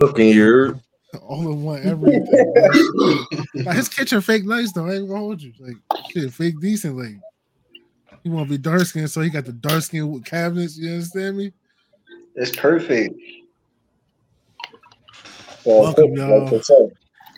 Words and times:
Looking 0.00 0.32
here. 0.32 0.80
All 1.22 1.52
in 1.52 1.62
one 1.62 1.86
everything. 1.86 2.26
like, 3.54 3.76
his 3.76 3.88
kitchen 3.88 4.22
fake 4.22 4.46
nice 4.46 4.72
though. 4.72 4.86
I 4.86 4.94
ain't 4.94 5.08
gonna 5.08 5.20
hold 5.20 5.42
you. 5.42 5.52
Like 5.58 5.76
shit, 6.10 6.32
fake 6.32 6.58
decent. 6.58 6.96
Like 6.96 7.20
he 8.22 8.30
want 8.30 8.48
to 8.48 8.50
be 8.50 8.58
dark 8.58 8.82
skinned, 8.82 9.10
so 9.10 9.20
he 9.20 9.28
got 9.28 9.44
the 9.44 9.52
dark 9.52 9.82
skin 9.82 10.10
with 10.10 10.24
cabinets. 10.24 10.78
You 10.78 10.92
understand 10.92 11.36
me? 11.36 11.52
It's 12.34 12.56
perfect. 12.56 13.14
Welcome, 15.64 16.16
y'all. 16.16 16.62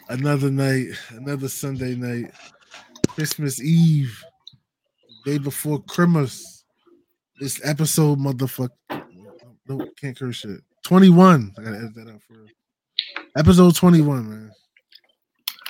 Another 0.09 0.51
night, 0.51 0.89
another 1.11 1.49
Sunday 1.49 1.97
night, 1.97 2.33
Christmas 3.09 3.61
Eve, 3.61 4.23
day 5.25 5.39
before 5.39 5.83
Christmas. 5.83 6.65
This 7.41 7.61
episode, 7.65 8.21
motherfucker. 8.21 8.71
No, 9.67 9.85
can't 10.01 10.17
curse 10.17 10.37
shit. 10.37 10.61
21. 10.85 11.53
I 11.59 11.63
gotta 11.63 11.77
edit 11.77 11.95
that 11.95 12.09
out 12.09 12.21
for 12.23 12.35
real. 12.35 12.47
Episode 13.37 13.75
21, 13.75 14.29
man. 14.29 14.51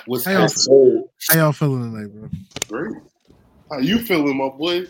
What's 0.05 0.25
How 0.25 0.31
y'all, 0.31 0.41
happening? 0.41 1.07
how 1.29 1.37
y'all 1.37 1.51
feeling 1.53 1.91
tonight, 1.93 2.11
bro? 2.13 2.29
Great. 2.67 3.01
How 3.71 3.77
you 3.77 3.99
feeling, 3.99 4.37
my 4.37 4.49
boy? 4.49 4.85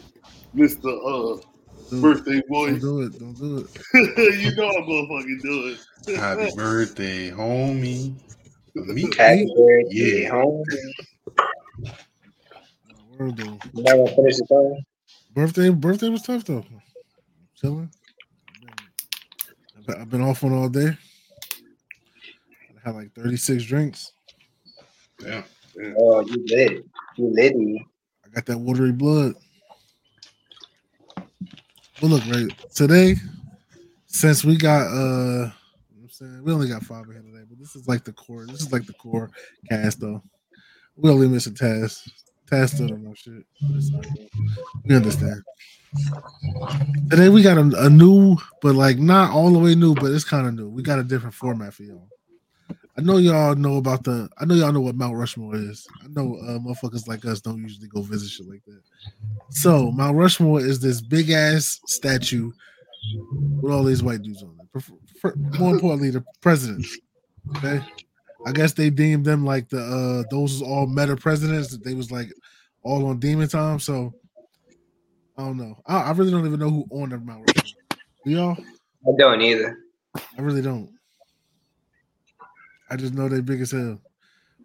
Mr. 0.55 0.85
Uh 0.85 1.41
Dude, 1.89 2.01
birthday 2.01 2.41
boy. 2.47 2.71
Don't 2.71 2.79
do 2.79 3.01
it. 3.01 3.19
Don't 3.19 3.33
do 3.37 3.57
it. 3.57 3.67
you 4.41 4.55
know 4.55 4.69
I'm 4.69 4.85
gonna 4.87 5.07
fucking 5.07 5.39
do 5.43 5.75
it. 6.07 6.15
Happy 6.17 6.55
birthday, 6.55 7.29
homie. 7.29 8.15
Me? 8.75 9.01
Happy 9.17 9.45
birthday, 9.55 10.23
Yeah. 10.23 10.29
home. 10.29 10.63
Word, 13.19 13.37
though. 13.37 13.59
You 13.73 14.07
finish 14.15 14.37
the 14.37 14.45
song? 14.47 14.81
Birthday, 15.33 15.69
birthday 15.69 16.09
was 16.09 16.23
tough 16.23 16.45
though. 16.45 16.65
Chilling. 17.55 17.91
I've 19.89 20.09
been- 20.09 20.21
off 20.21 20.43
one 20.43 20.53
all 20.53 20.69
day. 20.69 20.97
I 22.75 22.79
had 22.89 22.95
like 22.95 23.13
36 23.13 23.63
drinks. 23.63 24.11
Yeah. 25.21 25.43
Oh, 25.97 26.21
you 26.21 26.45
lit. 26.47 26.85
You 27.15 27.27
litty. 27.33 27.85
I 28.25 28.29
got 28.29 28.45
that 28.47 28.57
watery 28.57 28.91
blood. 28.91 29.35
Well, 32.01 32.11
look, 32.11 32.25
right 32.27 32.49
today, 32.73 33.15
since 34.07 34.43
we 34.43 34.57
got 34.57 34.87
uh, 34.87 34.91
you 34.91 34.97
know 34.97 35.51
what 35.93 36.03
I'm 36.03 36.09
saying 36.09 36.43
we 36.43 36.51
only 36.51 36.67
got 36.67 36.83
five 36.83 37.07
ahead 37.09 37.23
here 37.23 37.31
today, 37.33 37.45
but 37.47 37.57
this 37.59 37.75
is 37.75 37.87
like 37.87 38.03
the 38.03 38.11
core. 38.13 38.45
This 38.45 38.61
is 38.61 38.71
like 38.73 38.85
the 38.85 38.93
core 38.93 39.29
cast 39.69 40.01
though. 40.01 40.21
We 40.97 41.09
only 41.09 41.27
missing 41.29 41.53
Taz. 41.53 42.07
Taz 42.51 42.69
still 42.73 42.87
don't 42.87 43.03
know 43.03 43.13
shit. 43.13 43.45
But 43.61 43.77
it's 43.77 43.91
all 43.93 44.01
right. 44.01 44.29
We 44.85 44.95
understand. 44.95 45.43
Today 47.09 47.29
we 47.29 47.41
got 47.41 47.57
a, 47.57 47.85
a 47.85 47.89
new, 47.89 48.37
but 48.61 48.75
like 48.75 48.97
not 48.97 49.31
all 49.31 49.51
the 49.51 49.59
way 49.59 49.75
new, 49.75 49.93
but 49.93 50.11
it's 50.11 50.23
kind 50.23 50.47
of 50.47 50.53
new. 50.53 50.69
We 50.69 50.81
got 50.81 50.99
a 50.99 51.03
different 51.03 51.35
format 51.35 51.73
for 51.73 51.83
y'all. 51.83 52.07
I 52.97 53.01
know 53.01 53.17
y'all 53.17 53.55
know 53.55 53.77
about 53.77 54.03
the. 54.03 54.29
I 54.37 54.45
know 54.45 54.53
y'all 54.55 54.71
know 54.71 54.81
what 54.81 54.95
Mount 54.95 55.17
Rushmore 55.17 55.55
is. 55.55 55.87
I 56.03 56.07
know 56.07 56.35
uh, 56.35 56.59
motherfuckers 56.59 57.07
like 57.07 57.25
us 57.25 57.41
don't 57.41 57.61
usually 57.61 57.87
go 57.87 58.01
visit 58.01 58.29
shit 58.29 58.47
like 58.47 58.63
that. 58.65 58.81
So 59.49 59.91
Mount 59.91 60.15
Rushmore 60.15 60.59
is 60.59 60.79
this 60.79 61.01
big 61.01 61.31
ass 61.31 61.79
statue 61.87 62.51
with 63.61 63.73
all 63.73 63.83
these 63.83 64.03
white 64.03 64.21
dudes 64.21 64.43
on 64.43 64.55
it. 64.59 65.59
More 65.59 65.71
importantly, 65.71 66.11
the 66.11 66.23
presidents. 66.41 66.97
Okay, 67.57 67.81
I 68.45 68.51
guess 68.51 68.73
they 68.73 68.89
deemed 68.89 69.25
them 69.25 69.43
like 69.43 69.69
the 69.69 69.81
uh 69.81 70.23
those 70.29 70.61
all 70.61 70.85
meta 70.85 71.15
presidents. 71.15 71.75
They 71.77 71.95
was 71.95 72.11
like 72.11 72.31
all 72.83 73.05
on 73.07 73.19
demon 73.19 73.47
time. 73.47 73.79
So 73.79 74.13
I 75.37 75.43
don't 75.43 75.57
know. 75.57 75.75
I, 75.85 76.01
I 76.01 76.11
really 76.11 76.31
don't 76.31 76.45
even 76.45 76.59
know 76.59 76.69
who 76.69 76.87
on 76.91 77.09
the 77.09 77.17
Mount 77.17 77.41
Rushmore. 77.47 77.99
Do 78.25 78.31
y'all? 78.31 78.57
I 79.05 79.11
don't 79.17 79.41
either. 79.41 79.77
I 80.15 80.41
really 80.41 80.61
don't. 80.61 80.89
I 82.89 82.95
just 82.95 83.13
know 83.13 83.27
they 83.27 83.41
big 83.41 83.61
as 83.61 83.71
hell. 83.71 83.99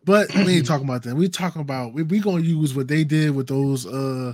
But 0.05 0.33
we 0.34 0.56
ain't 0.56 0.66
talking 0.66 0.86
about 0.86 1.02
that. 1.05 1.16
We 1.16 1.28
talking 1.28 1.62
about 1.62 1.92
we 1.92 2.02
we 2.02 2.20
gonna 2.20 2.42
use 2.42 2.75
what 2.75 2.88
they 2.88 3.05
did 3.05 3.34
with 3.34 3.47
those 3.47 3.86
uh 3.86 4.33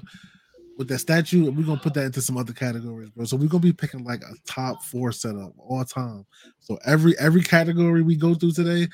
with 0.77 0.89
that 0.89 0.99
statue, 0.99 1.47
and 1.47 1.57
we're 1.57 1.67
gonna 1.67 1.81
put 1.81 1.95
that 1.95 2.07
into 2.07 2.21
some 2.21 2.37
other 2.37 2.53
categories, 2.53 3.11
bro. 3.11 3.25
So 3.25 3.37
we're 3.37 3.49
gonna 3.49 3.61
be 3.61 3.73
picking 3.73 4.05
like 4.05 4.23
a 4.23 4.35
top 4.47 4.83
four 4.83 5.13
setup 5.13 5.53
all 5.59 5.85
time. 5.85 6.27
So 6.61 6.79
every 6.85 7.19
every 7.19 7.43
category 7.43 8.03
we 8.03 8.17
go 8.17 8.35
through 8.35 8.53
today 8.53 8.89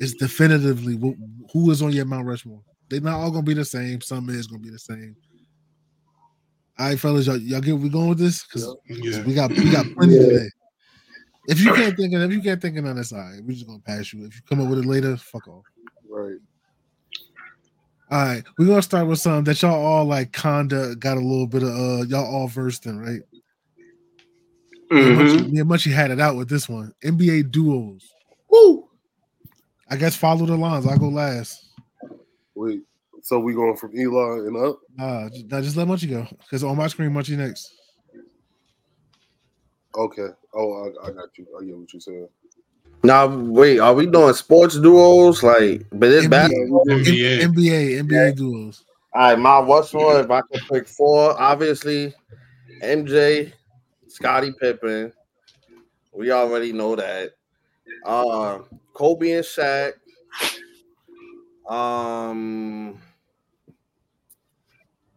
is 0.00 0.14
definitively 0.14 0.96
who, 0.96 1.16
who 1.52 1.70
is 1.70 1.82
on 1.82 1.92
your 1.92 2.04
Mount 2.04 2.26
Rushmore. 2.26 2.62
They're 2.88 3.00
not 3.00 3.18
all 3.18 3.30
gonna 3.30 3.42
be 3.42 3.54
the 3.54 3.64
same. 3.64 4.00
Some 4.00 4.28
is 4.28 4.46
gonna 4.46 4.62
be 4.62 4.70
the 4.70 4.78
same. 4.78 5.16
All 6.78 6.86
right, 6.88 6.98
fellas, 6.98 7.26
y'all, 7.26 7.36
y'all 7.36 7.60
get 7.60 7.76
we 7.78 7.88
going 7.88 8.08
with 8.08 8.18
this? 8.18 8.44
Because 8.44 8.74
Yeah. 8.88 9.24
we 9.24 9.34
got 9.34 9.50
we 9.50 9.70
got 9.70 9.86
plenty 9.94 10.18
today. 10.18 10.48
If 11.46 11.60
you 11.60 11.72
can't 11.72 11.96
think 11.96 12.14
of 12.14 12.22
if 12.22 12.32
you 12.32 12.40
can't 12.42 12.60
think 12.60 12.76
of 12.76 12.84
none, 12.84 12.96
that's 12.96 13.12
all 13.12 13.20
right. 13.20 13.40
We're 13.44 13.52
just 13.52 13.66
gonna 13.66 13.78
pass 13.80 14.12
you. 14.12 14.24
If 14.24 14.34
you 14.34 14.40
come 14.48 14.60
up 14.60 14.68
with 14.68 14.80
it 14.80 14.86
later, 14.86 15.16
fuck 15.16 15.46
off. 15.46 15.64
Right. 16.08 16.38
All 18.10 18.24
right, 18.26 18.44
we're 18.58 18.66
gonna 18.66 18.82
start 18.82 19.06
with 19.06 19.18
something 19.20 19.44
that 19.44 19.62
y'all 19.62 19.74
all 19.84 20.04
like 20.04 20.32
kinda 20.32 20.96
got 20.96 21.16
a 21.16 21.20
little 21.20 21.46
bit 21.46 21.62
of 21.62 21.68
uh 21.68 22.02
y'all 22.06 22.24
all 22.26 22.48
versed 22.48 22.86
in, 22.86 22.98
right? 22.98 23.20
Me 24.90 25.00
and 25.00 25.16
Mhm. 25.18 25.50
Me 25.50 25.60
and 25.60 25.70
Munchie 25.70 25.92
had 25.92 26.10
it 26.10 26.20
out 26.20 26.36
with 26.36 26.48
this 26.48 26.68
one. 26.68 26.92
NBA 27.02 27.42
duos. 27.50 28.12
Woo! 28.50 28.88
I 29.88 29.96
guess 29.96 30.16
follow 30.16 30.44
the 30.46 30.56
lines. 30.56 30.86
I'll 30.86 30.98
go 30.98 31.08
last. 31.08 31.70
Wait. 32.54 32.82
So 33.24 33.38
we 33.38 33.54
going 33.54 33.74
from 33.74 33.96
Eli 33.98 34.46
and 34.46 34.54
up? 34.54 34.80
Nah, 34.98 35.30
just, 35.30 35.48
just 35.48 35.76
let 35.78 35.88
Munchie 35.88 36.10
go. 36.10 36.26
Because 36.40 36.62
on 36.62 36.76
my 36.76 36.88
screen, 36.88 37.08
Munchie 37.08 37.38
next. 37.38 37.72
Okay. 39.96 40.28
Oh, 40.52 40.84
I, 40.84 41.06
I 41.06 41.10
got 41.10 41.30
you. 41.38 41.46
I 41.58 41.64
get 41.64 41.74
what 41.74 41.90
you're 41.90 42.00
saying. 42.00 42.28
Now, 43.02 43.26
wait, 43.26 43.78
are 43.78 43.94
we 43.94 44.04
doing 44.04 44.34
sports 44.34 44.78
duos? 44.78 45.42
Like, 45.42 45.86
but 45.90 46.10
it's 46.10 46.26
NBA. 46.26 46.30
basketball. 46.30 46.84
NBA. 46.84 47.40
M- 47.40 47.54
NBA, 47.54 48.06
NBA 48.06 48.36
duos. 48.36 48.84
All 49.14 49.22
right, 49.22 49.38
my 49.38 49.58
what's 49.58 49.94
one? 49.94 50.22
If 50.22 50.30
I 50.30 50.42
could 50.42 50.60
pick 50.70 50.86
four, 50.86 51.40
obviously, 51.40 52.12
MJ, 52.82 53.54
Scottie 54.06 54.52
Pippen. 54.60 55.10
We 56.12 56.30
already 56.30 56.74
know 56.74 56.94
that. 56.94 57.30
Uh, 58.04 58.58
Kobe 58.92 59.30
and 59.30 59.44
Shaq. 59.44 59.94
Um, 61.66 63.00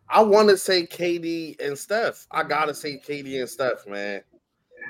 I 0.09 0.21
want 0.21 0.49
to 0.49 0.57
say 0.57 0.85
KD 0.85 1.59
and 1.59 1.77
Steph. 1.77 2.25
I 2.31 2.43
gotta 2.43 2.73
say 2.73 3.01
KD 3.05 3.39
and 3.41 3.49
Steph, 3.49 3.85
man. 3.87 4.21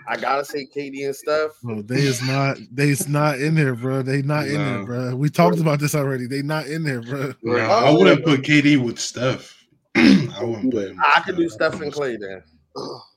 I 0.08 0.16
gotta 0.16 0.46
say 0.46 0.68
KD 0.68 1.06
and 1.06 1.16
Steph. 1.16 1.52
Bro, 1.64 1.82
they 1.84 1.96
is 2.02 2.22
not 2.22 2.58
they 2.72 2.90
is 2.90 3.08
not 3.08 3.40
in 3.40 3.56
there, 3.56 3.76
bro. 3.76 4.02
They 4.04 4.22
not 4.22 4.48
in 4.48 4.54
there, 4.54 4.86
bro. 4.86 5.16
We 5.16 5.30
talked 5.30 5.60
about 5.60 5.80
this 5.80 5.96
already. 5.96 6.28
They 6.28 6.42
not 6.42 6.68
in 6.68 6.84
there, 6.84 7.02
bro. 7.02 7.34
Nah, 7.44 7.58
I 7.58 7.92
wouldn't 7.92 8.24
put 8.24 8.42
KD 8.42 8.84
with 8.84 9.00
Steph. 9.00 9.54
I 9.96 10.44
wouldn't 10.44 10.72
put 10.72 10.90
him. 10.90 10.98
with 10.98 11.06
I 11.16 11.22
could 11.22 11.36
do 11.38 11.50
Steph 11.50 11.82
and 11.82 11.92
Clay 11.92 12.18
then. 12.18 12.44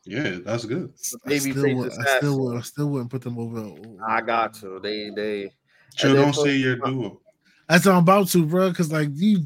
Yeah, 0.07 0.39
that's 0.43 0.65
good. 0.65 0.91
I 1.27 1.29
Baby 1.29 1.53
still, 1.53 1.77
would, 1.77 1.93
is 1.93 1.99
I 1.99 2.17
still 2.17 2.41
would, 2.41 2.57
I 2.57 2.61
still 2.63 2.89
wouldn't 2.89 3.11
put 3.11 3.21
them 3.21 3.39
over. 3.39 3.75
I 4.09 4.23
got 4.23 4.55
to. 4.55 4.81
They 4.81 5.11
they 5.15 5.53
Chill, 5.97 6.11
And 6.11 6.19
then 6.19 6.25
don't 6.27 6.35
put- 6.35 6.45
say 6.45 6.57
your 6.57 6.77
duo. 6.85 7.21
That's 7.69 7.85
what 7.87 7.93
I'm 7.93 7.99
about 8.03 8.29
to, 8.29 8.45
bro. 8.47 8.71
Because 8.71 8.91
like 8.91 9.11
you, 9.13 9.45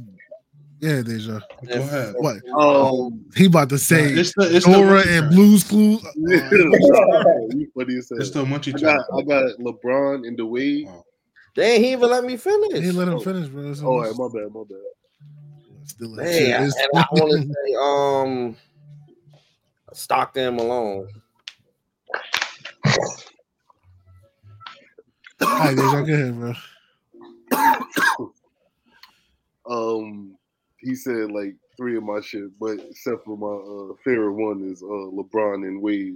yeah, 0.84 1.00
Deja. 1.00 1.40
Go 1.66 1.82
ahead. 1.82 2.14
What 2.18 2.36
Oh, 2.54 3.10
he 3.34 3.46
about 3.46 3.70
to 3.70 3.78
say? 3.78 4.12
It's 4.12 4.34
the 4.34 4.54
it's 4.54 4.66
Dora 4.66 5.02
munchie 5.02 5.18
and. 5.18 5.30
Blues 5.30 5.64
Clues. 5.64 6.02
what 7.72 7.86
do 7.86 7.94
you 7.94 8.02
say? 8.02 8.16
It's 8.16 8.30
the 8.30 8.44
munchie 8.44 8.76
I 8.76 8.80
got. 8.80 9.06
I 9.16 9.22
got 9.22 9.58
LeBron 9.58 10.28
and 10.28 10.38
the 10.38 10.44
Wade. 10.44 10.86
they 11.56 11.76
ain't 11.76 11.84
even 11.86 12.10
let 12.10 12.24
me 12.24 12.36
finish. 12.36 12.82
He 12.84 12.90
let 12.92 13.08
him 13.08 13.18
finish, 13.20 13.48
bro. 13.48 13.72
So 13.72 13.86
Oh, 13.86 13.92
all 13.92 14.00
right, 14.02 14.14
my 14.14 14.28
bad, 14.28 14.52
my 14.52 14.62
bad. 14.68 15.86
still 15.86 16.10
Man, 16.10 16.26
shit, 16.26 16.54
and 16.54 16.98
I 16.98 17.06
want 17.12 17.30
to 17.32 17.54
say 17.54 17.74
um 17.80 18.56
Stockton 19.94 20.56
Malone. 20.56 21.08
All 25.40 25.58
right, 25.58 25.74
Deja, 25.76 26.02
go 26.02 26.12
ahead, 26.12 26.38
bro. 26.38 26.54
Um, 29.66 30.36
he 30.84 30.94
said 30.94 31.32
like 31.32 31.54
three 31.76 31.96
of 31.96 32.04
my 32.04 32.20
shit, 32.20 32.56
but 32.60 32.78
except 32.90 33.24
for 33.24 33.36
my 33.36 33.92
uh, 33.92 33.96
favorite 34.04 34.34
one 34.34 34.62
is 34.70 34.82
uh, 34.82 34.86
LeBron 34.86 35.66
and 35.66 35.80
Wade. 35.82 36.14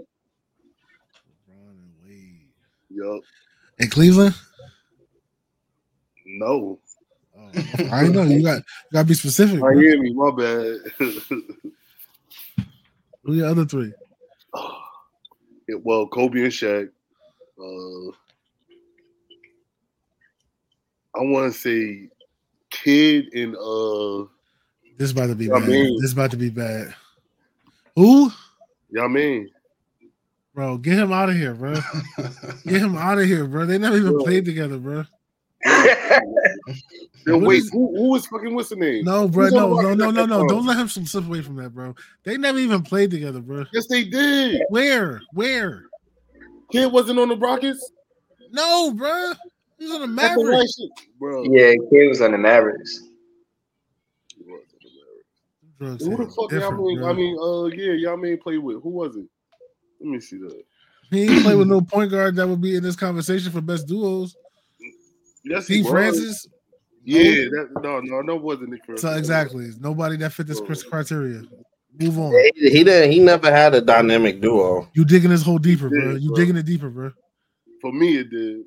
LeBron 1.50 1.70
and 1.70 1.92
Wade. 2.04 2.48
Yup. 2.90 3.22
In 3.78 3.88
Cleveland. 3.88 4.34
No, 6.26 6.78
Oh, 7.40 7.50
I 7.92 8.08
know 8.08 8.22
you 8.24 8.42
got 8.42 8.56
you 8.58 8.92
got 8.92 9.02
to 9.02 9.04
be 9.04 9.14
specific. 9.14 9.60
Bro. 9.60 9.74
Miami. 9.74 10.12
My 10.12 10.30
bad. 10.30 10.78
Who 13.22 13.34
your 13.34 13.46
other 13.48 13.64
three? 13.64 13.92
It- 15.68 15.84
well, 15.84 16.06
Kobe 16.06 16.42
and 16.42 16.50
Shaq. 16.52 16.88
Uh, 17.60 18.10
I 21.14 21.22
want 21.22 21.52
to 21.52 21.58
say 21.58 22.08
Kid 22.70 23.34
and 23.34 23.54
uh, 23.54 24.24
This 24.98 25.06
is 25.06 25.10
about 25.12 25.28
to 25.28 25.34
be 25.34 25.46
Yeah, 25.46 25.58
bad. 25.60 25.68
man. 25.68 25.94
This 25.96 26.04
is 26.04 26.12
about 26.12 26.30
to 26.32 26.36
be 26.36 26.50
bad. 26.50 26.94
Who? 27.96 28.30
y'all 28.90 29.08
mean 29.08 29.48
Bro, 30.54 30.78
get 30.78 30.94
him 30.98 31.12
out 31.12 31.28
of 31.28 31.36
here, 31.36 31.54
bro. 31.54 31.74
Get 32.66 32.80
him 32.82 32.96
out 32.96 33.18
of 33.18 33.26
here, 33.26 33.46
bro. 33.46 33.64
They 33.64 33.78
never 33.78 33.96
even 33.96 34.12
Bro. 34.14 34.24
played 34.24 34.44
together, 34.44 34.76
bro. 34.78 35.04
Yo, 37.26 37.38
wait, 37.38 37.58
is- 37.62 37.70
who, 37.70 37.94
who 37.96 38.08
was 38.10 38.26
fucking 38.26 38.52
what's 38.56 38.70
the 38.70 38.74
name? 38.76 39.04
No, 39.04 39.28
bro. 39.28 39.44
Who's 39.44 39.52
No, 39.52 39.80
no, 39.80 39.94
no, 39.94 40.10
no, 40.10 40.26
no. 40.26 40.48
Don't 40.48 40.66
let 40.66 40.76
him 40.78 40.88
some 40.88 41.06
slip 41.06 41.26
away 41.26 41.42
from 41.42 41.54
that, 41.56 41.70
bro. 41.74 41.94
They 42.24 42.36
never 42.36 42.58
even 42.58 42.82
played 42.82 43.12
together, 43.12 43.38
bro. 43.40 43.66
Yes, 43.72 43.86
they 43.86 44.02
did. 44.04 44.62
Where? 44.70 45.20
Where? 45.32 45.84
Kid 46.72 46.90
wasn't 46.90 47.20
on 47.20 47.28
the 47.28 47.36
Rockets. 47.36 47.92
No, 48.50 48.92
bro. 48.92 49.34
He's 49.78 49.92
on 49.92 50.00
the 50.00 50.06
That's 50.08 50.34
the 50.34 50.42
right 50.42 50.50
Mavericks. 50.54 50.76
shit, 50.76 50.90
bro. 51.20 51.44
yeah, 51.44 51.72
kid 51.92 52.08
was 52.08 52.20
on 52.20 52.32
the 52.32 52.38
Mavericks. 52.38 53.00
He 54.36 54.42
was 54.42 54.60
on 54.72 54.80
the 54.82 54.88
Mavericks. 54.90 55.62
Drugs 55.78 56.04
Who 56.04 56.16
the 56.16 56.30
fuck 56.30 56.50
y'all 56.50 56.72
mean? 56.72 56.98
bro. 56.98 57.10
I 57.10 57.12
mean, 57.12 57.38
uh, 57.38 57.64
yeah, 57.66 57.92
y'all 57.92 58.16
mean 58.16 58.38
play 58.38 58.58
with. 58.58 58.82
Who 58.82 58.90
was 58.90 59.16
it? 59.16 59.26
Let 60.00 60.10
me 60.10 60.20
see 60.20 60.38
that. 60.38 60.62
he 61.10 61.22
ain't 61.22 61.42
play 61.42 61.54
with 61.54 61.68
no 61.68 61.80
point 61.80 62.10
guard 62.10 62.36
that 62.36 62.46
would 62.46 62.60
be 62.60 62.76
in 62.76 62.82
this 62.82 62.96
conversation 62.96 63.52
for 63.52 63.60
best 63.60 63.86
duos. 63.86 64.36
Yes, 65.44 65.64
Steve. 65.64 65.86
Francis. 65.86 66.46
Yeah, 67.04 67.22
that, 67.22 67.68
no, 67.82 68.00
no, 68.00 68.20
no, 68.20 68.36
wasn't 68.36 68.70
Nick 68.70 68.84
Francis. 68.84 69.02
So 69.08 69.16
exactly, 69.16 69.70
nobody 69.80 70.16
that 70.18 70.32
fit 70.32 70.46
this 70.46 70.60
cris- 70.60 70.82
criteria. 70.82 71.42
Move 71.98 72.18
on. 72.18 72.32
He, 72.54 72.70
he 72.70 72.84
didn't. 72.84 73.12
He 73.12 73.18
never 73.18 73.50
had 73.50 73.74
a 73.74 73.80
dynamic 73.80 74.40
duo. 74.40 74.88
You 74.92 75.04
digging 75.04 75.30
this 75.30 75.42
hole 75.42 75.58
deeper, 75.58 75.88
bro. 75.88 76.10
Yeah, 76.10 76.18
You 76.18 76.28
bro. 76.28 76.36
digging 76.36 76.56
it 76.56 76.66
deeper, 76.66 76.90
bro. 76.90 77.12
For 77.80 77.92
me, 77.92 78.18
it 78.18 78.30
did. 78.30 78.64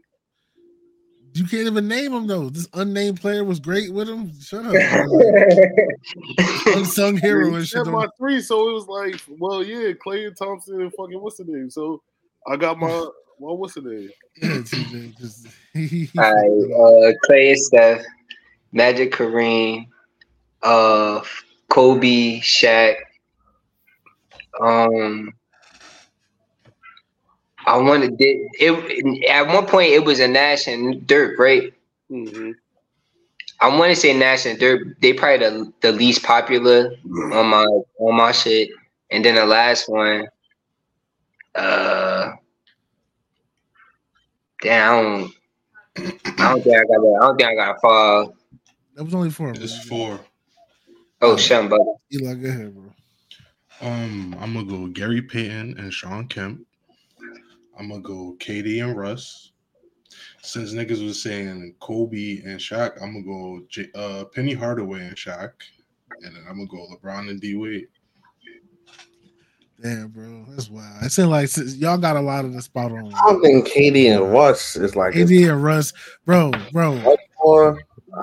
You 1.33 1.45
can't 1.45 1.67
even 1.67 1.87
name 1.87 2.13
him 2.13 2.27
though. 2.27 2.49
This 2.49 2.67
unnamed 2.73 3.21
player 3.21 3.43
was 3.43 3.59
great 3.59 3.93
with 3.93 4.09
him. 4.09 4.31
Shut 4.41 4.65
up. 4.65 4.73
Unsung 6.75 7.17
hero 7.17 7.49
He 7.51 7.55
and 7.55 7.67
shit. 7.67 7.85
my 7.87 8.07
three, 8.17 8.41
so 8.41 8.69
it 8.69 8.73
was 8.73 8.87
like, 8.87 9.21
well, 9.39 9.63
yeah, 9.63 9.93
Clay 9.93 10.25
and 10.25 10.35
Thompson 10.35 10.81
and 10.81 10.91
fucking 10.93 11.21
what's 11.21 11.37
the 11.37 11.45
name? 11.45 11.69
So 11.69 12.01
I 12.47 12.57
got 12.57 12.77
my, 12.79 12.87
well, 13.39 13.57
what's 13.57 13.75
the 13.75 13.81
name? 13.81 14.09
All 16.17 16.33
right, 16.33 17.11
uh, 17.11 17.13
Clay 17.23 17.49
and 17.51 17.59
Steph, 17.59 18.03
Magic 18.73 19.11
Kareem, 19.13 19.87
uh, 20.63 21.21
Kobe, 21.69 22.39
Shaq. 22.41 22.95
Um, 24.59 25.33
I 27.65 27.77
wanted 27.77 28.15
it, 28.19 28.49
it. 28.59 29.29
At 29.29 29.47
one 29.47 29.65
point, 29.65 29.91
it 29.91 30.03
was 30.03 30.19
a 30.19 30.27
Nash 30.27 30.67
and 30.67 31.05
Dirk, 31.05 31.37
right? 31.39 31.73
Mhm. 32.11 32.55
I 33.59 33.67
want 33.77 33.91
to 33.91 33.95
say 33.95 34.17
Nash 34.17 34.45
and 34.45 34.59
Dirk. 34.59 34.99
They 35.01 35.13
probably 35.13 35.37
the, 35.47 35.73
the 35.81 35.91
least 35.91 36.23
popular 36.23 36.93
on 37.31 37.47
my 37.47 37.65
on 37.99 38.15
my 38.15 38.31
shit. 38.31 38.69
And 39.11 39.23
then 39.23 39.35
the 39.35 39.45
last 39.45 39.89
one, 39.89 40.27
uh, 41.53 42.31
damn, 44.61 44.93
I 44.93 45.01
don't, 45.01 45.33
I 46.39 46.49
don't 46.51 46.63
think 46.63 46.75
I 46.75 46.79
got 46.79 47.01
that. 47.01 47.19
I 47.21 47.25
don't 47.25 47.37
think 47.37 47.49
I 47.49 47.55
got 47.55 47.81
five. 47.81 48.27
that 48.95 49.03
was 49.03 49.13
only 49.13 49.29
four. 49.29 49.53
Bro. 49.53 49.61
It's 49.61 49.85
four. 49.85 50.19
Oh, 51.21 51.37
shit, 51.37 51.69
but 51.69 51.81
Eli, 52.11 52.33
go 52.33 52.49
ahead, 52.49 52.73
bro. 52.73 52.93
Um, 53.81 54.35
I'm 54.39 54.53
gonna 54.53 54.65
go 54.65 54.87
Gary 54.87 55.21
Payton 55.21 55.77
and 55.77 55.93
Shawn 55.93 56.27
Kemp. 56.27 56.65
I'm 57.81 57.89
gonna 57.89 58.01
go 58.01 58.35
KD 58.37 58.83
and 58.87 58.95
Russ. 58.95 59.53
Since 60.43 60.73
niggas 60.73 61.03
was 61.03 61.23
saying 61.23 61.73
Kobe 61.79 62.41
and 62.43 62.59
Shaq, 62.59 63.01
I'm 63.01 63.13
gonna 63.13 63.25
go 63.25 63.65
J- 63.69 63.89
uh, 63.95 64.25
Penny 64.25 64.53
Hardaway 64.53 65.07
and 65.07 65.15
Shaq, 65.15 65.53
and 66.21 66.35
then 66.35 66.43
I'm 66.47 66.57
gonna 66.57 66.67
go 66.67 66.87
LeBron 66.95 67.31
and 67.31 67.41
D 67.41 67.55
Wade. 67.55 67.87
Damn, 69.81 70.09
bro, 70.09 70.45
that's 70.49 70.69
wild. 70.69 71.03
It 71.03 71.11
seems 71.11 71.29
like 71.29 71.47
since 71.47 71.75
y'all 71.75 71.97
got 71.97 72.17
a 72.17 72.21
lot 72.21 72.45
of 72.45 72.53
the 72.53 72.61
spot 72.61 72.91
on. 72.91 73.11
I 73.15 73.33
think 73.41 73.67
KD 73.67 74.15
and 74.15 74.31
Russ 74.31 74.75
is 74.75 74.95
like 74.95 75.15
KD 75.15 75.51
and 75.51 75.63
Russ, 75.63 75.91
bro, 76.23 76.51
bro. 76.71 77.17
Or, 77.43 77.79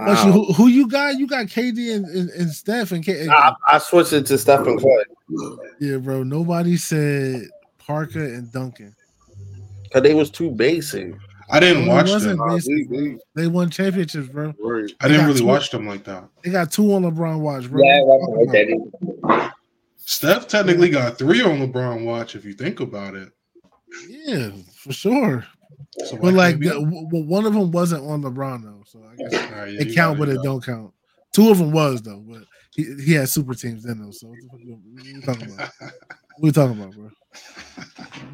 But 0.06 0.24
you, 0.24 0.30
who, 0.30 0.52
who 0.52 0.66
you 0.68 0.86
got? 0.86 1.18
You 1.18 1.26
got 1.26 1.46
KD 1.46 1.96
and, 1.96 2.04
and, 2.04 2.30
and 2.30 2.50
Steph 2.52 2.92
and 2.92 3.04
K. 3.04 3.26
I, 3.28 3.54
I 3.66 3.78
switched 3.78 4.12
it 4.12 4.24
to 4.26 4.38
Steph 4.38 4.68
and 4.68 4.78
Clay 4.78 5.02
Yeah, 5.80 5.96
bro. 5.96 6.22
Nobody 6.22 6.76
said 6.76 7.48
Parker 7.88 8.22
and 8.22 8.52
Duncan. 8.52 8.94
Because 9.88 10.02
they 10.02 10.14
was 10.14 10.30
too 10.30 10.50
basic. 10.50 11.14
I 11.50 11.60
didn't 11.60 11.86
No, 11.86 11.92
it 11.92 11.94
watch 11.94 12.10
wasn't 12.10 12.38
them. 12.38 12.48
Basic, 12.48 12.90
they- 12.90 13.16
They 13.34 13.46
won 13.46 13.70
championships, 13.70 14.28
bro. 14.28 14.52
Right. 14.60 14.90
I 15.00 15.08
didn't 15.08 15.26
really 15.26 15.40
two- 15.40 15.46
watch 15.46 15.70
them 15.70 15.86
like 15.86 16.04
that. 16.04 16.28
They 16.44 16.50
got 16.50 16.70
two 16.70 16.92
on 16.94 17.02
LeBron 17.04 17.40
watch, 17.40 17.70
bro. 17.70 17.82
yeah, 17.82 17.96
I 17.96 18.00
What 18.02 18.20
wasn't 18.20 18.38
like 18.38 18.46
talking 18.68 18.90
that 19.22 19.38
either. 19.40 19.52
Steph 19.96 20.46
technically 20.48 20.90
got 20.90 21.18
three 21.18 21.42
on 21.42 21.58
LeBron 21.58 22.04
watch 22.04 22.34
if 22.34 22.44
you 22.44 22.52
think 22.54 22.80
about 22.80 23.14
it. 23.14 23.30
Yeah, 24.08 24.50
for 24.76 24.92
sure. 24.92 25.46
So 26.06 26.16
But 26.18 26.34
like, 26.34 26.58
the, 26.58 26.78
we- 26.80 26.84
w- 26.84 27.04
w- 27.06 27.24
one 27.26 27.46
of 27.46 27.54
them 27.54 27.70
wasn't 27.70 28.04
on 28.04 28.22
LeBron 28.22 28.62
though, 28.62 28.82
so 28.86 29.02
I 29.10 29.16
guess 29.16 29.52
All 29.52 29.58
right, 29.60 29.72
yeah, 29.72 29.80
it 29.80 29.88
you 29.88 29.94
count, 29.94 30.18
but 30.18 30.28
it 30.28 30.38
don't 30.42 30.62
count. 30.64 30.92
Two 31.32 31.50
of 31.50 31.58
them 31.58 31.72
was 31.72 32.02
though, 32.02 32.22
but 32.28 32.42
he, 32.74 32.84
he 33.04 33.12
had 33.14 33.28
super 33.28 33.54
teams 33.54 33.84
then 33.84 34.00
though. 34.00 34.10
So 34.10 34.28
what 34.28 34.38
the 34.40 34.48
fuck 34.50 34.60
you- 34.60 34.80
you 35.14 35.20
talking 35.22 35.52
about? 35.54 35.70
What 35.80 36.42
we 36.44 36.52
talking 36.52 36.80
about, 36.80 36.94
bro? 36.94 37.10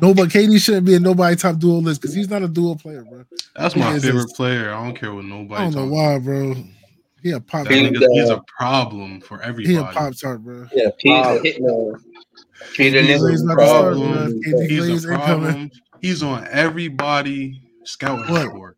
Nobody, 0.00 0.28
KD 0.30 0.60
shouldn't 0.60 0.86
be 0.86 0.94
in 0.94 1.02
nobody 1.02 1.36
top 1.36 1.58
duo 1.58 1.76
list 1.78 2.00
because 2.00 2.14
he's 2.14 2.28
not 2.28 2.42
a 2.42 2.48
dual 2.48 2.76
player, 2.76 3.04
bro. 3.04 3.24
That's 3.56 3.76
my 3.76 3.90
He 3.90 3.96
is 3.96 4.04
favorite 4.04 4.30
a- 4.30 4.34
player. 4.34 4.72
I 4.72 4.84
don't 4.84 4.96
care 4.96 5.12
what 5.14 5.24
nobody. 5.24 5.62
I 5.62 5.70
don't 5.70 5.74
know 5.74 5.92
why, 5.94 6.18
bro. 6.18 6.54
He 7.22 7.30
a 7.30 7.40
pop. 7.40 7.66
That 7.66 7.72
He- 7.72 7.88
he's 8.20 8.28
a 8.30 8.42
problem 8.58 9.20
for 9.20 9.40
everybody. 9.42 9.74
He 9.74 9.78
everybody. 9.78 9.96
a 9.96 10.10
pop 10.10 10.18
tart, 10.20 10.42
bro. 10.44 10.66
Yeah, 10.74 10.88
He's 10.98 11.12
a 11.12 11.64
uh. 11.64 11.98
Peter 12.74 13.02
He's 13.02 13.08
Nichols. 13.22 13.42
about 13.42 13.66
start, 13.66 13.94
problem. 13.96 14.12
bro. 14.12 14.26
KD 14.52 14.68
He's 14.68 14.78
plays 14.80 15.04
a 15.04 15.12
incoming. 15.12 15.18
problem. 15.18 15.70
He's 16.00 16.22
on 16.22 16.46
everybody 16.50 17.62
scouting 17.84 18.30
What? 18.32 18.46
report. 18.46 18.76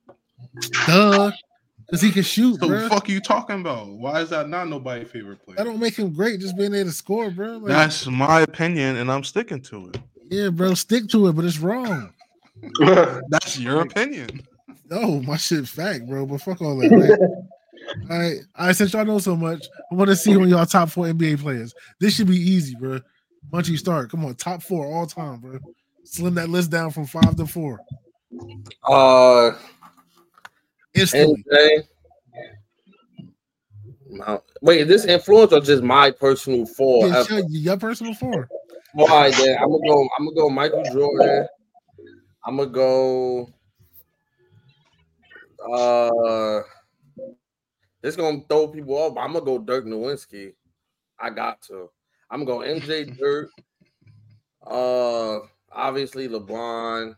Duh, 0.87 1.33
because 1.87 2.01
he 2.03 2.11
can 2.11 2.23
shoot, 2.23 2.59
So 2.61 2.69
bro. 2.69 2.81
the 2.83 2.89
fuck 2.89 3.09
are 3.09 3.13
you 3.13 3.21
talking 3.21 3.61
about? 3.61 3.89
Why 3.89 4.21
is 4.21 4.31
that 4.31 4.49
not 4.49 4.69
nobody's 4.69 5.09
favorite 5.09 5.43
player? 5.45 5.57
That 5.57 5.65
don't 5.65 5.79
make 5.79 5.97
him 5.97 6.13
great. 6.13 6.41
Just 6.41 6.57
being 6.57 6.75
able 6.75 6.91
to 6.91 6.93
score, 6.95 7.31
bro. 7.31 7.59
Like, 7.59 7.67
That's 7.69 8.07
my 8.07 8.41
opinion, 8.41 8.97
and 8.97 9.11
I'm 9.11 9.25
sticking 9.25 9.61
to 9.63 9.91
it. 9.91 9.99
yeah, 10.31 10.49
bro. 10.51 10.75
Stick 10.75 11.09
to 11.11 11.29
it, 11.29 11.33
but 11.35 11.45
it's 11.45 11.59
wrong. 11.59 12.13
That's 13.29 13.59
your 13.59 13.83
opinion. 13.83 14.41
No, 14.91 15.21
my 15.23 15.37
shit 15.37 15.67
fact, 15.69 16.07
bro. 16.07 16.27
But 16.27 16.41
fuck 16.43 16.61
all 16.63 16.77
that. 16.79 16.91
Right? 16.91 17.19
all 18.11 18.19
right, 18.19 18.37
all 18.59 18.67
right. 18.67 18.77
Since 18.77 18.93
y'all 18.93 19.05
know 19.05 19.19
so 19.19 19.37
much, 19.37 19.65
I 19.91 19.95
want 19.95 20.09
to 20.11 20.17
see 20.17 20.33
who 20.33 20.45
y'all 20.47 20.67
top 20.67 20.91
four 20.91 21.07
NBA 21.07 21.41
players. 21.41 21.75
This 22.01 22.15
should 22.15 22.29
be 22.29 22.37
easy, 22.37 22.75
bro. 22.77 23.01
Once 23.53 23.69
you 23.69 23.77
start, 23.77 24.11
come 24.11 24.25
on, 24.25 24.35
top 24.35 24.63
four 24.63 24.87
all 24.87 25.07
time, 25.07 25.39
bro. 25.39 25.59
Slim 26.05 26.35
that 26.35 26.49
list 26.49 26.71
down 26.71 26.91
from 26.91 27.07
five 27.07 27.35
to 27.37 27.47
four 27.47 27.81
uh, 28.89 29.51
instantly. 30.97 31.45
Wait, 34.63 34.81
is 34.81 34.89
this 34.89 35.05
influence 35.05 35.53
or 35.53 35.61
just 35.61 35.83
my 35.83 36.11
personal 36.11 36.67
four? 36.67 37.09
Yeah, 37.09 37.25
sure, 37.25 37.43
your 37.49 37.77
personal 37.77 38.15
four. 38.15 38.49
All 38.99 39.07
right, 39.07 39.35
then 39.35 39.59
I'm 39.59 39.71
gonna 39.71 39.89
go. 39.89 40.09
I'm 40.19 40.27
gonna 40.27 40.37
go 40.37 40.49
Michael 40.49 40.85
Jordan. 40.93 41.47
I'm 42.45 42.57
gonna 42.57 42.71
go. 42.71 43.53
Uh, 45.71 46.61
it's 48.03 48.17
gonna 48.17 48.41
throw 48.49 48.69
people 48.69 48.95
off. 48.97 49.15
but 49.15 49.21
I'm 49.21 49.33
gonna 49.33 49.45
go 49.45 49.59
Dirk 49.59 49.85
Nowitzki. 49.85 50.55
I 51.21 51.31
got 51.31 51.61
to. 51.63 51.91
I'm 52.31 52.45
gonna 52.45 52.65
go 52.65 52.81
MJ 52.81 53.19
Dirk. 53.19 53.51
Uh, 54.67 55.41
obviously 55.71 56.29
LeBron, 56.29 57.15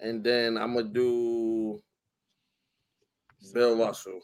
and 0.00 0.24
then 0.24 0.56
I'm 0.56 0.74
gonna 0.74 0.88
do 0.88 1.80
Bill 3.52 3.76
Russell. 3.76 4.20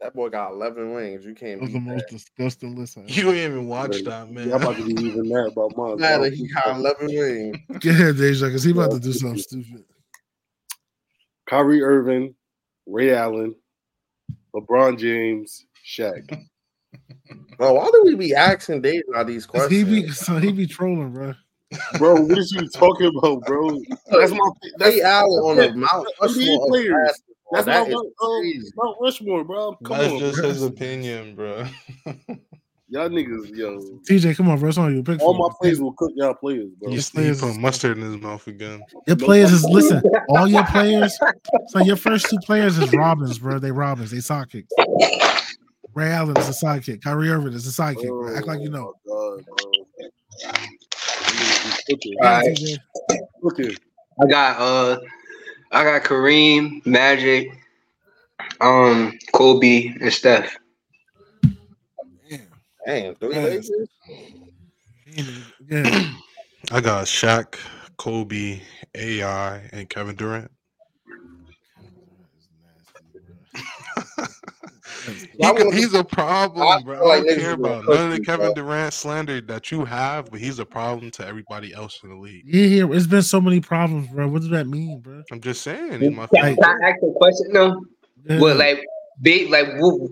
That 0.00 0.14
boy 0.14 0.30
got 0.30 0.50
11 0.50 0.92
rings. 0.94 1.24
You 1.24 1.32
can't 1.34 1.60
That 1.60 1.64
was 1.66 1.72
the 1.72 1.80
most 1.80 2.06
that. 2.08 2.10
disgusting 2.10 2.76
list. 2.76 2.98
I 2.98 3.02
You 3.06 3.22
don't 3.22 3.36
even 3.36 3.68
watch 3.68 4.02
that, 4.02 4.28
man. 4.30 4.52
I'm 4.52 4.60
about 4.60 4.76
to 4.76 4.84
be 4.84 5.00
even 5.00 5.28
mad 5.28 5.46
about 5.46 5.72
mine. 5.76 5.96
Nah, 5.98 6.24
he 6.24 6.48
got 6.48 6.76
11 6.76 7.06
rings. 7.06 7.56
Go 7.80 7.90
ahead, 7.90 8.16
Deja, 8.16 8.46
because 8.46 8.64
he 8.64 8.72
about 8.72 8.90
to 8.90 8.98
do 8.98 9.12
something 9.12 9.38
stupid. 9.38 9.84
Kyrie 11.46 11.82
Irving, 11.82 12.34
Ray 12.86 13.14
Allen, 13.14 13.54
LeBron 14.54 14.98
James, 14.98 15.66
Shaq. 15.86 16.28
Bro, 17.58 17.74
why 17.74 17.90
do 17.92 18.02
we 18.04 18.16
be 18.16 18.34
asking 18.34 18.82
Dave 18.82 19.02
these 19.26 19.46
questions? 19.46 19.72
He 19.72 19.84
be 19.84 20.08
so 20.10 20.38
he 20.38 20.50
be 20.50 20.66
trolling, 20.66 21.12
bro. 21.12 21.34
Bro, 21.98 22.22
what 22.22 22.38
is 22.38 22.52
you 22.52 22.68
talking 22.68 23.12
about, 23.16 23.40
bro? 23.46 23.80
That's 24.10 24.32
my 24.32 24.50
that's, 24.78 24.94
Ray 24.96 25.02
Allen 25.02 25.30
on 25.42 25.56
the 25.56 25.72
Mount 25.74 26.08
NBA 26.20 26.22
Rushmore 26.22 26.62
of 26.64 26.68
players. 26.68 26.94
basketball. 27.06 27.52
that's 27.52 27.66
That 27.66 27.88
my 27.88 27.94
is 27.94 27.94
um. 28.22 28.72
Mount 28.76 28.96
Rushmore, 29.00 29.44
bro. 29.44 29.74
Come 29.84 29.98
That's 29.98 30.12
on, 30.12 30.18
just 30.18 30.40
bro. 30.40 30.48
his 30.48 30.62
opinion, 30.62 31.34
bro. 31.34 31.64
y'all 32.88 33.08
niggas, 33.08 33.56
yo. 33.56 33.78
TJ, 34.08 34.36
come 34.36 34.48
on, 34.50 34.58
bro. 34.58 34.68
It's 34.68 34.78
on 34.78 34.94
you. 34.94 35.02
Pick 35.02 35.20
All 35.22 35.34
four. 35.36 35.48
my 35.48 35.54
players 35.60 35.80
will 35.80 35.92
cook 35.94 36.12
y'all 36.14 36.34
players, 36.34 36.70
bro. 36.80 36.90
He, 36.90 36.96
Just 36.96 37.12
he 37.12 37.18
players 37.18 37.40
put 37.40 37.56
mustard 37.56 37.96
in 37.98 38.04
his 38.04 38.20
mouth 38.20 38.46
again. 38.46 38.82
Your 39.06 39.16
players 39.16 39.52
is 39.52 39.64
listen. 39.64 40.02
All 40.28 40.48
your 40.48 40.64
players. 40.66 41.18
So 41.68 41.78
your 41.80 41.96
first 41.96 42.28
two 42.28 42.38
players 42.44 42.78
is 42.78 42.92
Robins, 42.92 43.38
bro. 43.38 43.58
They 43.58 43.70
Robins. 43.72 44.10
They 44.10 44.18
sidekicks. 44.18 44.68
Ray 45.94 46.10
Allen 46.10 46.36
is 46.38 46.48
a 46.48 46.52
sidekick. 46.64 47.02
Kyrie 47.02 47.28
Irving 47.28 47.52
is 47.52 47.66
a 47.66 47.82
sidekick. 47.82 48.08
bro. 48.08 48.34
Act 48.34 48.46
like 48.46 48.60
you 48.60 48.70
know. 48.70 48.94
Oh, 49.10 49.36
my 49.36 49.42
God, 50.42 50.56
bro. 51.38 51.72
Cooking. 51.88 52.18
All 52.22 52.30
right. 52.30 52.46
TJ. 52.46 52.78
I 54.22 54.26
got 54.28 54.60
uh, 54.60 54.98
I 55.72 55.84
got 55.84 56.04
Kareem, 56.04 56.84
Magic, 56.86 57.48
um, 58.60 59.18
Kobe, 59.34 59.88
and 60.00 60.12
Steph. 60.12 60.56
Damn. 62.30 62.40
Damn, 62.86 63.16
three 63.16 63.36
Yeah. 63.36 63.44
Lakers? 63.44 63.70
Yeah. 65.06 66.12
I 66.72 66.80
got 66.80 67.06
Shaq, 67.06 67.56
Kobe, 67.98 68.60
AI, 68.94 69.70
and 69.72 69.90
Kevin 69.90 70.16
Durant. 70.16 70.51
He 75.06 75.44
I 75.44 75.52
could- 75.52 75.66
wanna- 75.66 75.76
he's 75.76 75.94
a 75.94 76.04
problem, 76.04 76.82
bro. 76.84 77.06
like 77.06 77.22
I 77.22 77.24
don't 77.24 77.26
niggas 77.26 77.40
care 77.40 77.52
about 77.52 77.84
none 77.88 78.06
of 78.06 78.12
the 78.12 78.20
Kevin 78.24 78.46
bro. 78.52 78.54
Durant 78.54 78.92
slander 78.92 79.40
that 79.42 79.70
you 79.70 79.84
have, 79.84 80.30
but 80.30 80.40
he's 80.40 80.58
a 80.58 80.64
problem 80.66 81.10
to 81.12 81.26
everybody 81.26 81.74
else 81.74 82.00
in 82.02 82.10
the 82.10 82.16
league. 82.16 82.42
Yeah, 82.46 82.84
yeah, 82.84 82.96
it's 82.96 83.06
been 83.06 83.22
so 83.22 83.40
many 83.40 83.60
problems, 83.60 84.08
bro. 84.08 84.28
What 84.28 84.42
does 84.42 84.50
that 84.50 84.66
mean, 84.66 85.00
bro? 85.00 85.22
I'm 85.32 85.40
just 85.40 85.62
saying, 85.62 86.00
he's 86.00 86.10
my 86.16 86.26
Can, 86.28 86.56
I 86.62 86.88
ask 86.88 86.96
a 87.02 87.12
question 87.16 87.52
though? 87.52 87.84
Yeah. 88.28 88.38
What 88.40 88.56
like 88.56 88.84
big 89.20 89.50
like 89.50 89.68
what, 89.78 90.10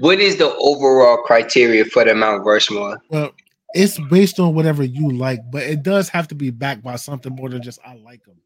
what 0.00 0.18
is 0.20 0.36
the 0.36 0.52
overall 0.56 1.18
criteria 1.18 1.84
for 1.84 2.04
the 2.04 2.14
Mount 2.14 2.44
Rushmore? 2.44 2.98
Well, 3.10 3.30
it's 3.74 3.98
based 4.10 4.40
on 4.40 4.54
whatever 4.54 4.82
you 4.82 5.10
like, 5.12 5.40
but 5.50 5.62
it 5.62 5.82
does 5.82 6.08
have 6.10 6.28
to 6.28 6.34
be 6.34 6.50
backed 6.50 6.82
by 6.82 6.96
something 6.96 7.34
more 7.34 7.48
than 7.48 7.62
just 7.62 7.78
I 7.86 7.94
like 7.96 8.24
them. 8.24 8.36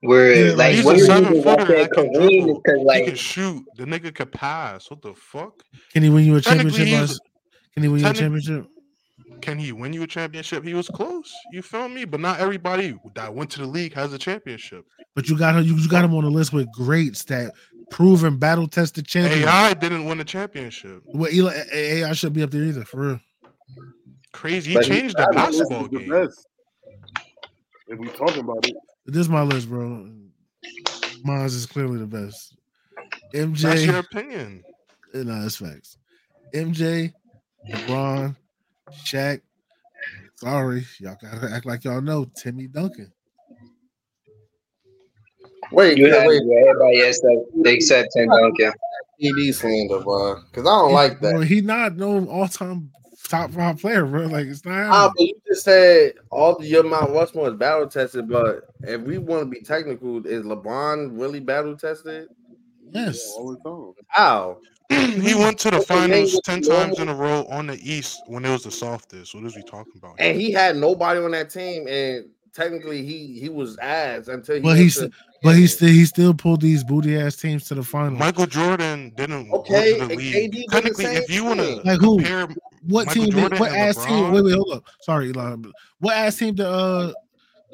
Where 0.00 0.32
Yeah, 0.50 0.54
like 0.54 0.74
He's 0.76 0.84
what 0.84 0.96
a 0.96 0.98
is 1.00 1.06
seven 1.06 1.32
reason 1.32 1.44
why 1.44 1.56
footer 1.58 1.76
I 1.76 1.82
that 1.82 1.92
can 1.92 2.04
said 2.14 2.22
Kareem 2.22 2.24
is 2.24 2.44
dribble. 2.44 2.60
because 2.62 2.78
he 2.78 2.84
like 2.84 3.04
can 3.06 3.14
shoot. 3.16 3.64
The 3.76 3.84
nigga 3.84 4.14
could 4.14 4.32
pass. 4.32 4.90
What 4.90 5.02
the 5.02 5.14
fuck? 5.14 5.62
Can 5.92 6.02
he 6.04 6.10
win 6.10 6.24
you 6.24 6.36
a 6.36 6.40
championship? 6.40 6.86
he's- 6.86 7.18
Can 7.74 7.82
he 7.82 7.88
win 7.88 8.00
you 8.00 8.06
a 8.08 8.12
championship? 8.14 8.66
Can 9.40 9.58
he 9.58 9.72
win 9.72 9.92
you 9.92 10.02
a 10.02 10.06
championship? 10.06 10.64
He 10.64 10.74
was 10.74 10.88
close. 10.88 11.32
You 11.52 11.62
feel 11.62 11.88
me? 11.88 12.04
But 12.04 12.20
not 12.20 12.40
everybody 12.40 12.96
that 13.14 13.34
went 13.34 13.50
to 13.50 13.60
the 13.60 13.66
league 13.66 13.92
has 13.94 14.12
a 14.12 14.18
championship. 14.18 14.84
But 15.14 15.28
you 15.28 15.36
got 15.38 15.56
him. 15.56 15.64
You, 15.64 15.74
you 15.76 15.88
got 15.88 16.04
him 16.04 16.14
on 16.14 16.24
the 16.24 16.30
list 16.30 16.52
with 16.52 16.70
greats 16.72 17.24
that 17.24 17.52
proven 17.90 18.36
battle 18.36 18.66
tested 18.68 19.06
champions. 19.06 19.44
AI 19.46 19.74
didn't 19.74 20.04
win 20.06 20.20
a 20.20 20.24
championship. 20.24 21.02
Well, 21.06 21.30
Eli, 21.32 21.54
AI 21.72 22.12
should 22.14 22.32
be 22.32 22.42
up 22.42 22.50
there 22.50 22.62
either, 22.62 22.84
for 22.84 23.00
real. 23.00 23.20
Crazy. 24.32 24.70
He 24.70 24.76
But 24.76 24.84
he- 24.86 24.90
changed 24.92 25.16
the 25.16 25.26
This 25.26 25.36
basketball 25.36 25.84
is 25.84 25.90
the 25.90 25.98
game. 25.98 26.08
best. 26.10 26.46
If 27.88 27.98
we 27.98 28.08
talking 28.08 28.40
about 28.40 28.66
it, 28.68 28.76
This 29.08 29.22
is 29.22 29.28
my 29.30 29.40
list, 29.40 29.70
bro. 29.70 30.06
Mine's 31.24 31.54
is 31.54 31.64
clearly 31.64 31.98
the 31.98 32.06
best. 32.06 32.54
MJ. 33.34 33.62
That's 33.62 33.80
MJ, 33.80 33.86
your 33.86 33.98
opinion. 34.00 34.62
no, 35.14 35.40
that's 35.40 35.56
facts. 35.56 35.96
MJ, 36.54 37.14
LeBron, 37.70 38.36
Shaq. 39.06 39.40
Sorry, 40.34 40.86
y'all 41.00 41.16
gotta 41.22 41.50
act 41.50 41.64
like 41.64 41.84
y'all 41.84 42.02
know 42.02 42.26
Timmy 42.36 42.66
Duncan. 42.66 43.10
Wait, 45.72 45.96
you 45.96 46.04
wait, 46.04 46.12
have 46.12 46.26
wait. 46.26 46.42
everybody 46.42 47.00
except 47.00 47.40
except 47.64 48.08
Tim 48.14 48.28
Duncan. 48.28 48.72
ED 49.22 49.54
slander, 49.54 50.00
bro. 50.00 50.42
Because 50.50 50.66
I 50.66 50.70
don't 50.70 50.92
like 50.92 51.20
that. 51.20 51.32
Bro, 51.32 51.40
he 51.40 51.62
not 51.62 51.96
no 51.96 52.26
all 52.26 52.46
time 52.46 52.90
top 53.28 53.50
five 53.52 53.80
player, 53.80 54.04
bro. 54.04 54.26
Like 54.26 54.46
it's 54.46 54.64
not. 54.64 54.88
Ah, 54.88 55.02
happening. 55.02 55.12
but 55.16 55.22
you 55.22 55.34
just 55.46 55.64
said 55.64 56.14
all 56.30 56.58
the 56.58 56.66
your 56.66 56.82
Mount 56.82 57.10
Rushmore 57.10 57.48
is 57.48 57.54
battle 57.54 57.86
tested, 57.86 58.28
but 58.28 58.68
if 58.82 59.00
we 59.02 59.18
want 59.18 59.42
to 59.42 59.46
be 59.46 59.60
technical, 59.60 60.26
is 60.26 60.44
LeBron 60.44 61.18
really 61.18 61.40
battle 61.40 61.76
tested? 61.76 62.28
yes. 62.92 63.34
all. 63.36 63.94
How? 64.08 64.58
he 64.88 65.34
went 65.34 65.58
to 65.58 65.70
the 65.70 65.80
finals 65.80 66.40
ten 66.44 66.62
times 66.62 66.98
in 66.98 67.08
a 67.08 67.14
row 67.14 67.44
on 67.50 67.66
the 67.66 67.78
East 67.82 68.22
when 68.26 68.44
it 68.44 68.50
was 68.50 68.64
the 68.64 68.70
softest. 68.70 69.34
What 69.34 69.44
is 69.44 69.54
we 69.54 69.62
talking 69.62 69.92
about? 69.96 70.16
And 70.18 70.40
he 70.40 70.50
had 70.50 70.76
nobody 70.76 71.20
on 71.20 71.32
that 71.32 71.50
team, 71.50 71.86
and 71.86 72.26
technically 72.54 73.04
he 73.04 73.38
he 73.38 73.48
was 73.48 73.76
ass 73.78 74.28
until 74.28 74.56
he. 74.56 74.60
But 74.62 74.68
went 74.68 74.78
he's 74.80 74.96
to- 74.96 75.10
but 75.42 75.54
he 75.56 75.66
still 75.68 75.88
he 75.88 76.04
still 76.04 76.34
pulled 76.34 76.60
these 76.60 76.82
booty 76.82 77.16
ass 77.16 77.36
teams 77.36 77.64
to 77.68 77.74
the 77.76 77.82
final. 77.84 78.18
Michael 78.18 78.46
Jordan 78.46 79.12
didn't 79.16 79.50
Okay, 79.52 79.94
the 79.94 80.02
and. 80.02 80.10
KD 80.12 80.50
did 80.50 80.52
the 80.52 80.66
Technically, 80.70 81.04
same 81.04 81.16
if 81.16 81.30
you 81.30 81.44
want 81.44 81.60
to. 81.60 81.76
Like 81.84 82.00
who? 82.00 82.16
what 82.88 83.06
Michael 83.06 83.24
team? 83.26 83.34
Did, 83.34 83.58
what 83.60 83.70
and 83.70 83.76
ass 83.76 84.04
team? 84.04 84.32
Wait, 84.32 84.42
wait, 84.44 84.54
hold 84.54 84.72
up. 84.72 84.84
Sorry, 85.02 85.28
Eli. 85.28 85.56
What 86.00 86.16
ass 86.16 86.36
team? 86.36 86.56
The 86.56 86.68
uh, 86.68 87.12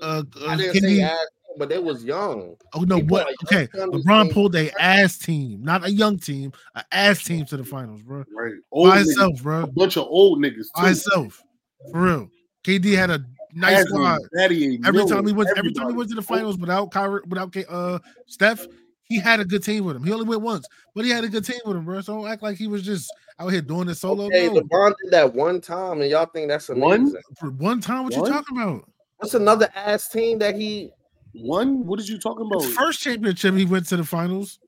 uh, 0.03 0.23
I 0.47 0.53
uh 0.53 0.57
didn't 0.57 0.75
say 0.83 0.99
KD? 0.99 1.03
ass, 1.05 1.27
but 1.57 1.71
they 1.71 1.79
was 1.79 2.05
young. 2.05 2.57
Oh 2.75 2.81
no, 2.81 2.97
He 2.97 3.03
what? 3.05 3.29
Okay, 3.45 3.67
young 3.75 3.93
team 3.93 4.03
LeBron 4.03 4.33
pulled 4.33 4.53
the 4.53 4.71
a 4.77 4.83
ass 4.83 5.17
team, 5.17 5.63
not 5.63 5.87
a 5.87 5.91
young 5.91 6.19
team, 6.19 6.53
a 6.75 6.85
ass 6.93 7.23
team 7.25 7.47
to 7.47 7.57
the 7.57 7.65
finals, 7.65 8.03
bro. 8.03 8.25
Right. 8.37 8.53
Old 8.73 8.89
By 8.91 8.97
niggas, 8.99 9.05
himself, 9.07 9.43
bro. 9.43 9.63
a 9.63 9.67
bunch 9.69 9.97
of 9.97 10.05
old 10.07 10.41
niggas 10.41 10.67
By 10.75 10.89
himself, 10.89 11.43
for 11.91 12.01
real. 12.03 12.31
KD 12.65 12.95
had 12.97 13.11
a 13.11 13.25
nice 13.55 13.77
Daddy- 13.77 13.89
squad. 13.89 14.21
Every 14.39 14.79
know 14.93 15.07
time 15.07 15.25
he 15.27 15.31
it. 15.33 15.37
went, 15.37 15.51
every 15.57 15.73
time 15.73 15.89
he 15.89 15.95
went 15.95 16.09
to 16.11 16.17
the 16.17 16.23
finals 16.23 16.59
without 16.59 16.91
Kyrie, 16.91 17.23
without 17.29 17.53
K- 17.53 17.65
uh 17.69 17.99
Steph, 18.27 18.67
he 19.05 19.19
had 19.19 19.41
a 19.41 19.45
good 19.45 19.63
team 19.63 19.85
with 19.85 19.97
him. 19.97 20.05
He 20.05 20.13
only 20.13 20.27
went 20.27 20.43
once, 20.43 20.67
but 20.95 21.05
he 21.05 21.11
had 21.11 21.25
a 21.25 21.29
good 21.29 21.45
team 21.45 21.61
with 21.65 21.77
him, 21.77 21.85
bro. 21.85 22.01
So 22.01 22.15
don't 22.15 22.27
act 22.31 22.43
like 22.43 22.57
he 22.57 22.67
was 22.67 22.83
just 22.83 23.13
out 23.39 23.49
here 23.49 23.61
doing 23.61 23.89
it 23.89 23.95
solo. 23.97 24.27
Okay, 24.27 24.49
no. 24.49 24.61
LeBron 24.61 24.95
did 25.03 25.13
that 25.13 25.35
one 25.35 25.61
time, 25.61 26.01
and 26.01 26.11
y'all 26.11 26.27
think 26.27 26.49
that's 26.49 26.69
One? 26.69 27.01
amazing. 27.03 27.21
For 27.39 27.51
one 27.51 27.81
time, 27.81 28.05
what 28.05 28.15
One? 28.15 28.27
you 28.27 28.33
talking 28.33 28.57
about? 28.59 28.89
What's 29.19 29.35
another 29.35 29.69
ass 29.75 30.09
team 30.09 30.39
that 30.41 30.57
he? 30.57 30.91
One? 31.33 31.85
What 31.87 31.99
is 32.01 32.09
you 32.09 32.19
talking 32.19 32.47
about? 32.47 32.63
His 32.63 32.75
first 32.75 33.01
championship, 33.01 33.55
he 33.55 33.65
went 33.65 33.87
to 33.89 33.97
the 33.97 34.05
finals 34.05 34.59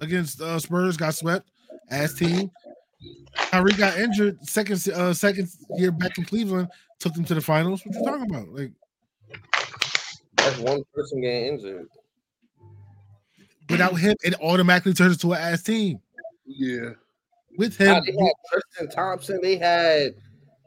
against 0.00 0.40
uh, 0.40 0.58
Spurs, 0.58 0.96
got 0.96 1.14
swept. 1.14 1.48
Ass 1.90 2.14
team. 2.14 2.50
Kyrie 3.34 3.72
got 3.72 3.98
injured. 3.98 4.38
Second, 4.46 4.88
uh, 4.94 5.12
second 5.12 5.48
year 5.76 5.90
back 5.90 6.16
in 6.18 6.24
Cleveland, 6.24 6.68
took 7.02 7.14
them 7.14 7.24
to 7.24 7.34
the 7.34 7.40
finals. 7.40 7.84
What 7.84 7.94
you 7.94 8.04
talking 8.04 8.30
about? 8.30 8.48
Like 8.48 8.72
That's 10.36 10.58
one 10.58 10.82
person 10.94 11.20
getting 11.20 11.46
injured. 11.54 11.86
without 13.68 13.94
him, 13.94 14.14
it 14.22 14.34
automatically 14.40 14.94
turns 14.94 15.14
into 15.14 15.32
an 15.34 15.40
ass 15.40 15.62
team. 15.62 16.00
Yeah. 16.46 16.90
With 17.58 17.78
Nah, 17.80 17.96
him, 17.96 18.04
they 18.06 18.12
had 18.24 18.32
Tristan 18.50 18.94
Thompson. 18.94 19.40
They 19.42 19.56
had. 19.56 20.14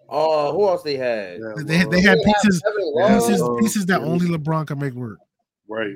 Uh, 0.08 0.52
who 0.52 0.68
else 0.68 0.84
they 0.84 0.98
had? 0.98 1.40
yeah 1.40 1.64
they, 1.64 1.78
had- 1.78 1.90
they 1.90 1.98
well, 1.98 2.02
had 2.02 2.02
They 2.02 2.02
had 2.02 2.18
pieces, 2.24 2.62
Kevin 2.62 2.94
Yeah. 2.96 3.04
Love. 3.16 3.28
pieces, 3.28 3.42
uh, 3.42 3.54
pieces 3.60 3.86
that 3.88 4.02
only 4.02 4.28
LeBron 4.28 4.68
can 4.68 4.78
make 4.78 4.94
work. 4.94 5.18
Right. 5.68 5.96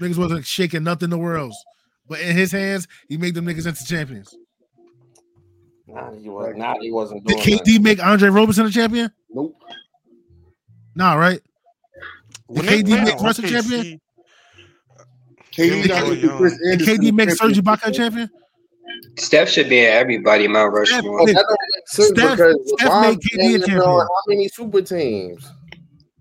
Niggas 0.00 0.16
wasn't 0.16 0.46
shaking 0.46 0.84
nothing 0.84 1.12
in 1.12 1.20
the 1.20 1.36
else. 1.38 1.62
But 2.08 2.20
in 2.20 2.34
his 2.36 2.50
hands, 2.52 2.88
he 3.08 3.18
made 3.18 3.34
them 3.34 3.44
niggas 3.44 3.66
into 3.66 3.84
champions. 3.84 4.34
Nah, 5.88 6.10
he 6.12 6.28
was. 6.28 6.54
Nah, 6.56 6.74
he 6.80 6.90
wasn't 6.90 7.24
Did 7.24 7.38
doing 7.42 7.58
KD 7.60 7.82
make 7.82 8.04
Andre 8.04 8.28
Roberson 8.28 8.66
a 8.66 8.70
champion? 8.70 9.10
Nope. 9.30 9.56
Nah, 10.94 11.14
right? 11.14 11.40
Did 12.52 12.64
they 12.64 12.82
KD 12.82 12.86
played 12.86 13.04
make 13.04 13.16
on 13.16 13.24
Russ 13.24 13.38
a 13.38 13.42
OKC, 13.42 13.48
champion? 13.50 14.00
KD 15.52 15.88
got 15.88 15.98
Joe 16.04 16.10
to 16.10 16.16
Young. 16.16 16.36
Chris 16.38 16.58
Did 16.58 16.80
KD 16.80 17.12
make 17.12 17.30
Serge 17.30 17.58
Ibaka 17.58 17.86
a 17.86 17.92
champion? 17.92 18.30
Steph 19.18 19.48
should 19.48 19.68
be 19.68 19.80
in 19.80 19.92
everybody 19.92 20.48
Mount. 20.48 20.72
Rushmore. 20.72 21.20
Oh, 21.20 21.26
that 21.26 21.34
don't 21.34 21.58
make 21.74 21.88
sense 21.88 22.08
Steph- 22.08 22.78
Steph 22.78 23.02
made 23.02 23.18
KD 23.20 23.54
a 23.54 23.58
champion. 23.66 23.80
how 23.82 24.08
many 24.26 24.48
super 24.48 24.82
teams? 24.82 25.50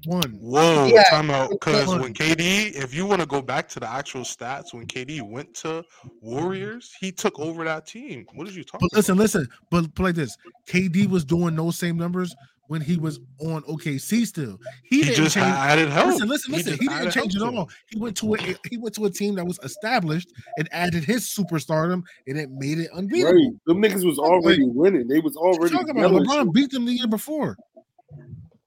One. 0.05 0.31
Whoa, 0.39 0.85
Yeah. 0.87 1.03
time 1.09 1.29
out. 1.31 1.49
Because 1.49 1.87
when 1.87 2.13
KD, 2.13 2.71
if 2.75 2.93
you 2.93 3.05
want 3.05 3.21
to 3.21 3.27
go 3.27 3.41
back 3.41 3.67
to 3.69 3.79
the 3.79 3.89
actual 3.89 4.21
stats, 4.21 4.73
when 4.73 4.85
KD 4.87 5.21
went 5.21 5.53
to 5.55 5.83
Warriors, 6.21 6.91
he 6.99 7.11
took 7.11 7.39
over 7.39 7.63
that 7.65 7.85
team. 7.87 8.25
What 8.35 8.45
did 8.47 8.55
you 8.55 8.63
talk 8.63 8.81
But 8.81 8.93
listen, 8.93 9.13
about? 9.13 9.21
listen. 9.23 9.47
But 9.71 9.93
play 9.95 10.11
this. 10.11 10.35
KD 10.67 11.07
was 11.09 11.23
doing 11.25 11.55
those 11.55 11.77
same 11.77 11.97
numbers 11.97 12.35
when 12.67 12.81
he 12.81 12.97
was 12.97 13.19
on 13.39 13.61
OKC 13.63 14.25
still. 14.25 14.57
He, 14.89 14.97
He 14.97 15.03
didn't 15.03 15.15
just 15.17 15.35
change. 15.35 15.45
added 15.45 15.89
help. 15.89 16.07
Listen, 16.07 16.27
listen, 16.29 16.51
He 16.53 16.57
listen. 16.57 16.71
just 16.77 16.81
He, 16.81 16.87
didn't 16.89 17.11
change 17.11 17.35
it 17.35 17.39
help 17.39 17.51
to 17.53 17.57
all. 17.59 17.63
him. 17.65 17.73
He 17.91 17.99
went 17.99 18.17
to 18.17 18.33
a 18.33 18.37
he 18.69 18.77
went 18.77 18.95
to 18.95 19.05
a 19.05 19.09
team 19.11 19.35
that 19.35 19.45
was 19.45 19.59
established 19.61 20.31
and 20.57 20.67
added 20.71 21.03
his 21.03 21.25
superstardom, 21.25 22.01
and 22.27 22.39
it 22.39 22.49
made 22.49 22.79
it 22.79 22.89
unbeatable. 22.93 23.33
Right. 23.33 23.51
Them 23.67 23.81
niggas 23.83 24.03
was 24.05 24.17
already 24.17 24.63
winning. 24.63 25.07
They 25.07 25.19
was 25.19 25.35
What 25.35 25.53
you 25.53 25.59
already. 25.59 25.75
talking 25.75 25.99
about? 25.99 26.11
LeBron 26.11 26.53
beat 26.53 26.71
them 26.71 26.85
the 26.85 26.93
year 26.93 27.07
before 27.07 27.55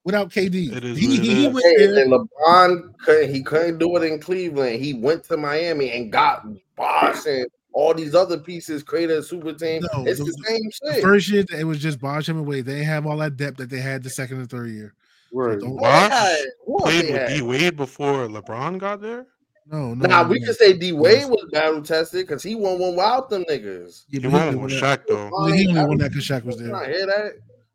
without 0.08 0.30
KD. 0.30 0.74
It 0.76 0.84
is 0.84 0.98
he, 0.98 1.06
what 1.08 1.18
it 1.18 1.22
he, 1.22 1.34
he 1.34 1.46
is. 1.46 1.52
went 1.54 1.64
there. 1.78 2.02
and 2.04 2.12
LeBron 2.12 2.98
couldn't. 3.04 3.34
He 3.34 3.42
couldn't 3.42 3.78
do 3.78 3.96
it 3.96 4.02
in 4.04 4.18
Cleveland. 4.18 4.82
He 4.82 4.94
went 4.94 5.24
to 5.24 5.36
Miami 5.36 5.92
and 5.92 6.10
got 6.10 6.44
Bosh 6.76 7.26
and 7.26 7.46
all 7.72 7.92
these 7.94 8.14
other 8.14 8.38
pieces. 8.38 8.82
Created 8.82 9.18
a 9.18 9.22
super 9.22 9.52
team. 9.52 9.82
No, 9.92 10.04
it's 10.06 10.18
the- 10.18 10.24
the, 10.24 10.44
same 10.46 10.60
The 10.82 10.94
shit. 10.94 11.02
first 11.04 11.28
year 11.28 11.44
it 11.56 11.64
was 11.64 11.78
just 11.80 12.00
Bosh 12.00 12.28
him 12.28 12.38
away. 12.38 12.62
They 12.62 12.72
didn't 12.72 12.86
have 12.86 13.06
all 13.06 13.18
that 13.18 13.36
depth 13.36 13.58
that 13.58 13.70
they 13.70 13.80
had 13.80 14.02
the 14.02 14.10
second 14.10 14.38
and 14.38 14.50
third 14.50 14.70
year. 14.70 14.94
Right. 15.32 15.58
Don't- 15.60 15.70
Who 15.78 15.84
else 15.84 16.08
Bosh 16.08 16.10
had- 16.10 16.44
who 16.66 16.72
else 16.80 16.82
Played 16.90 17.12
with? 17.12 17.28
D 17.28 17.42
Wade 17.42 17.76
before 17.76 18.28
LeBron 18.28 18.78
got 18.78 19.00
there. 19.02 19.26
No, 19.70 19.92
no. 19.94 20.08
Nah, 20.08 20.22
no, 20.22 20.28
we 20.30 20.38
no. 20.38 20.46
can 20.46 20.54
say 20.54 20.72
D 20.72 20.92
Wade 20.92 21.26
was 21.28 21.46
battle 21.52 21.82
tested 21.82 22.26
because 22.26 22.42
he 22.42 22.54
won 22.54 22.78
one 22.78 22.92
without 22.96 23.28
them 23.28 23.44
niggas. 23.50 24.04
Yeah, 24.08 24.20
He 24.22 24.26
won 24.28 24.42
only 24.42 24.54
with 24.56 24.72
won 24.72 24.80
Shaq 24.80 25.00
though. 25.06 25.28
that- 25.46 25.54
He 25.54 25.68
only 25.68 25.84
won 25.84 25.98
that 25.98 26.08
because 26.12 26.24
Shaq 26.24 26.44
was 26.44 26.56
You 26.56 26.62
there. 26.62 26.72
not 26.72 26.86
hear 26.86 27.04
that? 27.04 27.32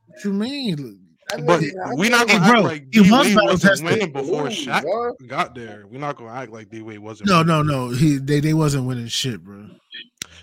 What 0.08 0.24
you 0.26 0.34
mean? 0.34 1.03
That 1.38 1.46
But 1.48 1.60
nigga- 1.62 1.98
we 1.98 2.10
not 2.10 2.28
gonna 2.28 2.48
bro, 2.48 2.56
act 2.60 2.64
like 2.64 2.84
he 2.94 3.02
D 3.04 3.12
was 3.12 3.12
Wade 3.12 3.36
battle 3.36 3.50
wasn't 3.52 3.62
tested. 3.72 3.86
winning 3.86 4.12
before 4.14 4.48
Ooh, 4.48 4.50
Shaq 4.50 4.82
bro. 4.84 5.14
got 5.28 5.56
there. 5.56 5.86
We're 5.90 6.00
not 6.00 6.18
gonna 6.18 6.32
act 6.32 6.52
like 6.52 6.70
D 6.70 6.82
Wade 6.82 7.00
wasn't. 7.00 7.30
No, 7.30 7.40
winning. 7.40 7.48
no, 7.48 7.64
no. 7.64 7.90
He 7.90 8.18
they, 8.18 8.40
they 8.40 8.54
wasn't 8.54 8.86
winning 8.86 9.08
shit, 9.08 9.44
bro. 9.44 9.68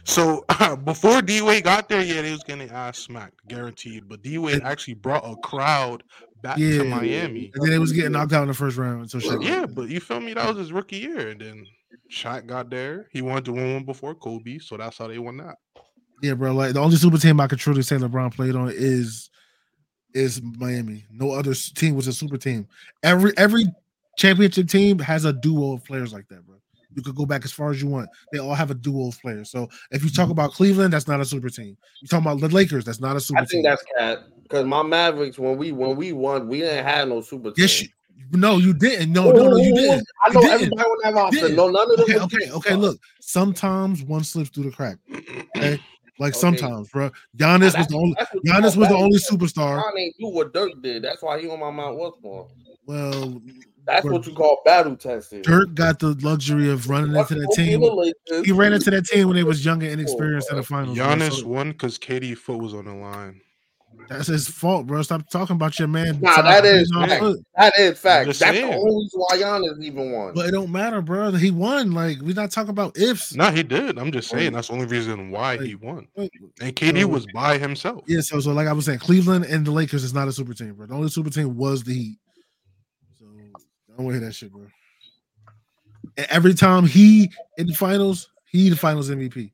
So 0.04 0.44
before 0.84 1.22
D 1.22 1.42
Wade 1.42 1.64
got 1.64 1.88
there, 1.88 2.02
yeah, 2.02 2.22
they 2.22 2.32
was 2.32 2.42
getting 2.44 2.70
ass 2.70 2.98
smacked, 2.98 3.46
guaranteed. 3.48 4.08
But 4.08 4.22
D 4.22 4.38
Wade 4.38 4.62
actually 4.64 4.94
brought 4.94 5.24
a 5.24 5.36
crowd 5.42 6.02
back 6.42 6.58
Yeah. 6.58 6.78
to 6.78 6.84
Miami. 6.84 7.50
And 7.54 7.62
then 7.64 7.70
they 7.70 7.78
was 7.78 7.92
getting 7.92 8.12
knocked 8.12 8.32
out 8.32 8.42
in 8.42 8.48
the 8.48 8.54
first 8.54 8.76
round 8.78 9.10
So 9.10 9.18
Shaq. 9.18 9.44
Yeah, 9.44 9.66
but 9.66 9.88
you 9.88 10.00
feel 10.00 10.20
me? 10.20 10.32
That 10.34 10.48
was 10.48 10.56
his 10.56 10.72
rookie 10.72 10.96
year, 10.98 11.28
and 11.30 11.40
then 11.40 11.66
Shaq 12.10 12.46
got 12.46 12.70
there. 12.70 13.08
He 13.12 13.20
wanted 13.22 13.44
to 13.46 13.52
win 13.52 13.74
one 13.74 13.84
before 13.84 14.14
Kobe, 14.14 14.58
so 14.58 14.76
that's 14.76 14.96
how 14.98 15.06
they 15.08 15.18
won 15.18 15.36
that. 15.38 15.56
yeah, 16.22 16.34
bro. 16.34 16.52
Like 16.52 16.72
the 16.72 16.80
only 16.80 16.96
super 16.96 17.18
team 17.18 17.38
I 17.40 17.46
could 17.46 17.58
truly 17.58 17.82
say 17.82 17.96
LeBron 17.96 18.34
played 18.34 18.54
on 18.56 18.70
is 18.74 19.28
is 20.14 20.42
Miami. 20.42 21.04
No 21.10 21.32
other 21.32 21.54
team 21.54 21.94
was 21.94 22.06
a 22.06 22.12
super 22.12 22.36
team. 22.36 22.66
Every 23.02 23.32
every 23.36 23.64
championship 24.16 24.68
team 24.68 24.98
has 24.98 25.24
a 25.24 25.32
duo 25.32 25.74
of 25.74 25.84
players 25.84 26.12
like 26.12 26.28
that, 26.28 26.46
bro. 26.46 26.56
You 26.94 27.02
could 27.02 27.14
go 27.14 27.24
back 27.24 27.44
as 27.44 27.52
far 27.52 27.70
as 27.70 27.80
you 27.80 27.88
want. 27.88 28.08
They 28.32 28.38
all 28.38 28.54
have 28.54 28.70
a 28.70 28.74
duo 28.74 29.08
of 29.08 29.20
players. 29.20 29.50
So 29.50 29.68
if 29.92 30.02
you 30.02 30.10
talk 30.10 30.24
mm-hmm. 30.24 30.32
about 30.32 30.52
Cleveland, 30.52 30.92
that's 30.92 31.06
not 31.06 31.20
a 31.20 31.24
super 31.24 31.48
team. 31.48 31.76
You 32.00 32.08
talk 32.08 32.20
about 32.20 32.40
the 32.40 32.48
Lakers, 32.48 32.84
that's 32.84 33.00
not 33.00 33.16
a 33.16 33.20
super 33.20 33.44
team. 33.44 33.44
I 33.44 33.46
team. 33.46 33.62
think 33.62 33.64
that's 33.64 33.84
cat 33.98 34.18
because 34.42 34.66
my 34.66 34.82
Mavericks 34.82 35.38
when 35.38 35.56
we 35.56 35.72
when 35.72 35.96
we 35.96 36.12
won, 36.12 36.48
we 36.48 36.58
didn't 36.60 36.84
have 36.84 37.08
no 37.08 37.20
super. 37.20 37.52
yes, 37.56 37.78
team. 37.78 37.88
you, 38.16 38.38
no, 38.38 38.58
you 38.58 38.74
didn't. 38.74 39.12
No, 39.12 39.30
no, 39.30 39.48
no, 39.48 39.56
you 39.56 39.74
didn't. 39.74 40.06
I 40.24 40.32
know 40.32 40.40
You 40.40 40.48
didn't. 40.48 40.62
everybody 40.62 40.82
on 40.82 40.98
that 41.04 41.14
roster. 41.14 41.40
didn't. 41.40 41.56
No, 41.56 41.68
none 41.68 41.90
of 41.90 41.96
them. 41.96 42.04
Okay, 42.04 42.18
okay, 42.18 42.50
okay. 42.50 42.74
Look, 42.74 43.00
sometimes 43.20 44.02
one 44.02 44.24
slips 44.24 44.50
through 44.50 44.64
the 44.64 44.72
crack. 44.72 44.98
Okay, 45.56 45.80
like 46.20 46.32
Okay. 46.34 46.38
sometimes, 46.38 46.88
bro. 46.90 47.10
Giannis 47.36 47.74
oh, 47.74 47.78
was 47.78 47.86
the 47.88 47.96
only. 47.96 48.14
that's 48.18 48.30
Giannis 48.46 48.76
was 48.76 48.88
the 48.88 48.94
only 48.94 49.18
superstar. 49.18 49.80
Bron 49.80 49.98
ain't 49.98 50.14
do 50.20 50.28
what 50.28 50.52
Dirk 50.54 50.80
did. 50.82 51.02
That's 51.02 51.22
why 51.22 51.40
he 51.40 51.48
on 51.48 51.58
my 51.58 51.70
Mount 51.70 51.98
Rushmore. 51.98 52.46
Well, 52.86 53.40
That's 53.86 54.04
Bro. 54.04 54.12
what 54.12 54.26
you 54.26 54.34
call 54.34 54.60
battle 54.64 54.94
testing. 54.96 55.42
Dirk 55.42 55.74
got 55.74 55.98
the 55.98 56.14
luxury 56.20 56.68
of 56.70 56.88
running 56.90 57.16
into 57.16 57.34
that 57.34 57.52
team. 57.54 57.80
He 58.44 58.52
ran 58.52 58.72
into 58.72 58.90
that 58.90 59.06
team 59.06 59.28
when 59.28 59.36
they 59.36 59.42
was 59.44 59.64
younger 59.64 59.86
and 59.86 59.94
inexperienced 60.00 60.50
in 60.50 60.56
the 60.58 60.62
finals. 60.62 60.96
bro. 60.96 61.06
Giannis 61.06 61.40
So 61.40 61.46
won 61.48 61.70
because 61.72 61.98
KD 61.98 62.36
foot 62.36 62.58
was 62.58 62.74
on 62.74 62.84
the 62.84 62.94
line. 62.94 63.40
That's 64.10 64.26
his 64.26 64.48
fault, 64.48 64.88
bro. 64.88 65.00
Stop 65.02 65.28
talking 65.30 65.54
about 65.54 65.78
your 65.78 65.86
man. 65.86 66.18
Nah, 66.20 66.42
that 66.42 66.64
is 66.64 66.90
fact. 66.92 67.22
that 67.56 67.72
is 67.78 67.98
fact. 67.98 68.26
just 68.26 68.40
That's 68.40 68.56
saying. 68.56 68.68
the 68.68 68.76
only 68.76 68.96
reason 69.04 69.20
why 69.20 69.36
Giannis 69.36 69.82
even 69.84 70.10
won. 70.10 70.34
But 70.34 70.46
it 70.46 70.50
don't 70.50 70.72
matter, 70.72 71.00
bro. 71.00 71.30
He 71.30 71.52
won. 71.52 71.92
Like 71.92 72.18
we're 72.20 72.34
not 72.34 72.50
talking 72.50 72.70
about 72.70 72.98
ifs. 72.98 73.34
No, 73.36 73.50
he 73.52 73.62
did. 73.62 73.98
I'm 74.00 74.10
just 74.10 74.28
saying 74.28 74.52
that's 74.52 74.66
the 74.66 74.74
only 74.74 74.86
reason 74.86 75.30
why 75.30 75.58
he 75.58 75.76
won. 75.76 76.08
And 76.16 76.28
KD 76.74 77.02
So- 77.02 77.06
was 77.06 77.26
by 77.32 77.56
himself. 77.56 78.02
Yeah, 78.08 78.20
so 78.20 78.40
so 78.40 78.50
like 78.52 78.66
I 78.66 78.72
was 78.72 78.84
saying, 78.84 78.98
Cleveland 78.98 79.44
and 79.44 79.64
the 79.64 79.70
Lakers 79.70 80.02
is 80.02 80.12
not 80.12 80.26
a 80.26 80.32
super 80.32 80.54
team, 80.54 80.74
bro. 80.74 80.86
The 80.86 80.94
only 80.94 81.08
super 81.08 81.30
team 81.30 81.56
was 81.56 81.84
the 81.84 81.94
Heat. 81.94 82.18
So 83.16 83.26
I 83.26 83.96
don't 83.96 84.06
want 84.06 84.14
to 84.16 84.18
hear 84.20 84.28
that 84.28 84.34
shit, 84.34 84.50
bro. 84.50 84.66
And 86.16 86.26
every 86.30 86.54
time 86.54 86.84
he 86.84 87.30
in 87.58 87.68
the 87.68 87.74
finals, 87.74 88.28
he 88.50 88.70
the 88.70 88.76
finals 88.76 89.08
MVP. 89.08 89.52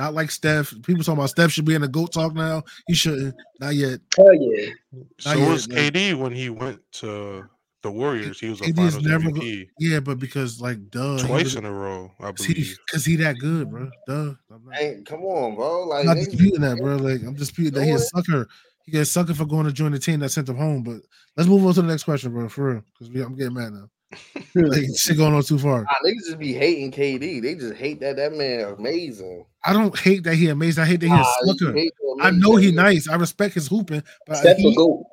Not 0.00 0.14
like 0.14 0.30
Steph. 0.30 0.72
People 0.82 1.04
talking 1.04 1.18
about 1.18 1.28
Steph 1.28 1.50
should 1.50 1.66
be 1.66 1.74
in 1.74 1.82
the 1.82 1.88
GOAT 1.88 2.10
talk 2.10 2.32
now. 2.34 2.62
He 2.86 2.94
shouldn't. 2.94 3.34
Not 3.60 3.74
yet. 3.74 4.00
Hell 4.16 4.32
yeah. 4.34 4.70
So 5.18 5.32
yet, 5.34 5.50
was 5.50 5.68
like- 5.68 5.92
KD 5.92 6.14
when 6.18 6.32
he 6.32 6.48
went 6.48 6.80
to 6.92 7.44
the 7.82 7.90
Warriors. 7.90 8.40
He 8.40 8.48
was 8.48 8.62
a 8.62 8.64
KD 8.64 8.76
finals 8.76 9.02
never 9.04 9.30
go- 9.30 9.40
MVP 9.42 9.68
Yeah, 9.78 10.00
but 10.00 10.18
because 10.18 10.58
like 10.58 10.88
duh, 10.88 11.18
he 11.18 11.26
twice 11.26 11.44
was- 11.44 11.56
in 11.56 11.66
a 11.66 11.72
row, 11.72 12.10
I 12.18 12.30
believe. 12.32 12.78
because 12.86 13.04
he, 13.04 13.16
that 13.16 13.36
good, 13.40 13.68
bro. 13.70 13.90
Duh. 14.08 14.14
I'm 14.50 14.64
not, 14.64 14.74
Hey, 14.74 15.02
come 15.04 15.20
on, 15.20 15.54
bro. 15.56 15.84
Like 15.88 16.00
I'm 16.00 16.06
not 16.06 16.16
niggas- 16.16 16.30
disputing 16.30 16.60
that, 16.62 16.78
bro. 16.78 16.96
Like 16.96 17.20
I'm 17.22 17.34
disputing 17.34 17.74
that 17.74 17.84
he 17.84 17.90
a 17.90 17.98
sucker. 17.98 18.48
He 18.86 18.92
got 18.92 19.00
a 19.00 19.04
sucker 19.04 19.34
for 19.34 19.44
going 19.44 19.66
to 19.66 19.72
join 19.72 19.92
the 19.92 19.98
team 19.98 20.20
that 20.20 20.30
sent 20.30 20.48
him 20.48 20.56
home. 20.56 20.82
But 20.82 21.02
let's 21.36 21.46
move 21.48 21.64
on 21.66 21.74
to 21.74 21.82
the 21.82 21.88
next 21.88 22.04
question, 22.04 22.32
bro. 22.32 22.48
For 22.48 22.72
real, 22.72 22.82
because 22.98 23.22
I'm 23.26 23.36
getting 23.36 23.52
mad 23.52 23.74
now. 23.74 23.90
like 24.54 24.82
shit 24.96 25.18
going 25.18 25.34
on 25.34 25.42
too 25.42 25.58
far. 25.58 25.82
Nah, 25.82 25.90
niggas 26.08 26.24
just 26.26 26.38
be 26.38 26.54
hating 26.54 26.90
KD. 26.90 27.42
They 27.42 27.54
just 27.54 27.74
hate 27.74 28.00
that 28.00 28.16
that 28.16 28.32
man 28.32 28.74
amazing. 28.78 29.44
I 29.64 29.72
don't 29.72 29.98
hate 29.98 30.24
that 30.24 30.36
he 30.36 30.48
amazing. 30.48 30.84
I 30.84 30.86
hate 30.86 31.00
that 31.00 31.06
he 31.06 31.12
Nah, 31.12 31.20
a 31.20 31.46
sucker. 31.46 31.72
hate 31.72 31.92
I 32.20 32.30
know 32.30 32.56
he 32.56 32.72
nice. 32.72 33.08
I 33.08 33.16
respect 33.16 33.54
his 33.54 33.68
hooping, 33.68 34.02
but 34.26 34.36
Steph 34.38 34.56
he 34.56 34.72
a 34.72 34.74
goat. 34.74 35.04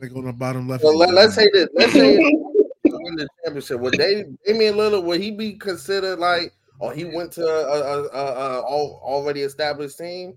like 0.00 0.14
on 0.14 0.24
the 0.24 0.32
bottom 0.32 0.68
left. 0.68 0.82
Well, 0.82 0.96
let, 0.96 1.14
us 1.14 1.34
say 1.34 1.48
this. 1.52 1.68
Let's 1.74 1.92
say 1.92 2.16
he 2.16 2.38
win 2.84 3.16
the 3.16 3.28
championship. 3.44 3.80
Would 3.80 3.94
they 3.94 4.24
Damian 4.46 4.74
Lillard 4.74 5.04
would 5.04 5.20
he 5.20 5.30
be 5.30 5.54
considered 5.54 6.18
like 6.18 6.52
or 6.80 6.92
he 6.92 7.04
went 7.04 7.32
to 7.32 7.46
a, 7.46 7.64
a, 7.66 8.02
a, 8.02 8.08
a, 8.08 8.56
al- 8.62 9.00
already 9.02 9.42
established 9.42 9.98
team? 9.98 10.36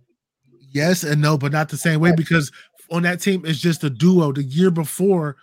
Yes 0.72 1.04
and 1.04 1.22
no, 1.22 1.38
but 1.38 1.52
not 1.52 1.70
the 1.70 1.78
same 1.78 2.00
way 2.00 2.14
because 2.16 2.52
on 2.92 3.04
that 3.04 3.22
team 3.22 3.44
it's 3.46 3.60
just 3.60 3.84
a 3.84 3.90
duo. 3.90 4.32
The 4.32 4.44
year 4.44 4.70
before, 4.70 5.36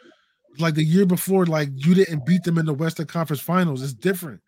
like 0.59 0.75
the 0.75 0.85
year 0.85 1.07
before, 1.07 1.47
like 1.47 1.69
you 1.75 1.95
didn't 1.95 2.27
beat 2.27 2.45
them 2.45 2.59
in 2.59 2.67
the 2.67 2.75
Western 2.75 3.07
Conference 3.07 3.41
Finals. 3.41 3.83
It's 3.83 3.93
different. 3.93 4.41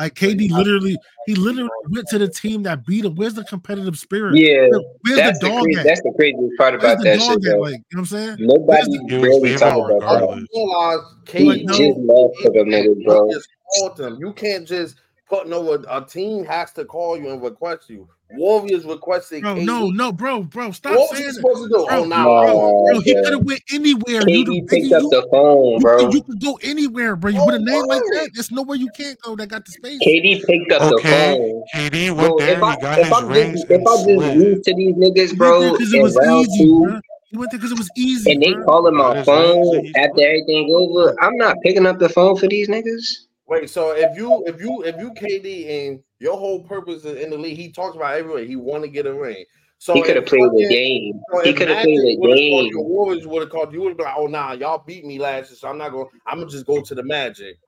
Like 0.00 0.14
KD 0.14 0.50
literally, 0.50 0.96
he 1.26 1.34
literally 1.34 1.68
went 1.90 2.08
to 2.08 2.18
the 2.18 2.26
team 2.28 2.62
that 2.62 2.86
beat 2.86 3.04
him. 3.04 3.14
Where's 3.16 3.34
the 3.34 3.44
competitive 3.44 3.98
spirit? 3.98 4.34
Yeah, 4.38 4.66
Where's 5.02 5.16
that's 5.18 5.38
the 5.40 5.46
the, 5.46 5.52
dog 5.52 5.62
crazy, 5.64 5.78
at? 5.80 5.84
that's 5.84 6.00
the 6.00 6.12
craziest 6.16 6.56
part 6.56 6.74
about 6.74 6.98
the 6.98 7.04
that 7.04 7.18
dog 7.18 7.42
shit. 7.44 7.52
at? 7.52 7.60
Like, 7.60 7.72
you 7.74 7.78
know 7.78 7.82
what 7.90 7.98
I'm 8.00 8.06
saying? 8.06 8.36
Nobody 8.40 8.96
It 8.96 9.22
really 9.22 9.56
talk 9.58 9.74
Draymond 9.74 9.96
about 9.98 10.00
that. 10.00 10.24
regardless. 10.24 10.48
Realize 10.54 10.98
Like, 10.98 11.60
KD. 11.60 11.68
Just 11.68 11.98
love 11.98 12.30
for 12.42 12.50
them 12.50 12.68
niggas, 12.68 13.04
bro. 13.04 13.26
You 13.28 13.34
just 13.34 13.48
called 13.76 13.96
them. 13.98 14.16
You 14.18 14.32
can't 14.32 14.66
just 14.66 14.96
put 15.28 15.46
no 15.46 15.74
a, 15.74 15.98
a 15.98 16.06
team 16.06 16.44
has 16.46 16.72
to 16.72 16.86
call 16.86 17.18
you 17.18 17.28
and 17.30 17.42
request 17.42 17.90
you. 17.90 18.08
Warriors 18.30 18.84
requested 18.84 19.42
Bro, 19.42 19.56
KD. 19.56 19.66
no, 19.66 19.90
no, 19.90 20.12
bro, 20.12 20.44
bro, 20.44 20.72
stop 20.72 20.92
What 20.92 21.10
was 21.10 21.18
saying 21.18 21.26
he 21.26 21.32
that. 21.34 21.34
supposed 21.34 21.62
to 21.64 21.68
do? 21.70 21.86
Bro, 21.86 22.04
oh, 22.04 22.04
no. 22.04 22.34
bro. 22.38 22.62
Bro, 22.84 23.00
he 23.00 23.16
could 23.16 23.34
have 23.34 23.44
went 23.44 23.62
anywhere. 23.72 24.28
You, 24.28 24.44
the 24.44 24.56
KD 24.56 24.68
picked 24.68 24.92
up 24.92 25.02
you, 25.02 25.10
the 25.10 25.26
phone, 25.30 25.78
you, 25.78 25.82
bro. 25.82 25.96
could- 25.98 26.14
you 26.14 26.22
could 26.22 26.40
go 26.40 26.58
anywhere, 26.62 27.16
bro. 27.16 27.30
You 27.30 27.42
Oh, 27.42 27.46
with 27.46 27.56
a 27.56 27.60
name 27.60 27.86
like 27.86 28.08
that, 28.10 28.30
there's 28.34 28.50
nowhere 28.52 28.76
you 28.76 28.90
can't 28.90 29.20
go 29.22 29.36
that 29.36 29.48
got 29.48 29.64
the 29.66 29.72
space. 29.72 30.02
KD 30.06 30.46
picked 30.46 30.72
up 30.72 30.88
the 30.88 31.00
Okay, 31.00 31.06
phone. 31.08 31.64
KD 31.74 32.16
went 32.16 32.36
Bro, 32.36 32.38
there. 32.38 32.60
if 32.60 32.62
I, 32.62 32.72
he 32.72 32.76
got 32.76 32.98
if 32.98 33.06
his 33.06 33.12
I'm 33.12 33.24
rings 33.24 33.60
just, 33.60 33.66
if 33.70 33.82
I 33.86 33.96
just 33.96 34.06
slid. 34.14 34.34
lose 34.34 34.62
to 34.64 34.74
these 34.74 34.94
niggas, 34.96 35.36
bro, 35.38 35.70
because 35.70 35.92
it 35.94 36.00
was 36.00 36.18
easy, 36.22 36.66
two, 36.66 36.82
bro. 36.82 37.00
He 37.30 37.38
went 37.38 37.50
there 37.52 37.58
because 37.60 37.72
it 37.72 37.78
was 37.78 37.90
easy. 37.96 38.32
and 38.32 38.42
they 38.42 38.54
bro. 38.54 38.64
calling 38.64 38.96
my 38.96 39.14
his 39.14 39.32
rings 39.32 39.72
and 39.72 39.84
phone 39.84 39.96
after 39.96 40.22
everything 40.24 40.70
over, 40.74 41.16
I'm 41.20 41.36
not 41.36 41.56
picking 41.64 41.86
up 41.86 41.98
the 41.98 42.08
phone 42.10 42.36
for 42.36 42.48
these 42.48 42.68
niggas. 42.68 43.26
Wait, 43.50 43.68
so 43.68 43.90
if 43.90 44.16
you 44.16 44.44
if 44.46 44.60
you 44.60 44.82
if 44.84 44.96
you 44.96 45.10
KD 45.10 45.88
and 45.88 46.00
your 46.20 46.36
whole 46.38 46.62
purpose 46.62 47.04
is 47.04 47.20
in 47.20 47.30
the 47.30 47.36
league, 47.36 47.56
he 47.56 47.72
talks 47.72 47.96
about 47.96 48.14
everywhere. 48.14 48.44
He 48.44 48.54
want 48.54 48.84
to 48.84 48.88
get 48.88 49.06
a 49.06 49.12
ring. 49.12 49.44
So 49.78 49.92
He 49.94 50.02
could 50.02 50.14
have 50.14 50.26
played 50.26 50.50
the 50.52 50.68
game. 50.70 51.20
so 51.32 51.42
He 51.42 51.52
could 51.52 51.68
have 51.68 51.82
played 51.82 51.98
the 51.98 52.16
game. 52.16 52.66
you, 52.66 52.80
Warriors 52.80 53.26
would 53.26 53.42
have 53.42 53.50
called 53.50 53.72
you. 53.72 53.80
Would 53.80 53.88
have 53.88 53.96
been 53.96 54.06
like, 54.06 54.14
"Oh, 54.16 54.26
nah, 54.26 54.52
y'all 54.52 54.84
beat 54.86 55.04
me 55.04 55.18
last 55.18 55.50
year, 55.50 55.56
so 55.56 55.68
I'm 55.68 55.78
not 55.78 55.90
going. 55.90 56.06
I'm 56.26 56.38
gonna 56.38 56.50
just 56.50 56.64
go 56.64 56.80
to 56.80 56.94
the 56.94 57.02
Magic." 57.02 57.58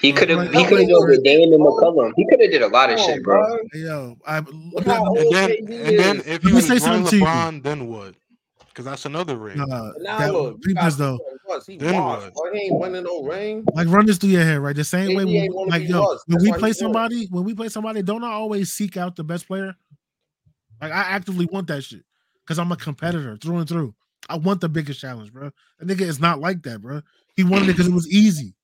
He 0.00 0.12
could 0.12 0.30
have. 0.30 0.52
He 0.52 0.64
could 0.64 0.78
have 0.78 0.88
no, 0.88 1.00
went 1.00 1.08
with 1.10 1.24
Dame 1.24 1.52
and 1.52 1.60
bro. 1.62 1.72
McCollum. 1.72 2.12
He 2.14 2.24
could 2.28 2.40
have 2.40 2.50
did 2.52 2.62
a 2.62 2.68
lot 2.68 2.90
of 2.90 2.98
Come 2.98 3.06
shit, 3.06 3.24
bro. 3.24 3.44
bro. 3.44 3.58
Yo, 3.74 4.16
I, 4.26 4.40
Look 4.40 4.86
how 4.86 5.06
old 5.06 5.18
And 5.18 5.34
then, 5.34 5.50
and 5.50 5.98
then 5.98 6.16
if 6.18 6.26
Let 6.26 6.42
he 6.44 6.52
was 6.52 6.66
say 6.68 6.78
joining 6.78 7.04
something 7.04 7.10
to 7.10 7.16
you. 7.16 7.24
LeBron, 7.24 7.62
then 7.64 7.88
what? 7.88 8.14
Because 8.68 8.84
that's 8.84 9.06
another 9.06 9.36
ring. 9.36 9.56
nah, 9.56 9.92
But 9.94 10.02
now 10.02 10.18
that, 10.18 10.32
look, 10.32 10.62
peep 10.62 10.76
this 10.78 10.96
though. 11.48 11.60
He 11.66 11.76
Then 11.76 11.94
washed, 11.94 12.30
what? 12.34 12.54
He 12.54 12.62
ain't 12.62 12.78
winning 12.78 13.04
no 13.04 13.22
ring. 13.22 13.64
Like 13.74 13.88
run 13.88 14.06
this 14.06 14.18
through 14.18 14.30
your 14.30 14.42
head, 14.44 14.58
right? 14.58 14.74
The 14.76 14.84
same 14.84 15.16
way, 15.16 15.24
KD 15.24 15.54
when, 15.54 15.68
like 15.68 15.88
yo, 15.88 16.02
lost. 16.02 16.24
when 16.26 16.38
That's 16.38 16.44
we 16.44 16.50
play 16.52 16.58
he 16.58 16.62
won. 16.62 16.74
somebody, 16.74 17.26
when 17.26 17.44
we 17.44 17.54
play 17.54 17.68
somebody, 17.68 18.02
don't 18.02 18.24
I 18.24 18.32
always 18.32 18.72
seek 18.72 18.96
out 18.96 19.16
the 19.16 19.24
best 19.24 19.46
player? 19.46 19.74
Like 20.80 20.92
I 20.92 21.02
actively 21.02 21.46
want 21.46 21.68
that 21.68 21.82
shit 21.82 22.04
because 22.44 22.58
I'm 22.58 22.72
a 22.72 22.76
competitor 22.76 23.36
through 23.36 23.58
and 23.58 23.68
through. 23.68 23.94
I 24.28 24.36
want 24.36 24.60
the 24.60 24.68
biggest 24.68 25.00
challenge, 25.00 25.32
bro. 25.32 25.50
That 25.78 25.88
nigga 25.88 26.02
is 26.02 26.20
not 26.20 26.40
like 26.40 26.62
that, 26.64 26.80
bro. 26.82 27.02
He 27.34 27.44
wanted 27.44 27.68
it 27.68 27.72
because 27.72 27.88
it 27.88 27.94
was 27.94 28.08
easy. 28.10 28.54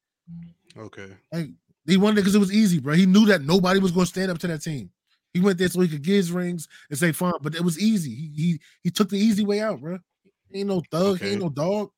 Okay. 0.77 1.09
Like 1.33 1.51
he 1.87 1.97
wanted 1.97 2.19
it 2.19 2.23
because 2.23 2.35
it 2.35 2.41
was 2.41 2.53
easy, 2.53 2.81
bro. 2.81 2.95
He 2.95 3.07
knew 3.07 3.27
that 3.27 3.43
nobody 3.43 3.81
was 3.81 3.93
going 3.93 4.07
to 4.07 4.11
stand 4.11 4.31
up 4.31 4.39
to 4.39 4.47
that 4.49 4.63
team. 4.63 4.91
He 5.33 5.41
went 5.41 5.59
there 5.59 5.69
so 5.69 5.81
he 5.81 5.89
could 5.89 6.03
get 6.03 6.15
his 6.15 6.33
rings 6.33 6.69
and 6.91 6.99
say 6.99 7.13
fine, 7.13 7.33
but 7.41 7.55
it 7.55 7.63
was 7.65 7.81
easy. 7.81 8.15
He 8.15 8.33
he 8.37 8.61
he 8.83 8.91
took 8.91 9.09
the 9.09 9.19
easy 9.19 9.45
way 9.45 9.61
out, 9.61 9.81
bro. 9.81 9.99
He 10.51 10.61
ain't 10.61 10.69
no 10.69 10.83
thug. 10.91 11.21
He 11.21 11.31
ain't 11.31 11.41
no 11.43 11.49
dog. 11.49 11.91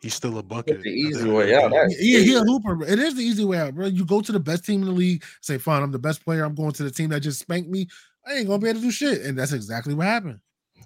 He's 0.00 0.14
still 0.14 0.38
a 0.38 0.42
bucket. 0.42 0.76
It's 0.76 0.84
the 0.84 0.90
easy 0.90 1.28
way 1.30 1.54
out. 1.54 1.70
day. 1.70 1.76
That's 1.78 1.96
Yeah, 2.02 2.20
he 2.20 2.34
a 2.34 2.40
hooper. 2.40 2.74
Bro. 2.74 2.86
It 2.88 2.98
is 2.98 3.14
the 3.16 3.22
easy 3.22 3.44
way 3.44 3.58
out, 3.58 3.74
bro. 3.74 3.86
You 3.86 4.04
go 4.06 4.20
to 4.22 4.32
the 4.32 4.40
best 4.40 4.64
team 4.64 4.80
in 4.80 4.86
the 4.86 4.92
league, 4.94 5.22
say, 5.42 5.58
fine, 5.58 5.82
I'm 5.82 5.92
the 5.92 5.98
best 5.98 6.24
player. 6.24 6.44
I'm 6.44 6.54
going 6.54 6.72
to 6.72 6.82
the 6.84 6.90
team 6.90 7.10
that 7.10 7.20
just 7.20 7.38
spanked 7.40 7.68
me. 7.68 7.86
I 8.26 8.34
ain't 8.34 8.46
gonna 8.46 8.58
be 8.58 8.68
able 8.68 8.80
to 8.80 8.86
do 8.86 8.90
shit. 8.90 9.22
And 9.22 9.38
that's 9.38 9.52
exactly 9.52 9.92
what 9.94 10.06
happened. 10.06 10.40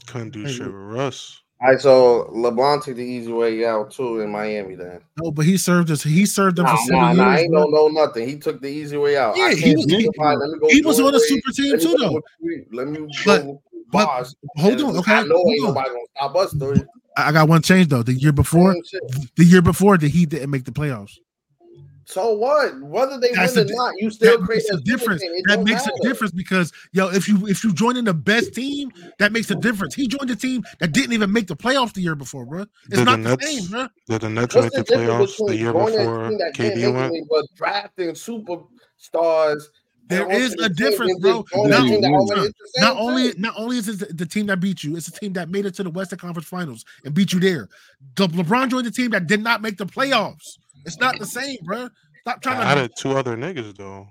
Couldn't 0.06 0.30
do 0.30 0.46
shit 0.48 0.66
with 0.66 0.74
Russ. 0.74 1.40
All 1.62 1.70
right, 1.70 1.80
so 1.80 2.30
LeBron 2.34 2.82
took 2.82 2.96
the 2.96 3.02
easy 3.04 3.32
way 3.32 3.64
out 3.64 3.92
too 3.92 4.20
in 4.20 4.30
Miami. 4.30 4.74
Then 4.74 5.00
No, 5.22 5.30
but 5.30 5.46
he 5.46 5.56
served 5.56 5.90
us. 5.92 6.02
He 6.02 6.26
served 6.26 6.56
them 6.56 6.66
nah, 6.66 6.76
for 6.76 6.82
seven 6.86 7.00
nah, 7.00 7.12
nah, 7.12 7.30
years. 7.30 7.40
ain't 7.42 7.52
bro. 7.52 7.64
no 7.66 7.88
no 7.88 7.88
nothing. 7.88 8.28
He 8.28 8.36
took 8.38 8.60
the 8.60 8.66
easy 8.68 8.96
way 8.96 9.16
out. 9.16 9.36
Yeah, 9.36 9.52
he 9.54 9.74
was- 9.76 9.84
he- 9.86 10.10
fine. 10.16 10.38
Let 10.40 10.50
me 10.50 10.58
go 10.58 10.68
he 10.68 10.82
was 10.82 10.98
on 11.00 11.14
a 11.14 11.20
super 11.20 11.50
team 11.52 11.72
Let 11.72 11.80
too, 11.80 11.96
go 11.96 11.98
though. 12.08 12.20
with- 12.40 12.64
Let 12.72 12.88
me 12.88 13.06
But- 13.24 13.42
go 13.44 13.62
but- 13.92 14.06
Bosh. 14.06 14.26
Hold 14.56 14.80
on, 14.82 14.96
okay. 14.98 15.12
I 15.14 15.22
know 15.22 15.36
hold 15.36 15.52
ain't 15.52 15.60
on. 15.60 15.66
nobody 15.68 15.88
gonna 15.90 16.00
stop 16.16 16.36
us 16.36 16.50
though. 16.52 16.74
I 17.16 17.28
I 17.28 17.32
got 17.32 17.48
one 17.48 17.62
change 17.62 17.88
though. 17.88 18.02
The 18.02 18.12
year 18.14 18.32
before, 18.32 18.74
Same 18.84 19.00
the 19.36 19.44
year 19.44 19.62
before, 19.62 19.98
the 19.98 20.08
Heat 20.08 20.30
didn't 20.30 20.50
make 20.50 20.64
the 20.64 20.72
playoffs. 20.72 21.12
So 22.06 22.34
what? 22.34 22.78
Whether 22.82 23.18
they 23.18 23.32
That's 23.32 23.54
win 23.56 23.64
or 23.64 23.68
di- 23.68 23.74
not, 23.74 23.92
you 23.96 24.10
still 24.10 24.38
That 24.38 24.44
create 24.44 24.58
makes 24.58 24.68
a 24.68 24.72
super 24.74 24.82
difference. 24.84 25.22
That 25.46 25.62
makes 25.62 25.86
matter. 25.86 25.92
a 26.02 26.06
difference 26.06 26.32
because 26.32 26.70
yo, 26.92 27.08
if 27.08 27.26
you 27.28 27.46
if 27.46 27.64
you 27.64 27.72
join 27.72 27.96
in 27.96 28.04
the 28.04 28.12
best 28.12 28.54
team, 28.54 28.92
that 29.18 29.32
makes 29.32 29.50
a 29.50 29.54
difference. 29.54 29.94
He 29.94 30.06
joined 30.06 30.30
a 30.30 30.36
team 30.36 30.62
that 30.80 30.92
didn't 30.92 31.14
even 31.14 31.32
make 31.32 31.46
the 31.46 31.56
playoffs 31.56 31.94
the 31.94 32.02
year 32.02 32.14
before, 32.14 32.44
bro. 32.44 32.62
It's 32.62 32.70
Did 32.90 32.98
the 32.98 33.04
not 33.04 33.22
the 33.22 33.28
Nets- 33.30 33.46
same, 33.60 33.70
bro. 33.70 33.88
Did 34.06 34.20
the 34.20 34.28
Nets 34.28 34.54
What's 34.54 34.76
make 34.76 34.84
the 34.86 34.92
the 34.94 35.00
playoffs 35.00 35.46
the 35.46 35.56
year 35.56 35.72
before 35.72 36.28
team 36.28 36.38
that 36.38 36.52
can't 36.54 36.74
KD 36.74 36.92
make 36.92 36.94
went? 37.12 37.28
but 37.30 37.46
drafting 37.56 38.14
super 38.14 38.58
stars 38.98 39.70
There 40.08 40.26
Going 40.26 40.36
is 40.36 40.50
to 40.50 40.56
the 40.56 40.64
a 40.64 40.68
difference, 40.68 41.18
bro. 41.18 41.44
Not, 41.54 41.66
to 41.66 41.68
the 41.68 41.88
team 41.88 42.00
that 42.02 42.10
Not- 42.10 42.20
already 42.20 42.42
did 42.42 42.52
the 42.52 42.70
same 42.74 42.84
not 42.84 42.96
only 42.98 43.32
not 43.38 43.54
only 43.56 43.78
is 43.78 43.88
it 43.88 43.98
the, 44.00 44.14
the 44.14 44.26
team 44.26 44.46
that 44.46 44.60
beat 44.60 44.84
you, 44.84 44.96
it's 44.96 45.10
the 45.10 45.18
team 45.18 45.32
that 45.34 45.48
made 45.48 45.64
it 45.64 45.74
to 45.76 45.82
the 45.82 45.90
Western 45.90 46.18
Conference 46.18 46.46
Finals 46.48 46.84
and 47.04 47.14
beat 47.14 47.32
you 47.32 47.40
there. 47.40 47.68
The, 48.16 48.28
LeBron 48.28 48.68
joined 48.70 48.86
the 48.86 48.90
team 48.90 49.10
that 49.12 49.26
did 49.26 49.42
not 49.42 49.62
make 49.62 49.78
the 49.78 49.86
playoffs. 49.86 50.58
It's 50.84 50.98
not 50.98 51.18
the 51.18 51.26
same, 51.26 51.56
bro. 51.64 51.88
Stop 52.20 52.36
I 52.36 52.40
trying 52.40 52.60
to. 52.60 52.64
added 52.66 52.92
two 52.98 53.12
other 53.12 53.36
niggas 53.36 53.76
though. 53.76 54.08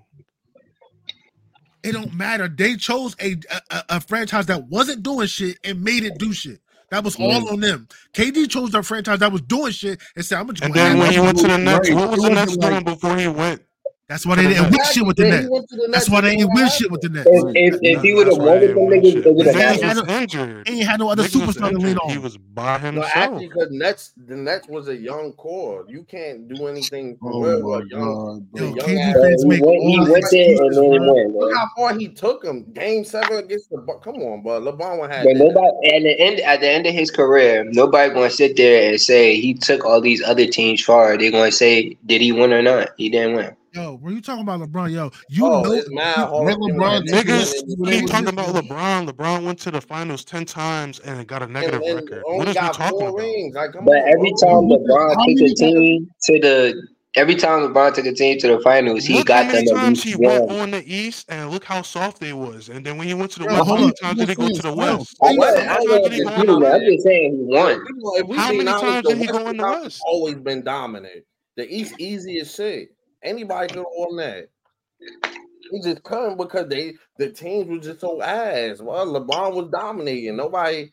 It 1.83 1.91
don't 1.91 2.13
matter. 2.13 2.47
They 2.47 2.75
chose 2.75 3.15
a, 3.21 3.35
a 3.69 3.83
a 3.89 4.01
franchise 4.01 4.45
that 4.47 4.67
wasn't 4.69 5.03
doing 5.03 5.27
shit 5.27 5.57
and 5.63 5.83
made 5.83 6.03
it 6.03 6.17
do 6.17 6.33
shit. 6.33 6.59
That 6.89 7.03
was 7.03 7.15
all 7.15 7.41
mm. 7.41 7.51
on 7.51 7.59
them. 7.59 7.87
KD 8.13 8.49
chose 8.49 8.69
their 8.71 8.83
franchise 8.83 9.19
that 9.19 9.31
was 9.31 9.41
doing 9.41 9.71
shit 9.71 9.99
and 10.15 10.23
said, 10.23 10.39
"I'm 10.39 10.47
gonna." 10.47 10.59
And 10.61 10.73
then 10.73 10.97
when 10.97 11.11
he 11.11 11.19
went 11.19 11.37
to 11.39 11.47
the 11.47 11.57
Nets, 11.57 11.89
Right. 11.89 11.97
what 11.97 12.11
was 12.11 12.21
the 12.21 12.29
wasn't 12.29 12.35
Nets 12.35 12.57
doing 12.57 12.83
before 12.83 13.17
he 13.17 13.27
went? 13.27 13.63
That's 14.13 14.27
why 14.27 14.35
they 14.35 14.43
didn't 14.47 14.69
win 14.69 14.79
shit 14.93 15.07
with 15.07 15.17
the 15.17 15.23
Then 15.23 15.41
net. 15.41 15.49
went 15.49 15.69
to 15.69 15.75
the 15.75 15.89
That's 15.91 16.07
why 16.07 16.21
they 16.21 16.29
then 16.29 16.41
ain't 16.41 16.49
what 16.49 16.61
win 16.61 16.69
shit 16.69 16.91
with 16.91 17.01
the 17.01 17.09
net. 17.09 17.25
If, 17.25 17.73
if, 17.73 17.79
if 17.81 18.01
he 18.03 18.13
would 18.13 18.27
have 18.27 18.37
won 18.37 18.59
with 18.59 18.61
they 18.61 18.67
them 18.67 18.77
niggas, 18.77 19.11
shit. 19.11 19.23
they 19.23 19.31
would 19.31 19.47
have 19.47 19.55
had 19.55 19.71
ain't 19.73 19.81
Niggas 19.81 19.87
had 19.87 19.97
him. 19.97 20.05
was 20.05 20.21
injured. 20.21 20.69
Ain't 20.69 20.87
had 20.87 20.99
no 20.99 21.09
other 21.09 21.23
superstar 21.23 21.71
to 21.71 21.77
lean 21.79 21.97
on. 21.97 22.09
He 22.11 22.19
was 22.19 22.37
by 22.37 22.77
No, 22.77 23.01
himself. 23.01 23.15
actually, 23.15 23.47
because 23.47 23.67
Nets, 23.71 24.13
the 24.27 24.35
Nets 24.35 24.67
was 24.67 24.87
a 24.87 24.95
young 24.95 25.31
core. 25.33 25.85
You 25.89 26.03
can't 26.03 26.47
do 26.47 26.67
anything 26.67 27.17
for 27.17 27.33
Oh 27.33 27.41
real 27.41 27.63
my 27.63 27.77
with 27.79 27.85
a 27.85 27.89
young. 27.89 28.45
god, 28.53 28.59
Yo, 28.59 28.65
young 28.85 29.13
bro. 29.13 29.23
Ass- 29.33 29.45
make 29.45 29.61
went, 29.63 29.81
he 29.81 29.99
went 30.11 30.25
there 30.29 30.45
and 30.61 30.77
then 30.77 30.91
he 30.93 30.99
bro. 30.99 31.13
won, 31.13 31.31
Look 31.33 31.53
how 31.55 31.67
far 31.75 31.93
he 31.97 32.07
took 32.07 32.45
him. 32.45 32.71
Game 32.73 33.03
seven 33.03 33.37
against 33.39 33.71
the 33.71 33.79
Bucks. 33.79 34.03
Come 34.03 34.17
on, 34.17 34.43
bro. 34.43 34.61
LeBron 34.61 35.09
had 35.11 35.25
But 35.25 35.37
nobody 35.37 35.89
at 35.95 36.03
the 36.03 36.19
end 36.19 36.39
at 36.41 36.59
the 36.59 36.69
end 36.69 36.85
of 36.85 36.93
his 36.93 37.09
career, 37.09 37.63
nobody 37.63 38.13
gonna 38.13 38.29
sit 38.29 38.57
there 38.57 38.91
and 38.91 39.01
say 39.01 39.39
he 39.41 39.55
took 39.55 39.85
all 39.85 40.01
these 40.01 40.21
other 40.21 40.45
teams 40.45 40.83
far. 40.83 41.17
They're 41.17 41.31
gonna 41.31 41.51
say, 41.51 41.97
did 42.05 42.21
he 42.21 42.31
win 42.31 42.53
or 42.53 42.61
not? 42.61 42.89
He 42.97 43.09
didn't 43.09 43.37
win. 43.37 43.55
Yo, 43.73 43.97
when 44.01 44.13
you 44.13 44.21
talking 44.21 44.43
about 44.43 44.59
LeBron, 44.59 44.91
yo, 44.91 45.09
you 45.29 45.47
oh, 45.47 45.63
know, 45.63 45.71
it's 45.71 45.89
mad 45.89 46.15
Hall 46.15 46.45
Let 46.45 46.57
of 46.57 46.61
Fame 46.61 46.75
LeBron 46.75 47.07
niggas 47.07 47.63
Niggas 47.63 47.89
keep 47.89 48.07
talking 48.07 48.27
about 48.27 48.53
LeBron. 48.53 49.09
LeBron 49.09 49.45
went 49.45 49.57
to 49.61 49.71
the 49.71 49.81
finals 49.81 50.23
ten 50.23 50.45
times 50.45 50.99
and 50.99 51.25
got 51.25 51.41
a 51.41 51.47
negative 51.47 51.81
and, 51.81 51.89
and 51.89 52.09
record. 52.09 52.23
only 52.27 52.37
What 52.37 52.47
is 52.49 52.55
we 52.55 52.61
got 52.61 52.73
talking 52.75 52.99
four 52.99 53.09
about? 53.09 53.17
rings. 53.17 53.55
Like, 53.55 53.71
But 53.73 53.81
on, 53.81 54.07
every 54.13 54.29
time 54.29 54.69
LeBron 54.69 55.09
took 55.09 55.25
many 55.25 55.51
a 55.51 55.55
team 55.55 56.11
to 56.25 56.39
the 56.39 56.87
every 57.15 57.33
time 57.33 57.67
LeBron 57.67 57.95
took 57.95 58.05
a 58.05 58.13
team 58.13 58.37
to 58.41 58.47
the 58.47 58.59
finals, 58.59 59.05
he 59.05 59.15
Look 59.15 59.29
how 59.29 59.41
got 59.41 59.51
many 59.51 59.65
them 59.65 59.75
at 59.75 59.81
times 59.81 60.05
least 60.05 60.19
he 60.19 60.27
went 60.27 60.51
on 60.51 60.69
the 60.69 60.83
East, 60.85 61.25
and 61.29 61.49
look 61.49 61.63
how 61.63 61.81
soft 61.81 62.19
they 62.19 62.33
was. 62.33 62.69
And 62.69 62.85
then 62.85 62.99
when 62.99 63.07
he 63.07 63.15
went 63.15 63.31
to 63.31 63.39
the 63.39 63.45
Bro, 63.45 63.55
West, 63.55 63.69
how 63.69 63.75
many 63.75 63.93
times 63.99 64.19
did 64.19 64.29
he 64.29 64.35
go 64.35 64.49
to 64.49 64.61
the 64.61 64.73
West? 64.73 65.17
Hey, 65.19 65.35
what? 65.35 65.57
I 65.57 65.79
many 65.79 65.79
ain't 65.79 65.87
times 65.87 65.87
gonna 65.87 66.09
did 66.09 66.13
he 66.13 66.23
go 66.23 66.29
dispute 66.29 66.49
in 66.49 66.59
the 66.59 66.73
I'm 66.73 66.81
just 66.81 67.03
saying 67.03 67.37
he 67.37 67.43
won. 67.43 67.71
If 67.71 67.79
we, 67.79 68.19
if 68.19 68.27
we 68.27 68.37
How 68.37 68.51
many 68.53 68.65
times 68.65 69.07
did 69.07 69.17
he 69.17 69.25
go 69.25 69.47
in 69.47 69.57
the 69.57 69.63
West? 69.63 70.01
always 70.05 70.35
been 70.35 70.63
dominant. 70.63 71.25
The 71.55 71.75
East 71.75 71.95
easy 71.99 72.39
as 72.39 72.53
shit. 72.53 72.89
Anybody 73.23 73.67
could 73.69 73.77
have 73.77 73.85
won 73.89 74.17
that. 74.17 74.49
He 75.71 75.81
just 75.81 76.03
couldn't 76.03 76.37
because 76.37 76.67
they 76.67 76.93
the 77.17 77.29
teams 77.31 77.67
were 77.67 77.79
just 77.79 78.01
so 78.01 78.21
ass. 78.21 78.79
Well, 78.81 79.07
LeBron 79.07 79.53
was 79.55 79.69
dominating. 79.71 80.35
Nobody. 80.35 80.91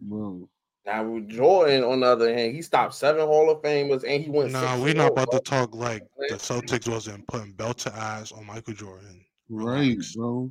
Bro. 0.00 0.48
Now 0.86 1.04
with 1.04 1.28
Jordan, 1.28 1.84
on 1.84 2.00
the 2.00 2.06
other 2.06 2.34
hand, 2.34 2.54
he 2.54 2.62
stopped 2.62 2.94
seven 2.94 3.26
Hall 3.26 3.50
of 3.50 3.60
Famers 3.60 4.04
and 4.08 4.24
he 4.24 4.30
went. 4.30 4.52
Nah, 4.52 4.80
we're 4.80 4.94
not 4.94 5.12
about 5.12 5.30
bro. 5.30 5.38
to 5.38 5.44
talk 5.44 5.74
like 5.74 6.02
the 6.30 6.36
Celtics 6.36 6.88
wasn't 6.88 7.26
putting 7.26 7.52
belt 7.52 7.78
to 7.78 7.94
ass 7.94 8.32
on 8.32 8.46
Michael 8.46 8.74
Jordan. 8.74 9.22
Right, 9.50 9.88
Relax. 9.88 10.16
bro. 10.16 10.50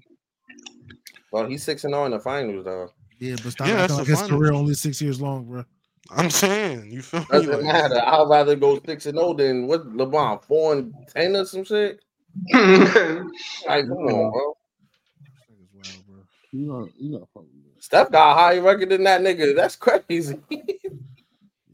Well, 1.32 1.48
he's 1.48 1.64
six 1.64 1.84
and 1.86 1.94
zero 1.94 2.06
in 2.06 2.12
the 2.12 2.20
finals 2.20 2.66
though. 2.66 2.90
yeah, 3.20 3.36
but 3.44 3.52
stop 3.52 3.68
Yeah, 3.68 3.74
acting 3.82 3.98
that's 3.98 4.10
like 4.10 4.18
the 4.18 4.24
his 4.24 4.30
career 4.30 4.54
only 4.54 4.74
six 4.76 5.02
years 5.02 5.20
long, 5.20 5.46
bro. 5.46 5.66
I'm 6.12 6.30
saying, 6.30 6.92
you 6.92 7.02
feel 7.02 7.22
me? 7.22 7.26
Doesn't 7.30 7.54
Like, 7.54 7.64
matter. 7.64 8.02
I'd 8.06 8.28
rather 8.30 8.56
go 8.56 8.80
six 8.86 9.06
and 9.06 9.18
zero 9.18 9.34
than 9.34 9.68
what 9.68 9.86
LeBron 9.90 10.44
four 10.44 10.74
and 10.74 10.94
ten 11.14 11.36
or 11.36 11.46
some 11.46 11.64
shit. 11.64 12.00
Like, 12.54 13.86
come 13.88 13.98
on, 13.98 14.32
bro. 14.32 14.54
Niggas 15.52 15.74
wild, 15.74 16.06
bro. 16.08 16.16
You 16.52 16.68
got, 16.68 16.90
you 17.02 17.20
got 17.20 17.28
Steph 17.80 18.12
got 18.12 18.32
a 18.32 18.34
higher 18.36 18.62
record 18.62 18.90
than 18.90 19.04
that 19.04 19.22
nigga. 19.22 19.56
That's 19.56 19.76
crazy. 19.76 20.40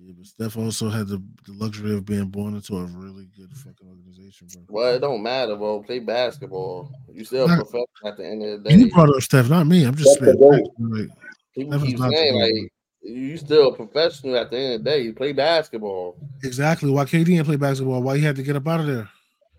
Yeah, 0.06 0.12
but 0.18 0.26
Steph 0.26 0.58
also 0.58 0.90
had 0.90 1.08
the, 1.08 1.24
the 1.46 1.54
luxury 1.54 1.94
of 1.96 2.04
being 2.04 2.26
born 2.26 2.56
into 2.56 2.76
a 2.76 2.84
really 2.84 3.26
good 3.38 3.50
fucking 3.54 3.88
organization, 3.88 4.48
bro. 4.52 4.64
well, 4.68 4.96
it 4.96 5.00
don't 5.00 5.24
matter, 5.24 5.56
bro. 5.56 5.82
Play 5.82 6.00
basketball. 6.00 6.92
You 7.14 7.24
still 7.24 7.48
Nah. 7.48 7.56
professional 7.56 7.88
at 8.08 8.18
the 8.18 8.28
end 8.28 8.44
of 8.44 8.64
the 8.64 8.70
day. 8.70 8.76
You 8.76 8.92
brought 8.92 9.16
up 9.16 9.22
Steph, 9.22 9.50
not 9.50 9.66
me. 9.66 9.86
I'm 9.86 9.96
just 9.96 10.20
That's 10.20 10.34
the 10.34 10.34
spitting 10.34 10.42
goal. 10.42 10.58
facts, 10.58 10.76
bro. 10.78 11.00
Like, 11.00 11.10
People 11.56 11.80
keep 11.80 11.98
saying 12.00 12.36
like 12.36 12.74
you 13.04 13.38
still 13.38 13.70
a 13.70 13.76
professional 13.76 14.36
at 14.38 14.50
the 14.50 14.58
end 14.58 14.74
of 14.76 14.84
the 14.84 14.90
day. 14.90 15.02
You 15.02 15.14
play 15.14 15.34
basketball. 15.34 16.16
exactly 16.44 16.90
why 16.92 17.06
KD 17.06 17.26
didn't 17.26 17.46
play 17.46 17.56
basketball. 17.58 18.02
Why 18.02 18.18
he 18.18 18.24
had 18.24 18.36
to 18.38 18.44
get 18.44 18.56
up 18.56 18.68
out 18.68 18.80
of 18.82 18.88
there. 18.88 19.10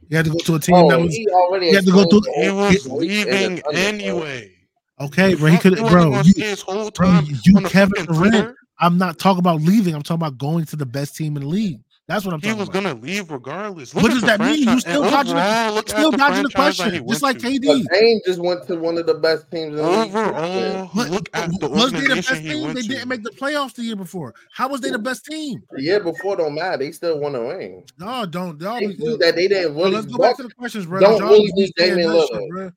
He 0.09 0.17
had 0.17 0.25
to 0.27 0.31
go 0.33 0.39
to 0.39 0.55
a 0.57 0.59
team 0.61 0.75
Oh, 0.77 0.89
that 0.91 1.01
was 1.01 1.15
he 1.15 1.27
already 1.29 1.69
he 1.69 1.75
had 1.75 1.85
to 1.87 1.93
go 1.93 2.03
explained 2.03 2.25
through- 2.25 2.43
he 2.43 2.51
was 2.51 2.83
situation 2.83 2.99
leaving 2.99 3.57
Thunder, 3.63 3.79
anyway. 3.79 4.51
okay, 5.01 5.33
The 5.35 5.41
bro. 5.41 5.51
He 5.51 5.59
could, 5.59 5.77
bro. 5.79 6.21
You, 6.23 6.33
his 6.37 6.61
whole 6.63 6.91
bro, 6.91 7.21
you 7.45 7.61
Kevin 7.69 8.05
Durant. 8.07 8.57
I'm 8.81 8.99
not 8.99 9.19
talking 9.19 9.39
about 9.39 9.61
leaving. 9.63 9.95
I'm 9.95 10.03
talking 10.03 10.21
about 10.23 10.37
going 10.39 10.65
to 10.67 10.77
the 10.77 10.85
best 10.87 11.17
team 11.17 11.37
in 11.37 11.43
the 11.43 11.49
league. 11.49 11.81
That's 12.07 12.27
what 12.27 12.35
I'm 12.35 12.43
saying. 12.43 12.57
He 12.57 12.61
talking 12.65 12.75
was 12.75 12.85
about. 12.85 12.91
gonna 13.01 13.01
leave 13.07 13.31
regardless. 13.31 13.95
What 13.95 14.05
does 14.11 14.17
at 14.17 14.21
the 14.21 14.27
that 14.27 14.41
mean? 14.41 14.59
You 14.59 14.65
franchise- 14.65 14.81
still 14.83 15.03
and 15.05 15.11
dodging 15.13 15.35
the- 15.37 15.41
overall, 15.41 15.75
look 15.75 15.89
Still 15.89 16.13
at 16.13 16.19
dodging 16.19 16.43
the 16.43 16.51
franchise 16.51 16.77
that 16.77 16.85
question, 16.91 17.09
just 17.09 17.23
like 17.23 17.39
to. 17.39 17.47
KD. 17.47 17.67
But 17.89 17.99
Dame 17.99 18.21
just 18.27 18.41
went 18.41 18.67
to 18.67 18.77
one 18.77 18.99
of 18.99 19.07
the 19.07 19.15
best 19.15 19.51
teams 19.51 19.71
in 19.71 19.77
the 19.77 19.83
league. 19.91 20.15
Overall, 20.15 20.87
What- 20.89 21.11
look 21.11 21.29
at 21.33 21.51
the 21.61 21.69
was 21.71 21.93
they 21.93 22.01
the 22.01 22.05
organization 22.05 22.35
best 22.35 22.43
team? 22.43 22.75
They 22.75 22.83
to. 22.83 22.89
didn't 22.89 23.09
make 23.09 23.23
the 23.23 23.31
playoffs 23.31 23.73
the 23.75 23.83
year 23.85 23.97
before. 23.97 24.35
How 24.53 24.69
was 24.69 24.83
they 24.83 24.91
the 24.91 24.99
best 24.99 25.25
team? 25.25 25.63
The 25.71 25.83
year 25.83 26.01
before 26.01 26.37
don't 26.37 26.55
matter. 26.55 26.77
They 26.77 26.93
still 26.93 27.19
won 27.21 27.35
a 27.37 27.41
ring. 27.41 27.85
No, 27.99 28.27
don't. 28.27 28.61
Y'all 28.61 28.81
They 28.81 28.89
be, 28.89 28.97
knew 28.99 29.17
that 29.17 29.35
they 29.37 29.49
didn't 29.49 29.73
Bro, 29.73 29.85
really. 29.85 29.95
let's 29.97 30.07
go 30.07 30.19
back 30.19 30.37
to 30.37 30.43
the 30.43 30.51
questions, 30.51 30.85
bro. 30.85 31.01
don't 31.01 31.19
Y'all 31.21 31.31
really 31.31 31.47
be 31.47 31.63
need 31.63 31.73
saying 31.79 31.97
Damian 31.97 32.11
Lillard. 32.11 32.73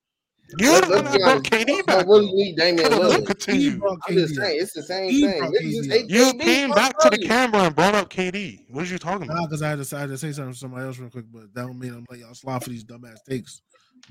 Shit, 0.49 0.57
bro. 0.59 0.67
Yeah, 0.67 0.71
Let's- 0.71 0.89
let's 0.89 1.07
I 1.07 1.11
be 1.11 1.17
brought 1.17 1.29
honest. 1.31 1.45
KD 1.51 1.65
Bucks 1.67 1.85
back. 1.85 1.97
don't 2.05 2.07
really 2.07 2.31
need 2.33 2.55
Damian 2.57 2.91
Lillard. 2.91 3.25
continue. 3.25 3.71
He 3.71 3.81
I'm 4.07 4.13
just 4.15 4.35
saying 4.35 4.59
it's 4.61 4.73
the 4.73 4.83
same 4.83 5.09
He 5.09 5.21
thing. 5.27 5.51
just 5.53 6.09
You 6.09 6.33
came 6.39 6.69
back 6.71 6.97
to 6.99 7.09
the 7.09 7.17
camera 7.17 7.61
and 7.63 7.75
brought 7.75 7.95
up 7.95 8.09
KD. 8.09 8.65
What 8.69 8.85
are 8.85 8.87
you 8.91 8.97
talking 8.97 9.27
Nah, 9.27 9.33
about? 9.33 9.49
because 9.49 9.61
I 9.61 9.69
had 9.69 9.83
to 9.83 9.95
I 9.95 9.99
had 10.01 10.09
to 10.09 10.17
say 10.17 10.31
something 10.31 10.53
to 10.53 10.59
somebody 10.59 10.85
else 10.85 10.97
real 10.99 11.09
quick, 11.09 11.25
but 11.31 11.53
that 11.53 11.65
don't 11.67 11.77
mean 11.79 11.93
I'm 11.93 12.05
letting 12.09 12.25
y'all 12.25 12.33
slide 12.35 12.63
for 12.63 12.69
these 12.69 12.83
dumbass 12.85 13.17
takes. 13.27 13.61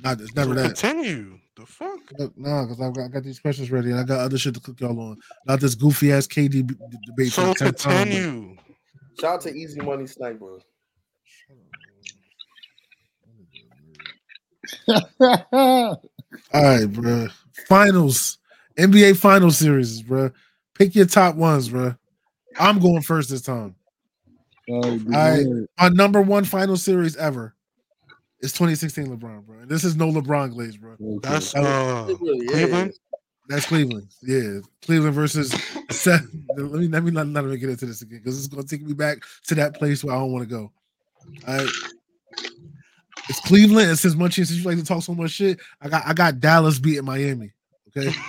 Not 0.03 0.20
it's 0.20 0.35
never 0.35 0.55
So 0.55 0.62
that. 0.62 0.77
Continue. 0.77 1.38
The 1.57 1.64
fuck? 1.64 2.01
No, 2.37 2.66
because 2.66 2.81
I've 2.81 2.92
got, 2.94 3.05
I 3.05 3.09
got 3.09 3.22
these 3.22 3.38
questions 3.38 3.70
ready 3.70 3.90
and 3.92 4.01
I 4.01 4.03
got 4.03 4.18
other 4.20 4.37
shit 4.37 4.53
to 4.55 4.61
cook 4.61 4.81
y'all 4.81 4.99
on. 5.01 5.16
Not 5.46 5.61
this 5.61 5.75
goofy 5.75 6.12
ass 6.12 6.27
KD 6.27 6.51
b- 6.66 6.75
d- 6.75 6.99
debate. 7.07 7.33
So 7.33 7.46
the 7.46 7.55
10th 7.55 7.77
time, 7.79 8.09
but- 8.09 8.12
continue. 8.12 8.57
Shout 9.20 9.35
out 9.37 9.40
to 9.42 9.55
Easy 9.55 9.81
Money 9.81 10.07
Sniper. 10.07 10.59
All 16.52 16.62
right, 16.62 16.86
bro. 16.86 17.28
Finals, 17.68 18.38
NBA 18.78 19.16
Final 19.16 19.50
Series, 19.50 20.02
bro. 20.02 20.30
Pick 20.74 20.94
your 20.94 21.06
top 21.06 21.36
ones, 21.36 21.68
bro. 21.68 21.94
I'm 22.58 22.78
going 22.78 23.02
first 23.02 23.30
this 23.30 23.42
time. 23.42 23.74
All 24.68 24.80
right, 24.82 25.46
I- 25.78 25.84
My 25.84 25.88
number 25.90 26.20
one 26.22 26.44
final 26.44 26.76
series 26.76 27.16
ever 27.16 27.54
is 28.40 28.52
2016 28.52 29.06
LeBron, 29.06 29.46
bro. 29.46 29.60
And 29.60 29.68
this 29.68 29.84
is 29.84 29.96
no 29.96 30.10
LeBron 30.10 30.52
glaze, 30.52 30.76
bro. 30.76 30.92
Okay. 30.94 31.18
That's 31.22 31.54
Oh, 31.56 31.62
uh 31.62 32.06
It 32.08 32.48
Cleveland. 32.50 32.92
That's 33.48 33.66
Cleveland. 33.66 34.08
Yeah, 34.22 34.58
Cleveland 34.82 35.14
versus. 35.14 35.54
Seth. 35.90 36.26
Let 36.56 36.72
me 36.72 36.88
let 36.88 37.04
me 37.04 37.12
not, 37.12 37.28
not 37.28 37.44
even 37.44 37.60
get 37.60 37.70
into 37.70 37.86
this 37.86 38.02
again 38.02 38.18
because 38.18 38.36
it's 38.38 38.48
going 38.52 38.66
to 38.66 38.68
take 38.68 38.84
me 38.84 38.92
back 38.92 39.18
to 39.46 39.54
that 39.54 39.74
place 39.76 40.02
where 40.02 40.14
I 40.16 40.18
don't 40.18 40.32
want 40.32 40.48
to 40.48 40.52
go. 40.52 40.72
All 41.46 41.56
right. 41.56 41.68
It's 43.28 43.40
Cleveland, 43.40 43.88
and 43.90 43.98
since 43.98 44.14
Munchie, 44.14 44.46
since 44.46 44.52
you 44.52 44.64
like 44.64 44.78
to 44.78 44.84
talk 44.84 45.02
so 45.02 45.14
much 45.14 45.32
shit, 45.32 45.58
I 45.80 45.88
got 45.88 46.06
I 46.06 46.14
got 46.14 46.38
Dallas 46.40 46.78
beating 46.78 47.04
Miami. 47.04 47.52
Okay, 47.88 48.14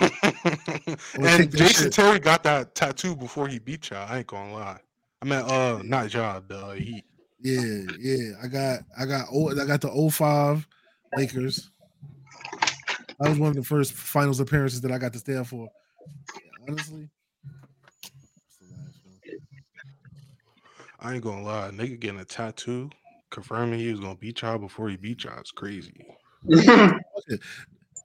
and 1.14 1.56
Jason 1.56 1.84
shit. 1.84 1.92
Terry 1.92 2.18
got 2.18 2.42
that 2.42 2.74
tattoo 2.74 3.14
before 3.14 3.48
he 3.48 3.58
beat 3.58 3.90
y'all. 3.90 4.08
I 4.08 4.18
ain't 4.18 4.26
gonna 4.26 4.52
lie. 4.52 4.78
I 5.22 5.24
mean, 5.24 5.38
uh, 5.40 5.82
not 5.84 6.12
y'all. 6.12 6.42
The 6.46 6.58
uh, 6.58 6.72
Heat. 6.72 7.04
yeah, 7.40 7.82
yeah. 8.00 8.32
I 8.42 8.48
got 8.48 8.80
I 8.98 9.04
got 9.04 9.28
oh 9.32 9.50
I 9.50 9.66
got 9.66 9.80
the 9.80 10.10
05 10.10 10.66
Lakers. 11.16 11.70
That 13.20 13.30
was 13.30 13.38
one 13.38 13.50
of 13.50 13.56
the 13.56 13.64
first 13.64 13.92
finals 13.92 14.40
appearances 14.40 14.80
that 14.80 14.92
I 14.92 14.98
got 14.98 15.12
to 15.12 15.18
stand 15.18 15.46
for. 15.46 15.68
Honestly, 16.68 17.08
that's 17.44 18.58
the 18.58 18.74
last 18.74 19.00
one. 19.04 19.20
I 21.00 21.14
ain't 21.14 21.22
gonna 21.22 21.42
lie. 21.42 21.70
Nigga 21.72 22.00
getting 22.00 22.20
a 22.20 22.24
tattoo 22.24 22.90
confirming 23.30 23.78
he 23.80 23.90
was 23.90 24.00
gonna 24.00 24.16
beat 24.16 24.42
y'all 24.42 24.58
before 24.58 24.88
he 24.88 24.96
beat 24.96 25.24
y'all. 25.24 25.38
It's 25.38 25.50
crazy. 25.50 25.92
uh, 26.50 26.86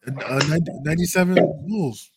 90, 0.08 0.72
97 0.84 1.36
Bulls. 1.68 2.12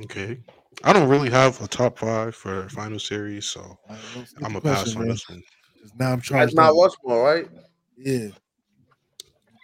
Okay. 0.00 0.38
I 0.82 0.92
don't 0.92 1.08
really 1.08 1.30
have 1.30 1.60
a 1.62 1.68
top 1.68 1.98
five 1.98 2.34
for 2.34 2.68
final 2.68 2.98
series, 2.98 3.46
so 3.46 3.60
All 3.60 3.78
right, 3.88 3.98
well, 4.14 4.26
skip 4.26 4.44
I'm 4.44 4.52
the 4.54 4.60
gonna 4.60 4.74
pass 4.74 4.82
question, 4.82 5.00
on 5.00 5.04
bro, 5.06 5.12
this 5.14 5.28
one. 5.28 5.42
'cause 5.80 5.92
Now 5.98 6.06
I'm 6.12 6.18
That's 6.18 6.22
charged. 6.28 6.56
not 6.56 6.70
up. 6.70 6.76
Westmore, 6.76 7.22
right? 7.24 7.48
Yeah, 7.96 8.28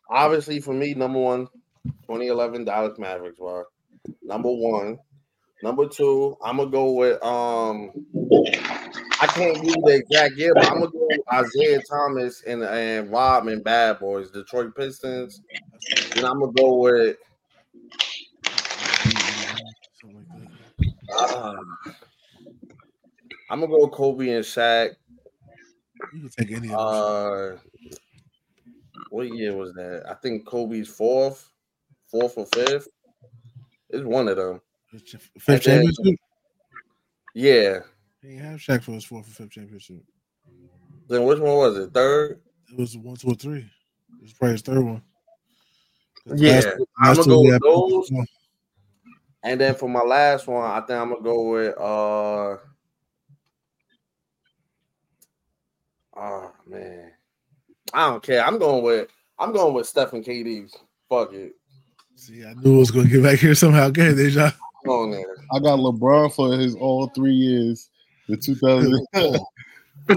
Obviously, 0.09 0.61
for 0.61 0.72
me, 0.72 0.94
number 0.94 1.18
one, 1.20 1.46
2011 2.06 2.64
Dallas 2.64 2.98
Mavericks 2.98 3.38
were 3.40 3.66
number 4.22 4.48
one. 4.50 4.98
Number 5.62 5.88
two, 5.88 6.37
I'm 6.42 6.57
gonna 6.57 6.70
go 6.70 6.92
with 6.92 7.23
um. 7.23 7.92
I 9.23 9.27
can't 9.27 9.62
use 9.62 9.77
the 9.85 9.96
exact 9.96 10.37
year, 10.37 10.55
but 10.55 10.66
I'm 10.68 10.79
gonna 10.81 10.90
go 10.90 11.09
with 11.11 11.46
Isiah 11.46 11.83
Thomas 11.83 12.42
and 12.46 12.62
and 12.62 13.11
Rodman 13.11 13.61
Bad 13.62 13.99
Boys, 13.99 14.31
Detroit 14.31 14.75
Pistons. 14.75 15.42
Then 16.14 16.25
I'm 16.25 16.40
gonna 16.40 16.53
go 16.53 16.79
with 16.79 17.16
Something 20.01 20.27
like 20.33 20.49
that. 21.09 21.37
uh, 21.37 21.55
I'm 23.51 23.61
gonna 23.61 23.66
go 23.73 23.85
with 23.85 23.92
Kobe 23.92 24.31
and 24.31 24.44
Shaq. 24.44 24.90
You 26.14 26.20
can 26.20 26.29
take 26.31 26.51
any 26.51 26.73
of 26.73 26.79
those. 26.79 26.81
Uh, 26.81 27.59
what 29.11 29.29
year 29.29 29.55
was 29.55 29.75
that? 29.75 30.05
I 30.09 30.14
think 30.14 30.46
Kobe's 30.46 30.88
fourth, 30.88 31.51
fourth 32.11 32.38
or 32.38 32.46
fifth. 32.46 32.88
It's 33.90 34.05
one 34.05 34.29
of 34.29 34.37
them. 34.37 34.61
Fifth 34.92 35.14
and 35.48 35.59
then- 35.59 35.61
championship. 35.61 36.20
Yeah. 37.35 37.79
He 38.22 38.29
didn't 38.29 38.44
have 38.44 38.61
Shaq 38.61 38.83
for 38.83 38.92
his 38.92 39.05
fourth 39.05 39.26
or 39.29 39.31
fifth 39.31 39.50
championship. 39.50 40.03
Then 41.09 41.24
which 41.24 41.38
one 41.38 41.57
was 41.57 41.79
it? 41.79 41.92
Third? 41.94 42.40
It 42.70 42.79
was 42.79 42.96
one, 42.96 43.16
two, 43.16 43.29
or 43.29 43.35
three. 43.35 43.61
It 43.61 44.22
was 44.22 44.33
probably 44.33 44.53
his 44.53 44.62
third 44.62 44.83
one. 44.85 45.03
Yeah, 46.37 46.53
last- 46.55 46.66
I'm 46.98 47.07
last 47.07 47.16
gonna 47.18 47.29
go 47.29 47.42
with 47.42 47.62
those. 47.62 48.11
And 49.42 49.61
then 49.61 49.74
for 49.74 49.88
my 49.88 50.03
last 50.03 50.46
one, 50.46 50.62
I 50.70 50.81
think 50.81 50.90
I'm 51.00 51.09
gonna 51.11 51.22
go 51.22 51.50
with 51.50 51.74
uh 51.79 52.57
oh 56.16 56.53
man. 56.66 57.12
I 57.94 58.11
don't 58.11 58.22
care. 58.22 58.44
I'm 58.44 58.59
going 58.59 58.85
with 58.85 59.09
I'm 59.38 59.53
going 59.53 59.74
with 59.74 59.87
Stephen 59.87 60.22
KD. 60.22 60.70
Fuck 61.09 61.33
it. 61.33 61.55
See, 62.16 62.44
I 62.44 62.53
knew 62.55 62.76
I 62.76 62.79
was 62.79 62.90
going 62.90 63.07
to 63.07 63.11
get 63.12 63.22
back 63.22 63.38
here 63.38 63.55
somehow. 63.55 63.88
Go 63.88 64.03
ahead, 64.03 64.16
Deja. 64.16 64.53
Come 64.85 64.93
on 64.93 65.11
there. 65.11 65.37
I 65.53 65.59
got 65.59 65.79
LeBron 65.79 66.35
for 66.35 66.57
his 66.57 66.75
all 66.75 67.09
three 67.09 67.35
years. 67.35 67.90
The 68.29 68.37
2000. 68.37 69.07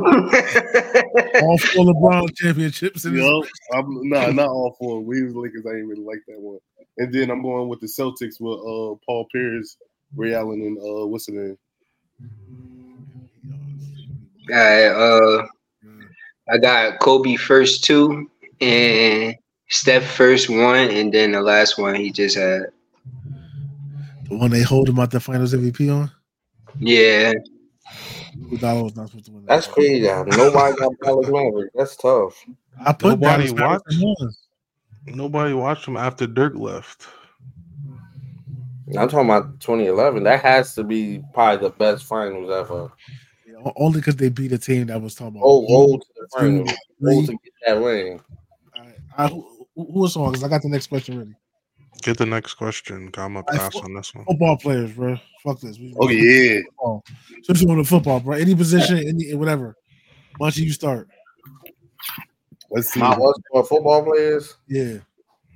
All 1.41 1.57
four 1.57 1.85
LeBron 1.85 2.35
championships. 2.35 3.05
In 3.05 3.15
his- 3.15 3.25
I'm 3.73 4.09
nah, 4.09 4.29
not 4.31 4.47
all 4.47 4.75
four. 4.79 5.01
We 5.01 5.23
was 5.23 5.35
Lakers. 5.35 5.65
I 5.65 5.75
ain't 5.75 5.87
really 5.87 6.03
like 6.03 6.21
that 6.27 6.39
one. 6.39 6.57
And 6.97 7.13
then 7.13 7.29
I'm 7.29 7.41
going 7.41 7.67
with 7.69 7.79
the 7.79 7.87
Celtics 7.87 8.39
with 8.39 8.59
uh 8.59 8.95
Paul 9.05 9.27
Pierce, 9.31 9.77
Ray 10.15 10.33
Allen, 10.33 10.61
and 10.61 10.77
uh 10.77 11.07
what's 11.07 11.25
the 11.25 11.33
name? 11.33 11.57
All 14.51 14.55
right, 14.55 14.87
uh, 14.87 15.47
I 16.49 16.57
got 16.57 16.99
Kobe 16.99 17.35
first 17.35 17.83
two, 17.83 18.29
and 18.59 19.35
Steph 19.69 20.03
first 20.03 20.49
one, 20.49 20.89
and 20.89 21.13
then 21.13 21.31
the 21.31 21.41
last 21.41 21.77
one 21.77 21.95
he 21.95 22.11
just 22.11 22.37
had. 22.37 22.63
The 24.33 24.39
one 24.39 24.51
they 24.51 24.63
hold 24.63 24.89
him 24.89 24.99
out 24.99 25.11
the 25.11 25.19
finals 25.19 25.53
MVP 25.53 25.93
on. 25.93 26.11
Yeah, 26.79 27.33
Iguodala 28.35 28.83
was 28.83 28.95
not 28.95 29.09
supposed 29.09 29.25
to 29.25 29.31
win. 29.31 29.45
that. 29.45 29.55
That's 29.55 29.67
crazy. 29.67 30.01
Nobody 30.01 30.75
got 30.75 30.91
Dallas 31.03 31.27
Mavericks. 31.29 31.71
That's 31.75 31.95
tough. 31.95 32.43
I 32.83 32.93
put 32.93 33.09
Nobody 33.09 33.43
Dallas 33.43 33.53
Mavericks 33.53 34.01
watched. 34.01 34.21
on. 34.21 35.15
Nobody 35.15 35.53
watched 35.53 35.87
him 35.87 35.97
after 35.97 36.25
Dirk 36.25 36.55
left. 36.55 37.05
I'm 38.97 39.07
talking 39.07 39.29
about 39.29 39.59
2011. 39.59 40.23
That 40.23 40.41
has 40.41 40.73
to 40.75 40.83
be 40.83 41.23
probably 41.33 41.67
the 41.67 41.75
best 41.75 42.05
finals 42.05 42.51
ever. 42.51 42.91
Yeah, 43.47 43.71
only 43.75 43.99
because 43.99 44.15
they 44.15 44.29
beat 44.29 44.51
a 44.51 44.57
team 44.57 44.87
that 44.87 45.01
was 45.01 45.13
talking 45.13 45.35
about. 45.37 45.45
Oh, 45.45 45.67
roll 45.69 45.99
to 45.99 46.05
oh, 46.05 46.21
the 46.21 46.27
finals. 46.39 46.69
Oh, 46.71 46.75
roll 47.01 47.25
to 47.25 47.31
get 47.31 47.53
that 47.67 47.73
ring. 47.73 48.19
All 48.75 48.83
right. 48.83 48.95
I, 49.15 49.27
who, 49.27 49.67
who 49.75 49.99
was 49.99 50.15
on? 50.17 50.31
Because 50.31 50.43
I 50.43 50.47
got 50.47 50.63
the 50.63 50.69
next 50.69 50.87
question 50.87 51.19
ready. 51.19 51.35
Get 52.01 52.17
the 52.17 52.25
next 52.25 52.55
question. 52.55 53.05
I'm 53.17 53.33
gonna 53.33 53.43
I 53.49 53.57
pass 53.57 53.73
thought- 53.73 53.85
on 53.85 53.93
this 53.93 54.13
one. 54.13 54.25
Football 54.25 54.57
players, 54.57 54.91
bro. 54.91 55.17
Fuck 55.43 55.59
this. 55.61 55.77
We- 55.77 55.93
Oh 55.99 56.09
yeah. 56.09 56.59
football. 56.65 57.03
Switch 57.43 57.65
on 57.65 57.77
to 57.77 57.83
football, 57.85 58.19
bro. 58.19 58.35
Any 58.35 58.55
position, 58.55 58.97
any 58.97 59.33
whatever. 59.35 59.75
Why 60.37 60.47
don't 60.47 60.57
you 60.57 60.71
start? 60.71 61.07
Let's 62.71 62.89
see. 62.91 62.99
My 62.99 63.15
what's 63.17 63.39
for 63.51 63.63
football 63.65 64.03
players? 64.03 64.55
Yeah. 64.67 64.97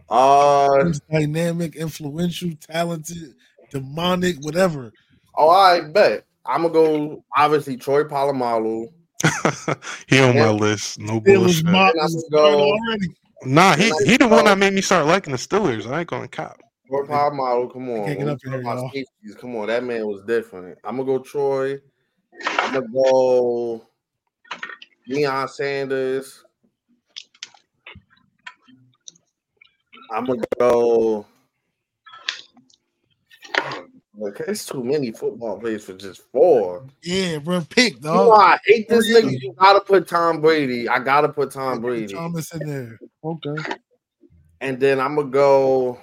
Uh 0.10 0.93
dynamic, 1.12 1.76
influential, 1.76 2.52
talented, 2.62 3.34
demonic, 3.71 4.38
whatever. 4.41 4.93
oh, 5.38 5.50
I 5.50 5.82
bet. 5.82 6.23
I'm 6.45 6.62
gonna 6.62 6.73
go 6.73 7.23
obviously 7.36 7.76
Troy 7.76 8.04
Polamalu. 8.06 8.88
he 10.08 10.19
on 10.19 10.36
my 10.38 10.50
list. 10.52 11.00
No 11.00 11.19
bullshit. 11.19 11.65
mock 11.65 11.93
Then 11.93 12.02
I 12.02 12.06
is 12.06 12.13
could 12.30 12.32
go- 12.38 12.60
already. 12.71 13.08
Nah, 13.43 13.76
he 13.76 13.91
he 14.06 14.17
the 14.17 14.28
one 14.28 14.45
that 14.45 14.58
made 14.58 14.73
me 14.73 14.82
start 14.82 15.06
liking 15.06 15.32
the 15.32 15.38
Steelers. 15.38 15.89
I 15.89 16.00
ain't 16.00 16.10
gonna 16.10 16.28
cop. 16.28 16.60
Troy 16.88 17.04
Polamalu, 17.04 17.71
come 17.71 17.89
on. 17.89 18.06
Can't 18.06 18.19
get 18.19 18.28
up 18.30 18.39
here, 18.43 18.62
talk 18.63 18.78
about 18.80 18.91
Come 19.39 19.56
on, 19.58 19.67
that 19.67 19.84
man 19.84 20.06
was 20.06 20.23
different. 20.23 20.78
I'm 20.84 20.97
gonna 20.97 21.06
go 21.06 21.19
Troy. 21.19 21.80
I'm 22.60 22.73
gonna 22.73 22.88
go 22.93 23.86
Deion 25.10 25.50
Sanders. 25.50 26.43
I'm 30.12 30.26
gonna 30.26 30.41
go. 30.60 31.26
Look, 34.19 34.39
it's 34.39 34.65
too 34.65 34.84
many 34.84 35.12
football 35.12 35.60
players 35.60 35.86
for 35.86 35.93
just 35.93 36.23
four. 36.32 36.88
Yeah, 37.03 37.38
bro. 37.38 37.62
Pick, 37.69 37.93
You 37.95 37.99
know. 38.01 38.32
I 38.32 38.58
hate 38.65 38.89
this 38.89 39.08
nigga. 39.08 39.39
You 39.39 39.53
gotta 39.53 39.80
put 39.80 40.08
Tom 40.08 40.41
Brady. 40.41 40.89
I 40.89 40.97
gotta 40.97 41.30
put 41.30 41.51
Tom 41.51 41.82
Brady. 41.82 42.15
Thomas 42.15 42.51
in 42.56 42.65
there. 42.67 42.99
Okay. 43.23 43.75
And 44.60 44.80
then 44.80 44.99
I'm 44.99 45.15
gonna 45.15 45.30
go. 45.30 45.99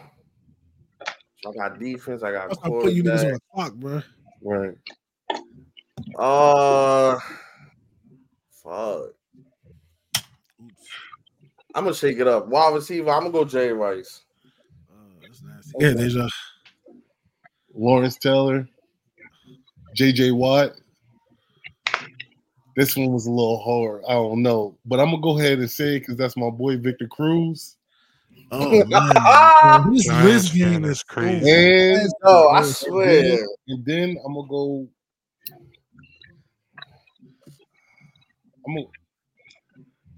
I 1.44 1.52
got 1.56 1.80
defense. 1.80 2.22
I 2.22 2.30
got 2.30 2.56
I'm 2.62 2.70
put 2.70 2.92
you 2.92 3.02
niggas 3.02 3.24
on 3.24 3.32
the 3.32 3.40
clock, 3.52 3.74
bro. 3.74 4.02
Right. 4.40 4.78
Uh, 6.16 7.18
fuck. 8.62 9.10
I'm 11.74 11.82
gonna 11.82 11.94
shake 11.94 12.20
it 12.20 12.28
up. 12.28 12.46
Wide 12.46 12.74
receiver. 12.74 13.10
I'm 13.10 13.22
gonna 13.22 13.32
go 13.32 13.44
Jay 13.44 13.72
Rice. 13.72 14.20
Uh, 14.88 15.20
that's 15.20 15.42
nasty. 15.42 15.72
Yeah, 15.80 15.94
Deja. 15.94 16.28
Lawrence 17.74 18.16
Taylor, 18.16 18.68
J.J. 19.94 20.30
Watt. 20.32 20.72
This 22.76 22.96
one 22.96 23.12
was 23.12 23.26
a 23.26 23.30
little 23.30 23.62
hard. 23.62 24.02
I 24.08 24.14
don't 24.14 24.42
know, 24.42 24.76
but 24.84 24.98
I'm 24.98 25.10
gonna 25.10 25.22
go 25.22 25.38
ahead 25.38 25.58
and 25.60 25.70
say 25.70 25.98
because 25.98 26.16
that's 26.16 26.36
my 26.36 26.50
boy 26.50 26.76
Victor 26.76 27.06
Cruz. 27.06 27.76
Oh 28.50 28.84
man, 28.84 28.88
bro, 29.62 29.92
his 29.92 30.06
Giants 30.06 30.50
wrist 30.50 30.54
game 30.54 30.84
is 30.84 30.90
is 30.98 31.02
crazy. 31.02 31.40
crazy. 31.40 31.72
And 31.94 32.12
Oh, 32.24 32.48
I 32.48 32.62
bro. 32.62 32.72
swear. 32.72 33.46
and 33.68 33.84
then 33.84 34.16
I'm 34.24 34.34
gonna 34.34 34.48
go. 34.48 34.88
I'm 38.66 38.74
gonna, 38.74 38.86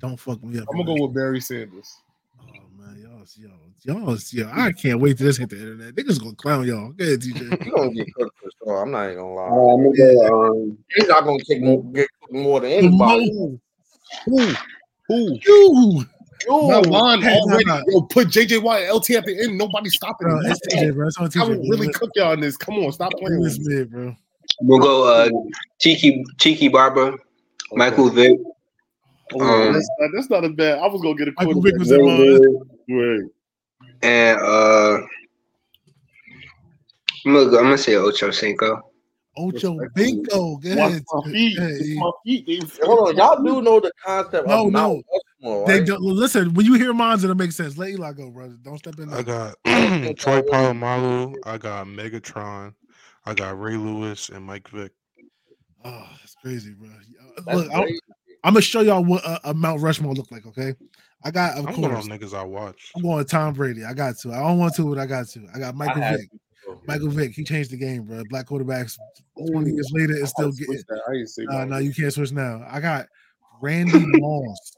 Don't 0.01 0.16
fuck 0.19 0.42
me 0.42 0.59
up. 0.59 0.69
I'm 0.71 0.77
gonna 0.79 0.87
go 0.87 1.07
with 1.07 1.14
Barry 1.14 1.40
Sanders. 1.40 1.95
Man, 2.96 3.04
y'all, 3.04 3.26
y'all, 3.85 4.06
y'all, 4.06 4.18
yo, 4.30 4.50
I 4.52 4.72
can't 4.72 5.00
wait 5.00 5.18
till 5.18 5.26
this 5.26 5.37
hit 5.37 5.50
the 5.50 5.56
internet. 5.59 5.94
Niggas 5.94 6.20
gonna 6.20 6.35
clown 6.35 6.66
y'all. 6.66 6.92
Go 6.92 7.04
ahead, 7.04 7.20
TJ. 7.20 7.64
You 7.66 7.72
gonna 7.72 7.90
get 7.92 8.14
cooked 8.14 8.38
for 8.38 8.50
sure. 8.62 8.82
I'm 8.82 8.90
not 8.90 9.04
even 9.06 9.18
gonna 9.18 9.35
lie. 9.35 9.48
Uh, 9.48 9.74
I'm 9.74 9.85
gonna 9.85 9.96
go. 9.96 10.50
Um, 10.50 10.78
He's 10.94 11.09
not 11.09 11.24
gonna 11.24 11.44
kick 11.44 11.62
more, 11.62 11.82
get 11.92 12.09
more 12.30 12.61
than 12.61 12.70
anybody. 12.70 13.30
Who? 13.30 13.59
Who? 14.26 14.54
Who? 15.09 15.38
You, 15.46 16.04
Yo, 16.46 16.68
Not 16.68 16.87
lying 16.87 17.22
hey, 17.22 17.38
already. 17.40 17.64
nah, 17.64 17.78
nah. 17.78 17.82
Yo, 17.88 18.02
put 18.02 18.28
JJ 18.28 18.62
Watt 18.62 18.80
and 18.80 18.92
LT 18.94 19.11
at 19.12 19.24
the 19.24 19.42
end. 19.42 19.59
Nobody's 19.59 19.94
stopping 19.94 20.28
bro, 20.28 20.38
him. 20.40 20.46
it's 20.46 20.61
TJ, 20.66 20.94
bro. 20.94 21.06
It's 21.09 21.16
on 21.18 21.26
I 21.26 21.28
TJ. 21.28 21.48
would 21.48 21.59
bro. 21.59 21.68
really 21.68 21.88
cook 21.92 22.11
y'all 22.14 22.32
in 22.32 22.40
this. 22.40 22.56
Come 22.56 22.76
on, 22.76 22.92
stop 22.92 23.12
playing 23.18 23.42
this 23.42 23.59
me. 23.59 23.74
mid, 23.74 23.90
bro. 23.90 24.14
we'll 24.61 24.78
go. 24.78 25.09
Uh, 25.12 25.28
Tiki 25.80 26.24
Tiki 26.38 26.68
Barber, 26.68 27.16
Michael 27.72 28.11
Vick, 28.11 28.38
Oh, 29.35 29.40
Um, 29.40 29.72
that's, 29.72 29.88
not, 29.98 30.11
that's 30.14 30.30
not 30.30 30.44
a 30.44 30.48
bad. 30.50 30.78
I 30.78 30.87
was 30.87 31.02
gonna 31.02 31.16
get 31.16 31.28
a 31.28 31.32
Michael. 31.37 31.61
Vick 31.61 31.76
was 31.78 31.90
in 31.90 32.04
my. 32.04 32.75
Right. 32.88 33.20
and 34.03 34.38
uh, 34.40 34.99
I'm 37.25 37.35
gonna 37.35 37.51
go, 37.51 37.59
I'm 37.59 37.64
gonna 37.64 37.79
say 37.79 37.96
Ocho 37.96 38.31
Cinco. 38.31 38.83
Ocho 39.37 39.79
Binko. 39.96 40.62
Go 40.62 40.70
ahead. 40.70 41.05
my 41.12 41.33
feet. 41.33 41.59
Hey, 41.59 41.94
my 41.96 42.11
feet. 42.25 42.72
Hold 42.83 43.09
on. 43.09 43.16
Y'all 43.16 43.42
do 43.42 43.61
know 43.62 43.81
the 43.81 43.92
concept 44.05 44.46
No, 44.46 44.66
of 44.66 44.72
no. 44.72 44.79
Mount 44.79 45.07
Rushmore, 45.42 45.66
They 45.66 45.79
right? 45.79 45.87
don't, 45.87 46.01
listen, 46.01 46.55
when 46.55 46.64
you 46.64 46.75
hear 46.75 46.94
mines, 46.94 47.25
it'll 47.25 47.37
make 47.37 47.53
sense. 47.53 47.77
Let 47.77 47.90
Eli 47.90 48.12
go, 48.12 48.31
brother. 48.31 48.57
Don't 48.62 48.79
step 48.79 48.99
in 49.01 49.12
I 49.12 49.22
got 49.22 49.55
Troy 49.64 50.42
Polamalu. 50.42 51.37
I 51.44 51.59
got 51.59 51.87
Megatron. 51.87 52.75
I 53.25 53.35
got 53.35 53.59
Ray 53.61 53.77
Lewis 53.77 54.29
and 54.29 54.44
Mike 54.44 54.68
Vick. 54.68 54.92
Oh, 55.85 56.09
that's 56.20 56.37
crazy, 56.37 56.72
bro. 56.72 56.88
That's 57.37 57.57
Look, 57.57 57.70
I'm. 57.75 57.85
I'm 58.44 58.53
gonna 58.53 58.62
show 58.62 58.81
y'all 58.81 59.05
what 59.05 59.25
a, 59.25 59.51
a 59.51 59.55
Mount 59.55 59.81
Rushmore 59.81 60.14
look 60.14 60.31
like. 60.31 60.46
Okay, 60.46 60.75
I 61.26 61.30
got 61.32 61.58
of 61.58 61.66
I'm 61.66 61.74
going 61.74 61.92
course. 61.92 62.04
on 62.04 62.10
niggas 62.18 62.38
I 62.38 62.44
watch. 62.44 62.92
I'm 62.94 63.02
going 63.02 63.24
Tom 63.24 63.52
Brady. 63.52 63.84
I 63.84 63.92
got 63.94 64.16
to. 64.18 64.32
I 64.32 64.36
don't 64.38 64.58
want 64.58 64.74
to, 64.76 64.88
but 64.94 65.00
I 65.00 65.06
got 65.06 65.26
to. 65.30 65.44
I 65.52 65.58
got 65.58 65.74
Michael 65.74 66.02
I 66.04 66.16
Vick. 66.18 66.30
to. 66.30 66.78
Michael 66.86 67.08
Vick. 67.08 67.32
He 67.32 67.42
changed 67.42 67.72
the 67.72 67.76
game, 67.76 68.04
bro. 68.04 68.22
Black 68.30 68.46
quarterbacks. 68.46 68.96
20 69.50 69.72
years 69.72 69.90
later, 69.92 70.12
it's 70.14 70.30
still 70.30 70.52
getting. 70.52 70.66
switched 70.66 70.86
that. 70.86 71.00
I 71.08 71.14
ain't 71.14 71.28
say 71.28 71.44
Uh, 71.50 71.64
no, 71.64 71.78
you 71.78 71.92
can't 71.92 72.12
switch 72.12 72.30
now. 72.30 72.64
I 72.70 72.78
got 72.78 73.06
Randy 73.60 73.92
Moss. 74.06 74.72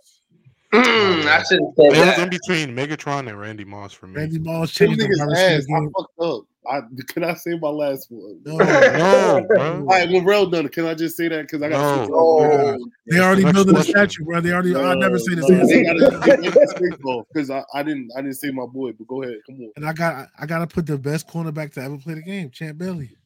Mm, 0.73 1.25
I 1.25 1.43
should 1.45 1.61
have 1.61 1.73
said 1.77 1.87
It 1.87 2.07
was 2.07 2.19
in 2.19 2.29
between 2.29 2.77
Megatron 2.77 3.29
and 3.29 3.41
Randy 3.41 3.65
Moss 3.65 3.95
for 3.95 4.07
me. 4.07 4.17
Randy 4.17 4.39
Moss 4.39 4.71
changed 4.71 5.01
the 5.01 5.05
niggas 5.05 5.33
ass. 5.33 5.65
receiver 5.67 5.77
I 5.79 5.87
fucked 5.97 6.21
up. 6.21 6.43
I 6.69 6.81
can 7.07 7.25
I 7.25 7.33
say 7.35 7.59
my 7.59 7.71
last 7.71 8.09
one? 8.11 8.41
No, 8.45 8.59
No, 8.59 9.47
bro. 9.49 9.73
All 9.79 9.85
right, 9.85 10.09
when 10.11 10.27
Rel 10.27 10.51
done 10.51 10.69
can 10.69 10.85
I 10.85 10.93
just 10.93 11.17
say 11.17 11.29
that? 11.29 11.43
Because 11.43 11.63
I 11.63 11.71
got 11.71 12.09
No. 12.09 12.15
Oh, 12.15 12.87
they 13.07 13.19
already 13.19 13.45
Next 13.45 13.55
building 13.55 13.77
a 13.77 13.83
statue, 13.83 14.25
bro. 14.25 14.43
They 14.43 14.53
already. 14.53 14.77
I 14.77 14.95
never 14.95 15.19
say 15.19 15.35
this 15.35 15.47
They 15.47 15.87
answer. 15.87 16.11
gotta 16.11 16.43
get 16.43 16.53
this 16.53 16.73
thing 16.75 17.25
because 17.33 17.51
I, 17.51 17.65
I 17.73 17.83
didn't 17.83 18.11
I 18.17 18.21
didn't 18.21 18.37
say 18.37 18.51
my 18.51 18.67
boy, 18.67 18.93
but 18.93 19.07
go 19.07 19.23
ahead, 19.23 19.39
come 19.47 19.57
on. 19.61 19.73
And 19.77 19.87
I 19.87 19.95
got 19.95 20.29
I 20.39 20.45
gotta 20.45 20.67
put 20.67 20.85
the 20.85 20.99
best 20.99 21.29
cornerback 21.29 21.73
to 21.75 21.81
ever 21.81 21.97
play 21.97 22.15
the 22.15 22.23
game, 22.23 22.51
Champ 22.51 22.77
Bailey. 22.77 23.17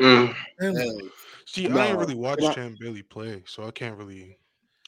Mm. 0.00 0.34
Bailey. 0.58 0.82
Hey, 0.82 1.08
See, 1.46 1.68
I 1.68 1.86
didn't 1.86 1.98
really 1.98 2.14
watch 2.14 2.40
Champ 2.54 2.78
Bailey 2.80 3.02
play, 3.02 3.44
so 3.46 3.64
I 3.64 3.70
can't 3.70 3.96
really. 3.96 4.36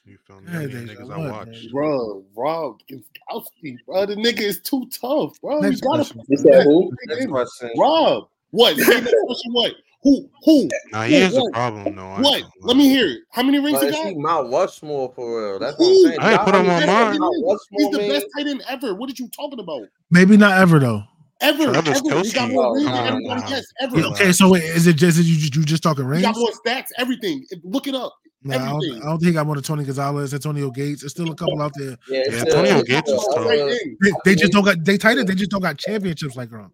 You 0.05 0.19
feel 0.27 0.41
me? 0.41 0.49
Yeah, 0.53 0.59
I 0.61 0.67
they- 0.67 0.75
mean, 0.75 0.89
niggas 0.89 1.07
what, 1.09 1.19
I 1.19 1.23
man? 1.23 1.31
watch. 1.31 1.67
bro, 1.71 2.25
Rob 2.37 2.81
Gronkowski, 2.91 3.77
bro, 3.87 4.07
the 4.07 4.17
nigga 4.17 4.41
is 4.41 4.61
too 4.61 4.89
tough, 4.91 5.41
bro. 5.41 5.61
Next 5.61 5.77
you 5.77 5.89
gotta 5.89 6.03
question. 6.05 6.23
You 6.29 6.37
said 6.39 6.65
who? 6.65 6.93
next. 7.07 7.65
Rob. 7.79 8.29
What? 8.51 8.77
Say 8.79 9.01
next 9.01 9.15
question, 9.27 9.53
what? 9.53 9.73
Who? 10.03 10.29
Who? 10.45 10.69
Nah, 10.91 11.05
he 11.05 11.15
What, 11.15 11.23
is 11.23 11.37
a 11.37 11.41
what? 11.41 11.53
problem, 11.53 11.95
though. 11.97 12.15
What? 12.21 12.43
Let 12.43 12.45
lie. 12.63 12.75
me 12.75 12.89
hear 12.89 13.07
it. 13.07 13.19
How 13.31 13.45
many 13.45 13.61
rings 13.61 13.79
But 13.79 13.83
he 13.85 13.89
is 13.91 13.95
got? 13.95 14.07
he 14.09 14.15
Mount 14.17 14.53
Rushmore 14.53 15.13
for 15.15 15.51
real? 15.51 15.59
That's 15.61 15.79
what 15.79 15.87
Who? 15.87 15.93
I'm 15.93 16.09
saying. 16.09 16.21
I 16.21 16.33
ain't 16.33 16.43
put 16.43 16.55
him 16.57 16.69
on 16.69 16.83
Y'all- 16.83 16.87
mine. 16.89 17.13
He's 17.13 17.21
Rushmore, 17.45 17.93
the 17.93 17.99
man. 17.99 18.09
best 18.11 18.27
tight 18.37 18.47
end 18.49 18.63
ever. 18.69 18.95
What 18.97 19.09
are 19.09 19.15
you 19.17 19.29
talking 19.29 19.61
about? 19.61 19.83
Maybe 20.11 20.37
not 20.37 20.59
ever 20.59 20.81
though. 20.81 21.05
Ever, 21.41 21.73
Travis 21.73 22.03
ever. 22.11 22.21
He 22.23 22.31
got 22.33 22.51
more 22.51 22.75
rings 22.75 22.87
than 22.89 23.07
everybody. 23.07 23.41
nah. 23.41 23.49
Yes, 23.49 23.65
ever. 23.81 23.99
Yeah, 23.99 24.07
okay, 24.07 24.33
so 24.33 24.51
wait, 24.51 24.63
is 24.65 24.87
it 24.89 24.95
just 24.95 25.19
is 25.19 25.29
you, 25.29 25.51
you 25.61 25.65
just 25.65 25.83
talking 25.83 26.05
He 26.05 26.11
rings? 26.11 26.23
got 26.25 26.37
more 26.37 26.51
stats, 26.67 26.87
everything. 26.99 27.45
Look 27.65 27.87
it 27.89 27.95
up. 27.97 28.13
Nah, 28.45 28.55
I, 28.55 28.59
don't, 28.59 28.75
everything. 28.85 29.03
I 29.03 29.05
don't 29.07 29.19
think 29.19 29.27
he 29.29 29.33
got 29.33 29.47
more 29.47 29.55
than 29.55 29.65
Tony 29.65 29.85
Gonzalez, 29.85 30.35
Antonio 30.35 30.71
Gates. 30.71 31.03
There's 31.03 31.13
still 31.13 31.31
a 31.31 31.35
couple 31.35 31.61
out 31.63 31.73
there. 31.77 31.91
Yeah, 32.09 32.19
Yeah, 32.19 32.23
it's 32.27 32.43
Antonio 32.43 32.79
a- 32.81 32.85
Gates 32.85 33.11
is 33.11 33.29
tough. 33.35 33.47
They, 33.47 34.13
they 34.25 34.35
just 34.35 34.53
don't 34.53 34.65
got 34.65 34.85
they 34.85 34.99
tight 34.99 35.19
end, 35.19 35.29
They 35.29 35.35
just 35.35 35.51
don't 35.51 35.63
got 35.63 35.79
championships 35.79 36.35
like 36.37 36.51
Gronk. 36.51 36.71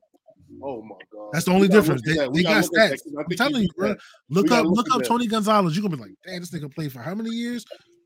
Oh 0.63 0.83
my 0.83 0.97
god. 1.13 1.29
That's 1.33 1.45
the 1.45 1.53
only 1.53 1.69
difference. 1.69 2.03
They, 2.03 2.13
they 2.15 2.43
gotta 2.43 2.43
got 2.43 2.65
look 2.65 2.79
at 2.79 2.93
stats. 2.93 3.01
I 3.17 3.21
I'm 3.23 3.29
telling 3.37 3.63
you, 3.63 3.69
bro. 3.77 3.95
Look 4.31 4.45
We 4.45 4.49
gotta 4.49 4.69
up, 4.69 4.75
look 4.77 4.89
look 4.89 4.97
up. 5.03 5.07
Tony 5.07 5.27
Gonzalez. 5.27 5.77
You're 5.77 5.83
gonna 5.83 5.97
be 5.97 6.03
like, 6.03 6.13
damn, 6.27 6.41
this 6.41 6.51
nigga 6.51 6.75
played 6.75 6.93
for 6.93 7.01
how 7.01 7.15
many 7.15 7.31
years? 7.31 7.65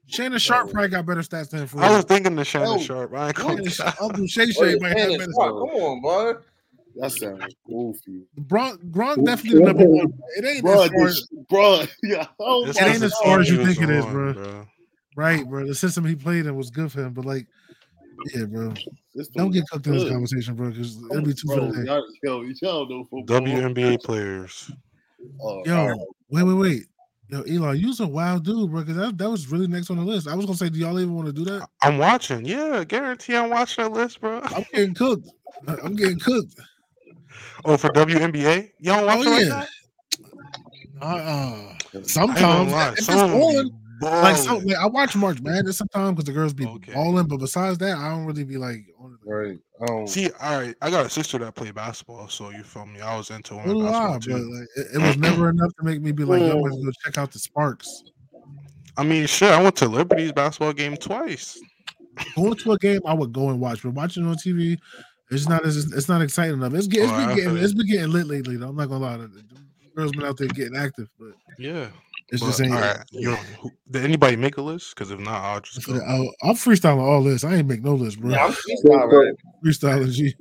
Shannon 0.09 0.39
Sharpe 0.39 0.65
Bro. 0.65 0.73
probably 0.73 0.89
got 0.91 1.07
better 1.07 1.21
stats 1.21 1.51
than 1.51 1.61
him 1.61 1.67
for 1.69 1.81
I 1.81 1.97
was 1.97 2.05
thinking 2.05 2.35
the 2.35 2.45
Shannon 2.45 2.69
Oh, 2.73 2.79
Sharpe. 2.79 3.15
I 3.15 3.29
ain't 3.29 3.39
Uncle 3.39 3.57
gonna 3.59 3.71
Shay- 3.71 3.93
Uncle 4.01 4.27
Shay 4.27 4.47
Shay 4.51 4.77
might 4.81 4.89
have 4.89 4.99
Shannon 4.99 5.19
better. 5.19 5.33
Sharpe, 5.39 5.55
Come 5.71 5.81
on, 5.83 6.01
boy. 6.03 6.33
That 6.97 7.13
sounds 7.13 7.55
goofy. 7.67 8.27
Gronk, 8.41 8.91
Gronk 8.91 9.25
definitely 9.25 9.61
the 9.61 9.67
number 9.67 9.85
one. 9.85 10.13
It 10.37 10.45
ain't 10.45 10.63
Bro, 10.63 10.83
as 10.83 10.91
far, 10.91 11.07
this, 11.07 11.29
bro, 11.49 11.85
yeah. 12.03 12.27
Oh 12.39 12.67
It 12.67 12.77
ain't 12.81 13.03
as 13.03 13.13
the 13.13 13.17
far 13.23 13.41
as 13.41 13.49
oh 13.51 13.55
you 13.55 13.65
think 13.65 13.81
it 13.81 13.91
is, 13.91 14.05
on, 14.05 14.13
bro. 14.13 14.67
right, 15.17 15.47
bro. 15.47 15.67
The 15.67 15.75
system 15.75 16.05
he 16.05 16.15
played 16.15 16.47
in 16.47 16.57
was 16.57 16.71
good 16.71 16.93
for 16.93 17.03
him, 17.03 17.13
but 17.13 17.25
like, 17.25 17.47
yeah, 18.35 18.45
bro. 18.45 18.75
Don't 19.35 19.51
get 19.51 19.67
cooked 19.69 19.87
in 19.87 19.95
this 19.95 20.09
conversation, 20.09 20.55
oh, 20.55 20.57
bro, 20.57 20.71
because 20.71 20.97
it'll 21.11 21.23
be 21.23 21.35
two 21.35 21.47
Bro, 21.49 21.57
for 21.57 21.73
the 21.73 21.85
day. 21.85 21.91
y'all, 21.91 22.05
yo, 22.23 22.53
y'all 22.63 22.89
know 22.89 23.05
football. 23.05 23.41
WNBA 23.41 24.03
players. 24.03 24.71
Oh, 25.41 25.63
Yo, 25.65 25.79
all 25.79 25.89
right. 25.89 25.99
wait, 26.31 26.43
wait, 26.45 26.55
wait. 26.55 26.83
Yo, 27.29 27.43
Elon, 27.43 27.79
you 27.79 27.89
was 27.89 28.01
a 28.01 28.07
wild 28.07 28.45
dude, 28.45 28.71
bro. 28.71 28.81
Because 28.81 28.97
that, 28.97 29.19
that 29.19 29.31
was 29.31 29.49
really 29.49 29.67
next 29.67 29.91
on 29.91 29.97
the 29.97 30.03
list. 30.03 30.29
I 30.29 30.35
was 30.35 30.45
gonna 30.45 30.57
say, 30.57 30.69
do 30.69 30.79
y'all 30.79 30.99
even 31.01 31.15
want 31.15 31.27
to 31.27 31.33
do 31.33 31.45
that? 31.45 31.67
I'm 31.83 31.99
watching. 31.99 32.45
Yeah, 32.45 32.85
guarantee 32.85 33.37
I'm 33.37 33.51
watching 33.51 33.85
that 33.85 33.93
list, 33.93 34.21
bro. 34.21 34.41
I'm 34.45 34.65
getting 34.73 34.95
cooked. 34.95 35.29
I'm 35.67 35.95
getting 35.95 36.19
cooked. 36.19 36.55
Oh, 37.65 37.77
for 37.77 37.91
WNBA? 37.91 38.71
You 38.79 38.93
don't 38.93 39.07
watch 39.07 39.19
Oh 39.19 39.23
it 39.23 39.31
like 39.31 39.43
yeah. 39.45 39.49
that? 39.49 39.69
Uh, 41.01 41.05
uh 41.05 41.75
I 41.95 42.03
sometimes 42.03 42.73
lie, 42.73 42.89
if 42.93 42.99
it's 42.99 43.07
some 43.07 43.21
of 43.21 43.31
them 43.31 43.39
be 43.41 43.57
on, 44.07 44.23
like 44.23 44.37
so, 44.37 44.57
like, 44.59 44.77
I 44.77 44.87
watch 44.87 45.15
March 45.17 45.41
Madness 45.41 45.79
sometimes 45.79 46.13
because 46.13 46.25
the 46.25 46.33
girls 46.33 46.55
be 46.55 46.67
Okay. 46.67 46.93
balling, 46.93 47.27
but 47.27 47.39
besides 47.39 47.79
that, 47.79 47.97
I 47.97 48.11
don't 48.11 48.25
really 48.25 48.45
be 48.45 48.57
like 48.57 48.85
on 49.01 49.13
it. 49.13 49.29
Right. 49.29 49.59
Um, 49.89 50.07
See, 50.07 50.31
all 50.41 50.61
right, 50.61 50.75
I 50.81 50.91
got 50.91 51.07
a 51.07 51.11
sister 51.11 51.39
that 51.39 51.55
played 51.55 51.75
basketball, 51.75 52.29
so 52.29 52.51
you 52.51 52.63
feel 52.63 52.87
me. 52.87 53.01
I 53.01 53.17
was 53.17 53.31
into 53.31 53.51
So 53.51 53.57
women 53.57 53.79
do 53.79 53.87
I, 53.87 53.91
basketball 53.91 54.19
but 54.19 54.23
too. 54.23 54.59
like, 54.59 54.69
it, 54.77 54.97
it 54.97 55.07
was 55.07 55.17
never 55.17 55.51
enough 55.51 55.71
to 55.79 55.85
make 55.85 56.03
me 56.03 56.13
be 56.13 56.25
like, 56.25 56.41
yo, 56.41 56.59
let's 56.61 56.77
go 56.77 56.91
check 57.05 57.19
out 57.19 57.33
the 57.33 57.39
Sparks. 57.39 58.05
I 58.97 59.05
mean, 59.05 59.27
sure. 59.27 59.53
I 59.53 59.63
went 59.63 59.77
to 59.77 59.89
Liberty's 59.89 60.33
basketball 60.33 60.73
game 60.73 60.97
twice. 60.97 61.59
Going 62.37 62.55
to 62.55 62.73
a 62.73 62.79
game, 62.79 63.01
I 63.07 63.15
would 63.15 63.33
go 63.33 63.51
and 63.51 63.61
watch, 63.61 63.83
but 63.83 63.95
watching 63.95 64.27
on 64.27 64.35
TV, 64.35 64.79
it's 65.33 65.49
not 65.49 65.65
as 65.65 65.77
it's 65.77 66.09
not 66.09 66.23
exciting 66.23 66.55
enough. 66.55 66.75
It's, 66.75 66.87
get- 66.87 67.05
it's 67.05 67.13
Oh, 67.13 67.17
been 67.27 67.37
getting 67.37 67.55
feel 67.55 67.65
it's 67.65 67.75
been 67.75 67.87
getting 67.87 68.11
lit 68.13 68.27
lately. 68.27 68.57
Though. 68.57 68.69
I'm 68.69 68.77
not 68.77 68.89
gonna 68.89 69.05
lie, 69.05 69.17
the 69.17 69.29
the 69.29 69.43
girls 69.97 70.13
been 70.13 70.25
out 70.25 70.37
there 70.39 70.49
getting 70.49 70.77
active, 70.77 71.09
but 71.19 71.33
Yeah. 71.59 71.89
it's 72.31 72.41
But, 72.43 72.47
just 72.49 72.61
ain't. 72.63 72.73
all 72.73 72.81
right, 72.81 72.99
you 73.11 73.31
know, 73.31 73.37
who, 73.61 73.71
did 73.91 74.05
anybody 74.05 74.37
make 74.37 74.57
a 74.57 74.63
list? 74.63 74.95
Because 74.95 75.11
if 75.11 75.19
not, 75.21 75.43
I'll 75.43 75.61
just 75.61 75.83
For 75.83 75.93
go. 75.95 76.01
I'll, 76.07 76.33
I'm 76.51 76.55
freestyling 76.57 77.01
all 77.03 77.23
this. 77.23 77.45
I 77.45 77.57
ain't 77.57 77.69
make 77.69 77.83
no 77.83 77.95
list, 77.95 78.21
bro. 78.21 78.31
Yeah, 78.31 78.47
I'm 78.47 78.53
freestyling. 78.53 79.35
freestyling 79.65 80.11
G. 80.13 80.35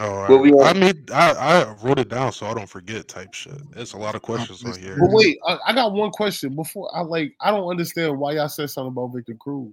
Oh, 0.00 0.10
all 0.24 0.38
we. 0.38 0.52
I 0.60 0.72
made 0.72 1.08
I, 1.12 1.30
I 1.32 1.74
wrote 1.84 2.00
it 2.00 2.08
down 2.08 2.32
so 2.32 2.46
I 2.46 2.54
don't 2.54 2.68
forget 2.68 3.06
type 3.06 3.32
shit. 3.32 3.54
It's 3.76 3.92
a 3.92 3.96
lot 3.96 4.16
of 4.16 4.22
questions 4.22 4.64
on 4.64 4.76
here. 4.80 4.96
but 4.98 5.08
wait, 5.10 5.38
I, 5.46 5.56
I 5.68 5.72
got 5.72 5.92
one 5.92 6.10
question 6.10 6.56
before 6.56 6.90
I 6.96 7.00
like. 7.02 7.32
I 7.40 7.50
don't 7.52 7.68
understand 7.70 8.18
why 8.18 8.32
y'all 8.32 8.48
said 8.48 8.70
something 8.70 8.88
about 8.92 9.12
Victor 9.14 9.34
Cruz. 9.34 9.72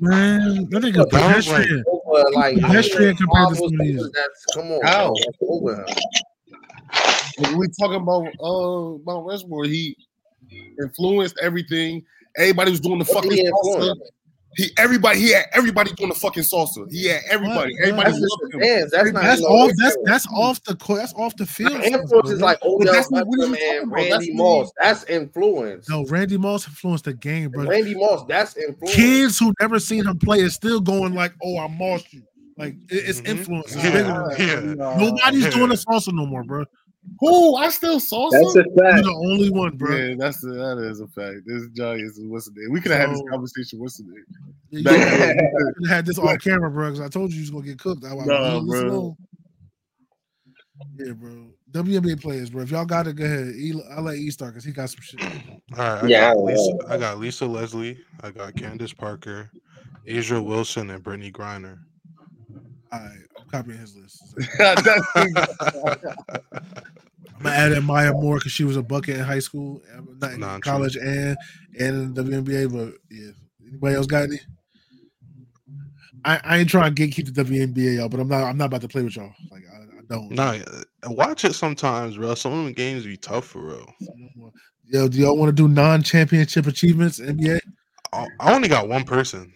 Man, 0.00 0.68
that 0.70 0.82
nigga 0.82 1.08
That 1.10 1.36
was 1.36 1.48
like- 1.48 1.68
pedestrian. 2.14 2.26
Over, 2.26 2.30
like, 2.34 2.60
Pedestrian 2.60 3.16
compared 3.16 3.18
to 3.18 3.26
Marvel 3.26 3.68
some 3.68 3.80
of 3.80 3.86
these. 3.86 4.10
That's 4.12 4.44
come 4.54 4.70
on. 4.72 4.80
How? 4.86 5.06
bro. 5.08 5.14
That's 5.24 5.38
over 5.42 5.74
him. 5.74 5.86
When 7.38 7.58
we 7.58 7.66
talking 7.78 8.00
about 8.00 8.26
uh 8.40 8.98
Mount 9.04 9.26
Rushmore, 9.26 9.64
he 9.64 9.96
influenced 10.80 11.36
everything. 11.42 12.02
Everybody 12.36 12.70
was 12.70 12.80
doing 12.80 12.98
the 12.98 13.04
What 13.04 13.24
fucking 13.24 13.30
did 13.30 13.52
salsa. 13.52 13.94
Influence? 14.56 14.76
He 14.76 14.82
everybody 14.82 15.18
he 15.20 15.32
had 15.32 15.44
everybody 15.52 15.92
doing 15.92 16.10
the 16.10 16.14
fucking 16.14 16.42
salsa. 16.42 16.90
He 16.90 17.06
had 17.06 17.22
everybody. 17.30 17.72
What? 17.74 17.82
Everybody 17.82 18.10
That's 18.10 18.20
loved 18.20 18.54
him. 18.54 18.60
the. 18.60 18.88
That's 18.90 19.12
not 19.12 19.22
That's 19.22 19.42
off. 19.42 19.70
That's 19.82 19.96
that's 20.04 20.26
off 20.34 20.62
the 20.64 20.76
court. 20.76 21.00
That's 21.00 21.14
off 21.14 21.36
the 21.36 21.46
field. 21.46 21.72
stuff, 21.72 21.84
influence 21.84 22.30
is 22.30 22.40
like 22.40 22.62
Odell 22.64 22.92
that's 22.92 23.10
what- 23.10 23.26
what 23.26 23.40
are 23.40 23.46
talking 23.48 23.68
and 23.70 23.92
about? 23.92 23.96
That's 23.96 24.10
Randy 24.12 24.32
what 24.34 24.36
Moss. 24.60 24.72
That's 24.80 25.04
influence. 25.04 25.88
no. 25.88 26.04
Randy 26.06 26.36
Moss 26.38 26.66
influenced 26.66 27.04
the 27.04 27.14
game, 27.14 27.50
bro. 27.50 27.64
Randy 27.64 27.94
Moss. 27.94 28.24
That's 28.28 28.56
influence. 28.56 28.94
Kids 28.94 29.38
who 29.38 29.52
never 29.60 29.78
seen 29.78 30.06
him 30.06 30.18
play 30.18 30.40
is 30.40 30.54
still 30.54 30.80
going 30.80 31.14
like, 31.14 31.32
"Oh, 31.42 31.58
I 31.58 31.66
mossed 31.68 32.12
you." 32.12 32.22
Like 32.56 32.74
it- 32.88 33.08
it's 33.08 33.20
Mhm. 33.22 33.28
influence. 33.28 33.74
It's 33.74 33.84
Yeah. 33.84 33.92
bigger. 33.92 34.34
Yeah. 34.38 34.94
Nobody's 34.96 35.44
Yeah. 35.44 35.50
doing 35.50 35.70
the 35.70 35.74
salsa 35.74 36.12
no 36.12 36.24
more, 36.26 36.44
bro. 36.44 36.64
Who? 37.20 37.56
I 37.56 37.68
still 37.70 38.00
salsa. 38.00 38.30
That's 38.32 38.56
a 38.56 38.64
You're 38.64 39.02
the 39.02 39.14
only 39.14 39.50
one, 39.50 39.76
bro. 39.76 39.96
Yeah, 39.96 40.14
that's 40.18 40.42
a, 40.44 40.48
that 40.48 40.78
is 40.78 41.00
a 41.00 41.06
fact. 41.08 41.38
This 41.46 41.68
Giants 41.74 42.18
is 42.18 42.26
what's 42.26 42.46
the 42.46 42.60
name? 42.60 42.72
We 42.72 42.80
could 42.80 42.92
have 42.92 43.00
had 43.00 43.10
this 43.10 43.22
conversation. 43.30 43.78
What's 43.78 43.98
the 43.98 44.04
name? 44.04 44.24
You 44.70 44.84
Back 44.84 45.00
could 45.08 45.20
then. 45.20 45.52
have 45.86 45.88
had 45.88 46.06
this 46.06 46.18
on 46.18 46.36
camera, 46.38 46.70
bro. 46.70 46.90
Because 46.90 47.00
I 47.00 47.08
told 47.08 47.30
you 47.30 47.36
you 47.36 47.42
was 47.42 47.50
gonna 47.50 47.64
get 47.64 47.78
cooked. 47.78 48.04
I, 48.04 48.08
I, 48.08 48.26
Nah, 48.26 48.56
listen 48.58 48.88
bro. 48.88 49.16
Yeah, 50.96 51.12
bro. 51.12 51.50
WNBA 51.72 52.20
players, 52.20 52.50
bro. 52.50 52.62
If 52.62 52.70
y'all 52.70 52.84
got 52.84 53.06
it, 53.06 53.14
go 53.16 53.24
ahead. 53.24 53.48
E, 53.48 53.74
I'll 53.96 54.02
let 54.02 54.16
E 54.16 54.30
start 54.30 54.52
because 54.52 54.64
he 54.64 54.72
got 54.72 54.90
some 54.90 55.00
shit. 55.00 55.20
All 55.20 55.78
right, 55.78 56.02
I 56.04 56.08
Yeah, 56.08 56.20
got 56.20 56.38
I- 56.38 56.40
Lisa. 56.40 56.72
I 56.88 56.96
got 56.98 57.18
Lisa 57.18 57.46
Leslie. 57.46 57.98
I 58.20 58.30
got 58.30 58.54
Candace 58.54 58.92
Parker, 58.92 59.50
A'ja 60.08 60.44
Wilson, 60.44 60.90
and 60.90 61.02
Brittney 61.02 61.32
Griner. 61.32 61.78
All 62.92 63.00
right, 63.00 63.10
I'm 63.10 63.33
copying 63.54 63.78
his 63.78 63.96
list. 64.00 64.34
I'm 67.36 67.42
gonna 67.42 67.56
add 67.56 67.72
in 67.72 67.84
Maya 67.84 68.12
Moore 68.12 68.36
because 68.36 68.52
she 68.52 68.64
was 68.64 68.76
a 68.76 68.82
bucket 68.82 69.16
in 69.16 69.24
high 69.24 69.38
school, 69.38 69.82
uh, 69.94 70.00
not 70.20 70.32
in 70.32 70.40
Nah, 70.40 70.54
true. 70.54 70.60
college, 70.60 70.96
and 70.96 71.36
and 71.78 71.88
in 71.88 72.14
the 72.14 72.22
WNBA. 72.22 72.72
But 72.72 72.94
yeah, 73.10 73.30
anybody 73.68 73.94
else 73.96 74.06
got 74.06 74.24
any? 74.24 74.40
I, 76.24 76.40
I 76.42 76.58
ain't 76.58 76.70
trying 76.70 76.94
to 76.94 77.02
gatekeep 77.06 77.34
the 77.34 77.44
WNBA, 77.44 77.96
y'all, 77.96 78.08
but 78.08 78.20
I'm 78.20 78.28
not. 78.28 78.44
I'm 78.44 78.56
not 78.56 78.66
about 78.66 78.80
to 78.82 78.88
play 78.88 79.02
with 79.02 79.16
y'all. 79.16 79.32
Like 79.50 79.62
I, 79.72 79.76
I 79.82 80.00
don't. 80.08 80.30
Nah, 80.30 80.56
watch 81.08 81.44
it 81.44 81.54
sometimes, 81.54 82.16
bro. 82.16 82.34
Some 82.34 82.52
of 82.58 82.64
the 82.66 82.72
games 82.72 83.04
be 83.04 83.16
tough 83.16 83.46
for 83.46 83.60
real. 83.60 83.94
Yo, 84.86 85.08
do 85.08 85.18
y'all 85.18 85.36
want 85.36 85.48
to 85.48 85.52
do 85.52 85.68
non-championship 85.68 86.66
achievements 86.66 87.20
NBA? 87.20 87.60
I 88.12 88.26
I 88.40 88.54
only 88.54 88.68
got 88.68 88.88
one 88.88 89.04
person. 89.04 89.52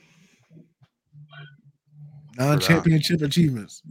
Non-championship 2.39 3.23
achievements. 3.23 3.83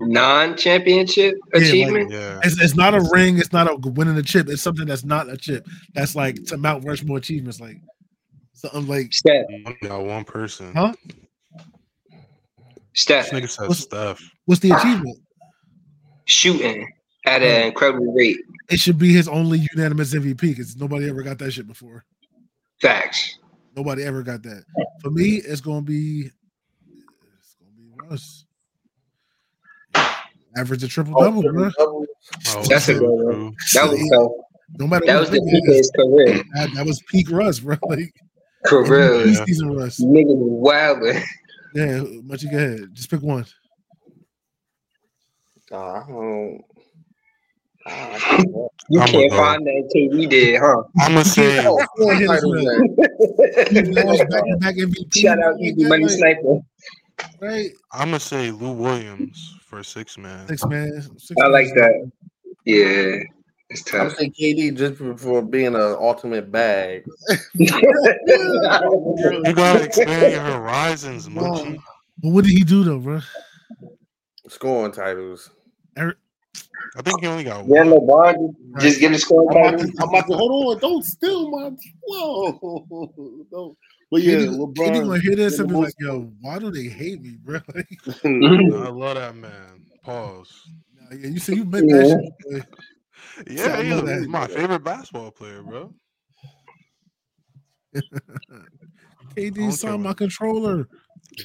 Non-championship 0.00 1.34
like- 1.52 1.62
achievement. 1.62 2.10
Yeah. 2.10 2.40
It's, 2.42 2.60
it's 2.60 2.74
not 2.74 2.94
a 2.94 3.08
ring. 3.12 3.38
It's 3.38 3.52
not 3.52 3.68
a 3.70 3.76
winning 3.90 4.16
a 4.16 4.22
chip. 4.22 4.48
It's 4.48 4.62
something 4.62 4.86
that's 4.86 5.04
not 5.04 5.28
a 5.30 5.36
chip. 5.36 5.66
That's 5.94 6.14
like 6.16 6.42
to 6.46 6.56
Mount 6.56 6.84
Rushmore 6.84 7.18
achievements. 7.18 7.60
Like 7.60 7.80
something 8.54 8.86
like 8.86 9.12
Steph. 9.12 9.44
I 9.50 9.62
only 9.66 9.78
got 9.82 10.04
one 10.04 10.24
person. 10.24 10.72
Huh? 10.74 10.92
Steph 12.94 13.30
This 13.30 13.40
nigga 13.40 13.50
said 13.50 13.68
What's- 13.68 13.80
Steph. 13.80 14.20
what's 14.46 14.60
the 14.60 14.70
achievement? 14.72 15.18
shooting 16.26 16.90
at 17.26 17.42
an 17.42 17.66
incredible 17.66 18.14
rate. 18.14 18.38
It 18.70 18.80
should 18.80 18.98
be 18.98 19.12
his 19.12 19.28
only 19.28 19.66
unanimous 19.74 20.14
MVP 20.14 20.40
because 20.40 20.74
nobody 20.76 21.06
ever 21.08 21.22
got 21.22 21.38
that 21.40 21.52
shit 21.52 21.66
before. 21.66 22.04
Facts. 22.80 23.38
Nobody 23.76 24.04
ever 24.04 24.22
got 24.22 24.42
that. 24.44 24.64
For 25.02 25.10
me, 25.10 25.34
it's 25.36 25.60
gonna 25.60 25.82
be 25.82 26.30
it's 28.10 28.44
gonna 29.94 29.96
be 29.96 30.04
Russ. 30.04 30.22
Average 30.56 30.84
a 30.84 30.88
triple 30.88 31.14
Oh, 31.16 31.24
double, 31.24 31.42
bro. 31.42 31.70
Oh, 31.78 32.06
That's 32.68 32.88
a 32.88 32.94
true, 32.94 33.00
good 33.00 33.34
true. 33.34 33.52
That 33.74 33.90
was 33.90 34.10
tough. 34.10 34.32
No 34.78 34.86
matter 34.86 35.06
That 35.06 35.20
was 35.20 35.30
the 35.30 35.40
peak 35.40 35.68
of 35.68 35.74
his 35.74 35.90
career. 35.90 36.42
that, 36.54 36.70
that 36.74 36.86
was 36.86 37.02
peak 37.08 37.30
Russ, 37.30 37.60
bro. 37.60 37.76
Like 37.88 38.12
For 38.68 38.82
real. 38.84 39.26
MVP 39.26 39.46
season 39.46 39.76
Russ. 39.76 40.00
Nigga 40.00 40.34
wild. 40.36 41.02
Yeah, 41.74 42.02
much 42.22 42.42
you 42.44 42.50
go 42.50 42.56
ahead. 42.56 42.88
Just 42.92 43.10
pick 43.10 43.20
one. 43.20 43.44
Uh, 45.72 45.76
I 45.76 46.04
don't. 46.08 46.60
Ah, 47.86 48.38
You 48.88 49.00
I'ma 49.00 49.06
can't 49.10 49.32
find 49.32 49.66
that 49.66 49.90
KD 49.94 50.30
did, 50.30 50.60
huh? 50.60 50.82
I'm 51.00 51.12
gonna 51.14 51.24
say 51.24 51.62
four 51.64 52.14
Yeah, 52.14 52.26
titles 52.28 52.62
yeah. 52.62 52.78
then. 53.74 53.84
He 53.86 53.92
lost 53.92 54.18
back-to-back 54.30 54.74
MVP. 54.78 55.16
Shout 55.16 55.42
out 55.42 55.54
like 55.60 55.74
Easy 55.76 55.84
Money 55.88 56.08
Sniper. 56.08 56.60
Right, 57.40 57.70
I'm 57.92 58.08
gonna 58.08 58.20
say 58.20 58.50
Lou 58.50 58.72
Williams 58.72 59.56
for 59.64 59.82
six 59.82 60.16
man. 60.18 60.46
six 60.48 60.64
man. 60.66 61.02
Six 61.18 61.40
I 61.40 61.44
man. 61.44 61.52
like 61.52 61.68
that. 61.74 62.10
Yeah. 62.64 63.16
It's 63.70 63.92
I'm 63.94 64.08
tough. 64.08 64.16
saying 64.16 64.32
KD 64.38 64.76
just 64.76 64.96
for, 64.96 65.16
for 65.16 65.42
being 65.42 65.74
an 65.74 65.80
ultimate 65.80 66.50
bag. 66.50 67.04
You 67.56 69.52
gotta 69.54 69.84
expand 69.84 70.32
your 70.32 70.42
horizons, 70.42 71.28
Munchie. 71.28 71.78
But 72.18 72.30
what 72.30 72.44
did 72.44 72.52
he 72.52 72.64
do 72.64 72.84
though, 72.84 72.98
bro? 72.98 73.20
Scoring 74.48 74.92
titles. 74.92 75.50
I 75.96 77.02
think 77.02 77.20
he 77.20 77.26
only 77.26 77.44
got 77.44 77.66
yeah, 77.66 77.82
one. 77.82 77.90
LeBron 77.90 78.80
just 78.80 79.00
get 79.00 79.12
a 79.12 79.18
score 79.18 79.50
I'm 79.50 79.56
about, 79.56 79.78
to, 79.80 79.92
I'm 80.00 80.08
about 80.08 80.26
to 80.28 80.36
hold 80.36 80.76
on. 80.76 80.80
Don't 80.80 81.04
steal 81.04 81.50
my 81.50 81.70
flow. 82.06 83.46
Don't. 83.50 83.78
But 84.14 84.22
yeah, 84.22 84.36
Katie, 84.36 84.46
Katie 84.46 84.58
LeBron. 84.60 85.04
gonna 85.08 85.20
hear 85.20 85.34
this 85.34 85.58
and 85.58 85.68
be 85.68 85.74
like, 85.74 85.94
"Yo, 85.98 86.30
why 86.40 86.60
do 86.60 86.70
they 86.70 86.84
hate 86.84 87.20
me, 87.20 87.36
bro?" 87.42 87.58
Like, 87.74 87.88
I 88.24 88.88
love 88.88 89.16
that 89.16 89.34
man. 89.34 89.84
Pause. 90.04 90.52
nah, 90.94 91.16
yeah, 91.16 91.26
you 91.30 91.40
see, 91.40 91.56
you 91.56 91.64
meant 91.64 91.90
that 91.90 92.06
Yeah. 92.06 92.58
shit. 92.60 92.64
Yeah, 93.50 93.74
I 93.76 93.82
he's 93.82 94.02
that. 94.02 94.26
my 94.28 94.46
favorite 94.46 94.84
basketball 94.84 95.32
player, 95.32 95.64
bro. 95.64 95.92
KD 99.36 99.72
signed 99.72 100.04
my 100.04 100.12
controller. 100.12 100.88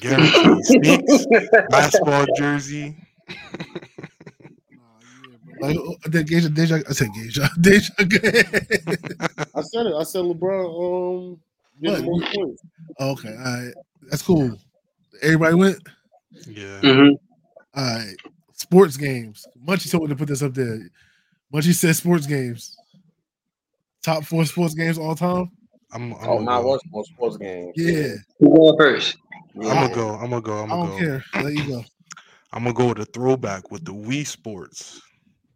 Guaranteed 0.00 1.02
basketball 1.70 2.24
jersey. 2.36 2.96
Nah, 3.28 3.34
yeah, 5.28 5.36
bro. 5.42 5.68
Like, 5.68 5.76
oh, 5.76 5.96
Deja, 6.08 6.48
Deja, 6.50 6.76
I 6.88 6.92
said 6.92 7.08
Deja, 7.14 7.48
Deja. 7.60 7.92
I 7.98 9.62
said 9.62 9.86
it. 9.86 9.94
I 9.98 10.04
said 10.04 10.22
LeBron. 10.22 10.66
Um, 10.70 11.30
get 11.30 11.40
the 11.40 11.49
What? 11.80 12.00
okay, 13.00 13.28
all 13.36 13.44
right, 13.64 13.74
that's 14.10 14.22
cool. 14.22 14.56
Everybody 15.22 15.54
went. 15.54 15.78
Yeah. 16.46 16.80
Mhm. 16.82 17.12
All 17.74 17.84
right, 17.84 18.14
sports 18.54 18.96
games. 18.96 19.46
Munchie 19.66 19.90
told 19.90 20.04
me 20.04 20.08
to 20.10 20.16
put 20.16 20.28
this 20.28 20.42
up 20.42 20.54
there. 20.54 20.88
Munchie 21.52 21.74
said 21.74 21.96
sports 21.96 22.26
games. 22.26 22.76
Top 24.02 24.24
four 24.24 24.44
sports 24.46 24.74
games 24.74 24.98
all 24.98 25.14
time. 25.14 25.50
I'm, 25.92 26.12
I'm 26.14 26.18
Oh, 26.22 26.38
gonna 26.38 26.40
my 26.42 26.60
go. 26.62 26.78
was 26.92 27.08
sports 27.08 27.36
games. 27.36 27.72
Yeah, 27.76 28.14
Who 28.38 28.54
going 28.54 28.76
first? 28.78 29.16
I'm 29.56 29.62
gonna 29.62 29.94
go. 29.94 30.10
I'm 30.14 30.30
gonna 30.30 30.40
go. 30.40 30.58
I'm 30.58 30.72
I 30.72 30.76
gonna 30.76 30.90
don't 30.90 30.98
go. 31.00 31.04
care. 31.04 31.24
There 31.42 31.50
you 31.50 31.66
go. 31.66 31.84
I'm 32.52 32.62
gonna 32.64 32.74
go 32.74 32.88
with 32.88 32.98
a 33.00 33.04
throwback 33.06 33.70
with 33.70 33.84
the 33.84 33.92
Wii 33.92 34.26
Sports. 34.26 35.00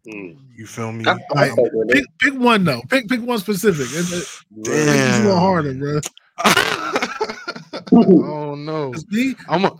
Mm. 0.06 0.36
You 0.56 0.66
feel 0.66 0.92
me? 0.92 1.04
I, 1.06 1.12
I 1.34 1.48
right, 1.48 1.88
pick 1.88 2.04
pick 2.18 2.34
one 2.34 2.64
though. 2.64 2.82
Pick 2.90 3.08
pick 3.08 3.22
one 3.22 3.38
specific. 3.38 3.86
And, 3.96 4.10
Make 4.10 4.68
it 4.68 5.20
a 5.20 5.22
little 5.24 5.38
harder, 5.38 5.74
bro. 5.74 6.00
oh 7.92 8.54
no. 8.54 8.92
'Cause 8.92 9.06
me, 9.10 9.34
I'm 9.48 9.62
gonna 9.62 9.74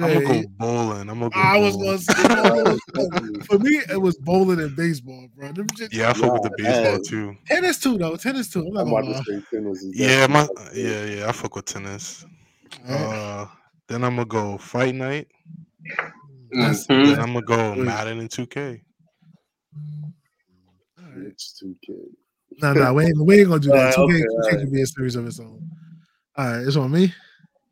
I'm 0.00 0.14
gonna 0.14 0.24
go 0.42 0.48
bowling. 0.58 1.10
I'm 1.10 1.18
gonna 1.18 1.30
go. 1.30 1.40
I 1.40 1.58
was 1.58 1.76
gonna 1.76 1.98
say 1.98 3.42
for 3.46 3.58
me 3.58 3.80
it 3.90 4.00
was 4.00 4.16
bowling 4.18 4.60
and 4.60 4.76
baseball, 4.76 5.26
bro. 5.36 5.50
Them 5.52 5.66
shit- 5.76 5.92
Yeah, 5.92 6.10
I 6.10 6.12
fuck 6.12 6.32
with 6.34 6.42
the 6.42 6.50
baseball 6.56 6.92
man. 6.92 7.02
too. 7.02 7.36
tennis 7.46 7.78
too 7.80 7.98
though. 7.98 8.16
Tennis 8.16 8.48
too. 8.50 8.66
I'm 8.66 8.72
not 8.72 8.80
I'm 8.86 8.90
gonna 8.90 9.10
about 9.10 9.24
to 9.26 9.40
say 9.40 9.42
tennis. 9.50 9.84
Yeah, 9.92 10.26
my 10.28 10.46
yeah, 10.74 11.04
yeah. 11.06 11.28
I 11.28 11.32
fuck 11.32 11.56
with 11.56 11.64
tennis. 11.64 12.24
Uh, 12.88 13.46
then 13.88 14.04
I'm 14.04 14.14
gonna 14.16 14.26
go 14.26 14.58
fight 14.58 14.94
night. 14.94 15.26
That's- 16.52 16.86
Mhm. 16.86 17.06
Then 17.06 17.20
I'm 17.20 17.32
gonna 17.34 17.42
go 17.42 17.74
Madden 17.74 18.20
and 18.20 18.30
2K. 18.30 18.80
Mm. 19.78 21.04
alright. 21.04 21.26
It's 21.26 21.58
two 21.58 21.76
kids. 21.84 22.16
No, 22.60 22.72
no, 22.72 22.94
we 22.94 23.04
ain't, 23.04 23.24
we 23.24 23.40
ain't 23.40 23.48
gonna 23.48 23.60
do 23.60 23.68
that. 23.68 23.96
Alright, 23.96 24.14
2K, 24.14 24.14
okay, 24.14 24.22
2K 24.22 24.44
alright. 24.44 24.60
can 24.60 24.72
be 24.72 24.82
a 24.82 24.86
series 24.86 25.16
of 25.16 25.26
its 25.26 25.40
own. 25.40 25.70
All 26.36 26.46
right, 26.46 26.66
it's 26.66 26.76
on 26.76 26.90
me. 26.90 27.12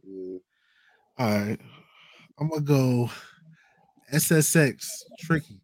Yeah. 0.05 0.39
All 1.19 1.39
right, 1.39 1.61
I'm 2.39 2.49
gonna 2.49 2.61
go 2.63 3.11
SSX 4.13 4.87
Tricky 5.21 5.61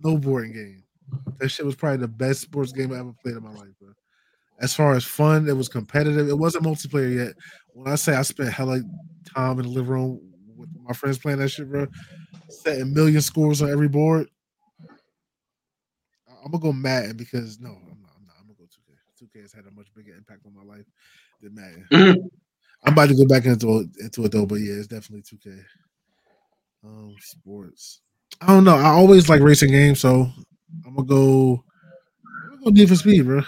snowboarding 0.00 0.54
game. 0.54 0.82
That 1.38 1.48
shit 1.48 1.66
was 1.66 1.76
probably 1.76 1.98
the 1.98 2.08
best 2.08 2.40
sports 2.40 2.72
game 2.72 2.92
I 2.92 2.98
ever 2.98 3.14
played 3.22 3.36
in 3.36 3.42
my 3.42 3.52
life, 3.52 3.68
bro. 3.80 3.90
As 4.60 4.74
far 4.74 4.94
as 4.94 5.04
fun, 5.04 5.48
it 5.48 5.56
was 5.56 5.68
competitive. 5.68 6.28
It 6.28 6.38
wasn't 6.38 6.64
multiplayer 6.64 7.14
yet. 7.14 7.34
When 7.72 7.92
I 7.92 7.96
say 7.96 8.14
I 8.14 8.22
spent 8.22 8.52
hella 8.52 8.80
time 9.34 9.58
in 9.58 9.66
the 9.66 9.70
living 9.70 9.90
room 9.90 10.20
with 10.56 10.70
my 10.82 10.94
friends 10.94 11.18
playing 11.18 11.38
that 11.38 11.50
shit, 11.50 11.68
bro, 11.68 11.86
setting 12.48 12.92
million 12.92 13.20
scores 13.20 13.60
on 13.62 13.70
every 13.70 13.88
board. 13.88 14.28
I'm 16.46 16.52
gonna 16.52 16.62
go 16.62 16.72
Madden 16.72 17.16
because 17.16 17.58
no, 17.58 17.70
I'm 17.70 17.74
not. 17.74 18.12
I'm 18.16 18.24
not. 18.24 18.36
I'm 18.38 18.46
gonna 18.46 18.54
go 18.56 18.66
2K. 18.66 19.26
2K 19.26 19.42
has 19.42 19.52
had 19.52 19.66
a 19.66 19.70
much 19.72 19.88
bigger 19.96 20.14
impact 20.16 20.46
on 20.46 20.54
my 20.54 20.62
life 20.62 20.86
than 21.42 21.56
Madden. 21.56 21.86
Mhm. 21.92 22.30
I'm 22.84 22.92
about 22.92 23.08
to 23.08 23.16
go 23.16 23.26
back 23.26 23.46
into 23.46 23.80
it, 23.80 23.88
into 23.98 24.24
it 24.24 24.30
though, 24.30 24.46
but 24.46 24.56
yeah, 24.56 24.74
it's 24.74 24.86
definitely 24.86 25.22
2K. 25.22 25.60
Um, 26.84 27.16
sports. 27.18 28.02
I 28.40 28.46
don't 28.46 28.62
know. 28.62 28.76
I 28.76 28.90
always 28.90 29.28
like 29.28 29.40
racing 29.40 29.72
games, 29.72 29.98
so 29.98 30.30
I'm 30.86 30.94
gonna 30.94 31.08
go. 31.08 31.64
I'm 32.24 32.50
gonna 32.50 32.64
go 32.66 32.70
Need 32.70 32.90
for 32.90 32.94
Speed, 32.94 33.24
bro. 33.24 33.42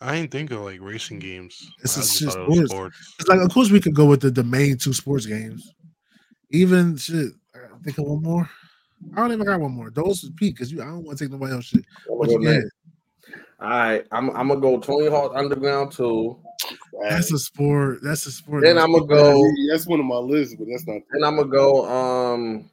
I 0.00 0.16
ain't 0.16 0.32
think 0.32 0.50
of 0.50 0.62
like 0.62 0.80
racing 0.80 1.20
games. 1.20 1.70
It's 1.84 1.94
just 1.94 2.20
it 2.20 2.68
sports. 2.68 3.14
It's 3.20 3.28
like, 3.28 3.38
of 3.38 3.52
course, 3.54 3.70
we 3.70 3.78
could 3.78 3.94
go 3.94 4.06
with 4.06 4.22
the, 4.22 4.30
the 4.32 4.42
main 4.42 4.76
two 4.76 4.92
sports 4.92 5.24
games. 5.26 5.72
Even 6.50 6.96
shit. 6.96 7.30
I 7.54 7.78
think 7.84 7.98
of 7.98 8.06
one 8.06 8.22
more. 8.22 8.50
I 9.14 9.20
don't 9.20 9.32
even 9.32 9.46
got 9.46 9.60
one 9.60 9.72
more. 9.72 9.90
Those 9.90 10.24
is 10.24 10.30
peak 10.36 10.54
because 10.56 10.72
you. 10.72 10.80
I 10.82 10.86
don't 10.86 11.04
want 11.04 11.18
to 11.18 11.24
take 11.24 11.32
nobody 11.32 11.52
else 11.52 11.66
shit. 11.66 11.84
I'm 12.10 12.16
What 12.16 12.30
you 12.30 12.38
go 12.38 12.52
get? 12.52 12.64
All 13.60 13.68
right, 13.68 14.06
I'm 14.10 14.30
I'm 14.30 14.48
gonna 14.48 14.60
go 14.60 14.80
Tony 14.80 15.08
Hawk 15.08 15.32
Underground 15.36 15.92
too. 15.92 16.38
That's 17.08 17.32
a 17.32 17.38
sport. 17.38 17.98
That's 18.02 18.26
a 18.26 18.32
sport. 18.32 18.64
Then 18.64 18.78
I'm 18.78 18.92
gonna 18.92 19.06
go. 19.06 19.44
That's 19.70 19.86
one 19.86 20.00
of 20.00 20.06
my 20.06 20.16
lists, 20.16 20.54
but 20.58 20.66
that's 20.70 20.86
not. 20.86 21.02
Then 21.12 21.24
I'm 21.24 21.36
gonna 21.36 21.48
go. 21.48 21.86
Um, 21.88 22.70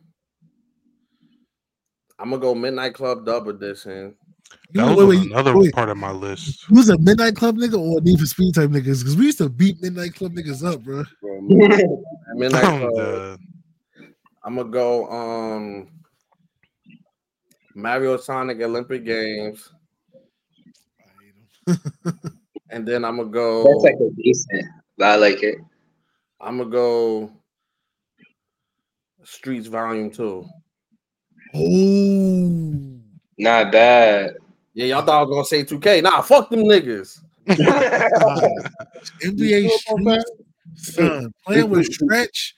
I'm 2.17 2.30
gonna 2.32 2.41
go 2.41 2.55
Midnight 2.55 2.93
Club 2.93 3.25
Dub 3.25 3.47
Edition. 3.47 4.15
You, 4.71 4.82
That 4.82 4.97
wait, 4.97 5.05
was 5.05 5.17
wait, 5.17 5.32
another 5.32 5.57
wait. 5.57 5.73
part 5.73 5.89
of 5.89 5.97
my 5.97 6.11
list. 6.11 6.69
You 6.69 6.77
was 6.77 6.89
a 6.89 6.97
Midnight 6.97 7.36
Club 7.36 7.57
nigga 7.57 7.80
or 7.80 7.99
a 7.99 8.01
Need 8.01 8.19
for 8.19 8.25
Speed 8.25 8.55
type 8.55 8.69
niggas? 8.69 8.99
Because 8.99 9.15
we 9.15 9.25
used 9.25 9.38
to 9.39 9.49
beat 9.49 9.82
Midnight 9.82 10.15
Club 10.15 10.34
niggas 10.34 10.63
up, 10.65 10.82
bro. 10.82 11.03
Bro, 11.21 11.41
Midnight 12.34 12.63
I'm 12.65 12.80
Club. 12.80 13.39
I'm 14.43 14.55
gonna 14.55 14.69
go. 14.69 15.07
Um, 15.09 15.88
Mario 17.82 18.17
Sonic 18.17 18.61
Olympic 18.61 19.05
Games, 19.05 19.71
and 22.69 22.88
then 22.88 23.05
I'm 23.05 23.17
gonna 23.17 23.30
go. 23.30 23.63
That's 23.63 23.84
like 23.84 23.95
a 23.95 24.09
decent, 24.15 24.65
but 24.97 25.07
I 25.07 25.15
like 25.15 25.43
it. 25.43 25.57
I'm 26.41 26.57
gonna 26.57 26.69
go. 26.69 27.32
Streets 29.23 29.67
Volume 29.67 30.09
Two. 30.09 30.45
Oh, 31.53 32.99
Not 33.38 33.71
bad. 33.71 34.36
Yeah, 34.73 34.86
y'all 34.86 35.05
thought 35.05 35.19
I 35.19 35.23
was 35.23 35.30
gonna 35.30 35.45
say 35.45 35.63
2K. 35.63 36.03
Nah, 36.03 36.21
fuck 36.21 36.49
them 36.49 36.61
niggas. 36.61 37.21
NBA 39.23 39.69
Street, 39.69 40.23
son, 40.75 41.34
playing 41.45 41.69
with 41.69 41.91
Stretch. 41.91 42.55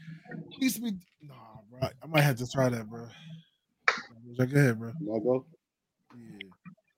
Used 0.60 0.76
to 0.76 0.82
be. 0.82 0.92
Nah, 1.22 1.36
bro. 1.70 1.90
I 2.04 2.08
might 2.08 2.22
have 2.22 2.38
to 2.38 2.50
try 2.50 2.70
that, 2.70 2.90
bro. 2.90 3.08
Go 4.38 4.44
ahead, 4.44 4.80
bro. 4.80 4.92
I'll 5.12 5.20
go. 5.20 5.46
Yeah. 6.16 6.48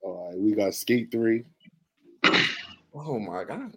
All 0.02 0.28
right, 0.30 0.38
we 0.38 0.52
got 0.52 0.74
Skate 0.74 1.10
Three. 1.10 1.44
Oh 2.94 3.18
my 3.18 3.44
god. 3.44 3.72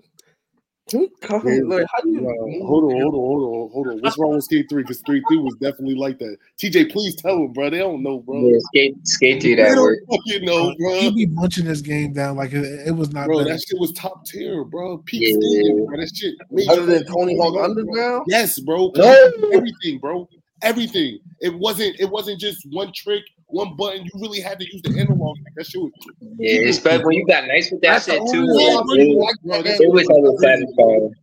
Can 0.89 1.01
we 1.01 1.09
come 1.21 1.41
Yeah. 1.45 1.61
look, 1.65 1.85
how 1.93 2.01
do 2.01 2.09
you 2.11 2.19
Uh, 2.29 2.65
hold 2.65 2.83
on, 2.85 3.01
hold 3.01 3.13
on, 3.13 3.19
hold 3.19 3.43
on, 3.43 3.71
hold 3.71 3.87
on. 3.87 4.01
What's 4.01 4.17
wrong 4.17 4.35
with 4.35 4.43
Skate 4.45 4.67
Three? 4.69 4.83
Because 4.83 4.99
Skate 4.99 5.23
Three 5.27 5.37
was 5.37 5.55
definitely 5.55 5.95
like 5.95 6.17
that. 6.19 6.37
TJ, 6.57 6.91
please 6.91 7.15
tell 7.15 7.35
them, 7.35 7.51
bro. 7.51 7.69
They 7.69 7.79
don't 7.79 8.03
know, 8.03 8.19
bro. 8.19 8.47
Yeah, 8.47 8.57
skate, 8.59 8.95
skate 9.07 9.41
through 9.41 9.55
They 9.57 9.63
that 9.63 9.75
don't 9.75 9.83
work. 9.83 9.99
fucking 10.09 10.45
know, 10.45 10.73
bro. 10.77 10.99
You 10.99 11.11
be 11.13 11.25
munching 11.25 11.65
this 11.65 11.81
game 11.81 12.13
down 12.13 12.37
like 12.37 12.53
it, 12.53 12.87
it 12.87 12.95
was 12.95 13.11
not. 13.11 13.25
Bro, 13.27 13.39
better. 13.39 13.49
that 13.51 13.61
shit 13.67 13.79
was 13.79 13.91
top 13.93 14.25
tier, 14.25 14.63
bro. 14.63 14.99
Peak 14.99 15.23
Yeah. 15.23 15.33
skating, 15.33 15.85
bro. 15.85 15.97
That 15.97 16.11
shit. 16.15 16.35
Other 16.69 16.85
than 16.85 17.05
Tony 17.05 17.37
Hawk 17.37 17.61
Underground? 17.61 18.25
Yes, 18.27 18.59
bro. 18.59 18.91
No. 18.95 19.13
Everything, 19.53 19.99
bro. 19.99 20.29
Everything. 20.61 21.19
It 21.39 21.53
wasn't. 21.53 21.99
It 21.99 22.09
wasn't 22.09 22.39
just 22.39 22.65
one 22.71 22.91
trick, 22.95 23.23
one 23.47 23.75
button. 23.77 24.03
You 24.05 24.11
really 24.15 24.39
had 24.41 24.59
to 24.59 24.65
use 24.65 24.81
the 24.81 24.97
analog. 24.99 25.37
That 25.55 25.65
shit 25.67 25.81
was. 25.81 25.91
Yeah, 26.39 26.67
especially 26.69 27.05
when 27.05 27.15
you 27.15 27.27
got 27.27 27.47
nice 27.47 27.71
with 27.71 27.81
that 27.81 27.91
That's 27.91 28.05
shit 28.05 28.21
too. 28.31 28.41
only 28.41 28.63
It, 28.63 28.85
really 28.87 29.15
like 29.15 29.35
Bro, 29.43 29.61
that 29.63 29.77
that 29.77 29.83
it 29.83 29.91
was 29.91 30.07
hella 30.09 30.37
satisfying. 30.39 31.15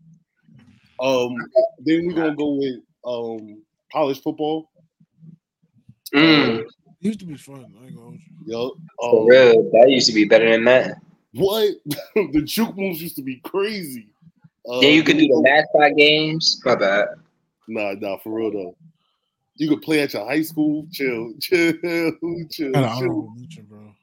Um. 1.00 1.36
Then 1.80 2.06
we're 2.06 2.14
gonna 2.14 2.36
go 2.36 2.54
with 2.54 2.76
um 3.04 3.62
college 3.92 4.22
football. 4.22 4.70
Mm, 6.14 6.60
It 6.60 6.66
used 7.00 7.20
to 7.20 7.26
be 7.26 7.36
fun. 7.36 7.66
I 7.80 7.86
ain't 7.86 7.96
gonna 7.96 8.16
you. 8.46 8.52
Yo. 8.52 8.76
for 9.00 9.22
Um, 9.22 9.26
real, 9.28 9.70
that 9.72 9.90
used 9.90 10.06
to 10.06 10.12
be 10.14 10.24
better 10.24 10.48
than 10.48 10.64
that. 10.64 10.98
What? 11.32 11.70
the 12.14 12.42
juke 12.44 12.76
moves 12.76 13.02
used 13.02 13.16
to 13.16 13.22
be 13.22 13.40
crazy. 13.40 14.08
Uh, 14.68 14.80
Then 14.80 14.94
you 14.94 15.02
could 15.02 15.18
do 15.18 15.26
the 15.26 15.42
mascot 15.42 15.96
games. 15.96 16.60
My 16.64 16.76
bad. 16.76 17.08
Nah, 17.66 17.94
nah, 17.98 18.18
for 18.18 18.32
real 18.32 18.52
though. 18.52 18.76
You 19.56 19.68
could 19.68 19.82
play 19.82 20.00
at 20.00 20.12
your 20.14 20.26
high 20.26 20.42
school. 20.42 20.86
Chill, 20.92 21.32
chill, 21.40 21.72
chill. 22.50 22.72
Got 22.72 22.84
an 22.84 22.90
chill. 22.90 22.96
honorable 22.96 23.32
mention, 23.36 23.64
bro. 23.66 23.94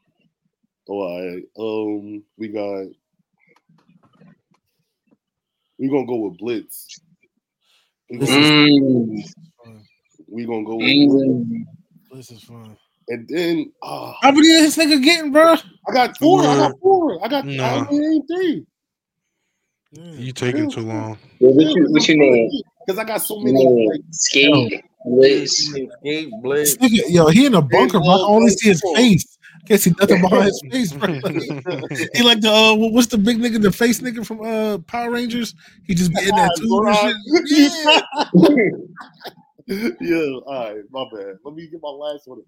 Oh, 0.90 0.94
all 0.94 1.30
right. 1.30 1.44
Um, 1.60 2.24
we 2.38 2.48
got. 2.50 2.86
We 5.78 5.90
gonna 5.90 6.06
go 6.06 6.16
with 6.18 6.38
Blitz. 6.38 7.00
This 8.10 8.30
is 8.30 8.52
Mm, 8.52 9.24
fun. 9.64 9.84
we 10.28 10.46
gonna 10.46 10.64
go 10.64 10.76
with 10.76 10.86
Blitz. 10.86 11.24
mm. 11.24 11.66
This 12.12 12.32
is 12.32 12.44
fun. 12.44 12.78
And 13.08 13.28
then 13.28 13.72
ah, 13.82 14.18
How 14.22 14.32
many 14.32 14.48
is 14.48 14.76
this 14.76 14.86
nigga 14.86 15.04
getting, 15.04 15.32
bro? 15.32 15.54
I 15.54 15.94
got 15.94 16.18
four. 16.18 16.48
I 16.48 16.56
got 16.56 16.80
four. 16.80 17.26
I 17.26 17.28
got 17.28 17.46
I 17.46 17.86
only 17.90 18.16
ain't 18.16 18.28
three. 18.28 18.66
You 19.94 20.32
taking 20.32 20.70
too 20.70 20.82
long. 20.82 21.18
What 21.40 21.76
you, 21.76 21.88
what 21.92 22.08
you 22.08 22.18
name? 22.18 22.62
Because 22.86 23.00
I 23.00 23.04
got 23.04 23.22
so 23.22 23.40
many. 23.40 23.66
name 23.66 23.90
Like, 23.90 24.02
Skate, 24.12 24.84
Blitz. 25.06 25.68
Skate, 25.68 26.32
Blitz. 26.42 26.78
This 26.78 26.92
nigga, 26.92 27.10
yo, 27.10 27.28
he 27.28 27.46
in 27.46 27.56
a 27.56 27.62
bunker, 27.62 28.00
bro. 28.00 28.10
I 28.10 28.22
only 28.22 28.52
see 28.52 28.70
his 28.70 28.82
Four. 28.82 28.96
face. 28.96 29.38
Can't 29.68 29.80
see 29.80 29.94
nothing 30.00 30.22
behind 30.22 30.46
his 30.46 30.64
face, 30.72 30.94
bro. 30.94 31.08
he 32.14 32.24
like 32.24 32.42
the 32.42 32.52
uh, 32.52 32.76
what's 32.76 33.08
the 33.08 33.18
big 33.18 33.38
nigga, 33.40 33.62
the 33.62 33.72
face 33.72 34.00
nigga 34.02 34.26
from 34.26 34.42
uh 34.42 34.80
Power 34.80 35.12
Rangers? 35.12 35.54
He 35.86 35.94
just 35.94 36.14
be 36.14 36.22
in 36.22 36.36
that 36.36 36.56
tube 36.58 36.86
and 36.88 36.96
shit. 36.98 37.16
Yeah. 39.68 39.96
yeah, 40.02 40.40
all 40.46 40.74
right, 40.74 40.84
my 40.90 41.06
bad. 41.14 41.38
Let 41.44 41.56
me 41.56 41.68
get 41.68 41.80
my 41.82 41.90
last 41.90 42.28
one. 42.28 42.42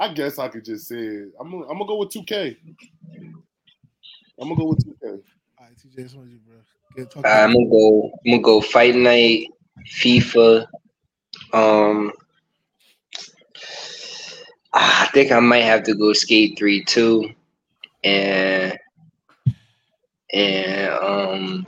I 0.00 0.12
guess 0.12 0.38
I 0.38 0.48
could 0.48 0.64
just 0.64 0.86
say 0.86 0.96
it. 0.96 1.32
I'm 1.40 1.50
gonna, 1.50 1.64
I'm 1.64 1.78
gonna 1.78 1.86
go 1.86 1.98
with 1.98 2.10
2K. 2.10 2.56
I'm 4.40 4.48
gonna 4.48 4.54
go 4.54 4.66
with 4.66 4.86
2K. 4.86 5.04
All 5.04 5.20
right, 5.60 5.72
TJ, 5.76 5.98
it's 5.98 6.14
on 6.14 6.30
you, 6.30 6.38
bro. 6.46 6.56
Get, 6.96 7.10
talk 7.10 7.26
I'm 7.26 7.52
gonna 7.52 7.68
go. 7.68 8.12
I'm 8.24 8.32
gonna 8.32 8.42
go 8.42 8.60
Fight 8.60 8.94
Night, 8.94 9.48
FIFA. 9.86 10.66
Um, 11.52 12.12
I 14.72 15.08
think 15.12 15.32
I 15.32 15.40
might 15.40 15.62
have 15.62 15.82
to 15.84 15.94
go 15.94 16.12
Skate 16.12 16.58
Three 16.58 16.84
too, 16.84 17.30
and 18.04 18.78
and 20.32 20.92
um, 20.92 21.66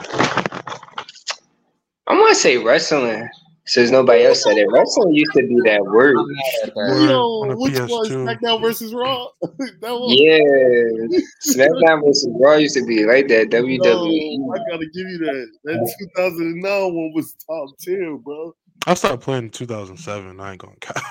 I 2.06 2.14
want 2.14 2.28
to 2.28 2.34
say 2.34 2.58
wrestling. 2.58 3.28
Since 3.70 3.92
nobody 3.92 4.24
else 4.24 4.42
said 4.42 4.58
it, 4.58 4.66
wrestling 4.68 5.14
used 5.14 5.30
to 5.36 5.46
be 5.46 5.54
that 5.64 5.80
word. 5.84 6.16
Word 6.74 7.08
Yo, 7.08 7.22
on 7.22 7.50
a 7.52 7.56
which 7.56 7.78
was 7.78 8.10
PS2. 8.10 8.26
SmackDown 8.26 8.60
versus 8.60 8.92
Raw? 8.92 9.28
that 9.42 9.92
was 9.92 10.16
Yeah, 10.18 11.20
SmackDown 11.54 12.04
versus 12.04 12.28
Raw 12.40 12.56
used 12.56 12.74
to 12.74 12.84
be 12.84 13.04
like 13.04 13.28
that. 13.28 13.50
WWE. 13.50 14.38
No, 14.40 14.54
I 14.54 14.58
gotta 14.68 14.86
give 14.86 15.06
you 15.06 15.18
that. 15.18 15.48
That 15.62 15.94
2009 16.16 16.94
one 16.94 17.12
was 17.14 17.32
top 17.46 17.68
tier, 17.78 18.16
bro. 18.16 18.52
I 18.88 18.94
started 18.94 19.20
playing 19.20 19.44
in 19.44 19.50
2007. 19.50 20.40
I 20.40 20.50
ain't 20.50 20.60
gonna 20.60 20.74
count. 20.80 21.06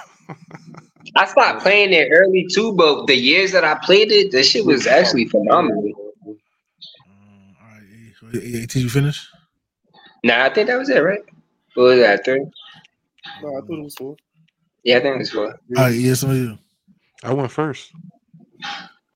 I 1.16 1.28
stopped 1.28 1.62
playing 1.62 1.94
it 1.94 2.10
early 2.12 2.46
too, 2.52 2.74
but 2.74 3.08
the 3.08 3.16
years 3.16 3.54
that 3.54 3.64
I 3.64 3.76
played 3.76 4.12
it, 4.12 4.34
that 4.34 4.44
shit 4.44 4.66
was 4.66 4.86
actually 4.86 5.30
phenomenal. 5.30 5.94
Um, 6.28 6.36
all 7.62 7.70
right, 7.70 8.42
did 8.68 8.76
you 8.76 8.90
finish? 8.90 9.26
Nah, 10.26 10.44
I 10.44 10.54
think 10.54 10.68
that 10.68 10.78
was 10.78 10.90
it, 10.90 11.00
right? 11.00 11.22
What 11.80 11.86
was 11.96 12.00
that? 12.00 12.26
Three? 12.26 12.40
No, 13.42 13.48
I 13.58 13.62
thought 13.62 13.70
it 13.80 13.84
was 13.84 13.96
four. 13.96 14.18
Yeah, 14.84 14.98
I 14.98 15.00
think 15.00 15.16
it 15.16 15.20
was 15.20 15.32
four. 15.32 15.46
All 15.78 15.84
right, 15.86 15.96
yes, 15.96 16.26
on 16.26 16.36
you. 16.36 16.58
I 17.24 17.32
went 17.32 17.50
first. 17.50 17.94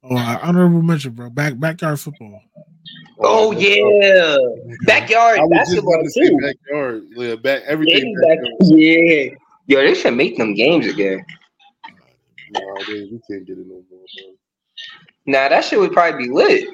Oh, 0.01 0.15
uh, 0.15 0.39
honorable 0.41 0.81
mention, 0.81 1.11
bro. 1.11 1.29
Back 1.29 1.59
backyard 1.59 1.99
football. 1.99 2.39
Oh 3.19 3.51
yeah, 3.51 4.37
backyard 4.85 5.39
I 5.39 5.43
was 5.43 5.57
just 5.57 5.71
basketball 5.71 5.93
about 5.95 6.03
to 6.05 6.09
say 6.11 6.27
too. 6.29 6.37
backyard. 6.37 7.03
Yeah, 7.17 7.35
back 7.35 7.63
Yeah, 7.65 7.69
everything. 7.69 8.15
back- 8.21 8.37
backyard. 8.39 8.53
yeah. 8.79 9.23
Yo, 9.67 9.81
they 9.81 9.93
should 9.93 10.13
make 10.15 10.37
them 10.37 10.53
games 10.53 10.87
again. 10.87 11.25
Nah, 12.49 12.61
they, 12.87 12.93
we 13.11 13.19
can't 13.29 13.45
get 13.45 13.57
it 13.57 13.67
no 13.67 13.81
more, 13.91 14.05
bro. 14.15 14.35
Nah, 15.25 15.49
that 15.49 15.65
shit 15.65 15.79
would 15.79 15.91
probably 15.91 16.27
be 16.27 16.33
lit. 16.33 16.69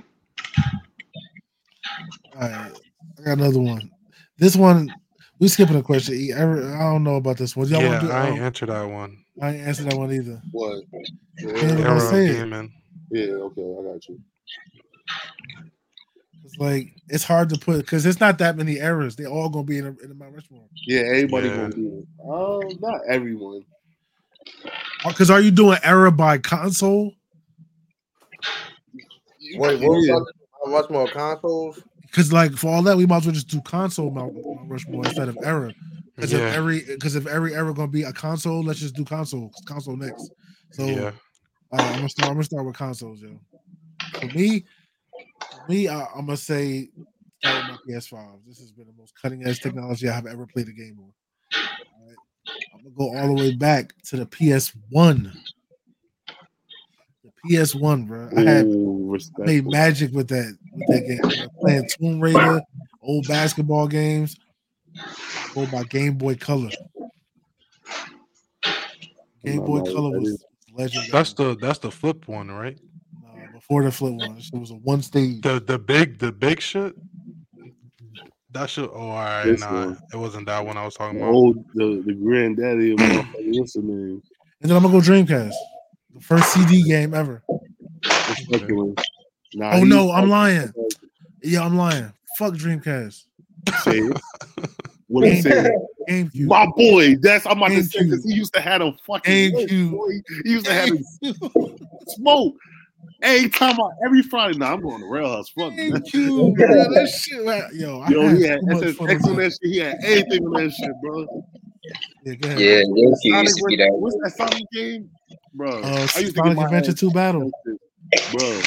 All 2.35 2.41
right, 2.41 2.71
I 3.17 3.21
got 3.23 3.39
another 3.39 3.59
one. 3.59 3.89
This 4.37 4.55
one, 4.55 4.93
we 5.39 5.47
skipping 5.47 5.77
a 5.77 5.83
question. 5.83 6.31
Ever, 6.35 6.75
I 6.75 6.91
don't 6.91 7.03
know 7.03 7.15
about 7.15 7.37
this 7.37 7.55
one. 7.55 7.67
Y'all 7.67 7.81
yeah, 7.81 7.99
do? 7.99 8.11
I 8.11 8.27
ain't 8.27 8.39
um, 8.39 8.45
answered 8.45 8.69
that 8.69 8.83
one. 8.83 9.23
I 9.41 9.51
ain't 9.51 9.67
answer 9.67 9.83
that 9.83 9.97
one 9.97 10.11
either. 10.11 10.41
What? 10.51 10.83
Yeah. 10.91 11.51
Yeah, 11.55 11.75
gonna 11.75 11.81
Arrow 11.81 11.99
say 11.99 12.25
it. 12.25 12.33
gaming. 12.33 12.73
yeah, 13.11 13.25
okay, 13.25 13.75
I 13.79 13.93
got 13.93 14.09
you. 14.09 14.19
It's 16.43 16.57
like 16.57 16.91
it's 17.07 17.23
hard 17.23 17.49
to 17.49 17.57
put 17.57 17.77
because 17.77 18.05
it's 18.05 18.19
not 18.19 18.37
that 18.39 18.57
many 18.57 18.79
errors. 18.79 19.15
They 19.15 19.25
all 19.25 19.49
gonna 19.49 19.63
be 19.63 19.77
in, 19.77 19.85
a, 19.85 19.95
in 20.03 20.17
Mount 20.17 20.35
Rushmore. 20.35 20.67
Yeah, 20.85 21.01
everybody 21.01 21.47
Yeah. 21.47 21.55
gonna 21.55 21.75
do 21.75 21.99
it. 21.99 22.07
Oh, 22.25 22.75
not 22.81 23.01
everyone. 23.07 23.63
Because 25.05 25.29
are 25.29 25.39
you 25.39 25.51
doing 25.51 25.77
error 25.83 26.11
by 26.11 26.37
console? 26.37 27.13
Wait, 28.93 29.79
what 29.79 29.81
was 29.81 30.07
Yeah. 30.07 30.15
that? 30.15 30.33
How 30.65 30.71
much 30.71 30.89
more 30.89 31.07
consoles? 31.07 31.81
Because 32.09 32.33
like 32.33 32.53
for 32.53 32.67
all 32.73 32.81
that, 32.83 32.97
we 32.97 33.05
might 33.05 33.17
as 33.17 33.25
well 33.25 33.33
just 33.35 33.47
do 33.49 33.61
console 33.61 34.11
Mount, 34.11 34.33
Rushmore 34.67 35.05
instead 35.05 35.29
of 35.29 35.37
error. 35.43 35.73
Because 36.15 36.31
Yeah. 36.33 36.49
if 36.49 36.55
every 36.55 36.85
because 36.85 37.15
if 37.15 37.27
every 37.27 37.55
error 37.55 37.73
gonna 37.73 37.87
be 37.87 38.03
a 38.03 38.13
console, 38.13 38.63
let's 38.63 38.79
just 38.79 38.95
do 38.95 39.05
console 39.05 39.51
console 39.65 39.95
next. 39.95 40.31
So 40.71 40.85
Yeah. 40.85 41.11
uh, 41.71 41.75
I'm 41.77 41.95
gonna 41.95 42.09
start. 42.09 42.29
I'm 42.29 42.35
gonna 42.35 42.43
start 42.43 42.65
with 42.65 42.75
consoles, 42.75 43.21
yo. 43.21 43.39
For 44.19 44.27
me, 44.27 44.65
for 45.11 45.71
me, 45.71 45.87
I, 45.87 46.05
I'm 46.15 46.25
gonna 46.25 46.37
say 46.37 46.89
start 47.39 47.55
with 47.63 47.65
my 47.65 47.77
PS5. 47.87 48.39
This 48.45 48.59
has 48.59 48.71
been 48.71 48.87
the 48.87 48.93
most 48.97 49.13
cutting 49.21 49.45
edge 49.47 49.61
technology 49.61 50.09
I 50.09 50.13
have 50.13 50.25
ever 50.25 50.45
played 50.47 50.67
a 50.67 50.73
game 50.73 50.97
on. 50.99 51.13
Right. 52.05 52.15
I'm 52.73 52.83
gonna 52.83 52.95
go 52.97 53.15
all 53.17 53.27
the 53.27 53.41
way 53.41 53.53
back 53.55 53.93
to 54.09 54.17
the 54.17 54.25
PS1. 54.25 55.31
The 57.49 57.55
PS1, 57.55 58.07
bro. 58.07 58.29
I 58.37 58.41
had 58.41 58.65
Ooh, 58.65 59.07
I 59.09 59.13
respect. 59.13 59.47
made 59.47 59.65
magic 59.67 60.11
with 60.13 60.27
that 60.29 60.55
with 60.71 60.87
that 60.87 61.07
game. 61.07 61.19
I 61.25 61.47
playing 61.59 61.89
Tomb 61.97 62.19
Raider, 62.19 62.61
old 63.01 63.27
basketball 63.27 63.87
games, 63.87 64.37
or 65.55 65.67
my 65.67 65.83
Game 65.83 66.13
Boy 66.17 66.35
Color. 66.35 66.69
Game 69.43 69.65
Boy 69.65 69.81
Color 69.81 70.19
was 70.19 70.29
is- 70.29 70.45
legendary. 70.77 71.09
That's 71.11 71.33
the 71.33 71.57
that's 71.59 71.79
the 71.79 71.91
flip 71.91 72.27
one, 72.27 72.51
right? 72.51 72.77
Nah, 73.23 73.51
before 73.53 73.83
the 73.83 73.91
flip 73.91 74.13
one. 74.13 74.37
It 74.37 74.57
was 74.59 74.71
a 74.71 74.75
one 74.75 75.01
stage. 75.01 75.41
The 75.41 75.59
the 75.59 75.79
big 75.79 76.19
the 76.19 76.31
big 76.31 76.61
shit. 76.61 76.95
That 78.51 78.69
shit. 78.69 78.89
Oh, 78.93 79.09
all 79.09 79.15
right. 79.15 79.45
This 79.45 79.61
Nah, 79.61 79.85
one. 79.85 79.97
it 80.13 80.17
wasn't 80.17 80.47
that 80.47 80.65
one 80.65 80.75
I 80.77 80.83
was 80.85 80.95
talking 80.95 81.19
The 81.19 81.23
about. 81.23 81.33
old 81.35 81.65
the, 81.75 82.03
the 82.05 82.13
granddaddy 82.13 82.91
of 82.93 82.97
motherfucking 82.99 83.33
what's 83.59 83.73
the 83.73 83.81
name? 83.81 84.21
And 84.61 84.69
then 84.69 84.75
I'm 84.77 84.83
gonna 84.83 84.93
go 84.93 85.01
Dreamcast. 85.01 85.53
The 86.19 86.25
first 86.25 86.51
CD 86.53 86.83
game 86.83 87.13
ever. 87.13 87.41
Nah, 89.53 89.71
Oh 89.73 89.77
he- 89.77 89.85
no, 89.85 90.11
I'm 90.11 90.29
lying. 90.29 90.73
Yeah, 91.41 91.63
I'm 91.65 91.77
lying. 91.77 92.11
Fuck 92.37 92.53
Dreamcast. 92.55 93.23
Say 93.83 93.91
it. 93.99 94.21
What 95.07 95.27
I'm 95.27 95.41
saying. 95.41 95.85
GameCube. 96.09 96.47
My 96.47 96.65
boy, 96.75 97.15
that's 97.21 97.45
I'm 97.45 97.57
about 97.57 97.69
to 97.69 97.83
say 97.83 98.03
because 98.03 98.23
he 98.25 98.33
used 98.33 98.53
to 98.53 98.61
have 98.61 98.81
a 98.81 98.93
fucking 99.07 99.51
GameCube. 99.53 99.91
boy. 99.91 100.09
He 100.43 100.51
used 100.51 100.65
to 100.65 100.73
have 100.73 100.89
a 100.91 101.77
smoke. 102.09 102.55
Every 103.21 103.49
time 103.49 103.79
I 103.81 103.89
every 104.05 104.21
Friday, 104.23 104.57
now 104.57 104.73
I'm 104.73 104.81
going 104.81 104.99
to 105.01 105.07
Rail 105.07 105.29
House. 105.29 105.49
Fuck 105.49 105.73
man. 105.73 105.91
GameCube, 105.91 106.55
bro. 106.57 106.67
That 106.67 107.07
shit, 107.09 107.45
man. 107.45 107.69
Yo, 107.73 108.01
I 108.01 108.09
Yo, 108.09 108.21
had 108.27 108.37
he 108.37 108.43
had 108.43 108.59
so 108.59 108.65
much 108.67 108.83
SSX 108.83 108.99
on 108.99 109.35
that. 109.35 109.41
that 109.43 109.51
shit. 109.51 109.59
He 109.71 109.77
had 109.77 109.97
everything 110.03 110.45
on 110.47 110.53
that 110.63 110.71
shit, 110.71 110.91
bro. 111.01 111.43
Yeah, 112.25 112.35
go 112.35 112.49
ahead. 112.49 112.59
Yeah, 112.59 112.81
GameCube 112.83 113.43
used 113.43 113.57
to 113.57 113.63
be 113.67 113.75
that. 113.77 113.89
what's 113.93 114.17
that 114.23 114.35
Sonic 114.37 114.63
game, 114.73 115.09
bro? 115.53 115.81
Uh, 115.81 115.85
I 115.85 116.01
used 116.01 116.13
to 116.15 116.21
Sonic 116.31 116.35
get 116.35 116.55
my 116.55 116.65
Adventure 116.65 116.93
2 116.93 117.11
Battle. 117.11 117.51
bro. 118.31 118.61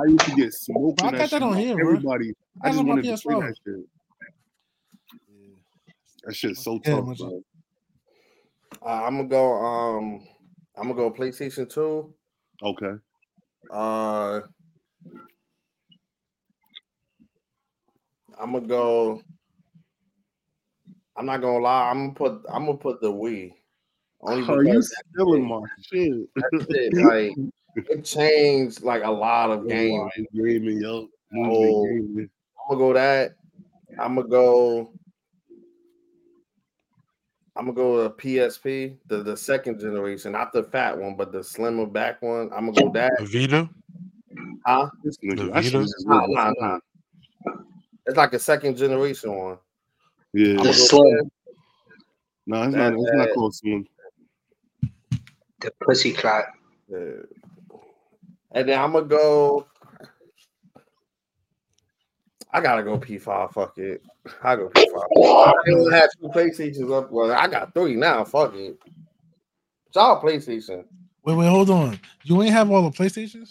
I 0.00 0.04
used 0.08 0.20
to 0.26 0.36
get 0.36 0.52
smoked. 0.54 0.98
Bro, 0.98 1.06
I 1.06 1.08
on 1.08 1.12
got 1.12 1.18
that 1.18 1.30
shit 1.30 1.42
on 1.42 1.52
by 1.54 1.60
here, 1.60 1.76
bro. 1.76 1.88
Everybody, 1.88 2.30
I 2.62 2.68
That's 2.68 2.76
just 2.76 2.78
on 2.80 2.86
my 2.86 2.94
wanted 2.94 3.04
to 3.16 3.22
play 3.22 3.34
PS5. 3.34 3.40
that 3.40 3.54
shit. 3.64 3.86
That 6.24 6.36
shit's 6.36 6.62
so 6.64 6.80
Yeah, 6.84 6.94
tough, 6.96 7.04
much- 7.06 7.18
bro. 7.18 7.42
Uh, 8.82 8.86
I'm 9.04 9.16
gonna 9.16 9.28
go. 9.28 9.52
Um, 9.54 10.26
I'm 10.76 10.84
gonna 10.88 10.94
go 10.94 11.10
PlayStation 11.10 11.68
Two. 11.68 12.14
Okay. 12.62 12.92
Uh, 13.70 14.40
I'm 18.38 18.52
gonna 18.52 18.66
go. 18.66 19.22
I'm 21.16 21.26
not 21.26 21.40
gonna 21.40 21.58
lie. 21.58 21.90
I'm 21.90 21.98
gonna 21.98 22.14
put. 22.14 22.42
I'm 22.52 22.66
gonna 22.66 22.78
put 22.78 23.00
the 23.00 23.10
Wii. 23.12 23.52
Only 24.20 24.48
Are 24.48 24.62
you 24.62 24.68
because 24.68 24.94
stealing 25.12 25.46
my 25.46 25.60
shit? 25.82 26.34
that 26.34 26.66
shit, 26.70 26.94
like 26.94 27.32
it 27.76 28.04
changed 28.04 28.82
like 28.82 29.04
a 29.04 29.10
lot 29.10 29.50
of 29.50 29.60
oh, 29.60 29.68
games. 29.68 30.12
gaming, 30.34 30.80
yo. 30.80 31.08
Oh. 31.36 31.86
I'm 31.86 32.28
gonna 32.68 32.78
go 32.78 32.92
that. 32.94 33.34
I'm 33.98 34.14
gonna 34.16 34.28
go. 34.28 34.90
I'm 37.56 37.64
gonna 37.64 37.74
go 37.74 38.08
to 38.08 38.14
PSP, 38.14 38.96
the, 39.08 39.22
the 39.24 39.36
second 39.36 39.80
generation, 39.80 40.30
not 40.30 40.52
the 40.52 40.62
fat 40.62 40.96
one, 40.96 41.16
but 41.16 41.32
the 41.32 41.42
slimmer 41.42 41.86
back 41.86 42.22
one. 42.22 42.50
I'm 42.54 42.70
gonna 42.70 42.86
go 42.86 42.92
that. 42.92 43.12
Vita. 43.20 43.68
Huh? 44.64 44.88
This 45.02 45.16
The 45.20 45.50
Vita? 45.52 45.86
Nah, 46.04 46.26
nah, 46.26 46.52
nah. 46.56 46.78
It's 48.06 48.16
like 48.16 48.32
a 48.32 48.38
second 48.38 48.76
generation 48.76 49.34
one. 49.34 49.58
Yeah. 50.32 50.58
I'm 50.58 50.64
The 50.66 50.72
slim. 50.72 51.30
No, 52.46 52.62
it's 52.62 52.74
not. 52.74 52.92
It's 52.92 53.12
not 53.12 53.32
close 53.32 53.60
to 53.60 53.68
him. 53.68 53.86
The 55.60 55.72
pussy 55.84 56.12
clock. 56.12 56.46
that. 56.88 57.26
And 58.52 58.68
then 58.68 58.78
I'm 58.80 58.92
gonna 58.92 59.06
go. 59.06 59.66
I 62.52 62.60
gotta 62.60 62.82
go 62.82 62.98
P5. 62.98 63.52
Fuck 63.52 63.78
it. 63.78 64.02
I 64.42 64.56
go 64.56 64.68
P5. 64.68 65.02
I 65.16 65.52
only 65.72 65.92
had 65.92 66.08
two 66.20 66.28
PlayStations 66.28 66.92
up. 66.96 67.10
Well, 67.10 67.32
I 67.32 67.46
got 67.46 67.74
three 67.74 67.94
now. 67.94 68.24
Fuck 68.24 68.54
it. 68.54 68.78
It's 69.88 69.96
all 69.96 70.20
PlayStation. 70.22 70.84
Wait, 71.24 71.34
wait, 71.34 71.48
hold 71.48 71.70
on. 71.70 71.98
You 72.24 72.42
ain't 72.42 72.52
have 72.52 72.70
all 72.70 72.82
the 72.88 72.96
PlayStations? 72.96 73.50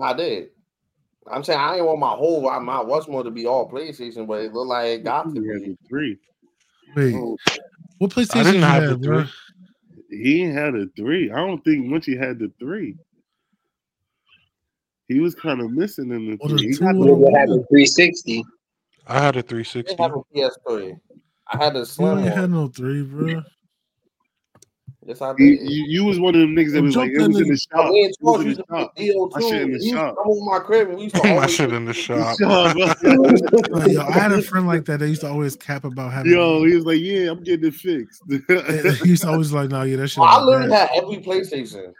I 0.00 0.12
did. 0.14 0.48
I'm 1.30 1.44
saying 1.44 1.58
I 1.58 1.76
ain't 1.76 1.86
want 1.86 2.00
my 2.00 2.10
whole 2.10 2.40
my 2.60 2.80
Westmore 2.82 3.22
to 3.22 3.30
be 3.30 3.46
all 3.46 3.70
PlayStation, 3.70 4.26
but 4.26 4.40
it 4.42 4.52
looked 4.52 4.68
like 4.68 4.86
it 4.86 5.04
got 5.04 5.32
to 5.34 5.40
He 5.40 5.68
be. 5.68 5.78
three. 5.88 6.18
Wait, 6.96 7.14
Mm. 7.14 7.36
what 7.98 8.10
PlayStation 8.10 8.40
I 8.40 8.42
didn't 8.44 8.54
you 8.56 8.66
have 8.66 8.82
have, 8.82 9.00
the 9.00 9.08
bro? 9.08 9.24
Three. 10.12 10.22
He 10.22 10.40
had 10.42 10.74
a 10.74 10.86
three. 10.96 11.30
I 11.30 11.36
don't 11.36 11.62
think 11.64 11.86
Munchie 11.86 12.18
had 12.18 12.38
the 12.38 12.50
three. 12.58 12.96
He 15.08 15.20
was 15.20 15.34
kind 15.34 15.60
of 15.60 15.70
missing 15.72 16.10
in 16.10 16.26
the 16.30 16.36
Or 16.40 16.48
the 16.48 16.56
three. 16.58 16.68
He 16.68 16.74
two 16.74 16.84
got 16.84 16.92
the- 16.94 17.04
the 17.04 17.12
Nigga 17.12 17.38
had 17.38 17.48
a 17.50 17.54
360. 17.68 18.44
I 19.06 19.20
had 19.20 19.36
a 19.36 19.40
I 19.40 19.42
360. 19.42 19.96
didn't 19.96 20.12
a 20.12 20.22
PS3. 20.34 20.96
I 21.52 21.56
had 21.64 21.76
a 21.76 21.80
You 21.80 21.84
slim 21.84 22.18
ain't 22.18 22.28
had 22.28 22.50
no 22.50 22.68
three, 22.68 23.02
bro. 23.02 23.42
Yes, 25.04 25.20
I 25.20 25.30
You, 25.36 25.56
did. 25.58 25.68
you, 25.68 25.84
you 25.88 26.04
was 26.04 26.20
one 26.20 26.34
of 26.36 26.40
them 26.42 26.54
niggas 26.54 26.72
that 26.74 26.82
was 26.82 26.94
like, 26.96 27.10
jump 27.10 27.20
it 27.24 27.26
was 27.28 27.36
in 27.36 27.42
in 27.42 27.48
the 27.48 27.54
the- 27.54 27.58
shop. 27.76 27.90
We 27.90 28.00
in 28.04 28.10
It 28.10 28.16
was 28.20 28.40
in 28.42 28.48
the 28.50 28.54
shop. 28.54 28.94
play 28.94 29.08
DO2. 29.08 29.50
Shit 29.50 29.62
in 29.62 29.72
the 29.72 29.78
He 29.78 29.84
used 29.84 29.90
to 29.94 29.96
shop. 29.98 30.14
come 30.22 30.44
my 30.46 30.58
crib 30.60 30.88
and 30.90 30.96
we 30.96 31.02
used 31.04 31.14
to 31.16 31.22
My 31.24 31.30
always 31.32 31.54
shit 31.54 31.72
in 31.72 31.84
the 31.86 31.92
shop. 31.94 32.38
Yo, 32.40 34.02
I 34.02 34.10
had 34.12 34.30
a 34.32 34.42
friend 34.42 34.66
like 34.68 34.84
that. 34.84 35.00
They 35.00 35.08
used 35.08 35.22
to 35.22 35.28
always 35.28 35.56
cap 35.56 35.84
about 35.84 36.12
having. 36.12 36.30
Yo, 36.30 36.62
he 36.64 36.76
was 36.76 36.84
like, 36.86 37.00
yeah, 37.00 37.30
I'm 37.32 37.42
getting 37.42 37.66
it 37.68 37.74
fixed. 37.74 38.22
he 39.02 39.08
used 39.10 39.22
to 39.22 39.28
always 39.30 39.52
like, 39.52 39.70
no, 39.70 39.82
yeah, 39.82 39.96
that 39.96 40.06
shit. 40.08 40.18
Oh, 40.20 40.22
I 40.24 40.36
was 40.38 40.46
literally 40.46 40.68
bad. 40.70 40.90
had 40.90 41.02
every 41.02 41.16
PlayStation. 41.16 41.92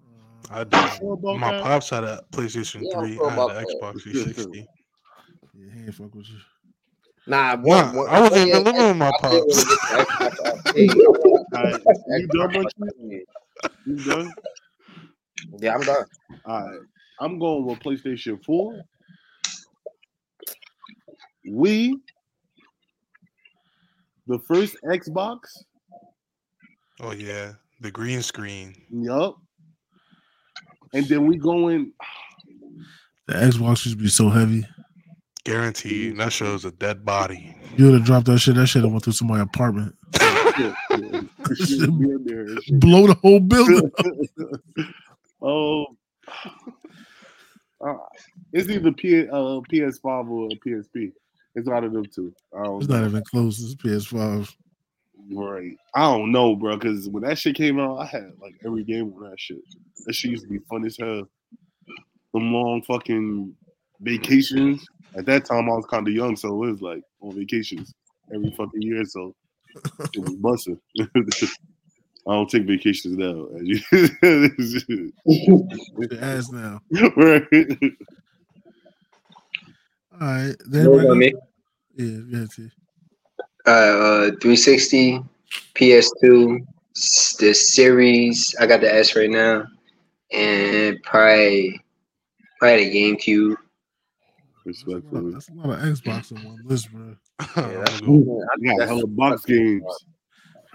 Mm. 0.00 0.50
I 0.52 0.62
did. 0.64 0.92
Sure 0.98 1.18
My 1.38 1.50
that? 1.50 1.62
pops 1.64 1.90
had 1.90 2.04
a 2.04 2.22
PlayStation 2.32 2.82
Yeah, 2.88 3.00
3. 3.00 3.14
sure 3.16 3.30
I 3.30 3.34
had 3.34 3.50
an. 3.50 3.64
Xbox 3.64 4.02
360. 4.02 4.68
Yeah, 5.54 5.64
he 5.74 5.80
ain't 5.86 5.94
fuck 5.94 6.14
with 6.14 6.28
you. 6.28 6.36
Nah, 7.26 7.56
Nah, 7.56 7.62
one, 7.62 7.96
one, 7.96 8.08
I 8.08 8.20
wasn't 8.20 8.48
even 8.48 8.64
living 8.64 8.86
with 8.88 8.96
my 8.96 9.10
pops. 9.20 9.64
Wanna 11.52 11.70
get 11.70 11.84
the 11.84 11.84
Xbox 11.84 11.84
arcade. 11.84 11.84
Alright, 11.84 11.84
you 12.20 12.26
done, 12.28 12.50
Munchie? 12.52 13.20
You 13.86 13.96
done? 14.04 14.32
Yeah, 15.60 15.74
I'm 15.74 15.80
done. 15.82 16.04
All 16.46 16.62
right. 16.62 16.80
I'm 17.20 17.38
going 17.38 17.66
with 17.66 17.80
PlayStation 17.80 18.42
4. 18.44 18.80
We, 21.50 21.98
the 24.26 24.38
first 24.40 24.76
Xbox. 24.84 25.38
Oh 27.00 27.12
yeah, 27.12 27.52
the 27.80 27.90
green 27.90 28.22
screen. 28.22 28.74
Yup. 28.90 29.36
And 30.92 31.06
then 31.06 31.26
we 31.26 31.36
going. 31.36 31.92
The 33.26 33.34
Xbox 33.34 33.84
used 33.84 33.98
to 33.98 34.02
be 34.02 34.08
so 34.08 34.30
heavy. 34.30 34.66
Guaranteed. 35.44 36.16
That 36.16 36.32
shows 36.32 36.64
a 36.64 36.70
dead 36.70 37.04
body. 37.04 37.54
You 37.76 37.84
would 37.84 37.94
have 37.94 38.04
dropped 38.04 38.24
that 38.24 38.38
shit. 38.38 38.54
That 38.54 38.68
shit 38.68 38.82
have 38.82 38.90
went 38.90 39.04
through 39.04 39.12
somebody's 39.12 39.42
apartment. 39.42 39.94
Yeah, 40.58 40.74
yeah. 40.90 41.17
Shit, 41.54 41.98
be 41.98 42.10
in 42.10 42.24
there 42.24 42.40
and 42.40 42.62
shit. 42.62 42.80
Blow 42.80 43.06
the 43.06 43.14
whole 43.14 43.40
building. 43.40 43.90
oh, 45.42 45.86
uh, 47.80 47.94
it's 48.52 48.68
either 48.68 48.92
P, 48.92 49.28
uh, 49.28 49.60
PS5 49.70 50.28
or 50.30 50.48
PSP. 50.64 51.12
It's 51.54 51.68
out 51.68 51.84
of 51.84 51.92
them 51.92 52.04
two. 52.06 52.32
It's 52.52 52.88
know. 52.88 53.00
not 53.00 53.08
even 53.08 53.22
close. 53.24 53.60
It's 53.60 53.74
PS5. 53.76 54.52
Right. 55.30 55.76
I 55.94 56.02
don't 56.02 56.32
know, 56.32 56.56
bro, 56.56 56.76
because 56.76 57.08
when 57.08 57.22
that 57.24 57.38
shit 57.38 57.56
came 57.56 57.78
out, 57.78 57.98
I 57.98 58.06
had 58.06 58.32
like 58.40 58.54
every 58.64 58.84
game 58.84 59.12
on 59.16 59.30
that 59.30 59.38
shit. 59.38 59.58
That 60.06 60.14
shit 60.14 60.30
used 60.30 60.44
to 60.44 60.48
be 60.48 60.58
fun 60.70 60.84
as 60.84 60.96
hell. 60.98 61.28
Them 62.32 62.52
long 62.52 62.82
fucking 62.82 63.54
vacations. 64.00 64.86
At 65.16 65.26
that 65.26 65.44
time, 65.44 65.70
I 65.70 65.74
was 65.74 65.86
kind 65.86 66.06
of 66.06 66.14
young, 66.14 66.36
so 66.36 66.62
it 66.62 66.70
was 66.70 66.82
like 66.82 67.02
on 67.20 67.34
vacations 67.34 67.94
every 68.32 68.50
fucking 68.52 68.82
year. 68.82 69.04
So 69.04 69.34
it 70.14 70.18
was 70.20 70.34
busting. 70.36 70.80
I 72.26 72.32
don't 72.34 72.50
take 72.50 72.64
vacations 72.66 73.16
now. 73.16 73.46
Your 75.24 76.22
ass 76.22 76.50
now. 76.52 76.80
right. 77.16 77.42
All 80.20 80.26
right. 80.28 80.54
Then 80.66 80.84
Know 80.84 80.90
we're 80.90 81.00
about 81.00 81.08
gonna- 81.08 81.14
me? 81.16 81.32
yeah, 81.96 82.20
yeah, 82.40 82.46
T. 82.54 82.70
Uh, 83.66 83.70
uh, 83.70 84.30
360, 84.40 85.20
PS2, 85.74 86.58
the 87.38 87.52
series. 87.54 88.54
I 88.60 88.66
got 88.66 88.80
the 88.80 88.92
S 88.92 89.14
right 89.16 89.30
now, 89.30 89.64
and 90.32 91.02
probably 91.02 91.80
probably 92.58 92.88
the 92.90 92.94
GameCube. 93.16 93.56
That's 94.68 94.82
a, 94.82 94.90
lot, 94.90 94.94
Respectfully. 94.96 95.32
that's 95.32 95.48
a 95.48 95.52
lot 95.54 95.70
of 95.70 95.78
Xbox 95.80 96.36
on 96.36 96.44
one 96.44 96.60
list, 96.64 96.92
bro. 96.92 97.16
Yeah, 97.56 97.62
that's- 97.78 98.00
I'm 98.00 98.06
gonna 98.06 98.24
go- 98.24 98.42
I 98.42 98.66
got 98.66 98.78
that's- 98.78 98.88
hella 98.88 99.06
box 99.06 99.44
games. 99.44 99.82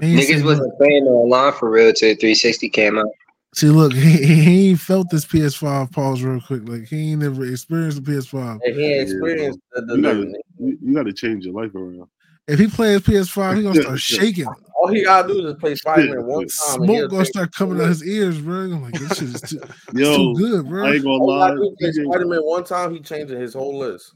Niggas 0.02 0.44
wasn't 0.44 0.76
playing 0.78 1.04
online 1.04 1.54
for 1.54 1.70
real 1.70 1.94
till 1.94 2.10
360 2.16 2.70
came 2.70 2.98
out. 2.98 3.06
See, 3.54 3.68
look, 3.68 3.94
he, 3.94 4.24
he 4.26 4.70
ain't 4.72 4.80
felt 4.80 5.12
this 5.12 5.26
PS5 5.26 5.92
pause 5.92 6.24
real 6.24 6.42
quick. 6.42 6.68
Like 6.68 6.88
he 6.88 7.12
ain't 7.12 7.22
never 7.22 7.46
experienced 7.46 8.04
the 8.04 8.12
PS5. 8.12 8.60
And 8.66 8.76
he 8.76 8.84
ain't 8.94 9.02
experienced 9.12 9.60
the, 9.74 9.82
the 9.84 9.96
You 9.96 10.02
gotta, 10.02 10.34
you, 10.58 10.78
you 10.82 10.94
gotta 10.96 11.14
change 11.14 11.46
your 11.46 11.54
life 11.54 11.76
around. 11.76 12.08
If 12.48 12.58
he 12.60 12.68
plays 12.68 13.02
PS5, 13.02 13.58
he 13.58 13.64
gonna 13.64 13.82
start 13.82 14.00
shaking. 14.02 14.48
All 14.84 14.90
he 14.90 15.02
gotta 15.02 15.30
do 15.30 15.48
is 15.48 15.56
play 15.56 15.76
Spider-Man 15.76 16.26
one 16.26 16.42
time. 16.42 16.86
Smoke 16.86 17.10
gonna 17.10 17.26
start 17.26 17.54
coming 17.54 17.80
out 17.80 17.88
his 17.88 18.06
ears, 18.06 18.42
bro. 18.42 18.64
I'm 18.64 18.82
like, 18.82 18.96
this 18.96 19.16
shit 19.16 19.30
is 19.30 19.42
too, 19.42 19.62
Yo, 19.94 20.14
too 20.14 20.36
good, 20.36 20.68
bro. 20.68 20.84
I 20.84 20.96
ain't 20.96 21.04
gonna 21.06 21.24
All 21.24 21.32
he 21.32 21.40
lie. 21.40 21.48
gotta 21.48 21.56
do 21.56 21.64
is 21.64 21.76
play 21.80 22.04
Spider-Man 22.04 22.40
one 22.42 22.64
time. 22.66 22.94
He 22.94 23.00
changing 23.00 23.40
his 23.40 23.54
whole 23.54 23.80
list. 23.80 24.14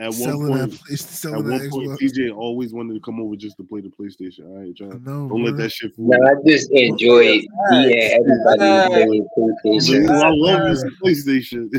At 0.00 0.08
one 0.08 0.16
selling 0.16 0.46
that, 0.46 0.58
point, 0.58 0.80
he's 0.88 1.02
at 1.02 1.08
selling 1.10 1.48
one 1.48 1.70
point, 1.70 2.00
TJ 2.00 2.34
always 2.34 2.74
wanted 2.74 2.94
to 2.94 3.00
come 3.00 3.20
over 3.20 3.36
just 3.36 3.56
to 3.58 3.62
play 3.62 3.80
the 3.82 3.88
PlayStation. 3.88 4.46
All 4.46 4.58
right, 4.58 4.70
I 4.70 4.72
John. 4.72 5.04
know, 5.04 5.28
Don't 5.28 5.44
let 5.44 5.56
that 5.58 5.70
shit 5.70 5.94
fool 5.94 6.08
No, 6.08 6.18
you. 6.18 6.26
I 6.26 6.34
just 6.44 6.72
enjoyed 6.72 7.44
seeing 7.70 8.10
everybody 8.10 8.80
playing 8.98 9.56
PlayStation. 9.64 10.24
I 10.24 10.30
love 10.30 10.64
this 10.64 10.84
PlayStation. 11.00 11.70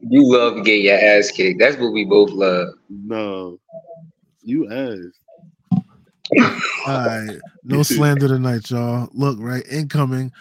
You 0.00 0.30
love 0.30 0.62
getting 0.66 0.84
your 0.84 0.98
ass 0.98 1.30
kicked. 1.30 1.58
That's 1.58 1.76
what 1.78 1.94
we 1.94 2.04
both 2.04 2.32
love. 2.32 2.68
no, 2.90 3.58
you 4.42 4.70
ass. 4.70 5.21
All 6.86 7.06
right, 7.06 7.38
no 7.64 7.82
slander 7.82 8.28
tonight, 8.28 8.70
y'all. 8.70 9.08
Look, 9.12 9.38
right, 9.40 9.64
incoming 9.70 10.32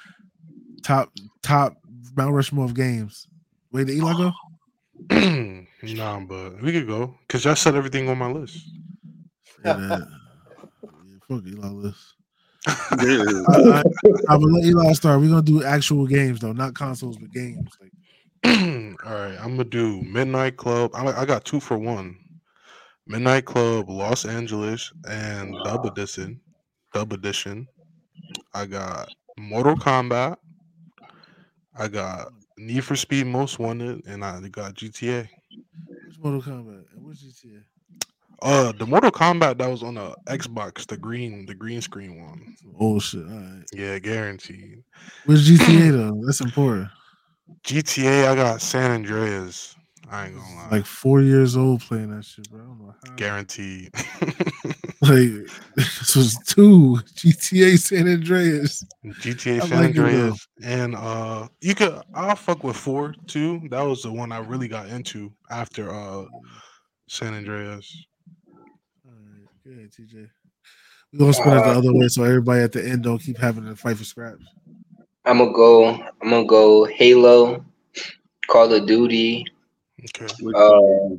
top 0.84 1.12
top 1.42 1.76
Mount 2.16 2.34
Rushmore 2.34 2.66
of 2.66 2.74
games. 2.74 3.28
Wait, 3.72 3.88
did 3.88 3.96
Eli 3.96 4.14
go? 4.14 4.32
nah, 5.84 6.20
but 6.20 6.62
we 6.62 6.72
could 6.72 6.88
go 6.88 7.16
because 7.28 7.46
y'all 7.46 7.56
said 7.56 7.76
everything 7.76 8.10
on 8.10 8.18
my 8.18 8.32
list. 8.32 8.58
Say. 9.64 9.70
Yeah, 9.70 10.00
fuck 11.28 11.44
Eli 11.46 11.68
list. 11.68 12.16
Yeah. 12.68 13.44
All 13.48 13.70
right, 13.70 13.86
I'm 14.30 14.40
gonna 14.40 14.54
let 14.54 14.66
Eli 14.66 14.94
start. 14.94 15.20
We're 15.20 15.30
gonna 15.30 15.42
do 15.42 15.64
actual 15.64 16.06
games 16.06 16.40
though, 16.40 16.54
not 16.54 16.76
consoles, 16.76 17.18
but 17.18 17.32
games. 17.32 17.70
Like, 17.80 17.92
All 19.06 19.14
right, 19.14 19.38
I'm 19.40 19.52
gonna 19.52 19.64
do 19.64 20.02
Midnight 20.04 20.58
Club. 20.58 20.92
I, 20.94 21.22
I 21.22 21.26
got 21.26 21.46
two 21.46 21.60
for 21.60 21.78
one. 21.78 22.18
Midnight 23.12 23.46
Club, 23.46 23.90
Los 23.90 24.26
Angeles, 24.26 24.92
and 25.08 25.54
Dub 25.66 25.86
Edition. 25.86 26.40
Dub 26.94 27.12
Edition. 27.14 27.68
I 28.54 28.66
got 28.66 29.10
Mortal 29.38 29.76
Kombat. 29.76 30.38
I 31.78 31.88
got 31.88 32.32
Need 32.58 32.84
for 32.84 32.96
Speed 32.96 33.28
Most 33.28 33.60
Wanted, 33.60 34.06
and 34.08 34.24
I 34.24 34.40
got 34.50 34.76
GTA. 34.76 35.28
which 36.08 36.18
Mortal 36.20 36.42
Kombat 36.42 36.84
and 36.96 37.06
which 37.06 37.20
GTA? 37.20 37.64
Uh, 38.44 38.72
the 38.72 38.86
Mortal 38.88 39.12
Kombat 39.12 39.58
that 39.60 39.70
was 39.70 39.84
on 39.84 39.96
the 39.96 40.16
Xbox, 40.28 40.88
the 40.88 40.98
green, 40.98 41.46
the 41.46 41.54
green 41.54 41.82
screen 41.82 42.20
one. 42.22 42.56
Oh 42.80 42.98
shit! 43.00 43.24
All 43.24 43.30
right, 43.38 43.64
Yeah, 43.74 44.00
guaranteed. 44.00 44.84
which 45.26 45.40
GTA 45.42 45.92
though? 45.92 46.22
That's 46.26 46.42
important. 46.42 46.90
GTA, 47.64 48.28
I 48.30 48.36
got 48.36 48.62
San 48.62 48.92
Andreas. 48.92 49.76
I 50.12 50.28
ain't 50.28 50.36
gonna 50.36 50.56
lie. 50.56 50.68
Like 50.70 50.86
four 50.86 51.22
years 51.22 51.56
old 51.56 51.82
playing 51.82 52.16
that 52.16 52.26
shit, 52.26 52.50
bro. 52.52 52.62
I 52.62 52.66
don't 52.66 52.80
know 52.80 52.96
how. 53.06 53.16
guaranteed. 53.16 53.92
Like 55.02 55.50
this 55.76 56.16
was 56.16 56.38
two 56.46 57.00
GTA 57.16 57.78
San 57.80 58.08
Andreas. 58.08 58.86
GTA 59.04 59.62
San 59.62 59.70
like 59.72 59.96
it. 59.96 60.00
Andreas, 60.00 60.48
and 60.64 60.96
uh, 60.96 61.48
you 61.60 61.74
could 61.74 62.02
I'll 62.14 62.36
fuck 62.36 62.64
with 62.64 62.78
four 62.78 63.16
too. 63.26 63.68
That 63.72 63.82
was 63.82 64.04
the 64.04 64.12
one 64.12 64.32
I 64.32 64.38
really 64.38 64.68
got 64.68 64.90
into 64.90 65.34
after 65.50 65.90
uh 65.94 66.26
San 67.10 67.34
Andreas. 67.34 68.06
All 69.08 69.12
right, 69.12 69.48
good, 69.64 69.92
TJ. 69.92 70.30
We're 71.14 71.20
gonna 71.20 71.34
spin 71.34 71.54
it 71.58 71.64
the 71.64 71.72
other 71.72 71.94
way 71.94 72.08
so 72.08 72.24
everybody 72.24 72.62
at 72.62 72.72
the 72.72 72.88
end 72.88 73.02
don't 73.02 73.20
keep 73.20 73.40
having 73.40 73.66
to 73.66 73.76
fight 73.76 73.98
for 73.98 74.04
scraps. 74.04 74.46
I'm 75.26 75.40
gonna 75.40 75.52
go. 75.52 75.90
I'm 76.22 76.30
gonna 76.30 76.46
go 76.46 76.86
Halo, 76.86 77.66
Call 78.48 78.72
of 78.72 78.86
Duty, 78.86 79.48
Okay. 80.04 80.28
Which- 80.42 80.56
Uh, 80.56 81.16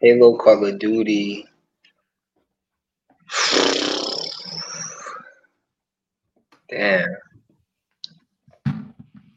Halo, 0.00 0.36
Call 0.38 0.64
of 0.64 0.78
Duty. 0.78 1.46
Damn. 6.70 7.06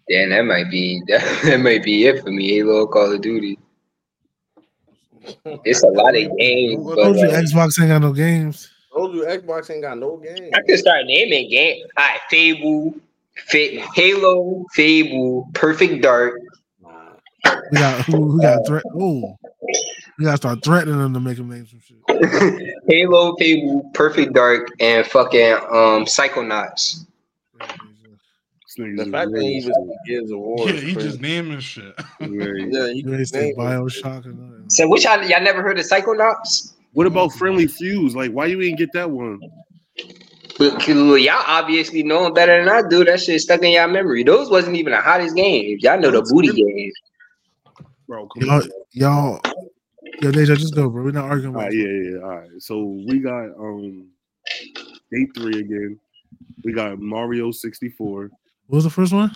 Damn, 0.10 0.30
that 0.30 0.46
might 0.46 0.70
be 0.70 1.02
that, 1.08 1.42
that 1.44 1.60
might 1.60 1.84
be 1.84 2.06
it 2.06 2.22
for 2.24 2.30
me. 2.32 2.48
Halo, 2.50 2.86
Call 2.88 3.12
of 3.14 3.22
Duty. 3.22 3.58
It's 5.64 5.82
a 5.84 5.88
lot 5.88 6.16
of 6.16 6.38
games, 6.38 6.84
but 6.86 6.96
Told 6.96 7.16
you 7.18 7.28
like, 7.30 7.46
Xbox 7.46 7.80
ain't 7.80 7.90
got 7.90 8.02
no 8.02 8.12
games. 8.12 8.70
Told 8.94 9.16
you 9.16 9.22
Xbox 9.24 9.70
ain't 9.72 9.82
got 9.82 9.98
no 9.98 10.18
games. 10.18 10.50
I 10.54 10.62
can 10.68 10.78
start 10.78 11.06
naming 11.06 11.50
games. 11.50 11.84
All 11.98 12.04
right, 12.04 12.20
Fable, 12.30 12.94
Fa- 13.48 13.80
Halo, 13.96 14.66
Fable, 14.74 15.50
Perfect 15.54 16.02
Dark. 16.04 16.36
Nah. 17.46 17.62
We 17.72 17.78
got 17.78 18.06
who, 18.06 18.32
who 18.32 18.42
got 18.42 18.66
threat. 18.66 18.84
Oh, 18.96 19.38
we 20.18 20.26
gotta 20.26 20.38
start 20.38 20.64
threatening 20.64 20.98
them 21.00 21.14
to 21.14 21.20
make 21.20 21.38
them 21.38 21.50
name 21.50 21.66
some 21.68 21.80
shit. 21.80 22.74
Halo, 22.88 23.36
Fable, 23.38 23.90
Perfect 23.94 24.34
Dark, 24.34 24.70
and 24.80 25.06
fucking 25.08 25.54
um 25.54 26.06
Psychonauts. 26.06 27.06
this 27.60 28.76
The 28.78 29.10
fact 29.12 29.32
that 29.32 29.42
he 29.42 29.60
named 29.60 29.64
even 29.66 29.96
gives 30.08 30.32
awards. 30.32 30.74
Yeah, 30.74 30.80
he 30.80 30.94
crazy. 30.94 31.08
just 31.10 31.22
naming 31.22 31.60
shit. 31.60 31.94
shit. 31.98 32.08
Yeah, 32.22 32.86
you 32.86 33.04
They 33.04 33.18
can 33.18 33.26
say 33.26 33.40
name 33.46 33.50
it. 33.52 33.58
Bioshock 33.58 34.26
and 34.26 34.40
all. 34.40 34.70
So 34.70 34.88
which 34.88 35.04
y'all, 35.04 35.22
y'all 35.24 35.42
never 35.42 35.62
heard 35.62 35.80
of 35.80 35.86
Psychonauts? 35.86 36.74
What 36.94 37.08
about 37.08 37.34
Friendly 37.34 37.68
Fuse? 37.68 38.16
Like, 38.16 38.32
why 38.32 38.46
you 38.46 38.62
ain't 38.62 38.78
get 38.78 38.92
that 38.94 39.10
one? 39.10 39.40
But 40.60 40.88
y'all 40.88 41.44
obviously 41.48 42.04
know 42.04 42.26
'em 42.28 42.34
better 42.34 42.64
than 42.64 42.70
I 42.70 42.88
do. 42.88 43.04
That 43.04 43.20
shit 43.20 43.42
stuck 43.42 43.64
in 43.64 43.72
y'all 43.72 43.88
memory. 43.88 44.24
Those 44.24 44.50
wasn't 44.52 44.76
even 44.76 44.92
the 44.94 45.02
hottest 45.02 45.36
game. 45.36 45.78
Y'all 45.82 46.00
know 46.00 46.12
the 46.12 46.22
booty 46.22 46.50
games. 46.54 46.94
Bro, 48.14 48.28
come 48.28 48.44
Y'all, 48.44 48.62
on. 48.62 48.70
y'all, 48.92 49.42
yo, 50.22 50.32
Deja, 50.32 50.56
just 50.56 50.76
go, 50.76 50.88
bro. 50.88 51.04
We're 51.04 51.10
not 51.10 51.26
arguing. 51.26 51.56
All 51.56 51.64
With 51.64 51.74
yeah, 51.74 51.88
yeah, 51.88 52.18
all 52.20 52.38
right. 52.42 52.50
So 52.60 52.84
we 53.08 53.18
got 53.18 53.46
um 53.58 54.08
day 55.12 55.26
three 55.36 55.62
again. 55.62 56.00
We 56.64 56.74
got 56.74 57.00
Mario 57.00 57.50
64, 57.50 58.30
What 58.68 58.76
was 58.76 58.84
the 58.84 58.92
first 58.92 59.14
one? 59.14 59.32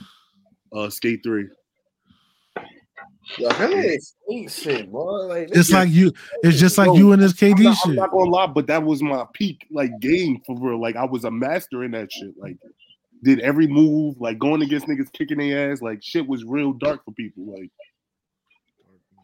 uh 0.71 0.91
Skate 0.91 1.23
3. 1.23 1.47
Yo, 3.39 3.49
him 3.49 3.97
ain't 4.29 4.51
shit, 4.51 4.91
bro. 4.91 5.05
Like, 5.25 5.49
It's 5.53 5.71
like 5.71 5.89
you. 5.89 6.13
It's 6.43 6.59
just 6.59 6.77
like 6.77 6.85
Yo, 6.85 6.97
you 6.97 7.13
and 7.13 7.23
this 7.23 7.31
I'm 7.41 7.55
KD 7.55 7.63
not, 7.63 7.77
I'm 7.83 7.89
shit. 7.89 7.95
not 7.95 8.11
gonna 8.11 8.29
lie, 8.29 8.45
but 8.45 8.67
that 8.67 8.83
was 8.83 9.01
my 9.01 9.25
peak 9.33 9.65
like 9.71 9.99
game 9.99 10.39
for 10.45 10.55
real. 10.55 10.79
Like 10.79 10.95
I 10.95 11.05
was 11.05 11.23
a 11.23 11.31
master 11.31 11.83
in 11.83 11.89
that 11.93 12.11
shit. 12.11 12.35
Like 12.39 12.57
did 13.23 13.39
every 13.39 13.65
move, 13.65 14.21
like 14.21 14.37
going 14.37 14.61
against 14.61 14.85
niggas 14.85 15.11
kicking 15.13 15.39
their 15.39 15.71
ass, 15.71 15.81
like 15.81 16.03
shit 16.03 16.27
was 16.27 16.43
real 16.43 16.73
dark 16.73 17.03
for 17.03 17.11
people. 17.13 17.43
Like 17.51 17.71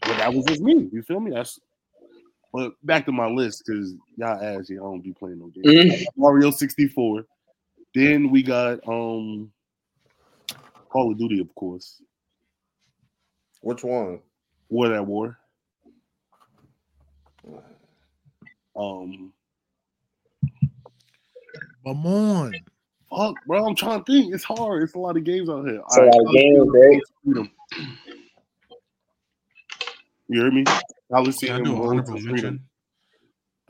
but 0.05 0.17
that 0.17 0.33
was 0.33 0.45
just 0.45 0.61
me. 0.61 0.89
You 0.91 1.01
feel 1.01 1.19
me? 1.19 1.31
That's 1.31 1.59
but 2.53 2.73
back 2.83 3.05
to 3.07 3.11
my 3.11 3.27
list 3.27 3.63
because 3.65 3.95
y'all 4.15 4.41
asked 4.41 4.69
yeah, 4.69 4.77
I 4.77 4.83
don't 4.83 5.01
be 5.01 5.11
playing 5.11 5.39
no 5.39 5.47
games. 5.47 5.91
Mm. 5.91 6.05
Mario 6.15 6.51
64. 6.51 7.25
Then 7.95 8.29
we 8.29 8.43
got 8.43 8.79
um 8.87 9.51
Call 10.89 11.11
of 11.11 11.17
Duty, 11.17 11.39
of 11.39 11.53
course. 11.55 12.01
which 13.61 13.83
one? 13.83 14.19
War 14.69 14.89
that 14.89 15.05
War. 15.05 15.37
Um 18.75 19.33
Come 21.85 22.05
on. 22.05 22.53
fuck, 23.09 23.35
bro. 23.45 23.67
I'm 23.67 23.75
trying 23.75 24.03
to 24.03 24.11
think. 24.11 24.33
It's 24.33 24.43
hard. 24.43 24.83
It's 24.83 24.93
a 24.93 24.99
lot 24.99 25.17
of 25.17 25.23
games 25.23 25.49
out 25.49 25.65
here. 25.65 25.81
It's 25.85 25.97
a 25.97 26.01
lot 26.01 26.27
of 26.27 26.33
games, 26.33 26.69
right? 26.73 27.01
Freedom. 30.33 30.35
You 30.35 30.41
heard 30.41 30.53
me? 30.53 30.63
Can 30.63 30.75
I 31.11 31.15
Coliseum 31.15 31.63
do 31.63 31.75
Road 31.75 31.89
honorable 31.89 32.17
to 32.17 32.23
mention? 32.25 32.35
Freedom. 32.35 32.61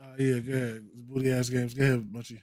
Uh, 0.00 0.14
yeah, 0.18 0.38
go 0.38 0.52
ahead. 0.52 0.84
Booty 0.94 1.30
ass 1.32 1.48
games. 1.48 1.74
Go 1.74 1.84
ahead, 1.84 2.12
Munchie. 2.12 2.40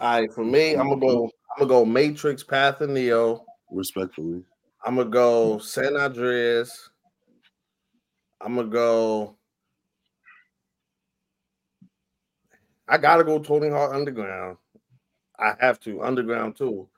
All 0.00 0.20
right, 0.20 0.32
for 0.32 0.44
me, 0.44 0.74
I'm 0.74 0.88
gonna 0.88 1.00
go. 1.00 1.24
I'm 1.24 1.68
gonna 1.68 1.68
go 1.68 1.84
Matrix, 1.84 2.42
Path 2.42 2.80
of 2.80 2.90
Neo. 2.90 3.44
Respectfully. 3.70 4.42
I'm 4.84 4.96
gonna 4.96 5.10
go 5.10 5.58
San 5.58 5.96
Andreas. 5.96 6.90
I'm 8.40 8.56
gonna 8.56 8.68
go. 8.68 9.36
I 12.88 12.98
gotta 12.98 13.24
go 13.24 13.38
Tony 13.38 13.68
Hawk 13.68 13.92
Underground. 13.92 14.58
I 15.38 15.54
have 15.60 15.80
to 15.80 16.02
Underground 16.02 16.56
too, 16.56 16.88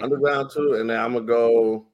Underground 0.00 0.50
too, 0.50 0.74
and 0.74 0.88
then 0.90 0.98
I'm 0.98 1.14
gonna 1.14 1.26
go. 1.26 1.86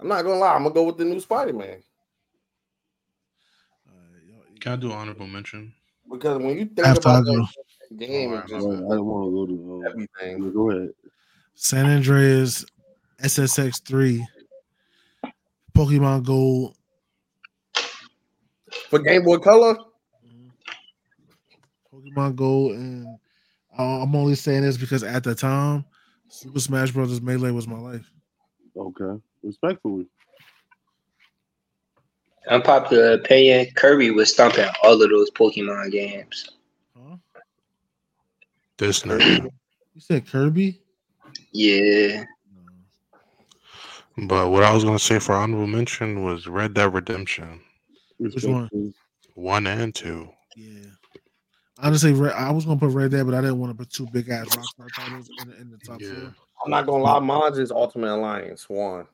I'm 0.00 0.08
not 0.08 0.22
gonna 0.22 0.38
lie. 0.38 0.54
I'm 0.54 0.62
gonna 0.62 0.74
go 0.74 0.84
with 0.84 0.98
the 0.98 1.04
new 1.04 1.20
Spider 1.20 1.52
Man 1.52 1.78
Uh, 3.88 3.92
Can 4.60 4.72
I 4.72 4.76
do 4.76 4.86
an 4.86 4.92
honorable 4.98 5.26
mention? 5.26 5.72
because 6.10 6.38
when 6.38 6.56
you 6.58 6.66
think 6.66 6.86
After 6.86 7.08
I 7.08 7.12
about 7.18 7.24
go, 7.24 7.36
that 7.40 7.98
game, 7.98 8.30
Alright, 8.30 8.44
it's 8.50 8.64
I 8.64 8.68
don't 8.68 9.06
want 9.06 9.24
to 9.26 9.32
go 9.32 9.46
to 9.46 9.84
uh, 9.84 9.90
everything. 9.90 10.52
go 10.52 10.70
ahead. 10.70 10.90
San 11.54 11.86
Andreas, 11.86 12.64
SSX 13.22 13.82
three, 13.82 14.26
Pokemon 15.74 16.24
Gold. 16.24 16.76
For 18.90 18.98
Game 19.00 19.24
Boy 19.24 19.38
Color, 19.38 19.76
Pokemon 21.92 22.36
Gold, 22.36 22.72
and 22.72 23.06
uh, 23.78 24.02
I'm 24.02 24.14
only 24.14 24.34
saying 24.34 24.62
this 24.62 24.76
because 24.76 25.02
at 25.02 25.24
the 25.24 25.34
time, 25.34 25.84
Super 26.28 26.60
Smash 26.60 26.90
Brothers 26.92 27.22
Melee 27.22 27.50
was 27.52 27.66
my 27.66 27.78
life. 27.78 28.10
Okay. 28.76 29.20
Respectfully. 29.46 30.06
Unpopular 32.48 33.12
opinion: 33.12 33.66
Kirby 33.76 34.10
was 34.10 34.32
stumping 34.32 34.66
all 34.82 35.00
of 35.00 35.08
those 35.10 35.30
Pokemon 35.30 35.92
games. 35.92 36.48
Huh? 36.96 37.16
This 38.76 39.02
nigga. 39.02 39.48
You 39.94 40.02
said 40.02 40.26
Kirby? 40.26 40.78
Yeah, 41.52 42.24
But 44.18 44.50
what 44.50 44.62
I 44.62 44.74
was 44.74 44.84
gonna 44.84 44.98
say 44.98 45.18
for 45.18 45.32
honorable 45.34 45.66
mention 45.66 46.22
was 46.22 46.46
Red 46.46 46.74
Dead 46.74 46.92
Redemption 46.92 47.62
Which 48.18 48.44
one? 48.44 48.92
One 49.36 49.66
and 49.66 49.94
two. 49.94 50.28
Yeah. 50.54 50.90
Honestly, 51.78 52.12
Red, 52.12 52.34
I 52.34 52.50
was 52.50 52.66
gonna 52.66 52.78
put 52.78 52.90
Red 52.90 53.12
Dead, 53.12 53.24
but 53.24 53.34
I 53.34 53.40
didn't 53.40 53.58
want 53.58 53.72
to 53.72 53.78
put 53.78 53.88
two 53.90 54.06
big 54.08 54.28
ass 54.28 54.48
Rockstar 54.50 54.92
titles 54.94 55.30
in, 55.38 55.48
the- 55.48 55.56
in 55.62 55.70
the 55.70 55.78
top 55.78 55.98
Yeah. 56.02 56.10
four. 56.10 56.34
I'm 56.62 56.70
not 56.70 56.84
gonna 56.86 57.02
lie. 57.02 57.18
Mine's 57.20 57.56
is 57.56 57.70
Ultimate 57.72 58.14
Alliance 58.16 58.68
one. 58.68 59.06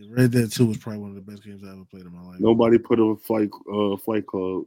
Yeah, 0.00 0.14
Red 0.16 0.30
Dead 0.32 0.50
Two 0.50 0.66
was 0.66 0.78
probably 0.78 1.00
one 1.00 1.10
of 1.10 1.14
the 1.16 1.20
best 1.20 1.44
games 1.44 1.62
I 1.62 1.72
ever 1.72 1.84
played 1.84 2.06
in 2.06 2.14
my 2.14 2.22
life. 2.22 2.40
Nobody 2.40 2.78
put 2.78 2.98
a 2.98 3.16
fight 3.16 3.50
uh 3.70 3.96
fight 3.98 4.26
club. 4.26 4.64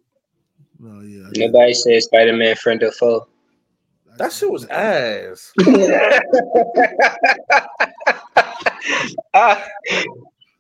No, 0.80 1.02
yeah. 1.02 1.28
Nobody 1.36 1.74
said 1.74 2.04
Spider 2.04 2.34
Man 2.34 2.56
friend 2.56 2.84
or 2.84 2.92
foe. 2.92 3.28
That 4.18 4.32
shit 4.32 4.52
was 4.52 4.66
ass. 4.66 5.54
Ah, 9.34 9.66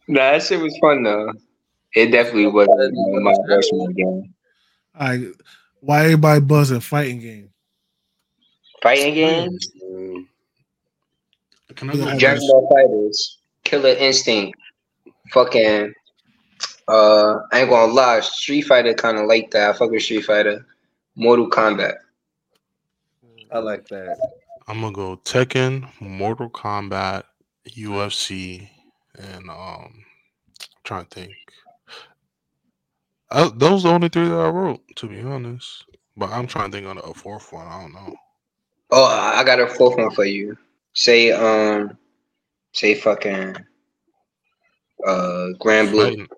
nah, 0.07 0.31
that 0.31 0.41
shit 0.41 0.59
was 0.59 0.75
fun 0.79 1.03
though. 1.03 1.31
It 1.93 2.07
definitely 2.07 2.47
wasn't 2.47 2.95
my 3.21 3.35
Rushmore 3.47 3.89
game. 3.89 4.33
All 4.99 5.07
right. 5.07 5.27
Why 5.81 6.05
everybody 6.05 6.41
buzzing 6.41 6.79
fighting 6.79 7.19
game? 7.19 7.49
Fighting 8.81 9.13
games, 9.13 9.67
Can 11.75 11.89
I 11.89 11.93
go 11.93 12.17
Dragon? 12.17 12.47
Ball 12.47 12.69
Fighters, 12.73 13.37
Killer 13.63 13.89
Instinct, 13.89 14.57
fucking. 15.33 15.93
Uh, 16.87 17.39
I 17.51 17.61
ain't 17.61 17.69
gonna 17.69 17.91
lie, 17.91 18.19
Street 18.19 18.63
Fighter 18.63 18.93
kind 18.93 19.17
of 19.17 19.25
like 19.25 19.51
that. 19.51 19.69
I 19.69 19.73
fuck 19.73 19.91
with 19.91 20.03
Street 20.03 20.25
Fighter, 20.25 20.65
Mortal 21.15 21.49
Kombat. 21.49 21.95
I 23.51 23.59
like 23.59 23.87
that. 23.87 24.17
I'm 24.67 24.81
gonna 24.81 24.93
go 24.93 25.17
Tekken, 25.17 25.89
Mortal 25.99 26.49
Kombat, 26.49 27.23
UFC, 27.69 28.67
and 29.17 29.49
um, 29.49 29.55
I'm 29.59 30.03
trying 30.83 31.05
to 31.05 31.09
think. 31.09 31.33
Uh, 33.31 33.49
those 33.55 33.85
are 33.85 33.89
the 33.89 33.93
only 33.95 34.09
three 34.09 34.27
that 34.27 34.35
I 34.35 34.49
wrote, 34.49 34.81
to 34.97 35.07
be 35.07 35.21
honest. 35.21 35.85
But 36.15 36.29
I'm 36.29 36.47
trying 36.47 36.69
to 36.71 36.77
think 36.77 36.87
on 36.87 36.97
a 36.97 37.13
fourth 37.13 37.51
one. 37.51 37.65
I 37.65 37.81
don't 37.81 37.93
know. 37.93 38.15
Oh, 38.91 39.05
I 39.05 39.39
I 39.39 39.43
got 39.43 39.59
a 39.59 39.67
fourth 39.67 39.97
one 39.97 40.11
for 40.11 40.25
you. 40.25 40.57
Say 40.93 41.31
um, 41.31 41.97
say 42.73 42.93
fucking 42.93 43.55
uh, 45.05 45.47
Grand 45.59 45.91
Blue. 45.91 46.15
Fight, 46.15 46.29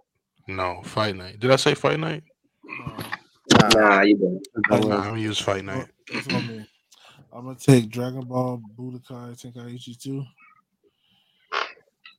no, 0.47 0.81
Fight 0.83 1.15
Night. 1.15 1.39
Did 1.39 1.51
I 1.51 1.55
say 1.55 1.73
Fight 1.75 1.99
Night? 1.99 2.23
Nah, 2.63 3.69
Nah, 3.75 4.01
you 4.01 4.17
don't. 4.17 4.47
Nah, 4.69 4.97
I'm 4.97 5.03
gonna 5.03 5.19
use 5.19 5.39
Fight 5.39 5.63
Night. 5.63 5.87
that's 6.11 6.27
I 6.27 6.41
mean. 6.41 6.67
I'm 7.33 7.45
gonna 7.45 7.57
take 7.57 7.89
Dragon 7.89 8.21
Ball 8.21 8.61
Budokai 8.77 9.35
Tenkaichi 9.39 9.99
2. 10.01 10.17
Um, 10.19 10.25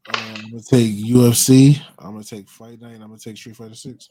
I'm 0.09 0.51
gonna 0.51 0.63
take 0.63 0.95
UFC. 0.95 1.81
I'm 1.99 2.13
gonna 2.13 2.25
take 2.25 2.49
Fight 2.49 2.81
Night. 2.81 2.95
I'm 2.95 3.09
gonna 3.09 3.19
take 3.19 3.37
Street 3.37 3.57
Fighter 3.57 3.75
6. 3.75 4.09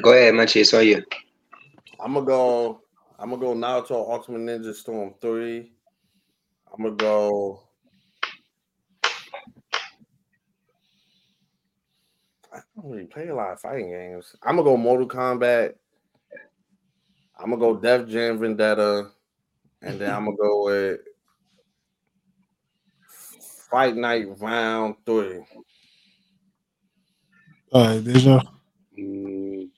Go 0.00 0.12
ahead, 0.12 0.34
Munchie. 0.34 0.62
It's 0.62 0.72
on 0.72 0.86
you. 0.86 1.02
I'm 2.00 2.14
gonna 2.14 2.26
go 2.26 2.80
I'm 3.18 3.30
gonna 3.30 3.40
go 3.40 3.54
Naruto 3.54 4.10
Ultimate 4.10 4.40
Ninja 4.40 4.74
Storm 4.74 5.14
3. 5.20 5.70
I'm 6.76 6.82
gonna 6.84 6.96
go. 6.96 7.60
I 12.52 12.58
don't 12.76 12.90
really 12.90 13.04
play 13.04 13.28
a 13.28 13.34
lot 13.34 13.52
of 13.52 13.60
fighting 13.60 13.90
games. 13.90 14.34
I'm 14.42 14.56
gonna 14.56 14.68
go 14.68 14.76
Mortal 14.76 15.08
Kombat. 15.08 15.74
I'm 17.38 17.50
gonna 17.50 17.58
go 17.58 17.76
Def 17.76 18.08
Jam 18.08 18.38
Vendetta, 18.38 19.10
and 19.82 20.00
then 20.00 20.12
I'm 20.12 20.24
gonna 20.24 20.36
go 20.36 20.64
with 20.64 21.00
Fight 23.70 23.96
Night 23.96 24.26
Round 24.40 24.96
Three. 25.06 25.44
All 27.72 27.86
right, 27.86 28.04
Deja. 28.04 28.40
Mm, 28.98 29.68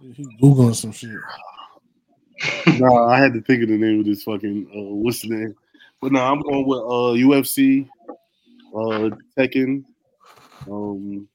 He 0.00 0.24
googling 0.40 0.74
some 0.74 0.92
shit. 0.92 1.10
nah, 2.78 3.06
I 3.08 3.18
had 3.18 3.32
to 3.34 3.40
think 3.40 3.62
of 3.62 3.68
the 3.68 3.76
name 3.78 4.00
of 4.00 4.06
this 4.06 4.22
fucking 4.24 4.68
uh, 4.74 4.94
what's 4.94 5.22
the 5.22 5.28
name? 5.28 5.54
But 6.04 6.12
no, 6.12 6.20
I'm 6.20 6.42
going 6.42 6.66
with 6.66 6.80
uh 6.80 7.16
UFC, 7.16 7.88
uh 8.76 9.08
Tekken, 9.38 9.84
um 10.70 11.26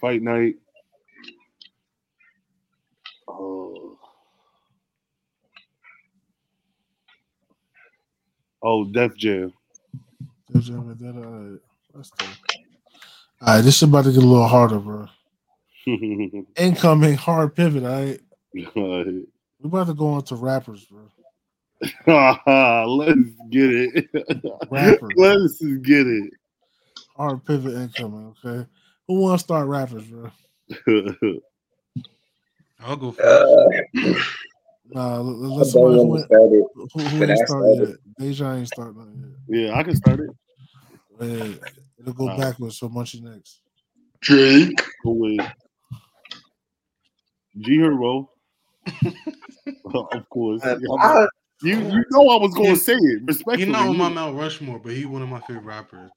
Fight 0.00 0.22
Night. 0.22 0.54
Uh, 3.28 3.34
oh, 8.62 8.84
Def 8.90 9.14
Jam. 9.18 9.52
Deja 10.50 10.80
Vendetta. 10.80 11.28
All 11.28 11.34
right, 11.34 11.60
that's 11.94 12.08
cool. 12.08 12.28
All 13.42 13.56
right, 13.56 13.60
this 13.60 13.76
is 13.76 13.82
about 13.82 14.06
to 14.06 14.12
get 14.12 14.22
a 14.22 14.26
little 14.26 14.48
harder, 14.48 14.78
bro. 14.78 15.08
Incoming 16.56 17.16
hard 17.16 17.54
pivot. 17.54 17.84
All 17.84 17.90
right, 17.90 18.20
we 18.54 19.26
about 19.64 19.86
to 19.86 19.94
go 19.94 20.16
into 20.16 20.36
rappers, 20.36 20.84
bro. 20.84 21.08
Let's 22.86 23.20
get 23.50 23.70
it. 23.70 24.08
Rappers. 24.70 25.14
Let's 25.16 25.62
get 25.82 26.06
it. 26.06 26.32
Hard 27.16 27.44
pivot 27.44 27.74
incoming. 27.74 28.34
Okay, 28.44 28.66
who 29.08 29.20
wants 29.20 29.42
to 29.42 29.46
start 29.46 29.68
rappers, 29.68 30.04
bro? 30.04 30.30
I'll 32.80 32.96
go 32.96 33.12
first. 33.12 33.52
Uh, 33.96 34.12
Nah, 34.92 35.16
l- 35.16 35.28
l- 35.28 35.52
I 35.52 35.56
let's 35.58 35.72
don't 35.72 35.82
who, 35.82 36.06
want 36.06 36.20
to 36.20 36.26
start 36.26 36.52
it. 36.52 36.66
who, 36.94 37.00
who 37.02 37.22
ain't 37.24 37.30
I 37.32 37.44
started. 37.44 37.88
yet. 37.88 37.96
Deja 38.18 38.54
ain't 38.54 38.68
start 38.68 38.96
nothing 38.96 39.34
yeah, 39.48 39.74
I 39.74 39.82
can 39.82 39.96
start 39.96 40.20
it. 40.20 40.30
yet. 41.20 41.28
Yeah, 41.28 41.54
it'll 41.98 42.12
go 42.12 42.26
Nah. 42.26 42.36
backwards. 42.36 42.78
So 42.78 42.88
Munchie 42.88 43.22
next. 43.22 43.60
Drake. 44.20 44.80
Go 45.04 45.10
with 45.10 45.40
G 47.58 47.78
Herbo. 48.86 50.08
of 50.12 50.28
course. 50.30 50.62
And 50.62 50.84
I- 51.00 51.26
you 51.62 51.78
you 51.78 52.04
know 52.10 52.28
I 52.28 52.36
was 52.40 52.52
gonna 52.54 52.76
say 52.76 52.92
it. 52.94 53.22
Respectfully. 53.24 53.64
He's 53.64 53.72
not 53.72 53.88
on 53.88 53.96
my 53.96 54.08
you- 54.08 54.14
Mount 54.14 54.36
Rushmore, 54.36 54.78
but 54.78 54.92
he's 54.92 55.06
one 55.06 55.22
of 55.22 55.28
my 55.28 55.40
favorite 55.40 55.64
rappers. 55.64 56.10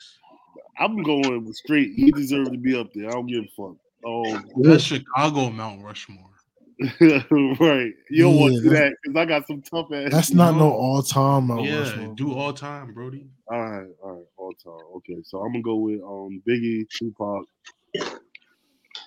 I'm 0.78 1.02
going 1.04 1.46
with 1.46 1.56
straight. 1.56 1.94
He 1.96 2.12
deserves 2.12 2.50
to 2.52 2.58
be 2.58 2.76
up 2.78 2.92
there. 2.94 3.08
I 3.08 3.12
don't 3.12 3.28
give 3.28 3.44
a 3.46 3.48
fuck. 3.56 3.76
Oh, 4.06 4.42
That's 4.58 4.84
Chicago 4.84 5.50
Mount 5.50 5.84
Rushmore. 5.84 6.26
right. 6.80 7.92
You 8.10 8.24
don't 8.24 8.36
want 8.40 8.56
to 8.56 8.62
do 8.62 8.70
that 8.70 8.94
because 9.04 9.18
I 9.18 9.26
got 9.26 9.46
some 9.48 9.62
tough 9.62 9.88
ass. 9.94 10.12
That's 10.12 10.32
not 10.34 10.52
no 10.54 10.70
No. 10.70 10.72
all 10.72 11.02
time 11.04 11.48
Mount 11.48 11.64
yeah, 11.66 11.80
Rushmore. 11.80 12.16
do 12.16 12.34
all 12.34 12.54
time, 12.54 12.94
Brody. 12.94 13.28
All 13.52 13.60
right, 13.62 13.88
all 14.02 14.12
right, 14.14 14.26
all 14.38 14.54
time. 14.54 14.86
Okay, 14.98 15.18
so 15.24 15.40
I'm 15.42 15.52
gonna 15.52 15.62
go 15.62 15.76
with 15.76 16.02
um 16.02 16.42
Biggie, 16.48 16.86
Tupac. 16.90 17.44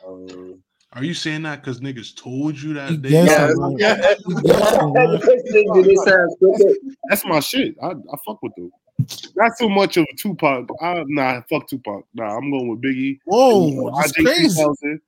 Uh, 0.07 0.55
Are 0.95 1.03
you 1.05 1.15
saying 1.15 1.43
that 1.45 1.63
because 1.63 1.81
niggas 1.81 2.15
told 2.17 2.61
you 2.61 2.75
that 2.75 3.01
they 3.01 3.11
guessing, 3.11 3.27
Yeah, 3.27 3.53
bro. 3.55 3.77
yeah. 3.79 4.15
He 4.27 4.35
guessing, 4.35 4.93
bro. 4.93 5.83
This 5.83 6.05
sounds 6.05 6.35
stupid. 6.37 6.77
that's 7.09 7.25
my 7.25 7.41
shit. 7.41 7.75
I, 7.83 7.93
I 7.93 8.17
fuck 8.27 8.43
with 8.43 8.55
them. 8.57 8.71
Not 9.35 9.57
so 9.57 9.69
much 9.71 9.97
of 9.97 10.07
Tupac. 10.19 10.67
I, 10.83 11.03
nah, 11.09 11.41
fuck 11.49 11.67
Tupac. 11.67 12.05
Nah, 12.15 12.37
I'm 12.37 12.51
going 12.51 12.69
with 12.69 12.83
Biggie. 12.83 13.19
Whoa, 13.25 13.91
that's 13.97 14.13
Andre 14.19 14.25
crazy. 14.33 14.49
3000. 14.63 15.01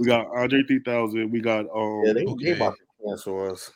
We 0.00 0.06
got 0.06 0.26
Andre 0.36 0.62
3000. 0.64 1.30
We 1.30 1.40
got 1.40 1.60
um. 1.74 2.02
yeah, 2.04 2.12
they, 2.12 2.24
Okay. 2.24 2.44
they 2.44 2.52
about 2.52 2.74
to 2.74 3.06
cancel 3.08 3.50
us. 3.50 3.70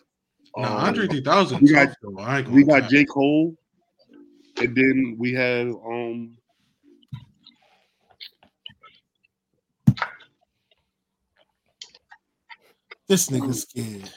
Nah, 0.57 0.67
um, 0.79 0.85
Andre 0.85 1.07
3000. 1.09 1.61
we 1.63 1.73
got- 1.73 1.87
tough, 1.87 1.97
though. 2.03 2.19
I 2.19 2.39
ain't 2.41 2.49
We 2.51 2.65
got. 2.65 2.89
J 2.91 3.05
Cole, 3.07 3.57
and 4.61 4.77
then 4.77 5.17
we 5.19 5.33
have 5.33 5.69
um. 5.69 6.37
This 13.09 13.29
nigga's 13.29 13.63
scared. 13.63 14.11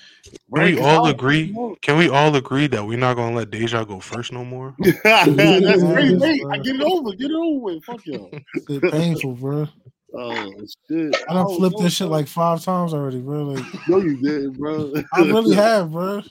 Can 0.56 0.64
we 0.64 0.80
all 0.80 1.08
agree? 1.08 1.54
Can 1.82 1.98
we 1.98 2.10
all 2.10 2.36
agree 2.36 2.68
that 2.68 2.86
we're 2.86 2.98
not 2.98 3.16
gonna 3.16 3.36
let 3.36 3.52
Deja 3.52 3.84
go 3.86 4.00
first 4.00 4.32
no 4.32 4.46
more? 4.46 4.76
That's 5.04 5.28
Yeah, 5.28 5.60
crazy. 5.60 6.18
bro. 6.18 6.20
Hey, 6.20 6.42
I 6.50 6.58
get 6.60 6.76
it 6.76 6.82
over. 6.82 7.12
Get 7.14 7.32
it 7.32 7.36
over 7.36 7.60
with. 7.60 7.84
Fuck 7.84 8.06
y'all. 8.06 8.32
Shit 8.70 8.82
painful, 8.92 9.34
bro. 9.34 9.68
Oh 10.16 10.54
shit! 10.90 11.16
I 11.30 11.34
done 11.34 11.46
Oh, 11.48 11.58
flipped 11.58 11.78
no, 11.78 11.84
this 11.84 11.94
shit 11.94 12.08
like 12.08 12.28
five 12.28 12.64
times 12.64 12.94
already, 12.94 13.20
bro. 13.20 13.44
Like 13.44 13.66
No, 13.88 13.98
you 13.98 14.18
didn't, 14.22 14.58
bro. 14.58 14.94
I 15.14 15.22
really 15.22 15.54
have, 15.54 15.92
bro. 15.92 16.24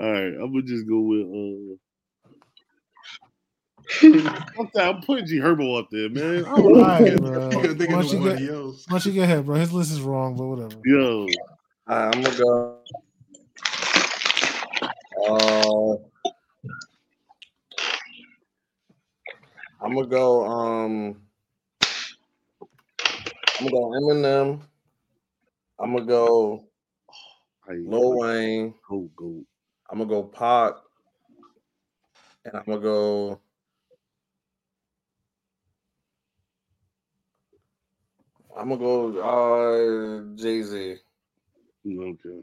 All 0.00 0.10
right, 0.12 0.32
I'm 0.32 0.52
gonna 0.52 0.62
just 0.62 0.88
go 0.88 1.00
with. 1.00 1.26
uh 1.26 1.76
I'm, 4.02 4.70
I'm 4.78 5.00
putting 5.02 5.26
G 5.26 5.38
Herbo 5.38 5.78
up 5.78 5.88
there, 5.90 6.08
man. 6.08 6.44
I 6.44 6.50
don't 6.50 6.76
All 6.76 7.18
bro. 7.18 7.50
You 7.62 7.74
gotta 7.74 7.94
Once 7.94 8.12
you 8.12 8.18
nobody 8.20 8.46
get, 8.46 8.54
else. 8.54 8.86
once 8.90 9.06
you 9.06 9.12
get 9.12 9.24
ahead, 9.24 9.46
bro. 9.46 9.56
His 9.56 9.72
list 9.72 9.92
is 9.92 10.00
wrong, 10.00 10.36
but 10.36 10.46
whatever. 10.46 10.74
Yo, 10.84 11.26
Alright, 11.90 12.14
I'm 12.14 12.22
gonna 12.22 12.36
go. 12.36 12.78
Uh, 15.28 15.96
I'm 19.84 19.94
gonna 19.94 20.06
go. 20.06 20.44
Um, 20.46 21.22
I'm 23.58 23.66
gonna 23.66 23.70
go 23.70 23.90
Eminem. 24.00 24.60
I'm 25.78 25.92
gonna 25.94 26.06
go 26.06 26.64
I 27.68 27.74
Lil 27.74 28.18
Wayne. 28.18 28.74
go 28.88 29.10
go. 29.16 29.44
I'm 29.90 29.98
gonna 29.98 30.08
go 30.10 30.22
Pac, 30.22 30.74
and 32.44 32.56
I'm 32.56 32.64
gonna 32.64 32.80
go. 32.80 33.40
I'm 38.56 38.68
gonna 38.68 38.78
go 38.80 39.18
uh, 39.20 40.36
Jay 40.36 40.62
Z. 40.62 40.96
Okay. 41.86 42.42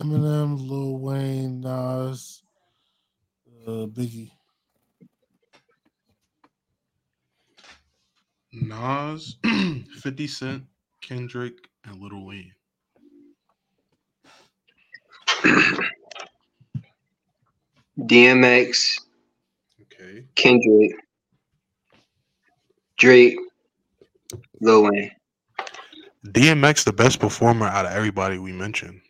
Eminem, 0.00 0.58
Lil 0.68 0.98
Wayne, 0.98 1.60
Nas, 1.60 2.42
uh, 3.66 3.86
Biggie. 3.86 4.30
Nas, 8.52 9.36
50 10.02 10.26
Cent, 10.26 10.64
Kendrick, 11.02 11.68
and 11.84 12.00
Little 12.00 12.26
Wayne. 12.26 12.52
DMX, 17.98 19.00
Okay. 19.82 20.26
Kendrick, 20.36 20.92
Drake, 22.98 23.36
Lil 24.60 24.84
Wayne. 24.84 25.10
DMX 26.26 26.84
the 26.84 26.92
best 26.92 27.20
performer 27.20 27.66
out 27.66 27.86
of 27.86 27.92
everybody 27.92 28.38
we 28.38 28.52
mentioned. 28.52 29.00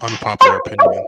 Unpopular 0.00 0.56
opinion. 0.58 1.04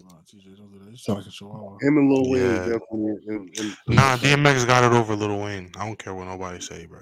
Nah, 0.00 0.12
TJ, 0.26 0.56
don't 0.56 0.72
do 0.72 0.78
that. 0.84 0.90
You 0.90 0.96
sound 0.96 1.18
like 1.18 1.26
a 1.26 1.30
chihuahua. 1.30 1.76
Him 1.82 1.98
and 1.98 2.10
Lil 2.12 2.30
Wayne 2.30 2.42
Yeah. 2.42 2.58
definitely. 2.58 3.16
And, 3.28 3.58
and, 3.58 3.76
Nah, 3.88 4.16
DMX 4.16 4.66
got 4.66 4.84
it 4.84 4.96
over 4.96 5.14
Little 5.14 5.40
Wayne. 5.42 5.70
I 5.76 5.86
don't 5.86 5.98
care 5.98 6.14
what 6.14 6.26
nobody 6.26 6.60
say, 6.60 6.86
bro. 6.86 7.00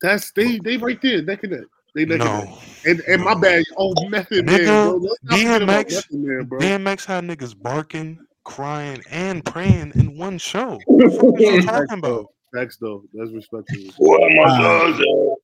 That's 0.00 0.32
they. 0.32 0.58
They 0.58 0.78
right 0.78 1.00
there. 1.02 1.22
Neck 1.22 1.42
and 1.42 1.52
neck. 1.52 1.62
They 1.94 2.06
neck 2.06 2.20
and 2.20 2.38
neck. 2.38 2.48
No. 2.48 2.58
And, 2.86 3.00
and 3.00 3.22
my 3.22 3.34
bad. 3.34 3.62
Oh, 3.76 3.92
Method 4.08 4.46
Man, 4.46 4.64
bro. 4.64 4.96
Let's 4.96 5.16
not 5.22 5.38
forget 5.38 5.62
about 5.62 5.86
DMX 5.86 5.92
Method 5.92 6.04
Man, 6.12 6.44
bro. 6.46 6.58
DMX 6.60 7.04
had 7.04 7.24
niggas 7.24 7.60
barking, 7.60 8.18
crying, 8.50 9.00
and 9.10 9.44
praying 9.44 9.92
in 9.94 10.18
one 10.18 10.36
show. 10.38 10.78
What 10.86 11.40
are 11.40 11.54
you 11.54 11.62
talking 11.62 11.98
about? 11.98 12.26
Facts 12.52 12.76
though. 12.80 13.04
That's 13.14 13.30
respectful. 13.30 13.78
What 13.98 14.22
am 14.22 14.38
I 14.40 14.96
doing? 14.98 15.36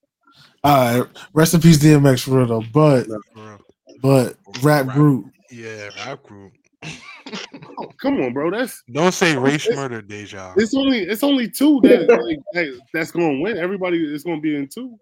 All 0.65 1.01
right, 1.01 1.09
rest 1.33 1.55
in 1.55 1.61
peace, 1.61 1.79
DMX 1.79 2.25
for 2.25 2.33
real 2.39 2.47
though. 2.47 2.65
But 2.73 3.07
real. 3.35 3.59
but 4.03 4.37
rap 4.63 4.87
group. 4.89 5.27
Yeah, 5.51 5.91
rap 6.05 6.23
group. 6.25 6.53
Oh, 7.79 7.89
come 8.01 8.21
on, 8.23 8.33
bro. 8.33 8.51
That's 8.53 8.83
Don't 8.91 9.13
say 9.13 9.35
oh, 9.37 9.41
race 9.41 9.67
It's- 9.67 9.77
murder, 9.77 10.01
Deja. 10.01 10.55
it's 10.57 10.75
only 10.75 11.01
it's 11.01 11.23
only 11.25 11.51
two 11.51 11.81
that 11.83 12.09
like 12.09 12.39
hey, 12.55 12.71
that's 12.95 13.11
gonna 13.11 13.41
win. 13.41 13.59
Everybody 13.59 13.99
is 14.15 14.23
gonna 14.25 14.41
be 14.41 14.55
in 14.57 14.69
two. 14.69 14.97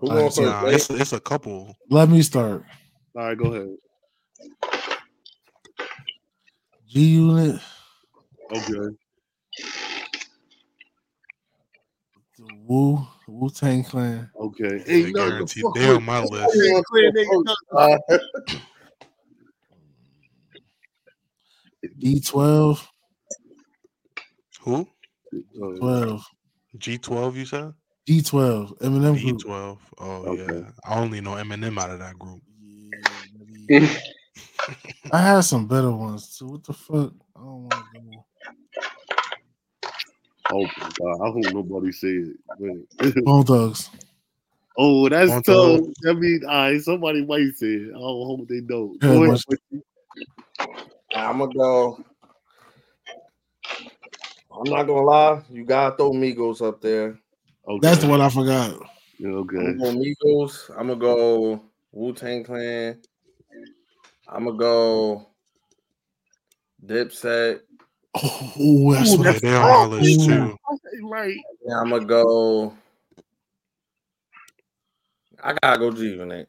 Who 0.00 0.08
All 0.08 0.16
right, 0.16 0.24
first? 0.24 0.40
Nah, 0.40 0.60
Blake? 0.62 0.74
it's, 0.76 0.90
it's 0.90 1.12
a 1.12 1.20
couple. 1.20 1.76
Let 1.90 2.08
me 2.08 2.22
start. 2.22 2.64
All 3.14 3.24
right, 3.26 3.36
go 3.38 3.52
ahead. 3.52 4.97
G 6.88 7.00
Unit, 7.16 7.60
Okay. 8.50 8.96
The 12.38 12.54
Wu 12.66 13.06
Wu 13.26 13.50
Tang 13.50 13.84
Clan. 13.84 14.30
Okay. 14.40 14.78
They 14.86 15.02
Hey, 15.02 15.12
no, 15.12 15.28
the 15.44 15.70
they 15.74 15.86
with- 15.86 15.96
on 15.96 16.04
my 16.04 16.22
list. 16.22 16.32
fuck 16.32 16.90
with 16.92 17.14
Clan, 17.70 17.98
they- 18.08 18.58
D 21.98 22.20
twelve. 22.20 22.88
Who? 24.62 24.88
Twelve. 25.78 26.24
G 26.78 26.98
twelve. 26.98 27.36
You 27.36 27.44
said 27.46 27.72
D 28.06 28.22
twelve. 28.22 28.72
Eminem 28.78 29.14
V 29.16 29.24
group. 29.30 29.40
twelve. 29.42 29.78
Oh 29.98 30.22
Okay. 30.26 30.58
yeah. 30.60 30.70
I 30.84 30.98
only 31.00 31.20
know 31.20 31.32
Eminem 31.34 31.78
out 31.78 31.90
of 31.90 31.98
that 31.98 32.18
group. 32.18 32.40
Yeah, 32.62 32.98
maybe- 33.68 33.86
I 35.10 35.18
had 35.20 35.40
some 35.40 35.66
better 35.66 35.90
ones 35.90 36.36
too. 36.36 36.46
What 36.46 36.64
the 36.64 36.72
fuck? 36.72 37.12
I 37.36 37.40
don't 37.40 37.64
want 37.64 37.84
to 37.92 37.98
go. 37.98 38.24
Oh 40.50 40.62
my 40.62 40.88
god, 40.98 41.26
I 41.26 41.30
hope 41.30 41.54
nobody 41.54 41.92
said 41.92 42.10
it. 42.10 42.36
man. 42.58 42.86
Bone 43.24 43.44
Thugs. 43.44 43.90
oh, 44.76 45.08
that's 45.08 45.30
On 45.30 45.42
tough. 45.42 45.80
top. 45.80 45.90
That 46.02 46.14
means 46.14 46.44
all 46.44 46.50
right, 46.50 46.80
somebody 46.80 47.24
might 47.24 47.54
say 47.56 47.66
it. 47.66 47.88
I 47.90 47.98
don't 47.98 48.26
hope 48.26 48.48
they 48.48 48.60
don't. 48.60 48.98
Yeah, 49.02 49.08
Go 49.08 49.24
ahead. 49.24 49.40
I'm 51.14 51.38
gonna 51.38 51.52
go. 51.52 52.04
I'm 54.50 54.70
not 54.70 54.84
gonna 54.84 55.02
lie. 55.02 55.42
You 55.50 55.64
gotta 55.64 55.96
throw 55.96 56.12
Migos 56.12 56.66
up 56.66 56.80
there. 56.80 57.18
Okay. 57.68 57.78
That's 57.82 58.00
the 58.00 58.08
one 58.08 58.20
I 58.20 58.30
forgot. 58.30 58.78
Yeah, 59.18 59.28
I'm 59.28 59.36
okay. 59.38 59.56
gonna 59.56 59.78
go 59.78 59.92
Migos. 59.92 60.70
I'm 60.70 60.88
gonna 60.88 60.96
go 60.96 61.62
Wu 61.92 62.12
Tang 62.14 62.44
Clan. 62.44 63.00
I'm 64.28 64.44
gonna 64.44 64.58
go 64.58 65.26
Dipset. 66.84 67.60
Oh, 68.14 68.92
that's 68.92 69.12
Ooh, 69.14 69.18
what 69.18 69.24
that's 69.24 69.40
they 69.40 69.54
on 69.54 69.62
my 69.62 69.68
tough. 69.68 69.90
list 69.90 70.24
too. 70.26 70.56
Right. 71.04 71.36
And 71.64 71.74
I'm 71.74 71.90
gonna 71.90 72.04
go. 72.04 72.74
I 75.42 75.54
gotta 75.62 75.78
go 75.78 75.90
G 75.92 76.14
Unit. 76.14 76.48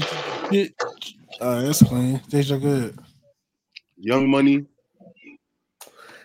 I. 0.00 0.70
Uh, 1.40 1.62
that's 1.62 1.82
clean. 1.82 2.20
Deja 2.28 2.56
good. 2.58 2.98
Young 3.96 4.28
Money. 4.28 4.66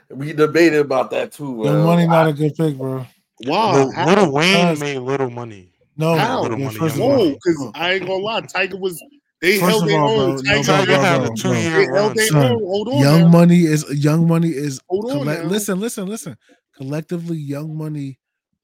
We 0.10 0.34
debated 0.34 0.80
about 0.80 1.12
that 1.12 1.32
too. 1.32 1.62
Young. 1.64 1.84
Money 1.86 2.08
not 2.08 2.28
a 2.28 2.34
good 2.34 2.56
pick, 2.56 2.78
bro. 2.78 3.06
Wow. 3.46 3.74
Lil, 3.74 3.92
how? 3.92 4.06
Little 4.06 4.32
Wayne 4.32 4.80
made 4.80 4.98
little 4.98 5.30
money. 5.30 5.72
No, 5.96 6.18
How? 6.18 6.42
Little 6.42 6.58
yeah, 6.58 6.66
Money, 6.66 6.78
first 6.80 6.96
of 6.96 7.02
Young 7.02 7.12
all, 7.12 7.18
Whoa, 7.18 7.30
because 7.32 7.72
I 7.76 7.94
ain't 7.94 8.08
gonna 8.08 8.24
lie, 8.24 8.42
Tiger 8.42 8.78
was 8.78 9.02
they 9.42 9.58
First 9.60 9.70
held 9.72 9.84
of 9.84 9.90
their 9.90 10.00
all, 10.02 10.20
own. 10.20 10.44
bro, 10.44 10.62
no, 10.62 10.64
bro, 10.64 10.86
bro, 10.86 11.36
bro. 11.42 11.54
they 11.54 11.64
year 11.64 11.94
held 11.94 12.08
run. 12.08 12.16
their 12.16 12.38
own. 12.38 12.60
Hold 12.60 12.88
on, 12.90 13.00
Young 13.00 13.22
now. 13.22 13.28
Money 13.30 13.60
is 13.60 13.86
Young 14.04 14.28
Money 14.28 14.50
is 14.50 14.82
Hold 14.90 15.06
on 15.12 15.18
collect, 15.20 15.46
listen, 15.46 15.80
listen, 15.80 16.08
listen. 16.08 16.38
Collectively, 16.76 17.38
Young 17.38 17.76
Money 17.78 18.20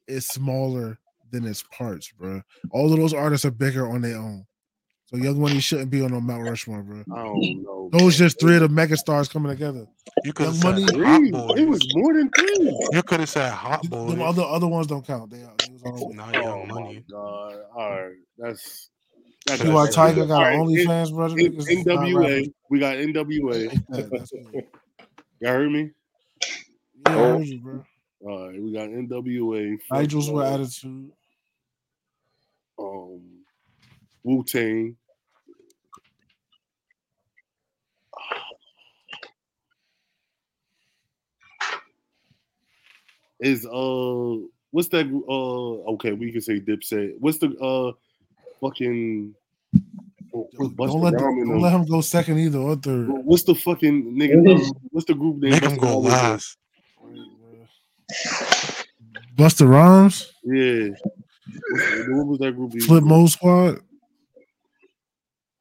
is 0.07 0.27
smaller 0.27 0.97
than 1.31 1.45
its 1.45 1.63
parts, 1.63 2.11
bro. 2.11 2.41
All 2.71 2.91
of 2.91 2.99
those 2.99 3.13
artists 3.13 3.45
are 3.45 3.51
bigger 3.51 3.87
on 3.89 4.01
their 4.01 4.17
own. 4.17 4.45
So 5.07 5.17
Young 5.17 5.39
Money 5.39 5.59
shouldn't 5.59 5.91
be 5.91 6.01
on 6.01 6.11
no 6.11 6.19
Mount 6.19 6.43
Rushmore, 6.43 6.81
bro. 6.81 7.03
I 7.11 7.23
don't 7.23 7.63
know. 7.63 7.89
Those 7.91 8.17
just 8.17 8.39
three 8.39 8.55
of 8.55 8.61
the 8.61 8.69
mega 8.69 8.97
stars 8.97 9.29
coming 9.29 9.51
together. 9.51 9.85
You 10.25 10.33
could 10.33 10.47
have 10.47 10.55
said 10.55 10.63
Money- 10.73 10.83
Hot 10.83 11.19
Three. 11.19 11.31
Boys. 11.31 11.59
It 11.59 11.69
was 11.69 11.93
more 11.93 12.13
than 12.13 12.29
three. 12.31 12.87
You 12.91 13.03
could 13.03 13.19
have 13.21 13.29
said 13.29 13.51
Hot 13.51 13.87
Boys. 13.89 14.15
The 14.15 14.23
other 14.23 14.41
other 14.43 14.67
ones 14.67 14.87
don't 14.87 15.05
count. 15.05 15.29
They, 15.29 15.37
they 15.37 15.71
was 15.71 15.83
on. 15.83 16.15
Not 16.15 16.35
Oh 16.35 16.41
Young 16.41 16.67
my 16.67 16.73
Money. 16.81 17.03
god! 17.09 17.55
All 17.75 17.89
right, 17.91 18.15
that's. 18.37 18.89
See 19.47 19.69
why 19.69 19.87
Tiger 19.89 20.25
got 20.25 20.41
right, 20.41 20.57
OnlyFans, 20.57 21.13
brother? 21.13 21.37
N- 21.39 21.53
Niggas 21.53 21.69
is 21.69 21.85
not 21.85 21.97
NWA. 21.99 22.53
We 22.69 22.79
got 22.79 22.95
NWA. 22.95 23.67
like 23.67 23.79
that. 23.89 24.09
That's 24.11 24.31
good. 24.31 24.63
Y'all 25.39 25.51
heard 25.51 25.71
me? 25.71 25.91
Yeah, 27.07 27.11
I 27.11 27.13
heard 27.13 27.47
you, 27.47 27.59
bro. 27.59 27.85
All 28.21 28.47
right, 28.49 28.59
we 28.61 28.73
got 28.73 28.89
NWA. 28.89 29.77
Nigel's 29.91 30.31
with 30.31 30.47
attitude. 30.47 31.11
um, 32.79 33.21
Wu 34.23 34.43
Tang. 34.43 34.97
Is 43.39 43.65
uh, 43.67 44.37
what's 44.71 44.87
that? 44.87 45.05
Uh, 45.29 45.91
okay, 45.93 46.13
we 46.13 46.31
can 46.31 46.41
say 46.41 46.59
Dipset. 46.59 47.13
What's 47.19 47.37
the 47.37 47.49
uh, 47.57 47.91
fucking? 48.69 49.33
what's 50.31 50.67
Don't 50.93 51.01
let, 51.01 51.13
Rhymes 51.13 51.23
and 51.41 51.49
don't 51.49 51.61
let 51.61 51.71
him 51.71 51.85
go 51.85 52.01
second 52.01 52.39
either 52.39 52.59
or 52.59 52.75
third. 52.75 53.07
What's 53.09 53.43
the 53.43 53.55
fucking 53.55 54.15
nigga? 54.17 54.69
What's 54.91 55.05
the 55.07 55.13
group 55.13 55.37
name? 55.37 55.51
Make 55.51 55.63
him 55.63 55.71
Busta 55.77 55.81
go 55.81 56.01
Rhymes 56.03 56.05
and- 56.05 56.13
last. 56.13 56.57
Busta 59.35 59.67
Rhymes, 59.67 60.31
Yeah. 60.43 60.89
What 62.15 62.27
was 62.27 62.39
that 62.39 62.53
group? 62.55 62.71
Flip 62.73 63.03
with? 63.03 63.03
Mode 63.03 63.29
Squad. 63.29 63.79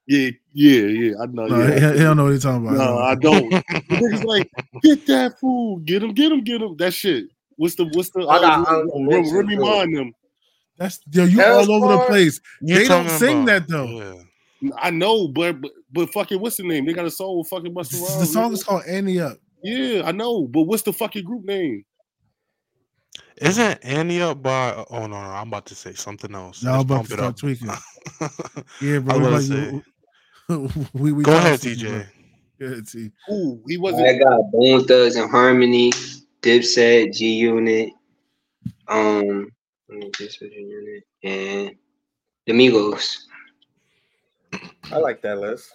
Yeah, 0.07 0.31
yeah, 0.53 0.81
yeah. 0.83 1.13
I 1.23 1.27
know. 1.27 1.47
No, 1.47 1.59
yeah. 1.67 1.93
he, 1.93 1.99
he 1.99 2.03
don't 2.05 2.17
know 2.17 2.25
what 2.25 2.33
he's 2.33 2.43
talking 2.43 2.67
about. 2.67 2.77
No, 2.77 2.99
I 2.99 3.15
don't. 3.15 3.51
The 3.89 3.97
niggas 3.97 4.25
like, 4.25 4.51
get 4.83 5.07
that 5.07 5.39
fool, 5.41 5.79
get 5.79 6.03
him, 6.03 6.13
get 6.13 6.31
him, 6.33 6.43
get 6.43 6.61
him. 6.61 6.77
That 6.77 6.93
shit. 6.93 7.27
What's 7.57 7.75
the 7.77 7.85
what's 7.93 8.11
the? 8.11 8.27
I 8.27 8.41
got 8.41 8.67
uh, 8.67 8.71
honorable 8.71 9.07
Rem- 9.07 9.09
mention, 9.23 9.37
Remy 9.37 9.55
too. 9.57 9.61
Ma 9.63 9.81
and 9.83 9.97
them. 9.97 10.13
That's 10.79 11.01
yo, 11.11 11.25
you 11.25 11.39
Hell 11.39 11.59
all 11.71 11.85
over 11.85 11.93
the 11.95 12.07
place. 12.07 12.41
They 12.61 12.87
don't 12.89 13.09
sing 13.09 13.45
about- 13.45 13.67
that, 13.67 13.69
though. 13.69 14.21
Yeah. 14.63 14.71
I 14.79 14.91
know, 14.91 15.29
but, 15.29 15.61
but 15.61 15.71
but 15.93 16.11
fucking 16.13 16.41
what's 16.41 16.57
the 16.57 16.63
name? 16.63 16.87
They 16.87 16.95
got 16.95 17.05
a 17.05 17.11
song 17.11 17.37
with 17.39 17.49
fucking 17.49 17.75
Busta 17.75 18.01
Rhymes. 18.01 18.19
The 18.21 18.27
song 18.27 18.53
is 18.55 18.65
called 18.65 18.83
Ante 18.87 19.21
Up. 19.21 19.37
Yeah, 19.63 20.03
I 20.07 20.13
know, 20.13 20.47
but 20.47 20.63
what's 20.63 20.83
the 20.83 20.93
fucking 20.93 21.25
group 21.25 21.45
name? 21.45 21.85
Isn't 23.37 23.79
Ante 23.85 24.23
Up 24.23 24.43
by? 24.43 24.73
Oh 24.91 25.01
no, 25.01 25.09
no, 25.09 25.17
I'm 25.19 25.49
about 25.49 25.67
to 25.67 25.75
say 25.75 25.93
something 25.95 26.35
else. 26.35 26.63
Y'all 26.63 26.83
Let's 26.83 26.85
about 26.85 27.07
to 27.07 27.13
start 27.13 27.37
tweaking. 27.37 27.69
Yeah, 28.81 28.99
bro. 29.01 29.15
I 29.15 29.19
we 29.19 29.25
was 29.31 29.51
like- 29.51 29.71
gonna 30.49 30.69
we, 30.95 31.13
we 31.13 31.23
Go 31.25 31.37
ahead. 31.37 31.61
TJ. 31.61 32.07
Go 32.61 32.67
ahead, 32.67 32.87
T. 32.87 33.11
Ooh, 33.31 33.63
he 33.69 33.77
wasn't. 33.77 34.05
That 34.07 34.25
got 34.25 34.51
Bone 34.53 34.85
Thugs 34.87 35.17
and 35.17 35.31
Harmony, 35.31 35.91
Dipset, 36.43 37.13
G 37.15 37.35
Unit, 37.35 37.91
um, 38.89 39.49
let 39.95 40.05
me 40.05 40.11
just 40.19 40.41
G 40.41 40.51
Unit, 40.53 41.05
and 41.23 41.77
the 42.47 42.53
Migos. 42.53 43.17
I 44.93 44.99
like 44.99 45.23
that 45.23 45.39
list. 45.39 45.73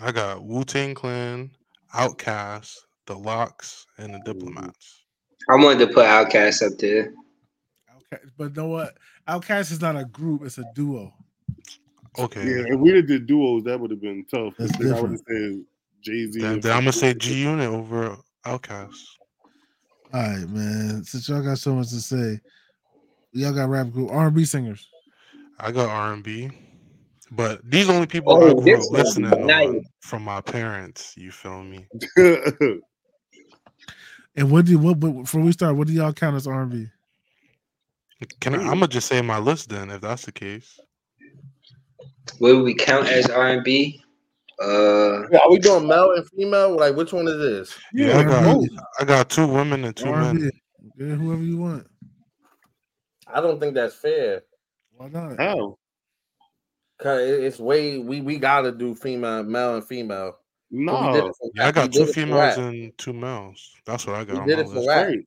I 0.00 0.12
got 0.12 0.44
Wu 0.44 0.64
Tang 0.64 0.94
Clan, 0.94 1.50
Outkast, 1.94 2.76
The 3.06 3.16
LOX, 3.16 3.86
and 3.98 4.14
the 4.14 4.20
Diplomats. 4.24 5.04
I 5.48 5.56
wanted 5.56 5.86
to 5.86 5.94
put 5.94 6.06
Outkast 6.06 6.64
up 6.66 6.78
there. 6.78 7.12
Outkast, 7.90 8.30
but 8.36 8.56
know 8.56 8.68
what? 8.68 8.96
Outkast 9.28 9.72
is 9.72 9.80
not 9.80 9.96
a 9.96 10.04
group; 10.04 10.42
it's 10.44 10.58
a 10.58 10.64
duo. 10.74 11.12
Okay. 12.18 12.44
Yeah, 12.44 12.64
if 12.68 12.80
we 12.80 12.92
did 12.92 13.08
the 13.08 13.18
duos, 13.18 13.64
that 13.64 13.78
would 13.78 13.90
have 13.90 14.00
been 14.00 14.24
tough. 14.30 14.54
That's 14.58 14.74
I 14.74 14.78
would 14.78 14.86
have 14.86 14.94
different. 14.96 15.22
said 15.26 15.64
Jay 16.02 16.30
Z. 16.30 16.40
Then, 16.40 16.60
then 16.60 16.72
I'm 16.72 16.82
gonna 16.82 16.92
say 16.92 17.14
G 17.14 17.42
Unit 17.42 17.68
over 17.68 18.16
Outkast. 18.44 18.96
All 20.12 20.20
right, 20.20 20.48
man. 20.48 21.04
Since 21.04 21.28
y'all 21.28 21.42
got 21.42 21.58
so 21.58 21.74
much 21.74 21.88
to 21.90 22.00
say, 22.00 22.40
y'all 23.36 23.52
got 23.52 23.68
rap 23.68 23.90
group 23.90 24.10
R 24.10 24.26
and 24.26 24.36
B 24.36 24.44
singers. 24.44 24.88
I 25.58 25.72
got 25.72 25.88
R 25.88 26.12
and 26.12 26.22
B, 26.22 26.50
but 27.30 27.60
these 27.68 27.88
only 27.88 28.06
people 28.06 28.32
Oh, 28.32 28.50
I 28.50 28.54
grew 28.54 28.82
up 28.82 28.92
listening 28.92 29.46
nice. 29.46 29.84
from 30.00 30.22
my 30.24 30.40
parents. 30.40 31.14
You 31.16 31.30
feel 31.30 31.62
me? 31.62 31.86
And 34.36 34.50
what 34.50 34.66
do 34.66 34.78
what, 34.78 34.98
what 34.98 35.22
before 35.22 35.40
we 35.40 35.52
start? 35.52 35.76
What 35.76 35.86
do 35.86 35.94
y'all 35.94 36.12
count 36.12 36.36
as 36.36 36.46
R 36.46 36.62
and 36.62 36.70
B? 36.70 36.88
Can 38.40 38.54
I, 38.54 38.58
I'm 38.58 38.74
gonna 38.74 38.88
just 38.88 39.08
say 39.08 39.22
my 39.22 39.38
list 39.38 39.70
then, 39.70 39.90
if 39.90 40.02
that's 40.02 40.26
the 40.26 40.32
case. 40.32 40.78
What 42.38 42.50
do 42.50 42.62
we 42.62 42.74
count 42.74 43.08
as 43.08 43.30
R 43.30 43.48
and 43.48 43.64
B? 43.64 44.02
Uh, 44.60 45.28
Yeah, 45.30 45.38
are 45.38 45.50
we 45.50 45.58
doing 45.58 45.86
male 45.86 46.12
and 46.12 46.28
female? 46.30 46.76
Like 46.76 46.96
which 46.96 47.12
one 47.12 47.28
is 47.28 47.38
this? 47.38 47.78
Yeah, 47.94 48.18
I 48.18 48.24
got 48.24 48.58
I 49.00 49.04
got 49.04 49.30
two 49.30 49.46
women 49.46 49.84
and 49.84 49.96
two 49.96 50.08
R 50.08 50.20
and 50.20 50.38
men. 50.38 50.50
Yeah, 50.98 51.14
whoever 51.14 51.42
you 51.42 51.56
want. 51.56 51.86
I 53.26 53.40
don't 53.40 53.58
think 53.60 53.74
that's 53.74 53.94
fair. 53.94 54.42
Why 54.96 55.08
not? 55.08 55.38
How? 55.38 55.78
Cause 56.98 57.20
it's 57.20 57.58
way 57.58 57.98
we 57.98 58.20
we 58.22 58.38
gotta 58.38 58.72
do 58.72 58.94
female, 58.94 59.42
male 59.42 59.74
and 59.76 59.84
female. 59.84 60.38
But 60.70 60.78
we 61.00 61.12
did 61.12 61.24
No, 61.24 61.32
Yeah, 61.54 61.68
I 61.68 61.72
got 61.72 61.92
two 61.92 61.98
did 61.98 62.02
it 62.02 62.06
for 62.06 62.12
females 62.14 62.56
and 62.58 62.98
two 62.98 63.12
males. 63.12 63.72
That's 63.84 64.06
what 64.06 64.16
I 64.16 64.24
got 64.24 64.34
We 64.34 64.40
on 64.40 64.46
did 64.48 64.58
it 64.60 64.68
for 64.68 64.86
rap. 64.86 65.06
right, 65.06 65.18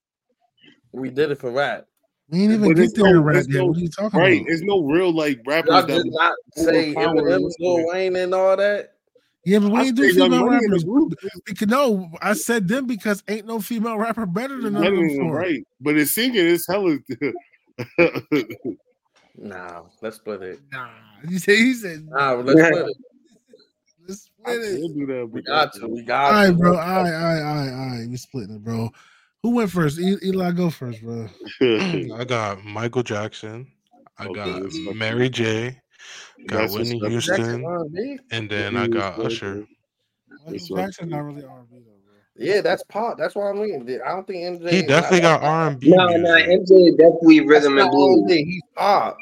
We 0.91 1.10
did 1.12 1.32
it 1.32 1.36
for 1.38 1.52
rap. 1.52 1.86
We 2.30 2.41
ain't 2.43 2.54
even 2.54 2.70
But 2.70 2.76
get 2.76 2.86
it's 2.86 2.93
there 2.93 3.14
no- 3.14 3.22
rap 3.22 3.45
yet. 3.47 3.60
no- 3.60 3.66
what 3.68 3.78
are 3.78 3.80
you 3.82 3.89
talking 3.89 4.20
right. 4.20 4.38
about? 4.38 4.47
There's 4.47 4.62
no 4.64 4.82
real 4.82 5.14
like 5.14 5.41
rappers 5.45 5.70
Y'all 5.70 5.82
that 5.86 6.04
did 6.04 6.12
not 6.14 6.36
say 6.56 6.95
overpowering 6.95 7.26
Eminem, 7.26 7.43
this 7.45 7.56
Lil. 7.60 7.88
Wayne, 7.88 8.16
and 8.16 8.34
all 8.34 8.58
that. 8.58 8.93
Yeah, 9.45 9.60
but 9.60 9.72
we 9.72 9.80
I 9.80 9.84
ain't 9.84 9.95
do 9.95 10.10
female 10.10 10.30
Money 10.30 10.41
in 10.58 10.62
the 10.64 10.68
rappers. 10.70 10.84
group 10.84 11.14
is 11.24 11.41
Because, 11.45 11.68
no, 11.68 12.10
I 12.22 12.34
said 12.34 12.68
them 12.68 12.88
because 12.88 13.24
ain't 13.28 13.45
no 13.47 13.60
female 13.62 13.97
rapper 13.97 14.26
better 14.26 14.60
than 14.62 14.74
none 14.74 14.84
them 14.84 15.08
than 15.08 15.30
right, 15.30 15.64
but 15.80 15.97
it's 15.97 16.12
singing 16.12 16.36
is 16.45 16.66
hella. 16.68 16.97
Nah, 19.42 19.84
let's 20.02 20.18
split 20.18 20.42
it. 20.42 20.60
Nah, 20.72 20.90
you 21.28 21.40
say 21.40 21.56
he 21.56 21.74
said. 21.74 22.06
Nah, 22.10 22.34
let's 22.34 22.60
split 22.60 22.88
it. 22.90 22.98
Let's 24.08 24.22
split 24.24 24.62
it. 24.62 24.82
can't 24.82 24.98
do 24.98 25.06
that. 25.06 25.30
We 25.32 25.42
got 25.44 25.74
to. 25.76 25.88
We 25.88 26.02
got 26.02 26.32
right, 26.32 26.48
to. 26.48 26.54
bro. 26.54 26.72
All 26.72 26.78
right, 26.78 26.88
all 26.98 27.04
right, 27.04 27.42
all 27.42 27.56
right, 27.56 27.72
all 27.72 28.00
right. 28.00 28.10
We 28.10 28.18
splitting 28.18 28.56
it, 28.56 28.64
bro. 28.64 28.90
Who 29.44 29.52
went 29.56 29.70
first? 29.70 30.00
Eli, 30.00 30.52
go 30.52 30.70
first, 30.72 31.02
bro. 31.04 31.28
I 31.62 32.26
got 32.28 32.66
Michael 32.66 33.04
Jackson. 33.04 33.68
I 34.18 34.26
got 34.32 34.64
that's 34.64 34.78
fucking- 34.80 34.98
Mary 34.98 35.30
J. 35.30 35.80
Got 36.48 36.58
That's 36.58 36.74
Whitney. 36.74 37.00
Houston, 37.08 37.64
R&B? 37.66 38.20
then 38.50 38.74
Whitney 38.74 38.80
I 38.80 38.88
got 38.88 39.20
Usher. 39.20 39.66
Uh, 40.32 40.52
Michael 40.52 40.78
Jackson 40.78 41.10
not 41.10 41.20
really 41.20 41.44
R&B 41.44 41.78
though, 41.86 41.92
bro. 41.92 41.99
Yeah, 42.40 42.62
that's 42.62 42.84
pop. 42.84 43.18
That's 43.18 43.36
what 43.36 43.44
I'm 43.48 43.60
mean. 43.60 44.00
I 44.06 44.10
don't 44.12 44.26
think 44.26 44.62
MJ. 44.62 44.70
He 44.72 44.82
definitely 44.82 45.20
got 45.20 45.44
R 45.44 45.68
and 45.68 45.80
B. 45.80 45.90
No, 45.90 46.08
no, 46.08 46.30
MJ 46.30 46.98
definitely 46.98 47.46
rhythm 47.46 47.78
and 47.78 47.92
blues, 47.92 48.32
He's 48.32 48.62
pop. 48.76 49.18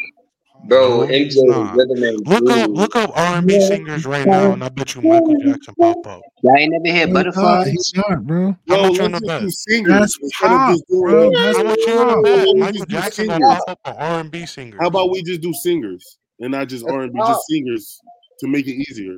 bro. 0.66 1.00
No, 1.00 1.08
MJ 1.08 1.10
he's 1.10 1.36
is 1.36 1.44
rhythm 1.44 2.04
and 2.04 2.24
Look 2.26 2.52
up, 2.52 2.70
blues. 2.70 2.78
look 2.78 2.96
up 2.96 3.18
R 3.18 3.38
and 3.38 3.48
B 3.48 3.60
singers 3.60 4.06
right 4.06 4.28
now, 4.28 4.52
and 4.52 4.64
I 4.64 4.70
bet 4.70 4.94
you 4.94 5.02
Michael 5.02 5.36
Jackson 5.40 5.74
pop 5.80 6.06
up. 6.06 6.22
I 6.48 6.60
ain't 6.60 6.72
never 6.72 6.96
heard 6.96 7.08
He's 7.08 7.14
butterflies. 7.14 7.92
not, 7.96 8.28
bro. 8.28 8.56
How 8.70 8.78
Bro, 8.78 8.82
much 8.84 9.00
let's 9.00 9.00
on 9.00 9.12
the 9.14 9.20
just 9.22 9.42
bet? 9.42 9.52
singers 9.52 9.94
That's 9.94 10.20
pop, 10.40 10.80
bro. 10.88 11.32
That's 11.32 11.58
How 11.58 11.64
much 11.64 11.80
you 11.88 11.94
pop. 11.94 11.98
on 11.98 12.08
the 12.08 12.16
How 12.16 12.22
bet? 12.22 12.44
about 12.44 12.56
we 12.56 12.62
Michael 12.62 12.74
just 12.78 12.88
do 12.90 12.96
Jackson 12.96 13.28
gonna 13.28 13.40
singers? 13.40 13.64
pop 13.66 13.70
up 13.70 13.80
an 13.86 13.96
R 13.98 14.20
and 14.20 14.32
B 14.32 14.46
singer. 14.46 14.78
How 14.80 14.88
about 14.88 15.10
we 15.10 15.24
just 15.24 15.42
do 15.42 15.54
singers 15.56 16.20
and 16.40 16.52
not 16.52 16.70
just 16.70 16.86
R 16.86 17.02
and 17.02 17.14
B, 17.14 17.20
just 17.26 17.48
singers 17.48 18.00
to 18.42 18.48
make 18.48 18.68
it 18.68 18.76
easier? 18.76 19.18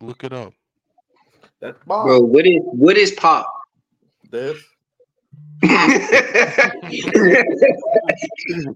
look 0.00 0.22
it 0.22 0.32
up? 0.32 0.52
That's 1.62 1.78
pop. 1.86 2.04
Bro, 2.04 2.20
what 2.22 2.44
is 2.44 2.60
what 2.64 2.96
is 2.98 3.12
pop? 3.12 3.46
This. 4.30 4.58
no, 5.62 5.70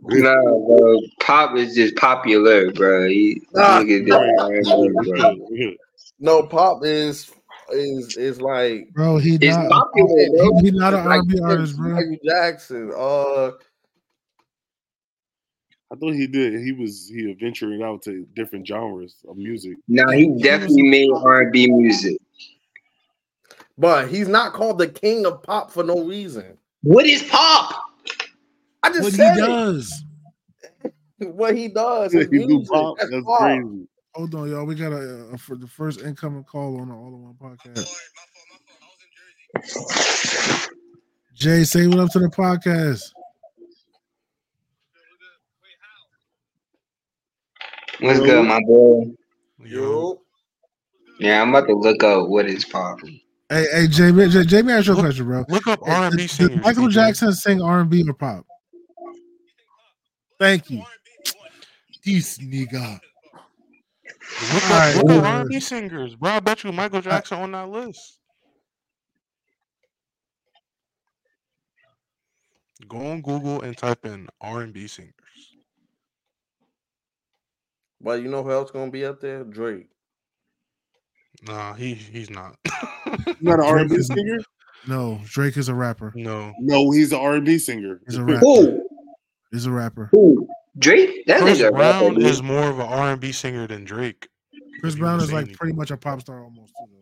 bro. 0.05 1.01
Pop 1.20 1.57
is 1.57 1.74
just 1.74 1.97
popular, 1.97 2.70
bro. 2.70 3.09
He, 3.09 3.43
Nah. 3.53 3.80
nigga 3.80 4.07
just 4.07 4.70
R&B, 4.70 5.11
bro. 5.11 5.72
No, 6.20 6.45
pop 6.45 6.84
is 6.84 7.32
is 7.72 8.16
is 8.16 8.41
like 8.41 8.89
Bro, 8.95 9.18
he 9.18 9.34
It's 9.34 9.57
not. 9.57 9.68
popular, 9.68 10.28
bro. 10.30 10.61
He, 10.61 10.66
he 10.66 10.70
not 10.70 10.95
an 10.95 11.05
like 11.07 11.18
R&B 11.22 11.41
artist, 11.41 11.76
bro. 11.76 11.89
Michael 11.91 12.16
Jackson. 12.24 12.93
Uh, 12.97 13.51
I 15.93 15.97
thought 15.97 16.14
he 16.14 16.28
did. 16.28 16.61
He 16.61 16.70
was 16.70 17.09
he 17.09 17.34
venturing 17.41 17.82
out 17.82 18.03
to 18.03 18.24
different 18.37 18.64
genres 18.64 19.16
of 19.28 19.37
music. 19.37 19.76
Nah, 19.89 20.12
he 20.12 20.32
definitely 20.41 20.82
made 20.89 21.11
R&B 21.11 21.68
music. 21.68 22.18
But 23.79 24.09
he's 24.09 24.29
not 24.29 24.53
called 24.53 24.79
the 24.79 24.89
king 24.89 25.27
of 25.27 25.43
pop 25.43 25.70
for 25.70 25.85
no 25.85 26.03
reason. 26.05 26.59
What 26.83 27.07
is 27.07 27.22
pop? 27.24 27.83
I 28.83 28.91
just 28.91 29.03
What 29.03 29.12
he 29.12 29.16
said 29.16 29.37
it. 29.39 29.45
does. 29.49 30.05
what 31.18 31.57
he 31.57 31.68
does. 31.68 32.12
he 32.12 32.24
do 32.27 32.64
pop. 32.70 32.97
That's 32.99 33.11
That's 33.11 33.24
pop. 33.24 33.41
crazy. 33.41 33.89
Hold 34.14 34.35
on, 34.35 34.51
y'all. 34.51 34.64
We 34.64 34.74
got 34.74 34.93
a, 34.93 35.29
a 35.35 35.39
for 35.39 35.57
the 35.57 35.66
first 35.66 36.01
incoming 36.01 36.45
call 36.45 36.81
on 36.81 36.89
the 36.89 36.95
All 36.95 37.09
in 37.09 37.22
One 37.22 37.35
podcast. 37.35 37.93
Jay, 41.35 41.64
say 41.64 41.87
what 41.87 41.99
up 41.99 42.11
to 42.12 42.18
the 42.18 42.29
podcast. 42.29 43.03
What's 48.01 48.20
good, 48.20 48.45
my 48.45 48.61
boy? 48.66 49.12
Yo, 49.64 50.20
Yeah, 51.18 51.43
I'm 51.43 51.51
about 51.51 51.66
to 51.68 51.74
look 51.74 52.03
up 52.05 52.29
what 52.29 52.47
is 52.47 52.64
pop. 52.64 52.99
Hey, 53.49 53.66
hey, 53.72 53.86
Jamie, 53.86 54.28
Jay, 54.28 54.44
Jamie, 54.44 54.72
ask 54.72 54.86
you 54.86 54.92
a 54.92 54.97
Look- 54.97 55.05
question, 55.05 55.24
bro. 55.26 55.44
Look 55.49 55.66
up 55.68 55.80
R 55.82 56.07
and 56.07 56.16
B 56.16 56.22
did- 56.22 56.28
did 56.28 56.30
singers. 56.30 56.64
Michael 56.64 56.86
DJ. 56.88 56.92
Jackson 56.94 57.32
sing 57.32 57.62
R 57.62 57.80
and 57.80 57.90
B 57.90 58.05
or 58.09 58.12
pop? 58.14 58.44
Thank 60.38 60.68
you. 60.70 60.84
This 62.05 62.38
nigga. 62.38 63.01
Look 64.53 64.62
up, 64.64 64.70
Alright, 64.70 64.94
look 64.97 65.05
whatever. 65.05 65.26
up 65.26 65.32
R 65.34 65.40
and 65.42 65.49
B 65.49 65.61
singers, 65.61 66.16
bro. 66.16 66.30
I 66.32 66.40
bet 66.40 66.64
you 66.64 66.72
Michael 66.72 67.01
Jackson 67.01 67.38
on 67.38 67.53
that 67.53 67.68
list. 67.68 68.18
Go 72.88 72.99
on 72.99 73.22
Google 73.22 73.62
and 73.62 73.76
type 73.76 74.05
in 74.05 74.28
R 74.40 74.62
and 74.62 74.72
B 74.72 74.86
singers. 74.86 75.12
but 78.01 78.20
you 78.22 78.28
know 78.28 78.42
who 78.42 78.51
else 78.53 78.70
gonna 78.70 78.90
be 78.90 79.05
up 79.05 79.20
there? 79.20 79.42
Drake. 79.42 79.88
Nah, 81.43 81.74
he 81.74 81.95
he's 81.95 82.30
not. 82.30 82.57
He's 83.26 83.37
not 83.43 83.61
an 83.61 83.66
R 83.66 83.78
and 83.78 83.91
B 83.91 84.03
singer. 84.03 84.39
No, 84.89 85.20
Drake 85.24 85.57
is 85.57 85.68
a 85.68 85.74
rapper. 85.74 86.12
no, 86.16 86.53
No, 86.61 86.91
he's 86.93 87.12
an 87.12 87.18
R 87.18 87.34
and 87.37 87.45
B 87.45 87.59
singer. 87.59 88.01
He's 88.07 88.16
a 88.16 88.24
rapper. 88.24 88.39
Who? 88.41 88.89
He's 89.53 89.66
a 89.66 89.70
rapper. 89.70 90.09
Who? 90.12 90.47
Drake? 90.78 91.24
That 91.26 91.41
Chris 91.41 91.59
nigga. 91.61 91.68
a 91.68 91.72
rapper, 91.72 91.99
Brown 92.01 92.14
dude. 92.14 92.24
is 92.24 92.43
more 92.43 92.68
of 92.68 92.78
an 92.78 92.87
R 92.87 93.12
and 93.12 93.20
B 93.20 93.32
singer 93.32 93.66
than 93.66 93.84
Drake. 93.84 94.28
Chris 94.80 94.95
You 94.95 95.01
Brown 95.01 95.20
is 95.20 95.32
like 95.32 95.47
saying- 95.47 95.57
pretty 95.57 95.74
much 95.74 95.91
a 95.91 95.97
pop 95.97 96.20
star 96.20 96.43
almost. 96.45 96.72
Too. 96.84 96.93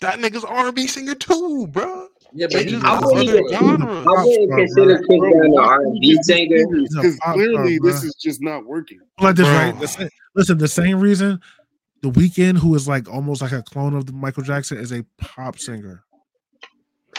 That 0.00 0.18
nigga's 0.18 0.44
R 0.44 0.66
and 0.66 0.74
B 0.74 0.86
singer 0.86 1.14
too, 1.14 1.66
bro. 1.68 2.08
Yeah, 2.34 2.46
but 2.52 2.66
just 2.66 2.84
I 2.84 3.00
got 3.00 3.04
wouldn't 3.06 3.28
even- 3.30 3.54
I 3.54 4.24
wouldn't 4.24 4.52
consider 4.52 4.96
star, 4.98 5.06
Chris 5.06 5.18
Brown 5.18 5.44
an 5.46 5.58
R 5.58 5.80
and 5.82 6.00
B 6.00 6.18
singer. 6.22 6.66
Because 6.66 7.18
pop 7.20 7.34
clearly 7.34 7.76
star, 7.76 7.90
this 7.90 8.04
is 8.04 8.14
just 8.16 8.42
not 8.42 8.64
working. 8.66 9.00
like 9.20 9.36
this, 9.36 9.46
right? 9.48 9.78
The 9.78 10.10
listen, 10.34 10.58
the 10.58 10.68
same 10.68 11.00
reason 11.00 11.40
the 12.02 12.10
Weeknd, 12.10 12.58
who 12.58 12.74
is 12.74 12.86
like 12.88 13.08
almost 13.12 13.42
like 13.42 13.52
a 13.52 13.62
clone 13.62 13.94
of 13.94 14.06
the 14.06 14.12
Michael 14.12 14.42
Jackson, 14.42 14.78
is 14.78 14.92
a 14.92 15.04
pop 15.18 15.58
singer. 15.58 16.04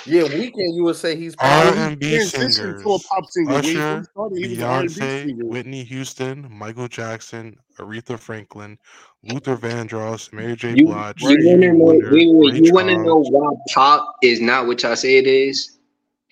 yeah. 0.05 0.23
Weeknd, 0.23 0.75
you 0.75 0.83
would 0.85 0.95
say 0.95 1.15
he's 1.15 1.35
R 1.39 1.73
and 1.75 1.99
B 1.99 2.07
Transitioned 2.07 2.51
singers. 2.53 2.83
to 2.83 2.91
a 2.93 2.99
pop 2.99 3.25
singer. 3.29 3.51
Usher, 3.53 4.03
started, 4.11 4.37
he 4.37 4.49
was 4.49 4.57
an 4.59 4.63
R&B 4.63 4.87
Beyonce, 4.87 5.25
singer. 5.25 5.45
Whitney 5.45 5.83
Houston, 5.83 6.47
Michael 6.51 6.87
Jackson, 6.87 7.57
Aretha 7.79 8.17
Franklin, 8.17 8.77
Luther 9.23 9.57
Vandross, 9.57 10.31
Mary 10.31 10.55
J. 10.55 10.75
You, 10.77 10.85
Blige, 10.87 11.21
you 11.21 11.27
Stevie 11.29 11.45
wanna 11.51 11.67
know? 11.73 11.83
Wonder, 11.85 12.11
Wait, 12.13 12.27
wait, 12.31 12.65
you 12.65 12.73
wanna 12.73 12.97
know 12.97 13.23
why 13.29 13.53
pop 13.73 14.15
is 14.23 14.39
not 14.39 14.67
what 14.67 14.81
y'all 14.83 14.95
say 14.95 15.17
it 15.17 15.27
is? 15.27 15.77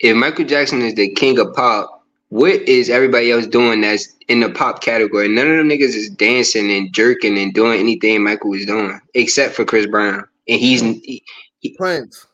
If 0.00 0.16
Michael 0.16 0.44
Jackson 0.46 0.80
is 0.82 0.94
the 0.94 1.08
king 1.14 1.38
of 1.38 1.52
pop, 1.54 1.97
what 2.30 2.60
is 2.68 2.90
everybody 2.90 3.30
else 3.30 3.46
doing 3.46 3.80
that's 3.80 4.14
in 4.28 4.40
the 4.40 4.50
pop 4.50 4.82
category? 4.82 5.28
None 5.28 5.50
of 5.50 5.56
them 5.56 5.68
niggas 5.68 5.94
is 5.94 6.10
dancing 6.10 6.70
and 6.70 6.92
jerking 6.92 7.38
and 7.38 7.54
doing 7.54 7.80
anything 7.80 8.22
Michael 8.22 8.50
was 8.50 8.66
doing, 8.66 9.00
except 9.14 9.54
for 9.54 9.64
Chris 9.64 9.86
Brown, 9.86 10.26
and 10.46 10.60
he's 10.60 10.82
mm-hmm. 10.82 10.98
he- 11.00 11.24
Prince. 11.76 12.26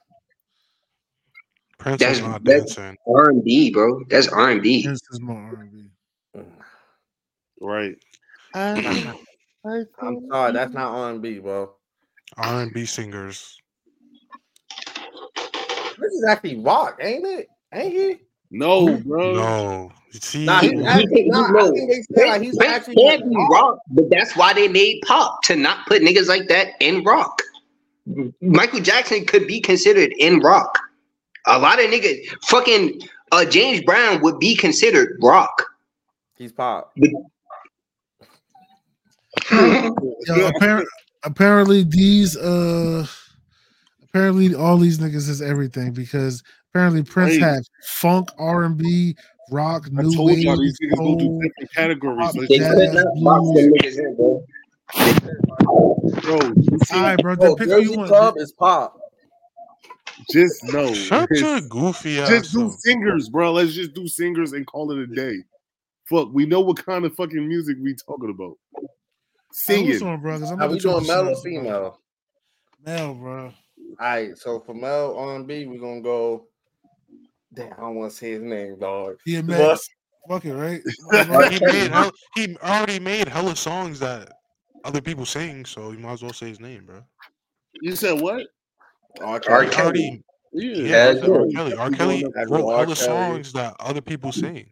Prince 1.78 1.98
That's- 2.00 2.18
is 2.18 2.22
not 2.22 2.44
that's- 2.44 2.74
dancing. 2.74 2.96
R 3.06 3.30
and 3.30 3.44
B, 3.44 3.70
bro. 3.70 4.02
That's 4.08 4.28
R 4.28 4.50
and 4.50 4.62
B. 4.62 4.86
This 4.86 5.00
is 5.10 5.20
more 5.20 5.40
R 5.40 5.60
and 5.60 5.72
B. 5.72 5.90
Mm. 6.36 6.44
Right. 7.60 7.96
I'm 8.54 10.26
sorry, 10.30 10.52
that's 10.52 10.72
not 10.72 10.92
R 10.92 11.10
and 11.10 11.22
B, 11.22 11.38
bro. 11.38 11.72
R 12.36 12.62
and 12.62 12.72
B 12.72 12.84
singers. 12.84 13.58
This 15.98 16.12
is 16.12 16.24
actually 16.28 16.58
rock, 16.58 16.98
ain't 17.00 17.26
it? 17.26 17.48
Ain't 17.72 17.92
he? 17.92 18.16
No, 18.54 18.96
bro. 18.98 19.32
No, 19.32 19.92
see, 20.12 20.46
Nah, 20.46 20.60
he's 20.60 20.70
He- 20.70 20.86
actually 20.86 21.22
he- 21.24 21.28
no. 21.28 21.42
I 21.44 21.70
think 21.72 21.90
they 21.90 22.02
say 22.16 22.30
like 22.30 22.40
he's 22.40 22.56
Prince 22.56 22.72
actually 22.72 22.94
can't 22.94 23.28
be 23.28 23.36
rock, 23.50 23.78
but 23.90 24.04
that's 24.10 24.36
why 24.36 24.52
they 24.52 24.68
made 24.68 25.00
pop 25.04 25.42
to 25.44 25.56
not 25.56 25.84
put 25.88 26.02
niggas 26.02 26.28
like 26.28 26.46
that 26.48 26.68
in 26.78 27.02
rock. 27.02 27.42
Michael 28.40 28.78
Jackson 28.78 29.26
could 29.26 29.48
be 29.48 29.60
considered 29.60 30.12
in 30.18 30.38
rock. 30.38 30.78
A 31.46 31.58
lot 31.58 31.82
of 31.82 31.90
niggas, 31.90 32.20
fucking 32.44 33.00
uh, 33.32 33.44
James 33.44 33.82
Brown 33.82 34.20
would 34.20 34.38
be 34.38 34.54
considered 34.54 35.18
rock. 35.20 35.64
He's 36.36 36.52
pop. 36.52 36.92
Yo, 39.50 40.46
apparently, 40.46 40.86
apparently 41.24 41.82
these 41.82 42.36
uh 42.36 43.04
apparently 44.04 44.54
all 44.54 44.78
these 44.78 44.98
niggas 44.98 45.28
is 45.28 45.42
everything 45.42 45.92
because 45.92 46.44
apparently 46.74 47.02
Prince 47.04 47.40
Right. 47.40 47.54
had 47.54 47.62
funk, 47.84 48.30
R 48.38 48.64
and 48.64 48.76
B, 48.76 49.14
rock, 49.52 49.86
I 49.96 50.02
new 50.02 50.12
told 50.14 50.30
wave, 50.30 50.38
y'all 50.40 50.58
these 50.58 50.76
niggas 50.82 50.90
go 50.90 50.96
soul. 51.04 51.18
through 51.18 51.40
different 51.42 51.72
categories. 51.72 52.18
pop, 52.18 52.34
They 52.34 52.58
jazz, 52.58 52.68
just- 52.78 52.92
could 52.92 52.94
not 52.94 53.22
box 53.22 53.46
them 53.54 53.72
niggas 53.72 53.98
in, 53.98 54.16
bro. 54.16 54.44
bro, 56.22 56.52
you 56.56 56.78
see, 56.84 56.94
All 56.96 57.02
right, 57.02 57.18
bro. 57.22 57.36
Oh, 57.40 57.54
pick 57.56 57.68
who 57.68 57.76
you 57.76 57.84
Jersey 57.84 57.96
want. 57.96 58.08
Club 58.08 58.34
is 58.38 58.52
pop. 58.52 59.00
just 60.32 60.64
no. 60.64 60.92
shut 60.92 61.28
Just- 61.30 61.42
your 61.42 61.60
goofy 61.68 62.18
ass 62.18 62.28
just 62.28 62.52
do 62.52 62.70
singers, 62.80 63.28
bro. 63.28 63.52
Let's 63.52 63.72
just 63.74 63.94
do 63.94 64.08
singers 64.08 64.52
and 64.52 64.66
call 64.66 64.90
it 64.92 64.98
a 64.98 65.06
day. 65.06 65.36
Fuck, 66.10 66.30
we 66.32 66.44
know 66.44 66.60
what 66.60 66.84
kind 66.84 67.04
of 67.04 67.14
fucking 67.14 67.46
music 67.48 67.76
we 67.80 67.94
talking 67.94 68.30
about. 68.30 68.58
Sing 69.52 69.86
Singing. 69.86 70.02
on, 70.08 70.20
bro. 70.20 70.38
'cause 70.40 70.50
I'm 70.50 70.60
Are 70.60 70.64
about 70.64 70.70
we 70.72 70.78
to 70.80 70.82
check 70.82 70.92
doing 70.92 71.06
male 71.06 71.28
or 71.28 71.36
female? 71.36 72.00
Male, 72.84 73.14
bro. 73.14 73.44
All 73.46 73.52
right, 74.00 74.36
so 74.36 74.58
for 74.60 74.74
male 74.74 75.14
R 75.16 75.36
and 75.36 75.46
B, 75.46 75.66
we're 75.66 75.78
gonna 75.78 76.00
go. 76.00 76.48
Damn, 77.54 77.72
I 77.72 77.80
don't 77.80 77.94
want 77.94 78.10
to 78.10 78.16
say 78.16 78.32
his 78.32 78.42
name, 78.42 78.78
dog. 78.78 79.16
DMX. 79.26 79.88
Fuck 80.28 80.44
it, 80.44 80.54
right? 80.54 80.80
he 81.52 81.60
made 81.60 82.12
he 82.34 82.56
already 82.62 82.98
made 82.98 83.28
hella 83.28 83.54
songs 83.54 84.00
that 84.00 84.32
other 84.84 85.00
people 85.00 85.26
sing, 85.26 85.64
so 85.64 85.92
you 85.92 85.98
might 85.98 86.12
as 86.12 86.22
well 86.22 86.32
say 86.32 86.48
his 86.48 86.60
name, 86.60 86.86
bro. 86.86 87.02
You 87.82 87.94
said 87.94 88.20
what? 88.20 88.46
R. 89.20 89.40
R. 89.48 89.66
Kelly. 89.66 89.68
He 89.70 89.70
Kelly. 89.70 90.22
Yeah. 90.52 91.12
yeah, 91.12 91.12
Yeah, 91.12 91.20
he 91.20 91.30
R. 91.30 91.46
Kelly. 91.50 91.74
R. 91.74 91.90
Kelly 91.90 92.24
wrote 92.48 92.70
R. 92.70 92.78
hella 92.80 92.96
songs 92.96 93.52
that 93.52 93.76
other 93.80 94.00
people 94.00 94.32
sing. 94.32 94.70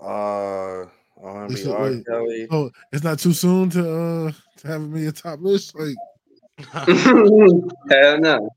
Uh, 0.00 0.86
R 1.22 1.44
and 1.46 1.54
B, 1.54 1.70
R. 1.70 1.82
wait. 1.82 2.06
Kelly. 2.06 2.48
Oh, 2.50 2.70
it's 2.92 3.04
not 3.04 3.18
too 3.18 3.32
soon 3.32 3.70
to 3.70 3.80
uh 3.80 4.32
to 4.58 4.68
have 4.68 4.82
me 4.82 5.06
a 5.06 5.12
top 5.12 5.40
list. 5.40 5.74
Like 5.74 5.94
Hell 6.72 8.20
no. 8.20 8.50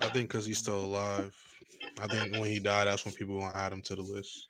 I 0.00 0.06
think 0.08 0.30
because 0.30 0.46
he's 0.46 0.58
still 0.58 0.84
alive. 0.84 1.34
I 2.00 2.06
think 2.06 2.32
when 2.32 2.44
he 2.44 2.58
died, 2.58 2.86
that's 2.86 3.04
when 3.04 3.14
people 3.14 3.40
gonna 3.40 3.56
add 3.56 3.72
him 3.72 3.82
to 3.82 3.96
the 3.96 4.02
list. 4.02 4.48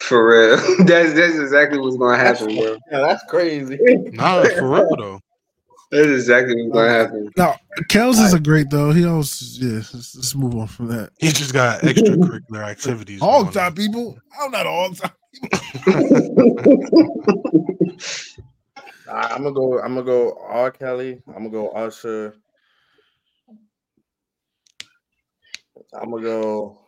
For 0.00 0.28
real. 0.28 0.56
that's 0.84 1.12
that's 1.14 1.38
exactly 1.38 1.78
what's 1.78 1.96
gonna 1.96 2.16
happen, 2.16 2.56
bro. 2.56 2.76
Yeah, 2.90 3.00
that's 3.00 3.24
crazy. 3.28 3.78
Nah, 4.12 4.44
for 4.44 4.68
real 4.68 4.96
though. 4.96 5.20
That's 5.90 6.08
exactly 6.08 6.54
what's 6.62 6.74
gonna 6.74 6.90
happen. 6.90 7.30
No, 7.36 7.54
Kels 7.90 8.22
is 8.22 8.34
a 8.34 8.40
great 8.40 8.68
though. 8.70 8.90
He 8.90 9.06
always 9.06 9.58
yeah. 9.60 9.76
Let's, 9.76 10.14
let's 10.16 10.34
move 10.34 10.54
on 10.56 10.66
from 10.66 10.88
that. 10.88 11.10
He 11.18 11.28
just 11.28 11.52
got 11.52 11.80
extracurricular 11.82 12.64
activities. 12.64 13.22
All 13.22 13.44
time 13.46 13.66
on. 13.66 13.74
people. 13.74 14.18
I'm 14.40 14.50
not 14.50 14.66
all 14.66 14.90
time. 14.90 15.10
People. 15.84 16.98
I'm 19.10 19.42
gonna 19.42 19.52
go. 19.52 19.80
I'm 19.80 19.94
gonna 19.94 20.02
go. 20.04 20.38
R. 20.46 20.70
Kelly. 20.70 21.22
I'm 21.28 21.34
gonna 21.34 21.50
go. 21.50 21.68
Usher. 21.68 22.34
I'm 25.94 26.10
gonna 26.10 26.22
go. 26.22 26.78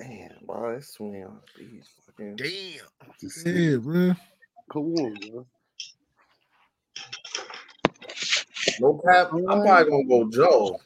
Damn, 0.00 0.30
bro, 0.46 0.76
it's 0.76 0.92
swing 0.94 1.24
on 1.24 1.40
these 1.58 1.88
fucking. 2.06 2.36
Damn. 2.36 3.10
Just- 3.20 3.46
Yeah, 3.46 3.76
bro. 3.76 4.12
Come 4.72 4.94
on, 4.94 5.14
bro. 5.30 5.46
No 8.80 9.00
cap. 9.04 9.30
I'm 9.32 9.44
probably 9.62 9.90
gonna 9.90 10.04
go 10.06 10.30
Joe. 10.30 10.78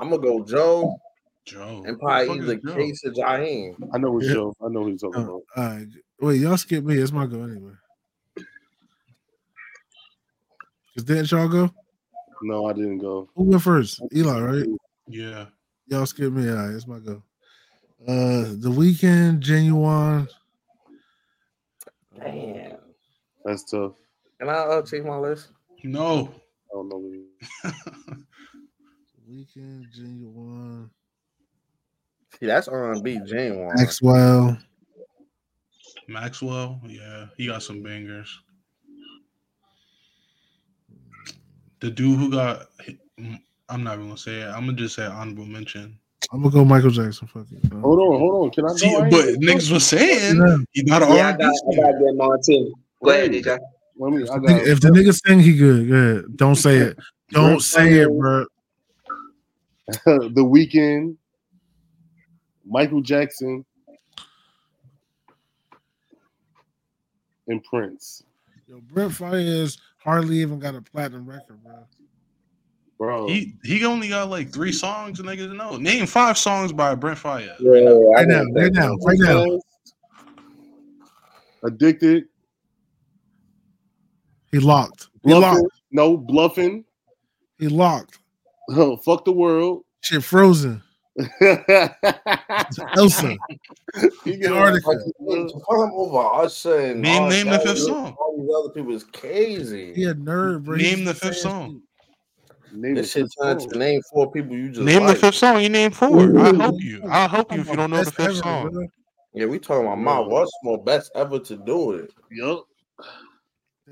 I'm 0.00 0.10
gonna 0.10 0.22
go 0.22 0.44
Joe 0.44 0.96
Joe. 1.44 1.82
and 1.86 1.98
probably 1.98 2.26
the 2.26 2.32
fuck 2.32 2.42
either 2.42 2.54
is 2.54 2.62
Joe? 2.64 2.74
Case 2.76 3.04
or 3.04 3.10
Jaheim. 3.10 3.90
I 3.92 3.98
know 3.98 4.12
what 4.12 4.24
Yeah. 4.24 4.32
show. 4.32 4.56
I 4.64 4.68
know 4.68 4.84
who 4.84 4.90
he's 4.92 5.02
talking 5.02 5.20
Uh, 5.20 5.24
about. 5.24 5.42
all 5.56 5.64
right. 5.64 5.86
Wait, 6.20 6.40
y'all 6.40 6.56
skip 6.56 6.84
me. 6.84 6.96
It's 6.96 7.12
my 7.12 7.26
go 7.26 7.42
anyway. 7.42 7.72
Cause 10.94 11.04
didn't 11.04 11.30
y'all 11.30 11.48
go? 11.48 11.70
No, 12.42 12.66
I 12.66 12.72
didn't 12.72 12.98
go. 12.98 13.28
Who 13.34 13.44
went 13.44 13.62
first? 13.62 14.00
Eli, 14.14 14.40
right? 14.40 14.66
Yeah. 15.08 15.46
Y'all 15.88 16.06
skip 16.06 16.32
me. 16.32 16.48
All 16.48 16.56
right, 16.56 16.74
it's 16.74 16.86
my 16.86 16.98
go. 17.00 17.22
Uh, 18.06 18.52
the 18.58 18.68
Weeknd, 18.70 19.38
genuine. 19.40 20.28
Damn. 22.18 22.76
That's 23.44 23.64
tough. 23.64 23.92
Can 24.38 24.50
I 24.50 24.52
uh, 24.52 24.82
change 24.82 25.06
my 25.06 25.16
list? 25.16 25.48
No. 25.84 26.34
I 26.70 26.74
don't 26.74 26.88
know. 26.90 26.98
What 26.98 27.74
he- 29.26 29.30
Weeknd, 29.60 29.90
genuine. 29.90 30.90
See, 32.38 32.46
that's 32.46 32.68
R&B, 32.68 33.20
genuine. 33.26 33.72
Maxwell. 33.74 34.58
Maxwell. 36.08 36.80
Yeah, 36.86 37.26
he 37.38 37.46
got 37.46 37.62
some 37.62 37.82
bangers. 37.82 38.38
The 41.80 41.90
dude 41.90 42.18
who 42.18 42.30
got, 42.30 42.66
I'm 43.68 43.82
not 43.84 43.94
even 43.94 44.08
gonna 44.08 44.18
say 44.18 44.40
it. 44.40 44.46
I'm 44.48 44.66
gonna 44.66 44.74
just 44.74 44.94
say 44.96 45.06
honorable 45.06 45.46
mention. 45.46 45.98
I'm 46.32 46.42
gonna 46.42 46.52
go 46.54 46.64
Michael 46.64 46.90
Jackson. 46.90 47.28
Fuck 47.28 47.46
it. 47.52 47.62
bro. 47.68 47.80
Hold 47.80 47.98
on, 48.00 48.18
hold 48.18 48.44
on. 48.44 48.50
Can 48.50 48.64
I 48.64 48.68
go? 48.68 48.74
See, 48.76 48.94
I 48.94 49.00
ain't- 49.02 49.10
but 49.10 49.24
niggas 49.40 49.70
was 49.70 49.84
saying 49.86 50.36
Yeah. 50.36 50.56
he 50.72 50.82
got 50.84 51.02
an 51.02 51.08
Yeah, 51.10 51.14
I 51.14 51.30
R&B 51.32 51.38
got 51.44 51.52
I 51.52 51.76
got 51.76 51.98
that 51.98 52.14
mine 52.16 52.38
too. 52.46 52.74
Go 53.04 53.10
ahead, 53.10 53.30
DJ. 53.32 53.58
Let 53.98 54.12
me. 54.12 54.22
I 54.28 54.38
got. 54.38 54.66
If 54.66 54.80
the 54.80 54.88
nigga 54.88 55.14
sing, 55.26 55.38
he 55.40 55.56
good. 55.56 55.88
Go 55.88 55.94
ahead. 55.94 56.24
Don't 56.36 56.56
say 56.56 56.78
it. 56.78 56.98
Don't 57.30 57.60
say 57.60 58.00
it, 58.00 58.08
bro. 58.18 58.46
the 60.06 60.30
Weeknd. 60.44 61.16
Michael 62.66 63.02
Jackson 63.02 63.62
and 67.46 67.62
Prince, 67.64 68.22
Yo, 68.66 68.80
Brent 68.80 69.12
Faiyaz 69.12 69.78
hardly 69.98 70.36
even 70.38 70.58
got 70.58 70.74
a 70.74 70.80
platinum 70.80 71.26
record, 71.28 71.62
bro. 71.62 71.86
Bro. 72.98 73.26
He 73.28 73.54
he 73.64 73.84
only 73.84 74.08
got 74.08 74.30
like 74.30 74.52
three 74.52 74.72
songs. 74.72 75.18
And 75.18 75.28
niggas 75.28 75.54
know. 75.54 75.76
Name 75.76 76.06
five 76.06 76.38
songs 76.38 76.72
by 76.72 76.94
Brent 76.94 77.18
Faiyaz. 77.18 77.56
Yeah, 77.58 77.70
Right 78.14 78.28
now, 78.28 78.44
right 78.54 78.72
now, 78.72 78.94
right 79.04 79.18
now. 79.18 79.60
Addicted. 81.64 82.24
He 84.52 84.58
locked. 84.60 85.08
He 85.24 85.30
Bluffing. 85.30 85.62
locked. 85.62 85.74
No 85.90 86.16
bluffing. 86.16 86.84
He 87.58 87.68
locked. 87.68 88.18
Fuck 89.04 89.24
the 89.24 89.32
world. 89.32 89.84
Shit 90.00 90.22
frozen. 90.22 90.82
Elsa. 92.96 93.36
He 94.24 94.36
get 94.36 94.50
Antarctica. 94.52 94.88
Like, 95.20 95.48
to 95.48 95.54
him 95.54 95.90
over 95.94 96.18
Usher 96.18 96.78
and 96.80 97.00
Name- 97.00 97.28
name 97.28 97.48
the 97.48 97.58
fifth 97.60 97.78
song. 97.78 98.16
All 98.18 98.36
these 98.38 98.50
other 98.56 98.70
people 98.70 98.94
is 98.94 99.04
crazy. 99.04 99.94
He 99.94 100.04
a 100.04 100.14
nerd, 100.14 100.64
bro. 100.64 100.76
Name 100.76 100.98
He's 100.98 101.06
the 101.06 101.14
fifth 101.14 101.36
saying 101.38 101.42
song. 101.54 101.82
Name 102.74 102.94
This 102.94 103.12
the 103.12 103.20
shit 103.20 103.22
fifth 103.26 103.32
turned 103.40 103.62
song. 103.62 103.70
to 103.70 103.78
name 103.78 104.00
four 104.12 104.30
people 104.32 104.56
you 104.56 104.68
just 104.68 104.80
Name 104.80 105.02
the 105.02 105.08
like. 105.12 105.18
fifth 105.18 105.36
song. 105.36 105.60
You 105.62 105.68
name 105.68 105.90
four. 105.92 106.20
I 106.38 106.52
hope 106.54 106.80
you. 106.80 107.02
I 107.08 107.26
hope 107.28 107.52
you 107.52 107.60
if 107.60 107.68
you 107.68 107.76
don't 107.76 107.90
know 107.90 107.98
the 107.98 108.04
Best 108.04 108.16
fifth 108.16 108.26
ever, 108.28 108.36
song. 108.36 108.70
bro. 108.70 108.86
Yeah, 109.32 109.46
we 109.46 109.58
talking 109.58 109.86
about 109.86 109.98
Mount 109.98 110.30
Rushmore, 110.30 110.82
best 110.84 111.10
ever 111.14 111.38
to 111.40 111.56
do 111.56 111.92
it. 111.92 112.12
Yup. 112.30 112.64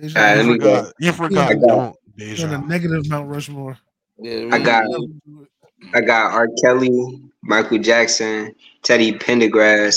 Deja 0.01 0.19
Alright, 0.19 0.37
let 0.39 0.47
You 0.47 0.53
me 0.53 0.59
Vu. 0.59 0.65
go. 0.65 0.77
forgot. 0.77 0.95
You 1.01 1.13
forgot. 1.13 1.51
I 1.51 1.55
got- 1.55 1.69
Don't. 1.69 1.97
On 2.45 2.55
a 2.55 2.67
negative 2.67 3.09
Mount 3.09 3.29
Rushmore. 3.29 3.79
Yeah, 4.19 4.49
I 4.53 4.59
got 4.59 4.85
I 5.95 6.01
got 6.01 6.33
R. 6.33 6.49
Kelly, 6.63 7.23
Michael 7.43 7.79
Jackson, 7.79 8.55
Teddy 8.83 9.13
Pendergrass, 9.19 9.97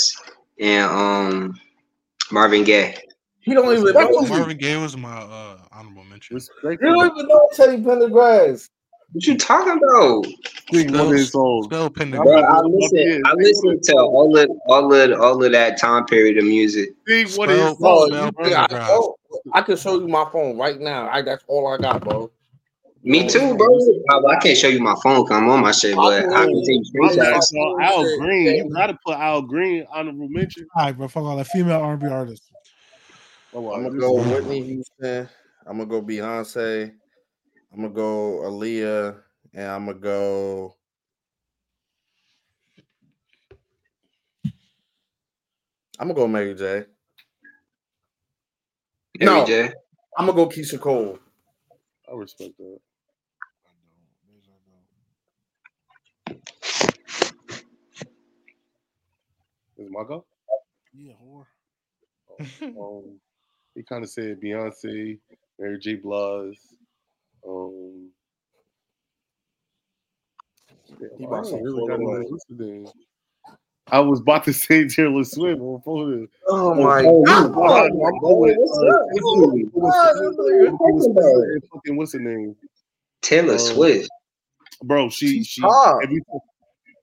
and 0.58 0.90
um 0.90 1.54
Marvin 2.32 2.64
Gaye. 2.64 2.96
He 3.40 3.54
don't 3.54 3.72
even 3.72 3.94
know. 3.94 4.22
Marvin 4.22 4.56
Gaye 4.58 4.76
was 4.76 4.96
my 4.96 5.16
uh, 5.18 5.58
honorable 5.70 6.02
mention. 6.04 6.34
Respect. 6.34 6.82
You 6.82 6.88
don't 6.88 7.12
even 7.14 7.28
know 7.28 7.48
Teddy 7.54 7.76
Pendergrass. 7.82 8.68
What 9.12 9.26
you 9.26 9.38
talking 9.38 9.80
about? 9.82 10.26
Sing 10.72 10.92
one 10.92 11.06
of 11.06 11.12
his 11.12 11.30
songs. 11.30 11.66
Spell 11.66 11.90
Bro, 11.90 12.42
I 12.42 12.60
listen. 12.60 13.22
I 13.24 13.32
listen 13.34 13.80
to 13.80 13.96
all 13.96 14.36
of 14.36 14.50
all 14.66 14.92
of 14.92 15.20
all 15.20 15.44
of 15.44 15.52
that 15.52 15.78
time 15.78 16.04
period 16.06 16.38
of 16.38 16.44
music. 16.44 16.90
Sing 17.06 17.28
one 17.38 17.50
of 17.50 17.56
Spell- 17.56 17.76
Bro, 17.76 18.08
songs. 18.08 18.34
Spell 18.34 18.48
you 18.48 18.56
I, 18.56 18.66
oh, 18.90 19.16
I 19.52 19.62
can 19.62 19.76
show 19.76 19.98
you 20.00 20.08
my 20.08 20.28
phone 20.32 20.58
right 20.58 20.78
now. 20.78 21.08
I 21.08 21.22
that's 21.22 21.44
all 21.46 21.72
I 21.72 21.78
got, 21.78 22.02
bro. 22.02 22.30
Me 23.04 23.28
too, 23.28 23.56
bro. 23.56 23.78
I, 24.10 24.16
I 24.34 24.36
can't 24.40 24.58
show 24.58 24.66
you 24.66 24.80
my 24.80 24.96
phone. 25.02 25.30
I'm 25.30 25.48
on 25.48 25.60
my 25.60 25.70
shit, 25.70 25.94
but 25.94 26.24
I 26.24 26.44
can 26.46 26.64
take 26.64 26.80
I'm 27.02 27.16
screenshots. 27.16 27.80
Al 27.80 28.18
Green. 28.18 28.56
You 28.56 28.70
gotta 28.74 28.98
put 29.06 29.16
Al 29.16 29.42
Green 29.42 29.86
honorable 29.92 30.28
mention. 30.28 30.66
All 30.74 30.86
right, 30.86 30.96
bro. 30.96 31.06
Fuck 31.06 31.22
all 31.22 31.36
that 31.36 31.46
female 31.46 31.80
R&B 31.80 32.08
artist. 32.08 32.42
Oh, 33.54 33.72
I'm 33.72 33.84
gonna 33.84 33.98
go 33.98 34.14
Whitney 34.14 34.62
Houston. 34.64 35.28
I'm 35.66 35.78
gonna 35.78 35.86
go 35.86 36.02
Beyonce. 36.02 36.92
I'm 37.76 37.82
gonna 37.82 37.94
go 37.94 38.40
Aaliyah, 38.44 39.20
and 39.52 39.68
I'm 39.68 39.84
gonna 39.84 39.98
go. 39.98 40.76
I'm 45.98 46.08
gonna 46.08 46.14
go 46.14 46.26
Mary 46.26 46.54
J. 46.54 46.86
Mary 49.20 49.40
No. 49.40 49.44
J. 49.44 49.72
I'm 50.16 50.24
gonna 50.26 50.32
go 50.32 50.48
Keyshia 50.48 50.80
Cole. 50.80 51.18
I 52.10 52.14
respect 52.16 52.56
that. 52.56 52.78
Is 59.76 59.90
my 59.90 60.04
go? 60.08 60.24
Yeah, 60.94 61.12
whore. 61.22 61.44
Um, 62.62 63.20
he 63.74 63.82
kind 63.82 64.02
of 64.02 64.08
said 64.08 64.40
Beyonce, 64.40 65.18
Mary 65.58 65.78
J. 65.78 65.96
Blige. 65.96 66.58
Um, 67.48 68.10
yeah, 71.00 71.08
He 71.18 71.24
I 71.24 71.28
about 71.28 71.46
some 71.46 71.62
really 71.62 71.86
Taylor 71.86 71.88
got 71.88 72.00
no 72.00 72.14
Swift. 72.16 72.30
list 72.32 72.46
today. 72.48 72.84
I 73.88 74.00
was 74.00 74.20
about 74.20 74.44
to 74.44 74.52
say 74.52 74.88
Taylor 74.88 75.22
Swift 75.24 75.60
before 75.60 76.10
this. 76.10 76.28
Oh 76.48 76.74
my 76.74 77.04
Oh, 77.06 77.22
god! 77.24 77.52
God, 77.54 77.90
oh, 77.94 78.06
I'm 78.06 78.18
going, 78.20 78.56
what's 78.58 78.78
uh, 78.78 78.86
up? 78.86 79.02
What's 79.72 81.06
the- 81.06 81.62
fucking- 81.72 81.96
What's 81.96 82.12
the 82.12 82.18
name, 82.18 82.56
Taylor 83.22 83.52
Um, 83.54 83.58
Swift, 83.58 84.08
bro? 84.82 85.08
She 85.08 85.28
She's 85.28 85.46
she 85.46 85.60
hot. 85.62 86.02
every 86.02 86.20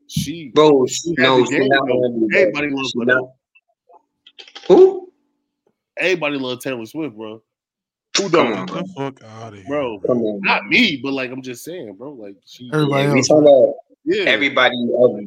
she 0.07 0.49
bro. 0.49 0.85
She, 0.87 1.11
had 1.11 1.19
no, 1.19 1.39
the 1.39 1.45
she's 1.45 1.49
game, 1.59 1.67
not 1.69 1.87
though. 1.87 2.03
R&B, 2.03 2.27
bro. 2.27 2.39
everybody 2.39 2.69
loves 2.71 2.91
She 2.91 2.99
her. 3.07 3.19
Who? 4.67 5.11
Everybody 5.97 6.37
loves 6.37 6.63
Taylor 6.63 6.85
Swift, 6.85 7.15
bro. 7.15 7.41
Who 8.17 8.29
Come 8.29 8.47
don't, 8.47 8.53
on, 8.53 8.65
Get 8.67 8.75
the 8.75 8.93
fuck 8.95 9.23
out 9.23 9.53
of 9.53 9.63
here. 9.63 9.65
bro? 9.65 9.99
Come 10.05 10.21
on. 10.23 10.41
Not 10.41 10.67
me, 10.67 10.99
but 11.01 11.13
like 11.13 11.31
I'm 11.31 11.41
just 11.41 11.63
saying, 11.63 11.95
bro. 11.95 12.11
Like 12.13 12.35
she, 12.45 12.69
Everybody 12.71 13.05
Yeah, 13.05 13.09
else. 13.17 13.29
about 13.29 13.73
yeah, 14.05 14.23
everybody. 14.25 14.75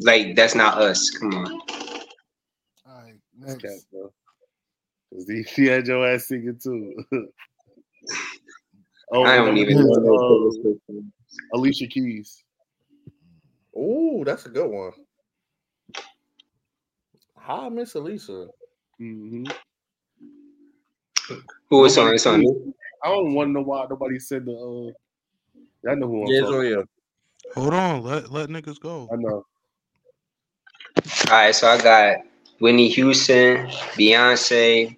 Like 0.03 0.37
that's 0.37 0.55
not 0.55 0.79
us. 0.79 1.11
Come 1.11 1.35
on. 1.35 1.53
All 2.87 3.03
right, 3.03 3.15
This 3.41 3.55
next. 3.55 3.63
cat, 3.63 3.81
bro. 3.93 4.13
Cause 5.13 5.29
he, 5.29 5.43
he 5.43 5.67
had 5.67 5.87
your 5.87 6.07
ass 6.07 6.27
singing 6.27 6.59
too. 6.63 6.95
oh, 9.13 9.25
I 9.25 9.37
don't 9.37 9.57
even 9.57 9.79
know. 9.79 9.95
no 9.95 10.15
uh, 10.17 10.73
Taylor 10.87 11.03
Alicia 11.55 11.87
Keys. 11.87 12.45
Ooh, 13.77 14.23
that's 14.25 14.47
a 14.47 14.51
good 14.51 14.71
one. 14.71 14.93
Hi, 17.37 17.69
Miss 17.69 17.95
Elisa. 17.95 18.49
hmm 18.99 19.45
Who 21.71 21.79
was 21.79 21.99
on? 21.99 22.05
Nobody- 22.05 22.17
It's 22.17 22.27
on 22.27 22.41
me. 22.41 22.73
I 23.05 23.09
don't 23.09 23.35
want 23.35 23.49
to 23.49 23.53
know 23.53 23.63
why 23.63 23.87
nobody 23.89 24.19
said 24.19 24.45
the. 24.47 24.53
uh 24.53 25.91
I 25.91 25.95
know 25.95 26.09
who 26.09 26.23
I'm 26.27 26.33
Yeah, 26.33 26.41
oh 26.45 26.61
yeah. 26.61 26.83
Hold 27.55 27.75
on, 27.75 28.03
let 28.03 28.31
let 28.31 28.49
niggas 28.49 28.81
go. 28.81 29.09
I 29.13 29.17
know. 29.17 29.45
All 31.29 31.33
right, 31.33 31.55
so 31.55 31.69
I 31.69 31.81
got 31.81 32.19
Whitney 32.61 32.89
Houston, 32.89 33.67
Beyonce, 33.97 34.97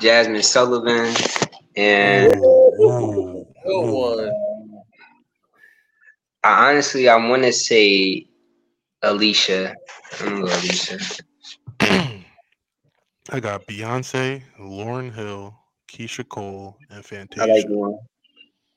Jazmine 0.00 0.44
Sullivan, 0.44 1.14
and 1.76 2.32
Ooh, 2.34 3.46
Good 3.64 3.90
one. 3.92 4.32
I 6.42 6.70
honestly 6.70 7.08
I 7.08 7.16
want 7.16 7.42
to 7.44 7.52
say 7.52 8.26
Alicia. 9.02 9.74
I'm 10.20 10.26
gonna 10.26 10.40
go 10.40 10.46
Alicia. 10.46 10.98
I 13.32 13.38
got 13.40 13.66
Beyonce, 13.66 14.42
Lauryn 14.58 15.14
Hill, 15.14 15.54
Keyshia 15.88 16.28
Cole, 16.28 16.76
and 16.90 17.04
Fantasia. 17.04 17.42
I 17.42 17.46
like 17.46 17.66
one. 17.68 17.96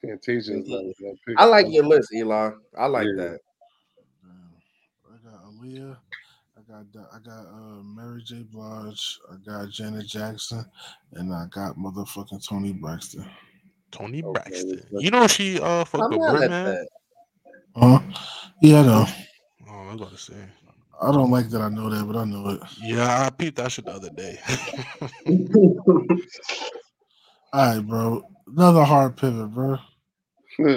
Fantasia 0.01 0.53
is 0.59 0.67
not 0.67 0.81
a 0.81 0.93
bad 1.01 1.15
pick. 1.25 1.35
I 1.37 1.45
like 1.45 1.65
your 1.69 1.85
list, 1.85 2.09
Elon. 2.15 2.61
I 2.77 2.85
like 2.85 3.07
Yeah. 3.07 3.23
that. 3.23 3.39
I 5.11 5.29
got 5.29 5.43
Aaliyah. 5.45 5.97
I 6.55 6.61
got 6.67 6.85
I 7.13 7.19
got 7.19 7.47
uh, 7.47 7.81
Mary 7.83 8.21
J. 8.23 8.43
Blige. 8.43 9.19
I 9.31 9.35
got 9.45 9.69
Janet 9.69 10.05
Jackson, 10.07 10.63
and 11.13 11.33
I 11.33 11.45
got 11.49 11.75
motherfucking 11.75 12.47
Toni 12.47 12.73
Braxton. 12.73 13.25
Toni 13.91 14.21
Okay, 14.23 14.33
Braxton. 14.33 14.83
You 14.99 15.09
know 15.11 15.25
she 15.27 15.59
uh 15.59 15.83
fucked 15.85 16.13
I'm 16.13 16.19
with 16.19 16.29
Birdman. 16.29 16.85
Huh? 17.75 17.99
Yeah, 18.61 18.81
I 18.81 18.85
know. 18.85 19.05
Oh, 19.67 19.71
I 19.71 19.85
was 19.93 20.01
about 20.01 20.11
to 20.11 20.17
say. 20.17 20.35
I 21.03 21.11
don't 21.11 21.31
like 21.31 21.49
that 21.49 21.61
I 21.61 21.69
know 21.69 21.89
that, 21.89 22.05
but 22.05 22.15
I 22.15 22.25
know 22.25 22.49
it. 22.49 22.61
Yeah, 22.81 23.25
I 23.25 23.29
peeped 23.29 23.57
that 23.57 23.71
shit 23.71 23.85
the 23.85 23.91
other 23.91 24.09
day. 24.09 24.39
All 27.53 27.75
right, 27.75 27.79
bro. 27.79 28.23
Another 28.47 28.83
hard 28.83 29.15
pivot, 29.17 29.51
bro. 29.53 29.77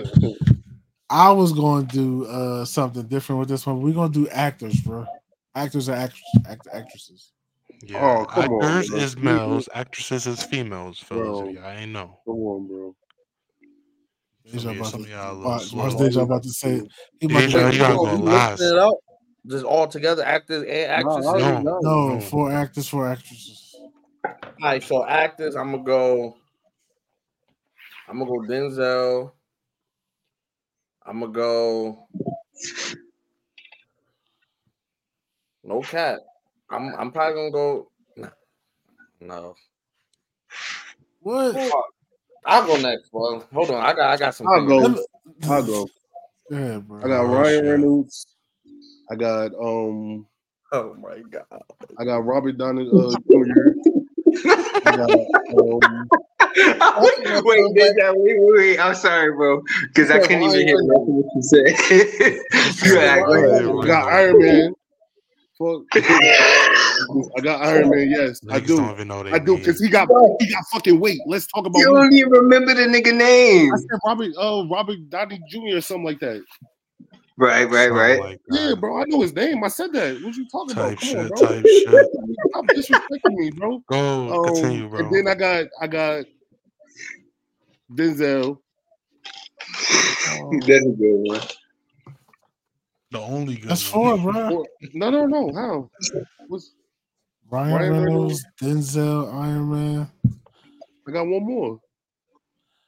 I 1.10 1.30
was 1.30 1.52
going 1.52 1.86
to 1.86 1.96
do 1.96 2.26
uh, 2.26 2.64
something 2.64 3.04
different 3.06 3.38
with 3.40 3.48
this 3.48 3.66
one. 3.66 3.80
We're 3.80 3.94
going 3.94 4.12
to 4.12 4.24
do 4.24 4.28
actors, 4.28 4.80
bro. 4.80 5.06
Actors 5.54 5.88
and 5.88 5.96
act- 5.98 6.20
act- 6.48 6.66
actresses. 6.72 7.32
yeah, 7.82 8.18
Oh, 8.20 8.24
come 8.24 8.44
actors 8.62 8.88
bro. 8.90 8.98
is 8.98 9.16
males, 9.16 9.68
actresses 9.74 10.26
is 10.26 10.42
females. 10.42 10.98
Fellas, 10.98 11.22
Bro. 11.40 11.48
if 11.48 11.54
y'all 11.56 11.70
ain't 11.70 11.92
know. 11.92 12.18
Come 12.26 12.34
on, 12.34 12.66
bro. 12.66 12.94
Some 14.46 14.52
Deja 14.52 14.68
of 14.70 14.74
y- 14.74 14.80
about 14.80 14.90
to- 14.92 15.00
of 15.00 15.08
y'all 15.10 15.32
a 15.32 15.34
little 15.36 15.50
watch, 15.50 15.72
watch 15.72 15.92
slow. 15.92 16.06
Deja 16.08 16.20
about 16.22 16.42
to 16.42 16.50
say. 16.50 16.82
He 17.20 17.26
about 17.26 17.40
to 17.40 17.46
Deja, 17.46 17.58
say- 17.58 17.72
you 17.72 17.78
gotta 17.78 17.94
go 17.96 18.12
you 18.12 18.18
last. 18.18 18.60
Mixing 19.46 19.58
it 19.58 19.62
up, 19.62 19.62
just 19.62 19.64
all 19.64 19.86
together, 19.88 20.24
actors 20.24 20.62
and 20.62 20.92
actresses. 20.92 21.32
No. 21.32 21.60
no, 21.80 21.80
No. 21.82 22.20
four 22.20 22.52
actors, 22.52 22.88
four 22.88 23.08
actresses. 23.08 23.76
All 24.62 24.68
right, 24.70 24.82
so 24.82 25.06
actors, 25.06 25.56
I'm 25.56 25.72
gonna 25.72 25.84
go. 25.84 26.36
I'm 28.08 28.18
gonna 28.18 28.30
go 28.30 28.40
Denzel. 28.40 29.32
I'm 31.06 31.20
gonna 31.20 31.32
go. 31.32 32.08
No 35.64 35.80
cat. 35.80 36.20
I'm 36.70 36.94
I'm 36.98 37.12
probably 37.12 37.34
gonna 37.34 37.50
go. 37.50 37.90
nah, 38.16 38.28
No, 39.20 39.54
What? 41.20 41.56
I'll 42.44 42.66
go 42.66 42.76
next, 42.76 43.10
bro. 43.10 43.40
Hold 43.52 43.70
on, 43.72 43.84
I 43.84 43.92
got 43.94 44.10
I 44.12 44.16
got 44.16 44.34
some. 44.34 44.46
I'll 44.48 44.66
things. 44.66 45.06
go. 45.46 45.50
I'll 45.50 45.62
go. 45.64 45.88
Yeah, 46.50 46.78
bro. 46.78 47.04
I 47.04 47.08
got 47.08 47.22
Ryan 47.22 47.64
shit. 47.64 47.64
Reynolds. 47.66 48.35
I 49.10 49.14
got 49.14 49.52
um. 49.54 50.26
Oh 50.72 50.94
my 50.94 51.20
god. 51.30 51.62
I 51.98 52.04
got 52.04 52.24
Robert 52.24 52.58
Downey 52.58 52.88
uh, 52.92 53.14
Jr. 53.30 53.74
I 54.84 54.96
got 54.96 55.10
um. 55.10 56.08
wait, 57.44 57.74
Deja, 57.74 58.12
wait, 58.14 58.40
wait, 58.40 58.56
wait. 58.56 58.78
I'm 58.80 58.94
sorry, 58.94 59.32
bro, 59.32 59.62
because 59.82 60.10
I 60.10 60.18
couldn't 60.20 60.42
even 60.42 60.66
hear 60.66 60.76
what 60.82 61.26
you 61.34 61.42
said. 61.42 61.66
you 62.86 62.98
act 62.98 63.28
Why 63.28 63.36
like 63.36 63.62
you- 63.62 63.82
I 63.82 63.86
got 63.86 64.12
Iron 64.12 64.38
Man. 64.38 64.74
Fuck. 65.58 65.82
I 65.94 67.40
got 67.42 67.62
Iron 67.62 67.90
Man. 67.90 68.10
Yes, 68.10 68.40
I 68.50 68.60
do. 68.60 68.76
don't 68.76 68.90
even 68.92 69.08
know 69.08 69.24
I 69.26 69.38
do 69.38 69.56
because 69.56 69.80
he 69.80 69.88
got 69.88 70.08
he 70.40 70.50
got 70.52 70.64
fucking 70.72 70.98
weight. 70.98 71.20
Let's 71.26 71.46
talk 71.46 71.66
about. 71.66 71.78
you 71.78 71.86
don't 71.86 72.12
even 72.12 72.30
remember 72.30 72.74
the 72.74 72.82
nigga 72.82 73.14
name. 73.14 73.72
I 73.72 73.76
said 73.76 74.00
Robert, 74.04 74.32
uh, 74.38 74.64
Robert 74.70 74.98
Downey 75.08 75.40
Jr. 75.48 75.76
or 75.76 75.80
something 75.80 76.04
like 76.04 76.20
that. 76.20 76.42
Right, 77.38 77.68
right, 77.68 77.88
Something 77.88 77.96
right. 77.96 78.18
Like 78.20 78.40
Yeah, 78.50 78.74
bro, 78.78 78.98
I 79.00 79.04
know 79.08 79.20
his 79.20 79.34
name. 79.34 79.62
I 79.62 79.68
said 79.68 79.92
that. 79.92 80.20
What 80.22 80.34
you 80.34 80.46
talking 80.48 80.74
Type 80.74 80.86
about? 80.86 81.00
Come 81.00 81.08
on, 81.10 81.14
shit, 81.16 81.28
bro. 81.28 81.42
type 81.42 81.66
shit. 81.66 81.84
Stop 82.50 82.64
disrespecting 82.66 83.34
me, 83.34 83.50
bro. 83.50 83.82
Go, 83.88 84.32
Um, 84.32 84.44
continue, 84.54 84.88
bro. 84.88 85.00
And 85.00 85.14
then 85.14 85.28
I 85.28 85.34
got 85.34 85.66
I 85.80 85.86
got 85.86 86.24
Denzel. 87.92 88.58
That's 90.66 90.86
a 90.86 90.90
good 90.90 91.28
one. 91.28 91.40
the 93.10 93.20
only 93.20 93.56
good 93.56 93.70
That's 93.70 93.92
one. 93.92 94.18
four, 94.18 94.32
bro. 94.32 94.64
No, 94.94 95.10
no, 95.10 95.26
no. 95.26 95.52
How? 95.54 95.90
What's, 96.48 96.72
Ryan, 97.50 97.74
Ryan 97.74 98.02
Reynolds, 98.02 98.44
Denzel, 98.60 99.32
Iron 99.34 99.70
Man. 99.70 100.10
I 101.06 101.10
got 101.12 101.26
one 101.26 101.44
more. 101.44 101.80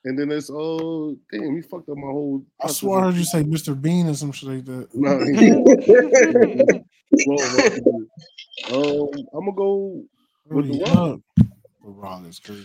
And 0.09 0.19
then 0.19 0.31
it's 0.31 0.49
oh 0.51 1.19
damn, 1.31 1.55
you 1.55 1.63
fucked 1.63 1.91
up 1.91 1.99
my 1.99 2.07
whole. 2.07 2.43
I 2.63 2.69
swear 2.69 3.01
I 3.01 3.03
heard 3.05 3.17
you 3.17 3.25
say 3.25 3.43
Mr. 3.45 3.79
Bean 3.79 4.09
or 4.09 4.15
some 4.15 4.33
shit 4.33 4.49
like 4.49 4.65
that. 4.65 4.89
No, 4.99 5.21
he- 5.21 5.37
um, 8.73 9.27
I'm 9.35 9.41
gonna 9.45 9.53
go 9.53 10.03
with 10.49 10.67
Hurry 10.67 10.79
the 10.79 10.85
up. 10.87 10.91
Rock. 10.91 11.21
The 11.85 11.91
Rock 11.91 12.23
is 12.27 12.41
crazy. 12.41 12.65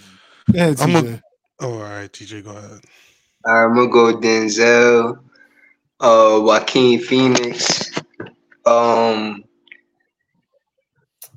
Yeah, 0.54 0.74
I'm 0.80 0.96
a- 0.96 1.02
TJ. 1.02 1.22
Oh, 1.60 1.74
all 1.74 1.80
right, 1.82 2.10
TJ, 2.10 2.46
go 2.46 2.52
ahead. 2.52 2.80
I'm 3.46 3.76
gonna 3.76 3.90
go 3.90 4.18
Denzel, 4.22 5.20
uh, 6.00 6.40
Joaquin 6.42 7.02
Phoenix, 7.02 7.92
um, 8.66 9.44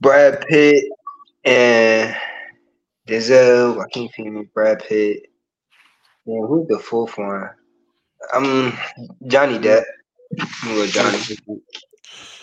Brad 0.01 0.47
Pitt, 0.47 0.85
and 1.45 2.17
Denzel, 3.09 3.75
Joaquin 3.77 4.09
Phoenix, 4.11 4.49
Brad 4.55 4.85
Pitt. 4.85 5.27
Yeah, 6.27 6.47
who's 6.47 6.67
the 6.69 6.79
fourth 6.81 7.17
one? 7.19 7.51
Um, 8.35 8.77
Johnny 9.27 9.59
Depp. 9.59 9.85
I'm 10.41 10.49
gonna 10.65 10.75
go 10.75 10.87
Johnny. 10.87 11.19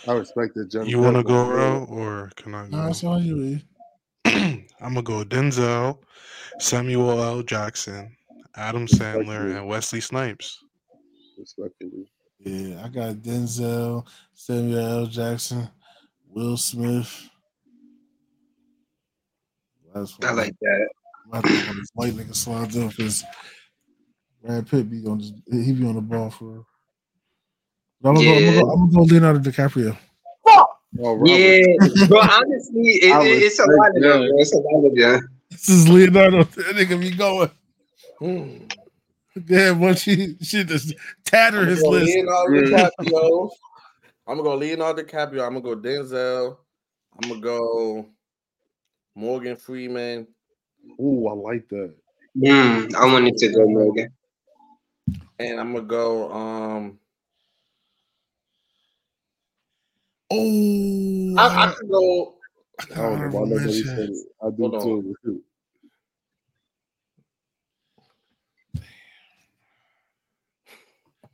I 0.08 0.14
respect 0.14 0.58
it, 0.58 0.72
Johnny. 0.72 0.92
You 0.92 1.00
want 1.00 1.18
to 1.18 1.24
go, 1.24 1.46
man. 1.46 1.88
Or 1.90 2.32
can 2.36 2.56
I 2.56 2.68
Nah, 2.70 2.86
go? 2.86 2.90
it's 2.90 3.04
on 3.04 3.24
you. 3.24 3.60
I'm 4.26 4.66
gonna 4.82 5.02
go 5.02 5.24
Denzel, 5.24 6.00
Samuel 6.60 7.22
L. 7.22 7.42
Jackson, 7.44 8.16
Adam 8.56 8.88
Sandler, 8.88 9.58
and 9.58 9.68
Wesley 9.68 10.02
Snipes. 10.02 10.64
Respectfully. 11.38 12.08
Yeah, 12.40 12.84
I 12.86 12.90
got 12.90 13.16
Denzel, 13.16 14.06
Samuel 14.34 14.80
L. 14.80 15.06
Jackson, 15.08 15.70
Will 16.30 16.58
Smith. 16.58 17.30
That's 19.94 20.18
I 20.24 20.32
like 20.32 20.56
that. 20.62 20.90
I 21.32 21.38
have 21.38 21.46
to 21.46 21.50
go 21.52 21.74
this 21.74 21.90
white 21.94 22.14
nigga 22.14 22.36
slide 22.36 22.76
up 22.78 22.92
because 22.92 23.24
Brad 24.44 24.68
Pitt 24.68 24.90
be 24.90 25.06
on 25.08 25.20
this, 25.20 25.32
he 25.50 25.72
be 25.72 25.86
on 25.88 25.96
the 25.96 26.02
ball 26.02 26.30
for. 26.30 26.66
But 28.02 28.10
I'm 28.10 28.16
gonna, 28.16 28.26
go, 28.26 28.36
I'm, 28.36 28.46
gonna 28.46 28.62
go, 28.62 28.72
I'm 28.72 28.80
gonna 28.80 29.08
go 29.08 29.14
Leonardo 29.14 29.40
DiCaprio. 29.40 29.98
Oh, 30.46 31.16
Robert. 31.16 31.28
Yeah, 31.28 31.66
but 32.10 32.30
honestly, 32.30 32.82
it, 32.82 33.26
it, 33.26 33.44
it's 33.44 33.60
a 33.60 33.66
lot 33.66 33.96
of 33.96 34.02
them. 34.02 34.28
bro. 34.28 34.38
It's 34.40 34.54
a 34.54 34.58
lot 34.58 34.86
of 34.86 34.96
them. 34.96 35.30
This 35.50 35.70
is 35.70 35.88
Leonardo. 35.88 36.44
That 36.44 36.76
nigga 36.76 37.00
be 37.00 37.12
going. 37.12 37.50
Hmm. 38.20 38.66
Damn, 39.46 39.80
once 39.80 40.02
she 40.02 40.36
she 40.42 40.64
just 40.64 40.94
tatter 41.24 41.62
I'm 41.62 41.68
his 41.68 41.82
gonna 41.82 42.00
go 42.00 42.04
list. 42.04 42.16
Leonardo 42.16 42.90
DiCaprio. 43.00 43.50
I'm 44.28 44.38
gonna 44.38 44.44
go 44.44 44.56
Leonardo 44.56 45.04
DiCaprio. 45.04 45.48
I'm 45.48 45.62
gonna 45.62 45.62
go 45.62 45.76
Denzel. 45.76 46.58
I'm 47.22 47.30
gonna 47.30 47.42
go 47.42 48.10
Morgan 49.16 49.56
Freeman. 49.56 50.28
Ooh, 51.00 51.28
I 51.28 51.34
like 51.34 51.68
that. 51.70 51.94
Mm, 52.38 52.94
I 52.94 53.06
wanted 53.06 53.38
to 53.38 53.50
go 53.50 53.66
Morgan. 53.68 54.10
And 55.40 55.60
I'm 55.60 55.74
gonna 55.74 55.86
go 55.86 56.32
um 56.32 57.00
Oh, 60.32 61.36
I, 61.38 61.64
I 61.66 61.74
could 61.76 61.90
go 61.90 62.36
I 62.80 62.84
I 62.96 63.02
don't 63.02 63.20
know 63.20 63.28
why 63.28 63.42
honorable 63.42 63.46
nobody 63.46 63.84
said 63.84 64.10
it. 64.10 64.28
I 64.42 64.50
do 64.50 64.72
Hold 64.72 64.76
on. 64.76 65.16
too. 65.24 65.44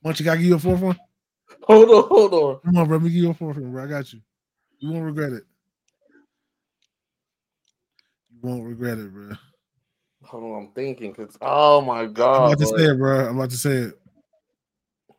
Munch, 0.04 0.20
you 0.20 0.26
gotta 0.26 0.38
give 0.40 0.48
you 0.48 0.56
a 0.56 0.60
fourth 0.60 0.82
one. 0.82 1.00
hold 1.64 1.90
on, 1.90 2.08
hold 2.10 2.34
on. 2.34 2.60
Come 2.66 2.78
on, 2.78 2.88
bro. 2.88 2.98
Let 2.98 3.04
me 3.04 3.10
give 3.10 3.24
you 3.24 3.30
a 3.32 3.34
fourth 3.34 3.58
one, 3.58 3.72
bro. 3.72 3.84
I 3.84 3.88
got 3.88 4.12
you. 4.14 4.22
You 4.80 4.92
won't 4.92 5.06
regret 5.06 5.34
it. 5.34 5.44
You 8.32 8.40
won't 8.42 8.64
regret 8.66 8.98
it, 8.98 9.14
bro. 9.14 9.32
Hold 10.24 10.44
on, 10.44 10.64
I'm 10.64 10.72
thinking 10.74 11.12
because 11.12 11.38
oh 11.42 11.82
my 11.82 12.06
god, 12.06 12.08
I'm 12.08 12.14
god. 12.14 12.54
about 12.54 12.60
to 12.60 12.78
say 12.78 12.86
it, 12.86 12.98
bro. 12.98 13.28
I'm 13.28 13.38
about 13.38 13.50
to 13.52 13.58
say 13.58 13.72
it. 13.72 14.00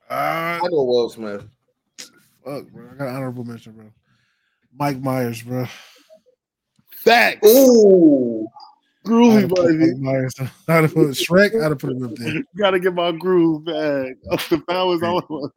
Ah, 0.09 0.59
I 0.63 0.69
go 0.69 0.85
Will 0.85 1.09
Smith. 1.11 1.45
fuck, 2.45 2.67
bro. 2.69 2.89
I 2.93 2.95
got 2.97 3.09
an 3.09 3.17
honorable 3.17 3.45
mention, 3.45 3.73
bro. 3.73 3.87
Mike 4.77 5.01
Myers, 5.01 5.43
bro. 5.43 5.67
Facts. 6.91 7.47
Ooh, 7.47 8.47
Groovy, 9.07 9.37
I'd 9.37 9.41
have 9.41 9.51
put 9.51 9.67
baby. 9.69 9.95
Mike 9.95 9.99
Myers. 9.99 10.35
I'd 10.39 10.83
have 10.83 10.95
put 10.95 11.09
Shrek. 11.09 11.55
I'd 11.55 11.71
have 11.71 11.79
put 11.79 11.93
him 11.93 12.05
up 12.05 12.15
there. 12.17 12.43
Gotta 12.59 12.79
get 12.79 12.95
my 12.95 13.13
groove 13.13 13.65
back. 13.65 14.17
the 14.51 14.63
powers 14.69 15.03
on. 15.03 15.23
All 15.23 15.51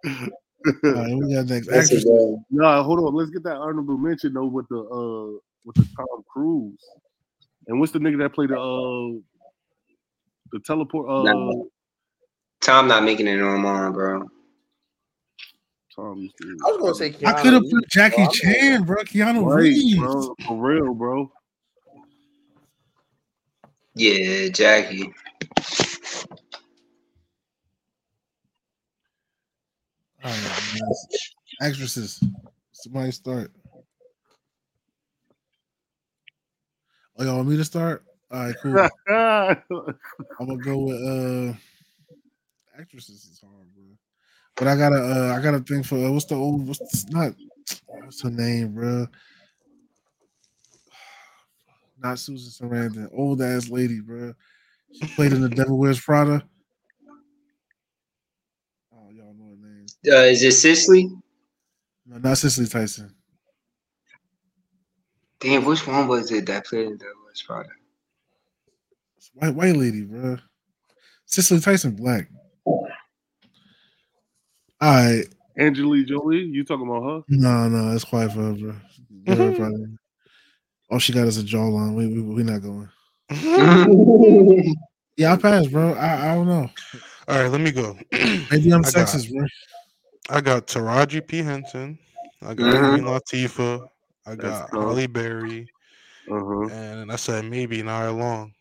right, 0.84 1.16
we 1.16 1.34
got 1.34 1.48
next 1.48 1.68
That's 1.68 1.92
actress. 1.92 2.06
Nah, 2.50 2.84
hold 2.84 3.00
on. 3.00 3.14
Let's 3.14 3.32
get 3.32 3.44
that 3.44 3.58
honorable 3.58 3.98
mention 3.98 4.34
though 4.34 4.46
with 4.46 4.68
the 4.70 4.80
uh 4.80 5.40
with 5.66 5.76
the 5.76 5.88
Tom 5.98 6.24
Cruise. 6.32 6.80
And 7.68 7.80
what's 7.80 7.92
the 7.92 8.00
nigga 8.00 8.20
that 8.20 8.34
played 8.34 8.50
the 8.50 8.60
uh 8.60 9.20
the 10.54 10.60
teleport 10.60 11.10
uh 11.10 11.24
Nah. 11.24 11.64
Tom 12.62 12.88
not 12.88 13.04
making 13.04 13.28
it 13.28 13.36
no 13.36 13.58
more, 13.58 13.92
bro. 13.92 14.24
Tom 15.94 16.20
used 16.20 16.36
to 16.42 16.58
I 16.66 16.72
was 16.72 16.78
gonna 16.80 16.96
say 16.96 17.12
Keanu 17.12 17.28
I 17.28 17.42
could 17.42 17.54
have 17.54 17.64
put 17.70 17.90
Jackie 17.90 18.24
bro. 18.24 18.32
Chan, 18.32 18.84
bro. 18.84 19.04
Keanu 19.04 19.46
right, 19.46 19.58
Reeves. 19.58 20.00
bro. 20.00 20.36
For 20.48 20.56
real, 20.56 20.94
bro. 20.94 21.32
Yeah, 23.96 24.48
Jackie. 24.48 25.14
All 30.24 30.32
right, 30.32 30.88
actresses. 31.62 32.24
Somebody 32.72 33.12
start. 33.12 33.52
Oh, 37.18 37.24
y'all 37.24 37.36
want 37.36 37.50
me 37.50 37.58
to 37.58 37.66
start? 37.66 38.06
All 38.34 38.40
right, 38.40 38.56
cool. 38.64 38.90
I'm 40.40 40.48
gonna 40.48 40.58
go 40.58 40.78
with 40.80 40.98
uh 40.98 41.54
actresses 42.82 43.26
is 43.26 43.40
hard, 43.40 43.72
bro. 43.76 43.84
But 44.56 44.68
I 44.68 44.76
gotta 44.76 44.96
uh 44.96 45.36
I 45.38 45.42
gotta 45.42 45.60
think 45.60 45.86
for 45.86 46.04
uh, 46.04 46.12
what's 46.12 46.26
the 46.26 46.34
old 46.34 46.68
what's 46.68 46.80
the, 46.80 47.06
not 47.12 47.36
what's 47.86 48.24
her 48.24 48.32
name, 48.32 48.74
bro? 48.74 49.08
Not 52.02 52.18
Susan 52.20 52.70
Sarandon, 52.70 53.08
old 53.14 53.40
ass 53.42 53.70
lady, 53.70 54.02
bro. 54.02 54.34
She 54.92 55.06
played 55.16 55.32
in 55.32 55.42
The 55.42 55.50
Devil 55.50 55.78
Wears 55.78 56.02
Prada. 56.02 56.44
Oh, 58.92 59.10
y'all 59.12 59.36
know 59.36 59.52
her 59.52 59.68
name. 59.68 59.86
Uh, 60.06 60.26
is 60.26 60.44
it 60.44 60.54
Cicely? 60.54 61.10
No, 62.06 62.18
not 62.18 62.40
Cicely 62.40 62.68
Tyson. 62.68 63.14
Damn, 65.40 65.64
which 65.64 65.88
one 65.88 66.08
was 66.08 66.32
it 66.32 66.46
that 66.48 66.66
played 66.66 66.88
in 66.88 66.98
that 66.98 67.14
was 67.26 67.42
product? 67.42 67.72
It's 67.78 67.83
white 69.34 69.56
white 69.56 69.76
lady, 69.76 70.02
bro. 70.02 70.38
Cicely 71.26 71.60
Tyson, 71.60 71.96
black. 71.96 72.30
All 72.66 72.84
right, 74.82 75.24
Angelique 75.58 76.08
Jolie, 76.08 76.44
you 76.44 76.64
talking 76.66 76.88
about 76.88 77.04
her? 77.04 77.22
no, 77.30 77.70
no, 77.70 77.92
that's 77.92 78.04
quiet 78.04 78.32
for 78.34 78.42
her, 78.42 78.54
bro. 78.54 78.76
Give 79.26 79.38
her 79.38 79.78
All 80.92 81.00
she 81.00 81.14
got 81.14 81.28
is 81.28 81.38
a 81.38 81.44
jawline. 81.44 81.94
We 81.96 82.08
we 82.08 82.22
we 82.22 82.44
not 82.44 82.62
going. 82.62 82.90
Yeah, 85.16 85.34
I 85.34 85.38
passed, 85.38 85.72
bro. 85.72 85.94
I, 85.94 86.32
I 86.32 86.36
don't 86.36 86.48
know. 86.48 86.68
All 87.28 87.40
right, 87.40 87.48
let 87.48 87.62
me 87.62 87.72
go. 87.72 87.96
Maybe 88.12 88.72
I'm 88.74 88.80
I 88.84 88.90
got- 88.90 89.08
sexist, 89.08 89.32
bro. 89.32 89.46
I 90.32 90.42
got 90.42 90.66
Taraji 90.66 91.28
P 91.28 91.44
Henson. 91.44 92.00
I 92.42 92.56
got 92.56 92.74
Mhm. 92.74 92.90
Queen 92.94 93.04
Latifah. 93.04 93.88
I 94.26 94.36
got 94.36 94.72
That's. 94.72 94.72
Halle 94.72 95.06
Berry, 95.06 95.68
Uh-huh. 96.32 96.68
and 96.72 97.12
I 97.12 97.16
said 97.18 97.46
maybe 97.46 97.80
an 97.82 97.90
hour 97.90 98.10
Long. 98.12 98.54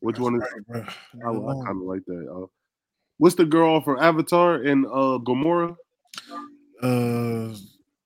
Which 0.00 0.18
one 0.18 0.36
is 0.36 0.42
Right, 0.42 0.66
bro. 0.66 0.80
I, 0.80 1.50
I 1.50 1.64
kind 1.64 1.76
of 1.82 1.82
like 1.82 2.04
that. 2.06 2.28
Uh, 2.32 2.46
what's 3.18 3.34
the 3.34 3.44
girl 3.44 3.80
from 3.80 3.98
Avatar 3.98 4.56
and 4.56 4.86
uh 4.86 5.18
Gamora? 5.26 5.76
Uh, 6.82 7.54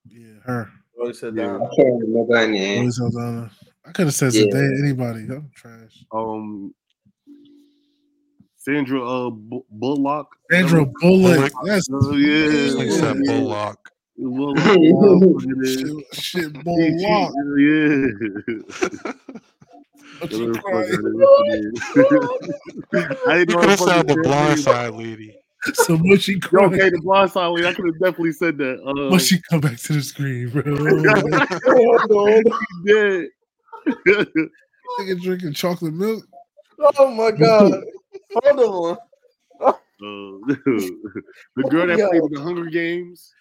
yeah, 0.08 0.40
her. 0.44 0.68
Roy 0.98 1.12
said 1.12 1.36
Yeah. 1.36 1.46
down. 1.48 1.62
I 1.62 1.68
can't 1.76 2.00
remember 2.00 2.36
her 2.38 2.48
name. 2.48 2.84
Roy 2.84 2.90
Saldana. 2.90 3.50
I 3.84 3.92
could 3.92 4.06
have 4.06 4.14
said 4.14 4.32
Yeah. 4.32 4.44
Zendaya, 4.44 4.78
anybody. 4.82 5.20
I'm 5.30 5.50
trash. 5.54 6.04
Um, 6.12 6.72
Sandra 8.56 9.04
uh 9.04 9.30
Bu- 9.30 9.64
Bullock. 9.70 10.28
Sandra 10.50 10.86
Bullock. 10.86 11.36
Bullock. 11.36 11.52
That's 11.64 11.88
Oh 11.92 12.14
yeah, 12.14 12.46
This 12.48 12.74
nigga 12.74 12.92
said 13.00 13.16
yeah. 13.24 13.32
Bullock. 13.40 13.90
Bullock. 14.16 14.58
Shit, 15.66 16.14
shit 16.24 16.52
Bullock. 16.64 17.32
Yeah. 17.58 18.08
What 20.18 20.30
Whatever 20.30 20.44
you 20.44 20.52
the 20.52 20.54
fuck 20.54 20.64
crying? 20.64 20.90
that 20.92 21.72
is. 21.72 21.80
I 23.26 23.34
You 23.36 23.40
ain't 23.40 23.48
know 23.50 23.60
could 23.60 23.70
have 23.70 23.78
the 23.78 23.84
fucking 23.84 23.96
said 23.96 24.08
the 24.08 24.14
damn 24.14 24.22
blind 24.22 24.58
side 24.60 24.94
lady. 24.94 25.36
So 25.74 25.96
much 25.96 26.28
Yo, 26.28 26.38
crying. 26.40 26.74
okay, 26.74 26.90
the 26.90 27.00
blind 27.02 27.30
side. 27.30 27.46
lady, 27.48 27.68
I 27.68 27.72
could 27.72 27.86
have 27.86 27.98
definitely 28.00 28.32
said 28.32 28.58
that. 28.58 28.80
Uh, 28.84 29.10
Once 29.10 29.26
she 29.26 29.40
come 29.48 29.60
back 29.60 29.76
to 29.78 29.92
the 29.92 30.02
screen, 30.02 30.48
bro. 30.50 30.62
yeah. 32.84 33.22
Nigga 35.00 35.22
drinking 35.22 35.52
chocolate 35.54 35.94
milk. 35.94 36.24
Oh 36.98 37.10
my 37.14 37.30
god. 37.30 37.72
Hold 38.44 38.98
on. 39.60 39.74
Uh, 40.04 40.34
the 40.48 41.68
girl 41.70 41.86
that 41.86 41.96
Yo. 41.96 42.08
played 42.08 42.22
in 42.24 42.32
the 42.32 42.40
Hunger 42.40 42.64
Games. 42.68 43.32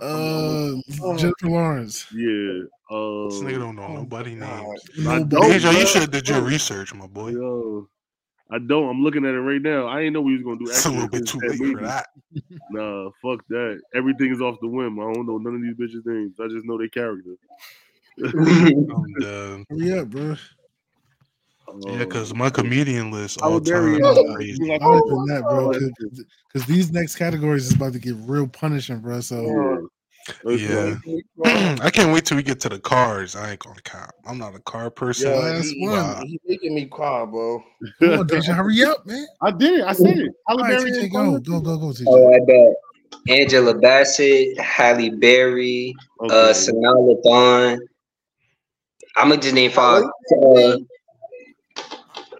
Uh, 0.00 0.74
Oh. 1.02 1.16
Jennifer 1.16 1.48
Lawrence. 1.48 2.06
Yeah. 2.12 2.64
Uh, 2.90 3.28
This 3.28 3.40
nigga 3.40 3.58
don't 3.58 3.76
know 3.76 3.84
Oh, 3.84 3.94
nobody 3.94 4.34
God. 4.36 4.62
names. 4.62 4.82
I 4.98 5.02
Nobody. 5.18 5.24
don't, 5.24 5.50
Deja, 5.50 5.70
you 5.72 5.86
should 5.86 6.02
have 6.02 6.10
did 6.10 6.28
your 6.28 6.42
research, 6.42 6.94
my 6.94 7.06
boy. 7.06 7.30
Yo, 7.30 7.88
I 8.50 8.58
don't. 8.58 8.88
I'm 8.88 9.02
looking 9.02 9.24
at 9.24 9.34
it 9.34 9.40
right 9.40 9.60
now. 9.60 9.88
I 9.88 9.98
didn't 10.00 10.12
know 10.12 10.20
we 10.20 10.34
was 10.34 10.42
gonna 10.42 10.58
do. 10.58 10.66
It's 10.68 10.84
a 10.84 10.90
little 10.90 11.08
bit 11.08 11.26
too 11.26 11.40
late 11.40 11.58
for 11.58 11.82
that. 11.82 12.06
Nah, 12.70 13.10
fuck 13.22 13.46
that. 13.48 13.80
Everything 13.94 14.30
is 14.32 14.40
off 14.40 14.58
the 14.60 14.68
whim. 14.68 14.98
I 15.00 15.12
don't 15.12 15.26
know 15.26 15.38
none 15.38 15.54
of 15.54 15.62
these 15.62 15.74
bitches' 15.74 16.04
names. 16.04 16.34
I 16.40 16.48
just 16.48 16.66
know 16.66 16.76
their 16.76 16.88
character. 16.88 17.36
I'm 18.24 19.14
done. 19.20 19.64
Bro. 20.08 20.36
Yeah, 21.88 21.98
because 21.98 22.32
Um, 22.32 22.38
my 22.38 22.50
comedian 22.50 23.10
list 23.10 23.40
Halle 23.40 23.54
all 23.54 23.60
Berry 23.60 24.00
time 24.00 24.12
is- 24.12 24.18
is 24.18 24.34
crazy. 24.34 24.68
like, 24.68 24.80
Not 24.80 25.02
even 25.06 25.24
that, 25.26 25.42
bro. 25.48 25.72
oh, 25.72 25.90
Because 26.52 26.66
these 26.66 26.90
next 26.92 27.16
categories 27.16 27.66
is 27.66 27.74
about 27.74 27.92
to 27.92 27.98
get 27.98 28.14
real 28.20 28.46
punishing, 28.46 28.98
bro. 29.00 29.20
So 29.20 29.88
yeah. 30.44 30.46
Yeah. 30.48 30.96
I 31.82 31.90
can't 31.90 32.12
wait 32.12 32.24
till 32.24 32.36
we 32.36 32.42
get 32.42 32.60
to 32.60 32.68
the 32.68 32.78
cars. 32.78 33.36
I 33.36 33.52
ain't 33.52 33.60
gonna 33.60 33.80
cap. 33.82 34.14
I'm 34.26 34.38
not 34.38 34.54
a 34.54 34.60
car 34.60 34.90
person. 34.90 35.30
Yo, 35.30 35.38
last 35.38 35.64
he, 35.64 35.86
one. 35.86 36.26
he 36.26 36.40
making 36.46 36.74
me 36.74 36.86
cry, 36.86 37.24
bro. 37.24 37.62
come 38.00 38.18
on, 38.20 38.26
Deja, 38.26 38.54
hurry 38.54 38.82
up, 38.84 39.06
man. 39.06 39.26
I 39.42 39.50
did. 39.50 39.82
I 39.82 39.92
said 39.92 40.18
it. 40.18 40.32
All 40.48 40.56
Halle 40.56 40.62
right, 40.62 40.78
Berry 40.78 40.90
TJ, 40.90 41.02
is 41.04 41.08
go, 41.08 41.38
go, 41.40 41.60
go, 41.60 41.78
go, 41.78 41.86
TJ. 41.92 42.06
Oh, 42.08 42.34
I 42.34 42.38
bet. 42.46 42.74
Angela 43.28 43.74
Bassett, 43.74 44.58
Halle 44.60 45.10
Berry, 45.10 45.94
uh, 46.22 46.26
Okay. 46.26 46.52
Sanaa 46.52 47.16
Lathan. 47.24 47.78
I'm 49.16 49.28
gonna 49.30 49.40
just 49.40 49.54
name 49.54 49.70
five. 49.70 50.04
Uh, 50.04 50.76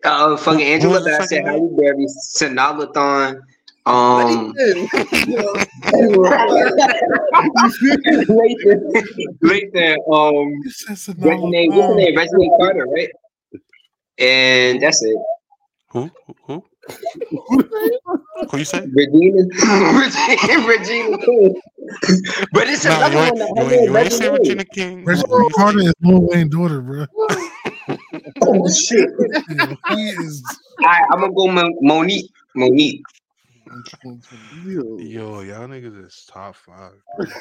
uh, 0.07 0.37
fucking 0.37 0.61
Who- 0.61 0.65
who 0.67 0.73
Angela 0.73 1.01
Bassett, 1.05 1.29
second 1.29 1.47
Halle 1.47 1.69
Berry, 1.77 2.07
Sanaa 2.37 2.73
Lathan. 2.79 3.41
Um, 3.87 4.55
Lathan, 4.55 5.87
Lathan, 9.43 9.97
um, 10.13 10.49
You 10.65 10.71
said 10.71 10.97
Sonala 10.97 11.69
what's 11.69 11.89
her 11.89 11.95
name? 11.97 12.17
Reginald 12.17 12.53
Carter, 12.61 12.87
right? 12.87 13.09
And 14.19 14.81
that's 14.83 15.03
it. 15.03 15.17
Who? 15.91 16.11
Who? 16.47 16.65
Who? 17.33 17.63
Who 18.51 18.59
you 18.59 18.65
say? 18.65 18.81
Regina, 18.93 19.43
Regina, 19.45 20.67
Regina 20.69 21.19
King. 21.19 21.55
But 22.53 22.69
it's 22.69 22.85
Nah, 22.85 23.07
another 23.07 23.13
you 23.13 23.19
one 23.19 23.29
ain't, 23.29 23.39
you 23.57 23.71
ain't, 23.71 23.85
you 23.85 23.97
ain't 23.97 24.13
say 24.13 24.29
Regina. 24.29 24.39
Regina 24.39 24.65
King. 24.65 25.05
Reginald 25.05 25.53
Carter 25.53 25.79
is 25.81 25.95
Lil 26.03 26.21
Wayne's 26.23 26.51
daughter, 26.51 26.81
bro. 26.81 27.07
Oh 27.89 28.69
shit! 28.73 29.09
he 29.89 30.09
is. 30.11 30.43
I, 30.85 31.03
I'm 31.13 31.21
gonna 31.21 31.33
go 31.33 31.47
Mo- 31.49 31.79
Monique. 31.81 32.31
Monique. 32.55 33.03
Yo. 34.65 34.99
Yo, 34.99 35.41
y'all 35.41 35.69
niggas 35.69 36.07
is 36.07 36.27
top 36.31 36.55
five. 36.57 36.93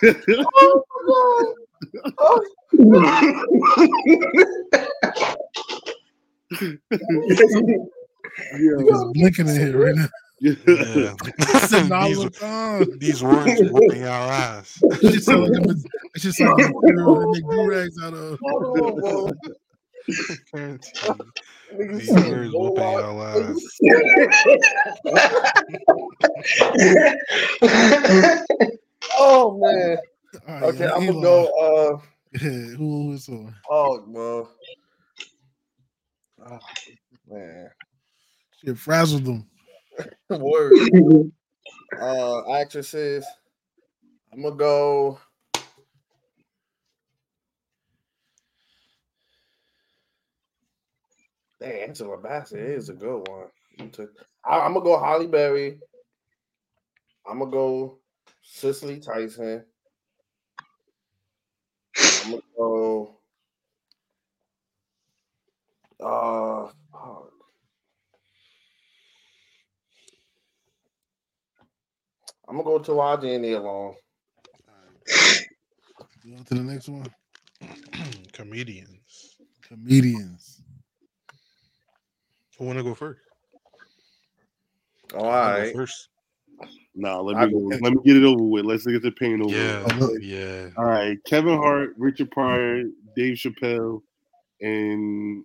Yo. 8.57 8.77
He's 8.80 9.03
blinking 9.13 9.47
in 9.47 9.55
here 9.55 9.85
right 9.85 9.95
now. 9.95 10.07
Yeah. 10.39 10.53
These, 11.15 12.30
Khan. 12.39 12.85
these 12.99 13.23
words 13.23 13.61
whooping 13.72 14.01
y'all 14.01 14.30
ass. 14.30 14.77
It's 14.84 15.26
just 15.26 15.27
like 15.30 15.49
a, 15.49 15.76
it's 16.13 16.23
just 16.23 16.39
like 16.41 16.49
a 16.49 16.69
material 16.73 17.31
they 17.34 17.39
make 17.39 17.49
do 17.49 17.69
rags 17.69 17.97
out 18.03 18.13
of. 18.13 18.39
Hold 20.18 20.30
on, 20.30 20.40
Guarantee 20.53 20.91
bro. 21.02 21.15
you. 21.15 21.34
Nigga 21.73 21.98
These 21.98 22.14
words 22.14 22.53
whooping 22.56 22.84
Bullock. 22.84 23.02
y'all 23.02 23.23
ass. 23.23 23.80
Oh 29.18 29.57
man. 29.57 29.98
All 30.48 30.53
right, 30.53 30.64
Okay, 30.64 30.88
I'm 30.88 31.06
gonna 31.06 31.22
go. 31.22 31.99
Uh, 32.34 32.38
who, 32.38 32.49
who 32.77 33.14
is 33.14 33.30
on? 33.30 33.56
Oh, 33.69 34.02
bro. 34.07 34.49
Oh, 36.45 36.60
man. 37.27 37.69
Shit 38.64 38.77
frazzled 38.77 39.26
them. 39.26 39.48
Word. 40.30 41.32
Uh, 41.99 42.52
actresses. 42.53 43.26
I'm 44.34 44.41
gonna 44.44 44.56
go. 44.56 45.19
Dang, 51.60 51.90
Angela 51.90 52.18
Bassett 52.18 52.60
is 52.60 52.90
a 52.90 52.94
good 52.94 53.27
one. 53.27 53.48
I, 54.45 54.60
I'm 54.60 54.73
gonna 54.73 54.86
go 54.86 54.99
Halle 54.99 55.27
Berry. 55.27 55.80
I'm 57.27 57.40
gonna 57.40 57.52
go 57.52 57.99
Cicely 58.41 58.99
Tyson. 58.99 59.65
I'm 62.26 62.32
gonna 62.32 62.41
go. 62.57 63.18
Uh, 65.99 66.68
fuck. 66.91 67.32
I'm 72.48 72.57
gonna 72.57 72.64
go 72.64 72.80
to 72.80 72.91
Taraji 72.91 73.36
and 73.36 73.41
Nia 73.41 73.60
Long. 73.60 73.95
You 76.23 76.38
on 76.38 76.44
to 76.45 76.53
the 76.56 76.64
next 76.64 76.90
one. 76.90 77.07
Comedians. 78.34 79.38
Comedians. 79.61 80.55
Who 82.57 82.65
want 82.65 82.77
to 82.77 82.84
go 82.84 82.94
first? 82.95 83.19
All 85.14 85.30
I'll 85.30 85.61
go. 85.64 85.73
First. 85.73 86.10
Nah, 86.95 87.19
let 87.19 87.38
me 87.38 87.52
go. 87.52 87.69
go- 87.69 87.77
let 87.82 87.94
me 87.94 87.99
get 88.06 88.18
it 88.18 88.23
over 88.23 88.44
with. 88.44 88.65
Let's 88.65 88.86
get 88.86 89.02
the 89.02 89.11
pain 89.11 89.41
over. 89.41 89.53
Yeah. 89.53 89.84
with. 89.84 90.02
Oh. 90.02 90.18
Yeah. 90.22 90.69
All 90.77 90.86
right, 90.86 91.18
Kevin 91.26 91.57
Hart, 91.57 91.94
Richard 91.98 92.32
Pryor, 92.32 92.84
Dave 93.15 93.36
Chappelle, 93.36 94.02
and 94.61 95.44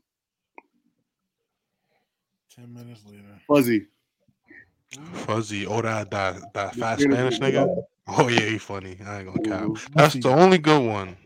Ten 2.54 2.72
minutes 2.74 3.02
later. 3.06 3.22
Fuzzy. 3.46 3.86
Fuzzy. 5.12 5.66
Oh, 5.66 5.80
that 5.82 6.10
that 6.10 6.52
that 6.52 6.72
The 6.74 6.80
fat 6.80 7.00
Spanish 7.00 7.36
Spanish 7.36 7.38
nigga. 7.38 7.84
Oh 8.08 8.28
yeah, 8.28 8.40
he 8.40 8.58
funny. 8.58 8.96
I 9.06 9.20
ain't 9.20 9.26
gonna 9.26 9.40
cap. 9.40 9.62
Mhm. 9.62 9.94
That's 9.94 10.14
the 10.14 10.30
only 10.30 10.58
good 10.58 10.84
one. 10.84 11.16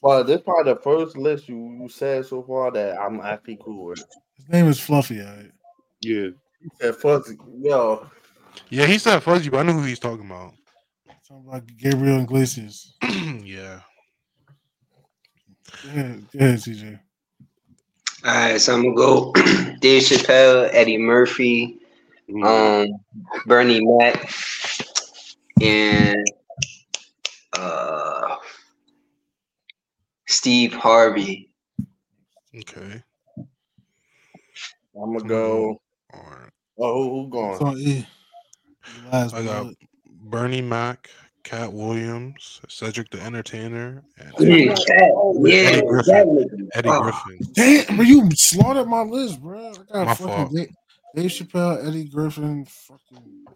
But 0.00 0.24
this 0.24 0.40
probably 0.40 0.72
the 0.72 0.80
first 0.80 1.16
list 1.16 1.48
you, 1.48 1.78
you 1.82 1.88
said 1.88 2.24
so 2.26 2.42
far 2.42 2.70
that 2.70 2.98
I'm 2.98 3.20
actually 3.20 3.58
cool 3.62 3.86
with. 3.86 4.04
His 4.40 4.48
name 4.48 4.66
is 4.66 4.80
Fluffy. 4.80 5.20
All 5.20 5.26
right. 5.26 5.52
Yeah. 6.00 6.28
You 6.60 6.70
said 6.80 6.96
fuzzy, 6.96 7.36
yo. 7.60 8.06
Yeah, 8.68 8.86
he 8.86 8.98
said 8.98 9.22
Fuzzy, 9.22 9.48
but 9.50 9.58
I 9.58 9.62
knew 9.64 9.72
who 9.72 9.82
he's 9.84 9.98
talking 9.98 10.26
about. 10.26 10.52
Talking 11.28 11.44
about 11.48 11.66
Gabriel 11.76 12.20
Iglesias. 12.20 12.94
yeah. 13.02 13.80
Go 15.82 15.88
ahead, 15.88 16.26
go 16.32 16.38
ahead, 16.38 16.58
CJ. 16.58 16.98
All 18.24 18.30
right, 18.32 18.60
so 18.60 18.74
I'm 18.74 18.82
gonna 18.82 18.94
go 18.96 19.32
Dave 19.80 20.02
Chappelle, 20.02 20.68
Eddie 20.72 20.98
Murphy, 20.98 21.78
Mhm. 22.28 22.84
um, 22.84 22.88
Bernie 23.46 23.80
Mac, 23.82 24.30
and 25.62 26.24
uh, 27.54 28.36
Steve 30.28 30.72
Harvey. 30.74 31.54
Okay. 32.56 33.02
I'm 35.02 35.12
gonna 35.16 35.28
go. 35.28 35.80
All 36.12 36.20
right. 36.20 36.50
Oh, 36.78 36.94
who, 36.94 37.22
who 37.24 37.30
going? 37.30 37.62
on. 37.62 37.74
The 37.76 38.04
Last 39.10 39.34
I 39.34 39.44
got 39.44 39.62
bullet. 39.62 39.78
Bernie 40.22 40.62
Mac, 40.62 41.10
Katt 41.44 41.72
Williams, 41.72 42.60
Cedric 42.68 43.10
the 43.10 43.20
Entertainer, 43.20 44.02
and 44.18 44.32
Yeah, 44.38 44.76
Eddie 45.70 45.82
Griffin. 45.86 46.04
that. 46.06 46.68
Eddie 46.74 46.90
Griffin. 46.90 47.38
Damn, 47.52 47.96
bro, 47.96 48.04
you 48.04 48.30
slaughtered 48.32 48.88
my 48.88 49.02
list, 49.02 49.40
bro. 49.40 49.72
I 49.72 49.92
got 49.92 50.06
My 50.06 50.14
fucking 50.14 50.26
fault. 50.34 50.54
Dave, 50.54 50.68
Dave 51.14 51.30
Chappelle, 51.30 51.86
Eddie 51.86 52.04
Griffin. 52.08 52.64
Fucking, 52.66 53.46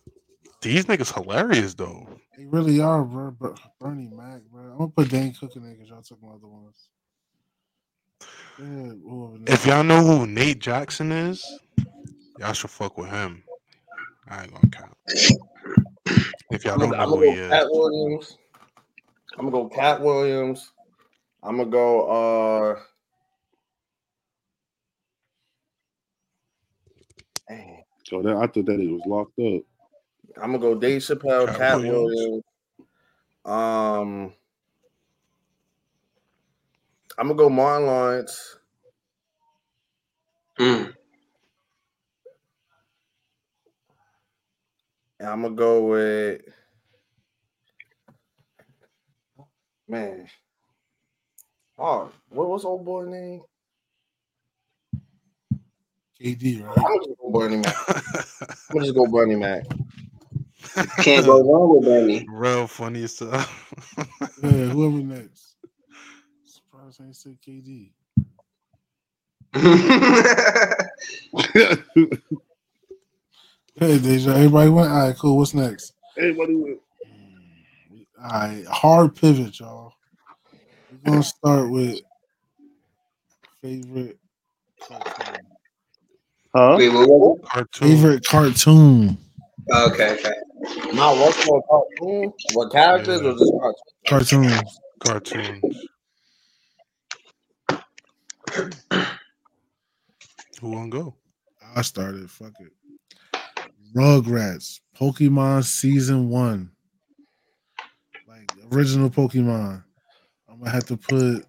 These 0.62 0.86
niggas 0.86 1.12
hilarious 1.14 1.74
though. 1.74 2.08
they 2.36 2.46
really 2.46 2.80
are, 2.80 3.04
bro. 3.04 3.30
Ber- 3.32 3.54
Bernie 3.80 4.08
Mac, 4.08 4.42
bro. 4.50 4.62
I'm 4.72 4.78
gonna 4.78 4.90
put 4.90 5.10
Dane 5.10 5.34
Cook 5.34 5.56
in 5.56 5.62
there 5.62 5.72
because 5.72 5.88
y'all 5.90 6.02
took 6.02 6.22
my 6.22 6.30
other 6.30 6.46
ones. 6.48 6.88
Yeah, 8.58 8.64
whoever 8.66 9.38
If 9.46 9.66
y'all 9.66 9.82
know 9.82 10.02
who 10.04 10.26
Nate 10.26 10.60
Jackson 10.60 11.10
is, 11.10 11.44
y'all 12.38 12.52
should 12.52 12.70
fuck 12.70 12.96
with 12.96 13.10
him. 13.10 13.42
I 14.28 14.42
ain't 14.44 14.52
gonna 14.54 14.68
count. 14.70 14.96
If 16.50 16.64
y'all 16.64 16.74
I'm 16.74 16.80
don't 16.80 16.90
know 16.90 16.96
I'm 16.98 17.08
who 17.08 17.20
gonna 17.20 17.26
he 17.26 17.32
go 17.34 17.40
is, 17.40 17.50
Katt 17.50 17.66
Williams. 17.70 18.38
I'm 19.36 19.50
gonna 19.50 19.50
go 19.50 19.68
Katt 19.68 20.00
Williams. 20.00 20.70
I'm 21.42 21.56
gonna 21.56 21.70
go. 21.70 22.06
uh 22.06 22.80
dang. 27.48 27.82
So 28.04 28.22
that 28.22 28.36
I 28.36 28.46
thought 28.46 28.66
that 28.66 28.80
it 28.80 28.90
was 28.90 29.02
locked 29.06 29.38
up. 29.40 29.62
I'm 30.40 30.52
gonna 30.52 30.58
go 30.58 30.74
Dave 30.74 31.02
Chappelle, 31.02 31.46
Cat 31.46 31.56
Cat, 31.56 31.78
Williams. 31.78 32.14
Williams. 32.14 32.44
Um, 33.44 34.32
I'm 37.18 37.28
gonna 37.28 37.38
go 37.38 37.50
Martin 37.50 37.86
Lawrence. 37.86 38.58
mm. 40.60 40.94
And 45.20 45.28
I'm 45.28 45.42
gonna 45.42 45.54
go 45.54 45.84
with 45.86 46.42
man. 49.88 50.28
Oh, 51.78 52.10
what 52.30 52.48
was 52.48 52.64
old 52.64 52.84
boy 52.84 53.04
name? 53.04 53.42
KD, 56.20 56.62
I'm 56.76 56.82
right? 56.82 56.84
gonna 56.84 57.06
just 57.06 57.18
go 57.20 57.30
Bernie 57.30 57.56
Mac. 57.58 57.76
I'm 58.70 58.74
gonna 58.74 58.86
just 58.86 58.96
go 58.96 59.06
Bernie 59.06 59.36
Mac. 59.36 59.64
Can't 61.02 61.26
go 61.26 61.42
wrong 61.42 61.76
with 61.76 61.84
Bernie. 61.84 62.28
Real 62.28 62.66
funny 62.66 63.06
stuff. 63.06 63.72
Yeah, 64.42 64.66
whoever 64.68 65.02
next. 65.02 65.53
Surprised 66.84 67.00
I 67.00 67.06
ain't 67.06 67.16
said 67.16 67.38
KD. 67.40 67.92
Hey, 73.76 73.98
Deja, 73.98 74.30
everybody 74.30 74.70
went. 74.70 74.90
All 74.90 74.98
right, 74.98 75.16
cool. 75.16 75.38
What's 75.38 75.54
next? 75.54 75.94
Everybody 76.18 76.54
went. 76.54 76.78
All 78.22 78.30
right, 78.30 78.64
hard 78.66 79.16
pivot, 79.16 79.58
y'all. 79.58 79.94
We're 80.90 81.10
gonna 81.10 81.22
start 81.22 81.70
with 81.70 82.00
favorite 83.62 84.18
cartoon. 84.86 85.36
Huh? 86.54 86.76
Wait, 86.78 86.88
what 86.90 87.08
was 87.08 87.40
Cartoon. 87.50 87.88
favorite 87.88 88.24
cartoon? 88.24 89.18
Okay, 89.72 90.12
okay. 90.12 90.34
Not 90.92 91.16
what's 91.16 91.46
more 91.46 91.62
cartoon? 91.62 92.32
What 92.52 92.70
characters 92.70 93.22
or 93.22 93.32
just 93.32 93.52
cartoon? 94.06 94.48
cartoon. 94.50 94.70
Cartoons. 95.00 95.88
Who 100.60 100.70
wanna 100.70 100.90
go? 100.90 101.16
I 101.74 101.82
started. 101.82 102.30
Fuck 102.30 102.52
it. 102.60 102.72
Rugrats, 103.96 104.80
Pokemon 104.96 105.64
season 105.64 106.28
one, 106.28 106.70
like 108.28 108.50
original 108.72 109.10
Pokemon. 109.10 109.82
I'm 110.48 110.58
gonna 110.58 110.70
have 110.70 110.86
to 110.86 110.96
put. 110.96 111.44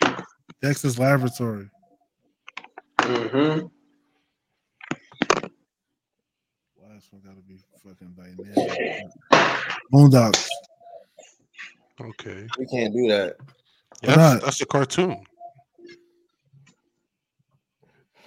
Damn. 0.00 0.24
Dexter's 0.62 0.98
Laboratory. 0.98 1.68
Mm-hmm. 2.98 3.66
Last 6.82 7.12
one 7.12 7.22
gotta 7.24 7.40
be 7.46 7.58
fucking 7.82 8.14
dynamic. 8.16 9.06
Boondocks. 9.92 10.48
Okay. 12.02 12.46
We 12.58 12.66
can't 12.66 12.92
do 12.94 13.08
that. 13.08 13.36
Yeah, 14.02 14.16
that's, 14.16 14.44
that's 14.44 14.60
a 14.60 14.66
cartoon. 14.66 15.24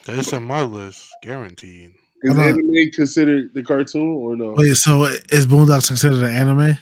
That's 0.06 0.32
in 0.34 0.44
my 0.44 0.62
list, 0.62 1.10
guaranteed. 1.24 1.94
Is 2.24 2.34
Hold 2.36 2.40
on. 2.40 2.54
anime 2.54 2.92
considered 2.92 3.54
the 3.54 3.64
cartoon 3.64 4.08
or 4.08 4.36
no? 4.36 4.54
Wait, 4.54 4.76
so 4.76 5.04
is 5.04 5.48
Boondocks 5.48 5.88
considered 5.88 6.24
an 6.24 6.34
anime? 6.36 6.78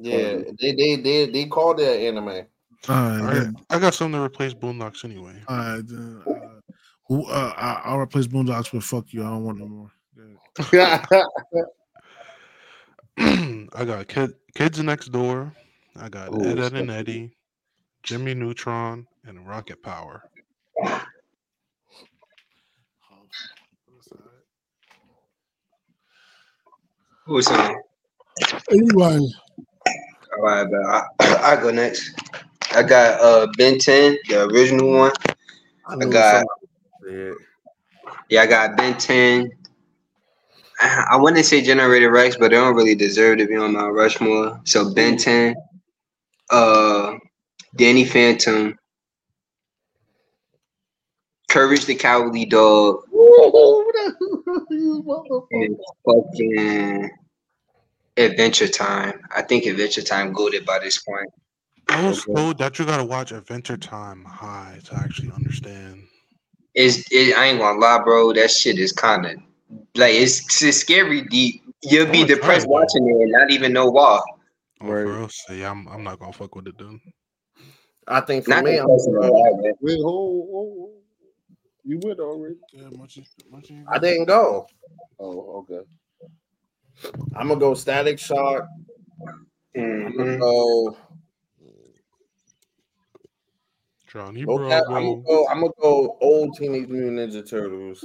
Yeah, 0.00 0.38
they 0.60 0.72
they 0.72 0.96
they 0.96 1.26
they 1.30 1.46
called 1.46 1.80
it 1.80 2.00
anime. 2.02 2.28
All 2.28 2.34
right, 2.34 2.46
All 2.88 3.26
right, 3.26 3.34
then, 3.34 3.56
I 3.70 3.78
got 3.78 3.94
something 3.94 4.18
to 4.18 4.22
replace 4.24 4.52
Boondocks 4.52 5.04
anyway. 5.04 5.42
all 5.48 5.56
right, 5.56 5.82
then, 5.86 6.22
uh, 6.26 6.60
who- 7.08 7.24
uh, 7.26 7.52
I- 7.56 7.82
I'll 7.84 7.98
replace 7.98 8.26
Boondocks 8.26 8.72
with 8.72 8.84
"fuck 8.84 9.12
you." 9.12 9.22
I 9.22 9.30
don't 9.30 9.44
want 9.44 9.58
no 9.58 9.66
more. 9.68 9.90
Good. 10.70 11.00
I 13.74 13.84
got 13.84 14.06
kid, 14.08 14.34
Kids 14.54 14.82
Next 14.82 15.10
Door. 15.10 15.52
I 16.00 16.08
got 16.08 16.32
Ooh, 16.32 16.44
Ed, 16.44 16.58
Ed 16.58 16.72
and. 16.74 16.90
Eddie, 16.90 17.36
Jimmy 18.02 18.34
Neutron, 18.34 19.06
and 19.24 19.46
Rocket 19.46 19.82
Power. 19.82 20.22
Who's 27.24 27.48
on? 27.48 27.74
Anyone. 28.70 29.28
All 30.36 30.42
right, 30.42 30.66
but 30.70 30.84
I, 30.84 31.52
I 31.52 31.56
go 31.60 31.70
next. 31.70 32.12
I 32.72 32.82
got 32.82 33.20
uh 33.20 33.46
Ben 33.56 33.78
10, 33.78 34.18
the 34.28 34.44
original 34.44 34.90
one. 34.90 35.12
I 35.88 35.96
knew 35.96 36.10
got 36.10 36.44
somebody- 37.02 37.34
yeah, 38.30 38.42
I 38.42 38.46
got 38.46 38.76
Ben 38.76 38.96
10. 38.96 39.50
I 40.78 41.16
wouldn't 41.16 41.44
say 41.46 41.62
Generator 41.62 42.10
Rex, 42.10 42.36
but 42.36 42.50
they 42.50 42.56
don't 42.56 42.74
really 42.76 42.94
deserve 42.94 43.38
to 43.38 43.46
be 43.46 43.56
on 43.56 43.72
Mount 43.72 43.94
Rushmore. 43.94 44.60
So 44.64 44.92
Ben 44.92 45.16
10, 45.16 45.54
uh, 46.50 47.14
Danny 47.76 48.04
Phantom, 48.04 48.76
Courage 51.50 51.86
the 51.86 51.94
Cowardly 51.94 52.44
Dog, 52.46 53.02
and 55.52 55.76
fucking 56.04 57.10
Adventure 58.16 58.68
Time. 58.68 59.20
I 59.34 59.42
think 59.42 59.66
Adventure 59.66 60.02
Time 60.02 60.32
goaded 60.32 60.66
by 60.66 60.78
this 60.78 61.02
point. 61.02 61.28
I 61.88 62.08
was 62.08 62.24
told 62.24 62.58
that 62.58 62.78
you 62.78 62.84
gotta 62.84 63.04
watch 63.04 63.32
Adventure 63.32 63.76
Time 63.76 64.24
High 64.24 64.80
to 64.86 64.94
actually 64.96 65.30
understand. 65.32 66.02
It's 66.74 67.10
it, 67.10 67.36
I 67.36 67.46
ain't 67.46 67.60
gonna 67.60 67.78
lie, 67.78 68.02
bro. 68.02 68.32
That 68.32 68.50
shit 68.50 68.78
is 68.78 68.92
kind 68.92 69.26
of 69.26 69.32
like 69.94 70.14
it's, 70.14 70.62
it's 70.62 70.78
scary 70.78 71.22
deep. 71.22 71.62
You'll 71.82 72.10
be 72.10 72.22
Oh, 72.22 72.26
depressed 72.26 72.68
watching 72.68 73.08
it 73.08 73.22
and 73.22 73.32
not 73.32 73.50
even 73.50 73.72
know 73.72 73.86
why. 73.88 74.20
Oh, 74.80 74.86
Right. 74.88 75.04
for 75.04 75.18
real? 75.18 75.28
So, 75.30 75.52
yeah, 75.52 75.70
I'm, 75.70 75.86
I'm 75.88 76.02
not 76.04 76.18
gonna 76.18 76.32
fuck 76.32 76.54
with 76.54 76.68
it 76.68 76.78
then. 76.78 77.00
I 78.06 78.20
think 78.20 78.44
for 78.44 78.50
Not 78.50 78.64
me, 78.64 78.78
I'm 78.78 78.86
depressed 78.86 79.08
gonna- 79.12 79.30
bad. 79.32 79.74
Wait, 79.80 80.00
hold, 80.02 80.48
hold, 80.50 80.78
hold. 80.78 81.02
You 81.84 82.00
went 82.02 82.20
already. 82.20 82.56
Yeah, 82.72 82.88
much, 82.90 83.18
much 83.50 83.70
I 83.92 83.98
didn't 83.98 84.26
go. 84.26 84.66
Oh, 85.18 85.64
okay. 85.70 85.80
I'm 87.36 87.48
gonna 87.48 87.60
go 87.60 87.74
Static 87.74 88.18
Shock. 88.18 88.66
I'm 89.76 90.16
gonna 90.16 90.38
go. 90.38 90.96
Johnny 94.08 94.44
Okay, 94.46 94.74
I'm 94.74 94.84
gonna 94.92 95.22
go. 95.22 95.46
I'm 95.48 95.60
gonna 95.60 95.72
go 95.80 96.16
old 96.20 96.56
Teenage 96.56 96.88
Mutant 96.88 97.18
Ninja 97.18 97.48
Turtles. 97.48 98.04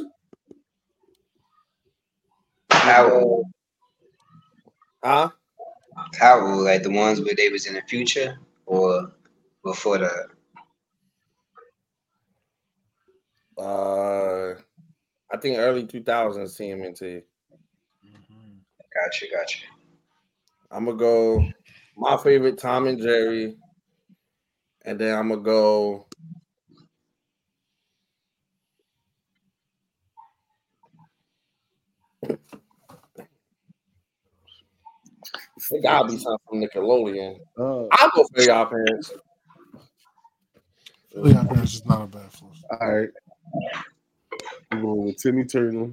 How 2.72 3.44
Huh? 5.04 5.30
How 6.20 6.46
like 6.60 6.84
the 6.84 6.90
ones 6.90 7.22
where 7.22 7.36
they 7.36 7.50
was 7.50 7.68
in 7.68 7.74
the 7.74 7.82
future 7.82 8.38
or 8.66 9.12
before 9.64 9.98
the 9.98 10.28
Uh, 13.58 14.56
I 15.32 15.38
think 15.38 15.58
early 15.58 15.86
2000s 15.86 16.58
TMNT. 16.58 17.22
gotcha, 18.94 19.26
gotcha. 19.32 19.66
I'm 20.72 20.86
gonna 20.86 20.98
go 20.98 21.46
my 21.98 22.18
favorite 22.18 22.58
Tom 22.58 22.88
and 22.88 23.00
Jerry, 23.00 23.56
and 24.86 24.98
then 25.00 25.18
I'm 25.18 25.30
gonna 25.30 25.42
go. 25.42 26.08
It 35.70 35.84
gotta 35.84 36.08
be 36.08 36.18
something 36.18 36.40
from 36.50 36.62
Nickelodeon. 36.62 37.38
Uh, 37.58 37.86
I'll 37.92 38.10
go 38.16 38.26
for 38.34 38.42
y'all 38.42 38.66
parents. 38.66 39.12
Fairly 41.14 41.36
Odd 41.36 41.50
Parents 41.50 41.74
is 41.76 41.86
not 41.86 42.04
a 42.04 42.08
bad 42.08 42.32
force. 42.32 42.64
all 42.80 42.92
right. 42.94 43.10
We're 44.72 44.82
going 44.82 45.06
with 45.06 45.18
Timmy 45.18 45.44
Turner. 45.46 45.92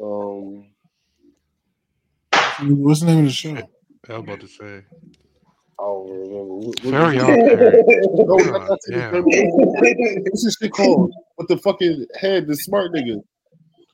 Um, 0.00 0.66
What's 2.62 3.00
the 3.00 3.06
name 3.06 3.20
of 3.20 3.24
the 3.24 3.30
show? 3.30 3.50
I 3.56 4.12
was 4.12 4.18
about 4.20 4.40
to 4.40 4.46
say. 4.48 4.82
I 5.78 5.82
don't 5.82 6.10
remember. 6.10 6.44
What, 6.44 6.66
what 6.66 6.90
Very 6.92 7.16
was- 7.16 7.24
odd. 7.24 7.28
No, 7.30 8.36
God 8.36 8.46
not- 8.52 8.68
not 8.68 8.78
Timmy 8.86 9.00
damn. 9.00 9.12
Turner. 9.12 10.20
What's 10.30 10.44
this 10.44 10.56
shit 10.60 10.72
called? 10.72 11.12
With 11.38 11.48
the 11.48 11.56
fucking 11.58 12.06
head, 12.20 12.46
the 12.46 12.54
smart 12.56 12.92
nigga. 12.92 13.20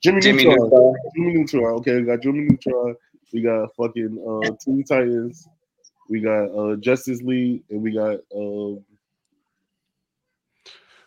Jimmy, 0.02 0.20
Jimmy 0.20 0.44
Neutron. 0.44 0.68
Neutron. 0.70 0.94
Jimmy 1.16 1.34
Neutron. 1.34 1.74
Okay, 1.76 1.96
we 1.96 2.02
got 2.04 2.22
Jimmy 2.22 2.40
Neutron. 2.50 2.96
We 3.32 3.42
got 3.42 3.74
fucking 3.76 4.18
uh, 4.26 4.52
Teen 4.64 4.84
Titans. 4.84 5.48
We 6.08 6.20
got 6.20 6.44
uh, 6.46 6.76
Justice 6.76 7.22
League, 7.22 7.62
and 7.70 7.82
we 7.82 7.92
got 7.92 8.18
um, 8.34 8.84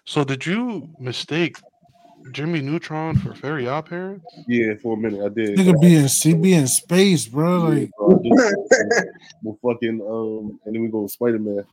So 0.06 0.24
did 0.24 0.46
you 0.46 0.90
mistake 1.00 1.58
Jimmy 2.32 2.62
Neutron 2.62 3.18
for 3.18 3.34
Fairly 3.36 3.68
Odd 3.68 3.88
Parents? 3.88 4.26
yeah. 4.48 4.74
For 4.82 4.96
a 4.96 4.98
minute, 4.98 5.26
I 5.26 5.30
did. 5.30 5.58
Nigga 5.58 5.82
be 5.82 5.96
in 5.96 6.08
C 6.08 6.34
be 6.34 6.54
in 6.54 6.68
space, 6.68 7.26
bro. 7.28 7.60
Like 7.60 7.92
Uh, 8.02 8.16
just- 8.24 9.06
we'll 9.44 9.58
fucking 9.74 10.00
um, 10.02 10.60
and 10.66 10.76
then 10.76 10.82
we 10.82 10.88
go 10.88 11.02
with 11.02 11.12
Spider 11.12 11.40
Man. 11.40 11.66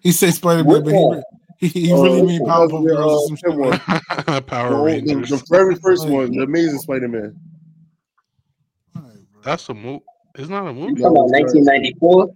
he 0.00 0.10
said 0.10 0.34
Spider 0.34 0.64
Man, 0.64 0.82
but 0.82 1.22
he, 1.58 1.68
he, 1.68 1.80
he 1.86 1.92
Uh, 1.92 2.02
really 2.02 2.22
mean 2.22 2.42
uh, 2.42 2.46
Powerpuff 2.46 2.80
uh, 2.80 2.94
Girls 2.94 3.30
or 3.30 3.36
some 3.36 3.36
shit. 3.36 3.80
that 3.86 4.26
The, 4.26 4.42
Power 4.42 4.74
old- 4.74 5.04
the, 5.06 5.14
the 5.14 5.44
very 5.48 5.76
first 5.76 6.08
one, 6.08 6.32
the 6.32 6.42
Amazing 6.42 6.80
Spider 6.80 7.06
Man. 7.08 7.38
Alright, 9.46 9.52
bro. 9.52 9.52
That's 9.52 9.68
a 9.68 9.74
movie. 9.74 10.04
It's 10.36 10.48
not 10.48 10.66
a 10.66 10.72
You 10.72 10.80
movie. 10.80 11.00
talking 11.02 11.16
about 11.16 11.30
1994? 11.30 12.30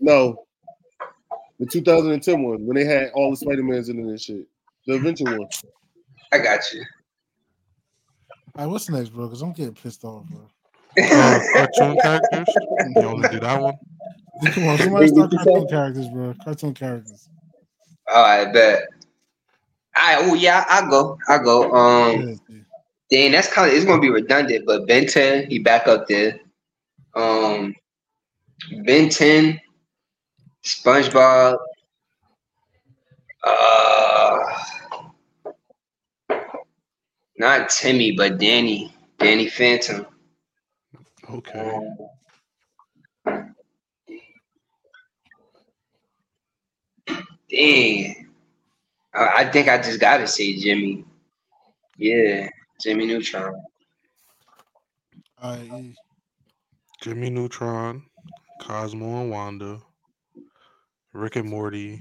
No, 0.00 0.44
the 1.58 1.66
2010 1.66 2.42
one 2.42 2.66
when 2.66 2.76
they 2.76 2.84
had 2.84 3.10
all 3.14 3.30
the 3.30 3.36
Spider 3.36 3.62
Mans 3.62 3.88
in 3.88 3.98
it 3.98 4.02
and 4.02 4.20
shit. 4.20 4.46
The 4.86 4.94
adventure 4.96 5.24
one. 5.24 5.48
I 6.32 6.38
got 6.38 6.60
you. 6.72 6.84
All 8.54 8.64
right, 8.64 8.70
what's 8.70 8.88
next, 8.88 9.08
bro? 9.10 9.26
Because 9.26 9.42
I'm 9.42 9.52
getting 9.52 9.74
pissed 9.74 10.04
off, 10.04 10.24
bro. 10.26 10.40
Uh, 10.98 11.40
cartoon 11.52 11.98
characters. 11.98 12.48
You 12.96 13.02
only 13.02 13.28
do 13.28 13.40
that 13.40 13.60
one. 13.60 13.74
Come 14.52 14.68
on, 14.68 14.78
somebody 14.78 15.08
start 15.08 15.30
cartoon 15.30 15.66
characters, 15.68 16.08
bro. 16.08 16.34
Cartoon 16.44 16.74
characters. 16.74 17.28
Oh, 18.08 18.22
I 18.22 18.44
bet. 18.52 18.82
I 19.94 20.16
oh 20.20 20.34
yeah, 20.34 20.64
I 20.68 20.88
go, 20.88 21.18
I 21.28 21.38
go. 21.38 21.72
Um, 21.72 22.38
Yeah, 22.48 22.55
Dang, 23.10 23.32
that's 23.32 23.52
kind 23.52 23.70
of 23.70 23.76
it's 23.76 23.84
gonna 23.84 24.00
be 24.00 24.10
redundant, 24.10 24.66
but 24.66 24.86
Ben 24.86 25.06
10 25.06 25.50
he 25.50 25.58
back 25.58 25.86
up 25.86 26.06
there. 26.08 26.40
Um 27.14 27.74
Ben 28.84 29.08
10, 29.08 29.60
SpongeBob, 30.64 31.58
uh 33.44 34.38
not 37.38 37.68
Timmy, 37.68 38.12
but 38.12 38.38
Danny, 38.38 38.92
Danny 39.18 39.48
Phantom. 39.48 40.06
Okay. 41.28 41.80
Dang. 47.50 48.28
I, 49.14 49.28
I 49.38 49.50
think 49.50 49.68
I 49.68 49.78
just 49.78 50.00
gotta 50.00 50.26
say 50.26 50.56
Jimmy. 50.56 51.04
Yeah, 51.96 52.48
Jimmy 52.80 53.06
Neutron. 53.06 53.54
All 55.42 55.54
right, 55.56 55.70
yeah. 55.70 55.80
Jimmy 57.02 57.30
Neutron, 57.30 58.02
Cosmo 58.60 59.20
and 59.22 59.30
Wanda, 59.30 59.80
Rick 61.12 61.36
and 61.36 61.48
Morty, 61.48 62.00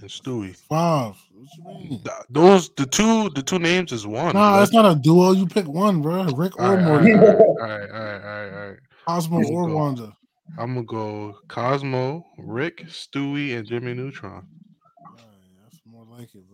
and 0.00 0.10
Stewie. 0.10 0.56
Five. 0.56 1.16
What 1.32 1.48
you 1.58 1.64
mean? 1.64 1.88
Th- 2.02 2.16
Those 2.30 2.70
the 2.76 2.86
two 2.86 3.28
the 3.30 3.42
two 3.42 3.58
names 3.58 3.92
is 3.92 4.06
one. 4.06 4.34
Nah, 4.34 4.54
bro. 4.54 4.62
it's 4.62 4.72
not 4.72 4.90
a 4.90 4.98
duo. 4.98 5.32
You 5.32 5.46
pick 5.46 5.66
one, 5.68 6.00
bro. 6.00 6.24
Rick 6.24 6.58
All 6.58 6.70
or 6.72 6.76
right, 6.76 6.84
Morty, 6.84 7.12
all 7.12 7.18
right, 7.20 7.30
all 7.30 7.66
right, 7.68 7.90
all 7.90 8.00
right, 8.00 8.52
all 8.52 8.68
right. 8.70 8.78
Cosmo 9.06 9.40
Here 9.40 9.48
we 9.50 9.54
or 9.56 9.66
go. 9.68 9.76
Wanda. 9.76 10.16
I'm 10.58 10.74
gonna 10.74 10.86
go 10.86 11.34
Cosmo, 11.48 12.24
Rick, 12.38 12.84
Stewie, 12.88 13.56
and 13.56 13.66
Jimmy 13.66 13.94
Neutron. 13.94 14.32
All 14.32 15.16
right, 15.16 15.50
that's 15.62 15.80
more 15.86 16.04
like 16.04 16.34
it, 16.34 16.44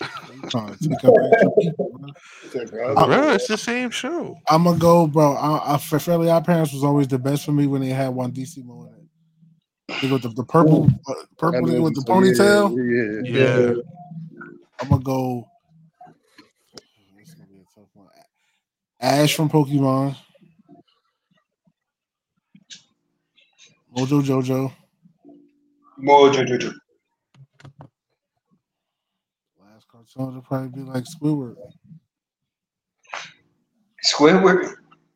bro. 0.00 0.34
You 0.34 0.48
trying 0.48 0.74
to 0.74 0.88
take 0.88 1.04
up 1.04 1.14
extra 1.32 1.50
people, 1.58 1.98
bro. 2.70 2.94
Bro, 2.94 3.32
it's 3.32 3.48
the 3.48 3.56
same 3.58 3.90
show. 3.90 4.36
I'm 4.48 4.64
gonna 4.64 4.78
go, 4.78 5.06
bro. 5.06 5.34
I, 5.34 5.74
I, 5.74 5.78
Fairly 5.78 6.30
Odd 6.30 6.44
Parents 6.44 6.72
was 6.72 6.84
always 6.84 7.08
the 7.08 7.18
best 7.18 7.44
for 7.44 7.52
me 7.52 7.66
when 7.66 7.80
they 7.80 7.88
had 7.88 8.08
one 8.08 8.32
DC 8.32 8.64
moment. 8.64 8.94
in 8.94 9.04
it. 9.94 10.10
With 10.10 10.22
the, 10.22 10.28
the 10.28 10.44
purple, 10.44 10.88
uh, 11.08 11.14
purple 11.36 11.68
nigga 11.68 11.82
with 11.82 11.94
the 11.94 12.02
ponytail. 12.02 12.76
Yeah, 12.76 13.38
yeah. 13.38 13.58
Yeah. 13.58 13.74
I'm 14.80 14.88
gonna 14.88 15.02
go. 15.02 15.46
This 17.18 17.34
gonna 17.34 17.48
be 17.48 17.58
a 17.58 17.64
tough 17.74 17.88
one. 17.92 18.08
Ash 19.00 19.34
from 19.34 19.50
Pokemon. 19.50 20.16
Mojo 23.96 24.22
Jojo. 24.22 24.72
Mojo 26.00 26.46
Jojo. 26.46 26.79
Last 30.16 30.16
cartoon 30.16 30.34
would 30.34 30.44
probably 30.44 30.68
be 30.68 30.80
like 30.90 31.04
Squidward. 31.04 31.56
Squidward. 34.04 34.74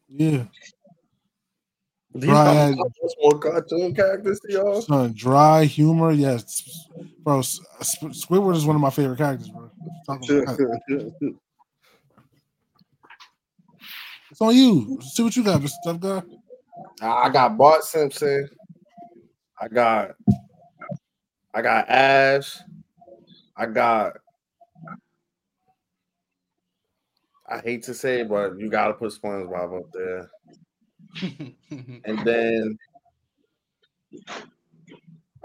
Yeah. 0.09 0.45
These 2.15 2.31
Right. 2.31 2.73
are 2.79 3.13
more 3.21 3.39
cartoon 3.41 3.95
characters 3.95 4.39
to 4.41 4.53
y'all. 4.53 4.83
Son, 4.83 5.13
dry 5.17 5.65
humor, 5.65 6.13
yes, 6.13 6.87
bro. 7.25 7.41
S- 7.41 7.59
S- 7.81 7.97
Squidward 7.99 8.55
is 8.55 8.65
one 8.65 8.77
of 8.77 8.83
my 8.83 8.91
favorite 8.91 9.17
characters, 9.17 9.49
bro. 9.51 9.71
Talk 10.07 10.23
about 10.23 10.29
that. 10.29 11.35
It's 14.31 14.41
on 14.41 14.57
you. 14.57 14.99
See 15.01 15.23
what 15.23 15.37
you 15.37 15.45
got, 15.45 15.61
Mr. 15.61 15.75
Tough 15.85 16.01
Guy. 16.01 16.23
I 17.01 17.29
got 17.29 17.57
Bart 17.57 17.85
Simpson. 17.85 18.49
I 19.61 19.69
got 19.69 20.17
I 21.53 21.63
got 21.63 21.89
Ash. 21.89 22.59
I 23.57 23.67
got 23.67 24.17
I 27.55 27.61
hate 27.61 27.85
to 27.85 27.95
say 27.95 28.23
it, 28.23 28.29
but 28.29 28.59
you 28.59 28.69
gotta 28.69 28.95
put 28.95 29.13
SpongeBob 29.13 29.79
up 29.79 29.93
there. 29.93 30.29
And 32.05 32.19
then 32.27 32.77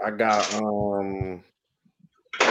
I 0.04 0.10
got 0.10 0.52
um. 0.54 1.44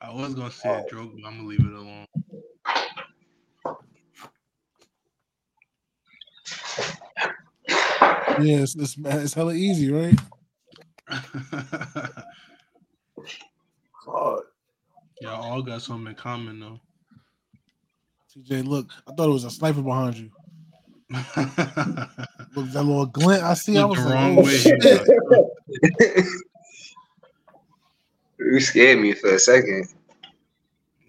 I 0.00 0.12
was 0.12 0.34
gonna 0.34 0.50
say 0.50 0.68
a 0.68 0.84
joke, 0.90 1.12
but 1.14 1.28
I'm 1.28 1.36
gonna 1.36 1.46
leave 1.46 1.60
it 1.60 1.72
alone. 1.72 2.06
Yeah, 8.40 8.62
it's, 8.62 8.74
it's, 8.74 8.96
it's 8.98 9.34
hella 9.34 9.54
easy, 9.54 9.92
right? 9.92 10.18
God. 14.06 14.42
Y'all 15.20 15.42
all 15.42 15.62
got 15.62 15.82
something 15.82 16.08
in 16.08 16.14
common 16.14 16.60
though. 16.60 16.80
TJ, 18.34 18.66
look, 18.66 18.88
I 19.06 19.12
thought 19.12 19.28
it 19.28 19.32
was 19.32 19.44
a 19.44 19.50
sniper 19.50 19.82
behind 19.82 20.16
you. 20.16 20.30
Look, 22.54 22.70
that 22.72 22.82
little 22.82 23.04
glint 23.04 23.42
I 23.42 23.52
see. 23.52 23.76
I 23.76 23.84
was 23.84 23.98
the 23.98 24.04
like, 24.06 24.14
wrong 24.14 24.38
oh, 24.38 24.42
way. 24.42 24.56
shit. 24.56 26.26
You 28.44 28.60
scared 28.60 28.98
me 28.98 29.12
for 29.12 29.34
a 29.34 29.38
second. 29.38 29.88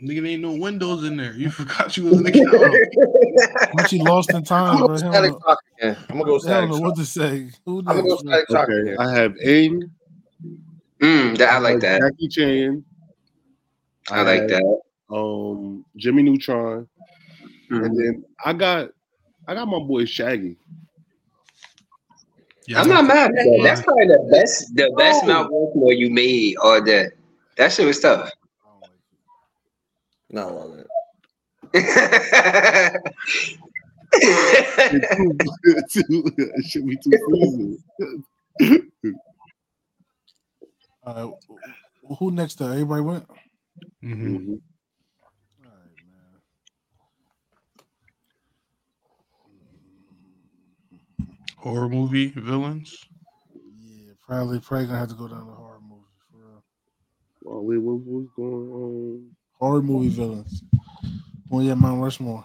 Nigga, 0.03 0.21
there 0.21 0.31
ain't 0.31 0.41
no 0.41 0.51
windows 0.51 1.05
in 1.05 1.15
there. 1.15 1.33
You 1.33 1.49
forgot 1.51 1.95
you 1.95 2.03
was 2.05 2.17
in 2.17 2.23
the 2.23 2.31
couch. 2.31 3.69
But 3.75 3.91
you 3.91 3.99
lost 4.03 4.29
in 4.31 4.37
I'm 4.37 4.43
time, 4.43 4.75
gonna 4.81 4.85
bro. 4.85 4.87
go 4.87 4.93
He 4.93 4.99
static 4.99 5.31
know, 5.31 5.55
again. 5.79 5.97
I'm 6.09 6.17
gonna 6.19 6.23
go 6.25 6.37
he 6.37 6.41
don't 6.41 6.41
static 6.41 6.69
know 6.69 6.79
what 6.79 6.95
to 6.95 7.05
say. 7.05 7.49
Who 7.65 7.79
I'm 7.79 7.85
gonna 7.85 8.03
go 8.03 8.17
static 8.17 8.47
shock 8.51 8.69
Okay, 8.69 8.79
again. 8.81 8.95
I 8.99 9.11
have 9.11 9.33
Aang. 9.43 9.89
Mm, 11.01 11.37
that, 11.37 11.49
I 11.49 11.57
like 11.57 11.79
that. 11.79 12.01
Jackie 12.01 12.27
Chan. 12.27 12.85
I 14.11 14.21
like 14.21 14.41
have, 14.41 14.49
that. 14.49 14.79
Um, 15.11 15.85
Jimmy 15.97 16.21
Neutron, 16.23 16.87
and 17.69 17.81
Mm. 17.91 17.97
then 17.97 18.25
I 18.45 18.53
got, 18.53 18.89
I 19.47 19.53
got 19.55 19.67
my 19.67 19.79
boy 19.79 20.05
Shaggy. 20.05 20.57
Yeah, 22.67 22.81
I'm 22.81 22.89
not 22.89 23.05
mad. 23.05 23.31
That's 23.63 23.81
probably 23.81 24.07
the 24.07 24.29
best, 24.31 24.75
the 24.75 24.93
best 24.97 25.25
Mount 25.25 25.51
Rushmore 25.51 25.93
you 25.93 26.09
made 26.11 26.57
all 26.57 26.81
that, 26.83 27.13
That 27.57 27.71
shit 27.71 27.87
was 27.87 27.99
tough. 27.99 28.29
No, 30.33 30.49
I 30.49 30.51
wasn't. 30.51 30.87
it 35.63 36.65
should 36.65 36.87
be 36.87 36.97
too 36.97 37.11
easy. 37.35 37.77
All 41.05 41.13
right, 41.15 41.33
who 42.19 42.31
next? 42.31 42.59
There? 42.59 42.71
Everybody 42.71 43.01
went. 43.01 43.27
Mhm. 44.03 44.39
Mhm. 44.39 44.61
All 45.65 45.71
right, 45.71 45.97
man. 46.07 46.41
Horror 51.57 51.89
movie 51.89 52.27
villains. 52.29 52.95
Yeah, 53.79 54.13
probably 54.25 54.59
probably 54.59 54.87
gonna 54.87 54.99
have 54.99 55.09
to 55.09 55.15
go 55.15 55.27
down 55.27 55.45
to 55.47 55.53
horror 55.53 55.79
movie 55.81 56.03
for 56.31 56.37
real. 56.37 56.63
Oh, 57.45 57.61
wait, 57.61 57.77
what, 57.77 57.99
what's 57.99 58.29
going 58.35 58.71
on? 58.71 59.35
Horror 59.63 59.81
movie 59.81 60.09
villains. 60.09 60.61
Well, 61.47 61.63
yeah, 61.63 61.75
Mount 61.75 62.01
Rushmore. 62.01 62.43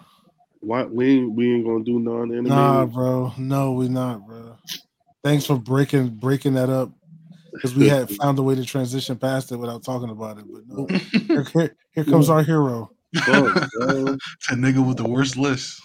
Why 0.60 0.84
we 0.84 1.16
ain't, 1.16 1.32
we 1.32 1.52
ain't 1.52 1.66
gonna 1.66 1.82
do 1.82 1.98
non-animated? 1.98 2.44
Nah, 2.48 2.86
bro. 2.86 3.32
No, 3.36 3.72
we 3.72 3.88
not, 3.88 4.24
bro. 4.24 4.56
Thanks 5.24 5.44
for 5.44 5.56
breaking 5.58 6.10
breaking 6.10 6.54
that 6.54 6.70
up 6.70 6.92
because 7.52 7.74
we 7.74 7.88
had 7.88 8.08
found 8.08 8.38
a 8.38 8.42
way 8.44 8.54
to 8.54 8.64
transition 8.64 9.16
past 9.16 9.50
it 9.50 9.56
without 9.56 9.82
talking 9.82 10.10
about 10.10 10.38
it. 10.38 10.44
But 10.48 10.62
no, 10.68 10.86
here, 11.26 11.42
here, 11.52 11.76
here 11.90 12.04
comes 12.04 12.30
our 12.30 12.44
hero. 12.44 12.92
Fuck, 13.16 13.26
bro. 13.80 14.04
that 14.04 14.18
nigga 14.52 14.86
with 14.86 14.98
the 14.98 15.08
worst 15.08 15.36
list. 15.36 15.82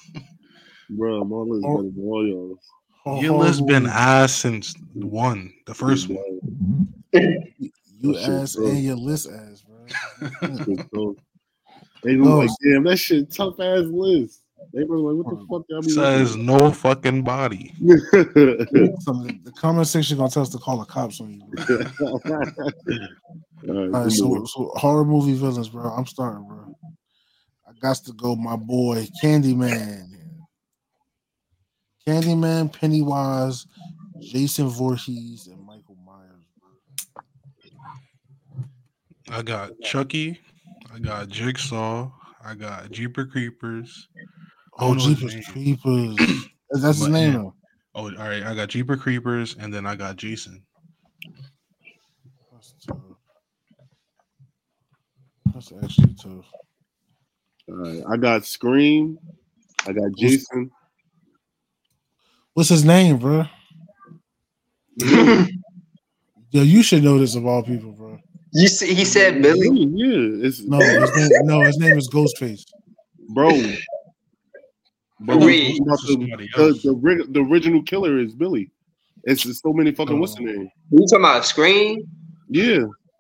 bro, 0.92 1.24
my 1.24 1.36
list 1.38 1.66
Oh. 1.68 1.78
better 1.78 1.90
than 1.96 2.04
all 2.04 2.28
y'all. 2.28 2.60
Ho- 3.06 3.22
Your 3.22 3.34
horror 3.34 3.46
list 3.48 3.62
oh. 3.64 3.66
been 3.66 3.84
movie. 3.84 3.96
ass 3.96 4.34
since 4.36 4.76
one, 4.94 5.52
the 5.66 5.74
first 5.74 6.10
one. 6.10 6.88
You 7.12 8.14
That 8.14 8.20
shit 8.22 8.30
ass 8.30 8.56
and 8.56 8.84
your 8.84 8.98
list 8.98 9.28
ass, 9.32 9.64
bro. 9.64 9.73
Shit. 9.88 11.18
They 12.04 12.16
gonna 12.18 12.30
Oh. 12.30 12.40
like, 12.40 12.50
damn, 12.62 12.84
that 12.84 12.98
shit 12.98 13.32
tough 13.32 13.60
ass 13.60 13.86
list. 13.86 14.42
They 14.74 14.84
were 14.84 14.98
like, 14.98 15.26
what 15.26 15.36
the 15.36 15.42
hmm. 15.42 15.54
fuck 15.54 15.66
y'all 15.70 15.82
be 15.82 15.90
Says 15.90 16.36
no 16.36 16.72
fucking 16.72 17.24
body. 17.24 17.74
So 17.84 19.14
the, 19.14 19.40
the 19.44 19.52
comment 19.52 19.88
section 19.88 20.18
gonna 20.18 20.30
tell 20.30 20.44
us 20.44 20.50
to 20.50 20.58
call 20.58 20.80
the 20.80 20.86
cops 20.86 21.20
on 21.22 21.34
you. 21.34 21.42
All 22.02 22.20
right, 22.26 22.48
All 23.70 24.04
right, 24.04 24.12
so, 24.12 24.46
so 24.46 24.72
horror 24.76 25.06
movie 25.06 25.36
villains, 25.36 25.70
bro. 25.70 25.84
I'm 25.84 26.06
starting, 26.06 26.48
bro. 26.48 26.76
I 27.68 27.72
got 27.80 27.98
to 27.98 28.14
go, 28.14 28.36
my 28.36 28.56
boy 28.56 29.08
Candyman. 29.22 30.10
Candyman, 32.08 32.72
Pennywise, 32.74 33.66
Jason 34.20 34.68
Voorhees, 34.68 35.48
and 35.48 35.66
Michael 35.66 35.98
Myers. 36.06 36.46
Bro. 36.60 36.72
I 39.34 39.42
got 39.42 39.72
Chucky. 39.82 40.40
I 40.94 41.00
got 41.00 41.28
Jigsaw. 41.28 42.12
I 42.46 42.54
got 42.54 42.92
Jeeper 42.92 43.26
Creepers. 43.26 44.08
Oh, 44.78 44.90
don't 44.90 44.98
know 44.98 45.04
his 45.06 45.18
Jeepers 45.18 45.56
name. 45.56 45.78
Creepers. 45.78 46.46
That's 46.70 47.00
his 47.00 47.08
name, 47.08 47.34
yeah. 47.34 47.50
Oh, 47.96 48.12
all 48.12 48.12
right. 48.12 48.44
I 48.44 48.54
got 48.54 48.70
Jeeper 48.70 48.96
Creepers, 48.96 49.56
and 49.60 49.74
then 49.74 49.88
I 49.88 49.96
got 49.96 50.18
Jason. 50.18 50.64
That's 52.52 52.76
tough. 52.86 52.98
That's 55.54 55.74
actually 55.84 56.14
tough. 56.14 56.46
All 57.70 57.76
right, 57.76 58.04
I 58.08 58.18
got 58.18 58.46
Scream. 58.46 59.18
I 59.88 59.94
got 59.94 60.12
Jason. 60.16 60.70
What's 62.54 62.70
his 62.70 62.86
name, 62.86 63.18
bro? 63.18 63.46
Yo, 65.00 65.48
you 66.52 66.84
should 66.84 67.04
know 67.04 67.18
this 67.18 67.34
of 67.34 67.48
all 67.48 67.64
people, 67.64 67.94
bro. 67.94 68.20
You 68.54 68.68
see, 68.68 68.94
he 68.94 69.06
said 69.06 69.42
Billy. 69.42 69.68
Yeah, 69.94 70.46
it's 70.48 70.62
No, 70.62 70.80
his 70.80 71.12
name, 71.16 71.46
no, 71.46 71.62
his 71.62 71.78
name 71.78 71.98
is 71.98 72.10
Ghostface. 72.10 72.64
bro. 73.30 73.50
Bro, 75.22 75.38
Wait. 75.38 75.80
about 75.82 76.00
the, 76.02 76.16
the, 76.18 77.28
the, 77.30 77.40
original 77.40 77.82
killer 77.84 78.20
is 78.20 78.34
Billy. 78.36 78.70
It's 79.24 79.42
just 79.44 79.62
so 79.64 79.72
many 79.72 79.92
fucking 79.92 80.18
oh. 80.18 80.20
what's 80.20 80.36
the 80.36 80.42
name? 80.44 80.70
You 80.92 81.00
talking 81.08 81.20
about 81.24 81.46
Scream? 81.46 82.04
Yeah, 82.50 82.80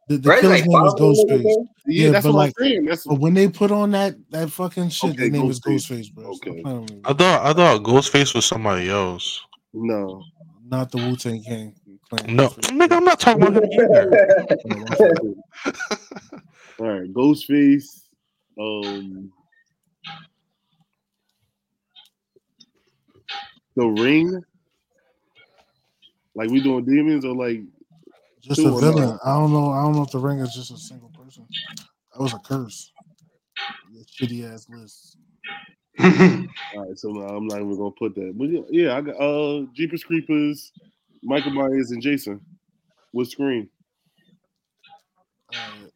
The, 0.09 0.17
the 0.17 0.29
Right? 0.29 0.41
killer's 0.41 0.65
Like 0.65 0.69
name 0.69 0.85
is 0.85 0.93
Ghostface. 0.95 1.65
yeah, 1.85 2.05
Yeah, 2.07 2.11
that's 2.11 2.25
but 2.25 2.33
what 2.33 2.37
like- 2.39 2.53
I'm 2.59 2.65
saying. 2.67 2.85
That's 2.85 3.03
But 3.07 3.19
when 3.19 3.33
they 3.33 3.47
put 3.47 3.71
on 3.71 3.91
that 3.91 4.15
that 4.31 4.49
fucking 4.51 4.89
shit, 4.89 5.11
Okay, 5.11 5.29
the 5.29 5.37
name 5.37 5.49
is 5.49 5.61
Ghostface. 5.61 6.11
Ghostface, 6.11 6.13
bro. 6.13 6.31
Okay. 6.31 6.61
playing 6.61 7.01
I 7.05 7.13
thought 7.13 7.45
I 7.45 7.53
thought 7.53 7.83
Ghostface 7.83 8.35
was 8.35 8.45
somebody 8.45 8.89
else. 8.89 9.39
no. 9.73 10.23
Not 10.69 10.91
the 10.91 10.97
Wu 10.97 11.15
Tang 11.15 11.41
King. 11.43 11.75
Claim 12.17 12.35
No, 12.35 12.49
nigga, 12.49 12.93
I'm 12.93 13.05
not 13.05 13.19
talking 13.19 13.41
about 13.43 13.63
him 13.63 13.69
either. 13.71 14.19
No, 14.65 14.87
my. 14.99 15.33
All 16.79 16.87
right, 16.87 17.13
Ghostface. 17.13 18.01
Um, 18.59 19.31
the 23.75 23.85
Ring. 23.85 24.41
Like 26.35 26.49
we 26.49 26.61
doing 26.61 26.85
demons 26.85 27.25
or 27.25 27.35
like 27.35 27.61
Just 28.41 28.59
a 28.59 28.71
villain. 28.71 28.95
not? 29.09 29.19
I 29.25 29.33
don't 29.35 29.53
know. 29.53 29.71
I 29.71 29.83
don't 29.83 29.95
know 29.95 30.03
if 30.03 30.11
the 30.11 30.19
ring 30.19 30.39
is 30.39 30.53
just 30.53 30.71
a 30.71 30.77
single 30.77 31.09
person. 31.09 31.47
That 32.13 32.21
was 32.21 32.33
a 32.33 32.39
curse. 32.39 32.91
That 33.93 34.05
shitty 34.07 34.51
ass 34.51 34.67
list. 34.69 35.17
all 35.99 36.87
right. 36.87 36.97
So 36.97 37.09
no, 37.09 37.21
I'm 37.21 37.47
not 37.47 37.57
even 37.57 37.77
gonna 37.77 37.91
put 37.91 38.15
that. 38.15 38.33
But 38.37 38.49
yeah, 38.49 38.61
yeah 38.69 38.97
I 38.97 39.01
got 39.01 39.15
uh 39.15 39.65
Jeepers 39.73 40.03
Creepers, 40.03 40.71
Michael 41.23 41.51
Myers, 41.51 41.91
and 41.91 42.01
Jason 42.01 42.41
with 43.13 43.29
Scream. 43.29 43.69
Alright. 45.55 45.91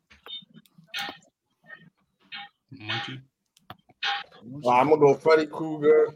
Monkey. 2.71 3.19
Well, 4.43 4.75
I'm 4.75 4.89
gonna 4.89 5.01
go 5.01 5.13
Freddy 5.15 5.45
Krueger. 5.45 6.07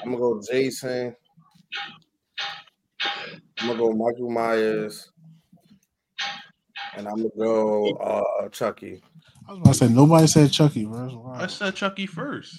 I'm 0.00 0.12
gonna 0.12 0.18
go 0.18 0.40
Jason. 0.50 1.14
I'm 3.60 3.66
gonna 3.66 3.78
go 3.78 3.92
Michael 3.92 4.30
Myers. 4.30 5.10
And 6.96 7.08
I'm 7.08 7.16
gonna 7.16 7.28
go 7.36 7.90
uh 7.96 8.48
Chucky. 8.48 9.02
I 9.48 9.52
was 9.52 9.60
about 9.60 9.72
to 9.72 9.78
say 9.78 9.88
nobody 9.88 10.26
said 10.26 10.52
Chucky, 10.52 10.84
bro. 10.84 11.32
I 11.34 11.46
said 11.46 11.74
Chucky 11.74 12.06
first. 12.06 12.54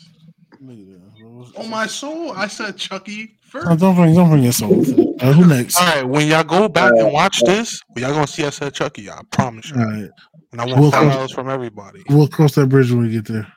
Look 0.65 0.77
at 0.79 0.85
that, 0.93 1.19
bro. 1.19 1.63
On 1.63 1.69
my 1.69 1.87
soul, 1.87 2.31
I 2.31 2.47
said 2.47 2.77
Chucky 2.77 3.37
No, 3.53 3.61
first. 3.61 3.79
don't 3.81 3.95
bring 3.95 4.15
don't 4.15 4.29
bring 4.29 4.43
your 4.43 4.53
soul. 4.53 4.79
Uh, 5.19 5.33
who 5.33 5.45
next? 5.45 5.75
All 5.77 5.85
right, 5.85 6.03
when 6.07 6.27
y'all 6.27 6.43
go 6.45 6.69
back 6.69 6.93
and 6.95 7.11
watch 7.11 7.41
this, 7.45 7.81
y'all 7.97 8.13
gonna 8.13 8.27
see 8.27 8.45
I 8.45 8.49
said 8.49 8.73
Chucky. 8.73 9.09
I 9.09 9.21
promise 9.31 9.69
you. 9.69 9.75
All 9.81 9.85
right. 9.87 10.09
And 10.53 10.61
I 10.61 10.65
We'll 10.65 10.91
want 10.91 10.93
five 10.93 11.31
from 11.31 11.49
everybody. 11.49 12.03
We'll 12.09 12.27
cross 12.29 12.55
that 12.55 12.67
bridge 12.67 12.91
when 12.91 13.01
we 13.01 13.09
get 13.09 13.25
there. 13.25 13.47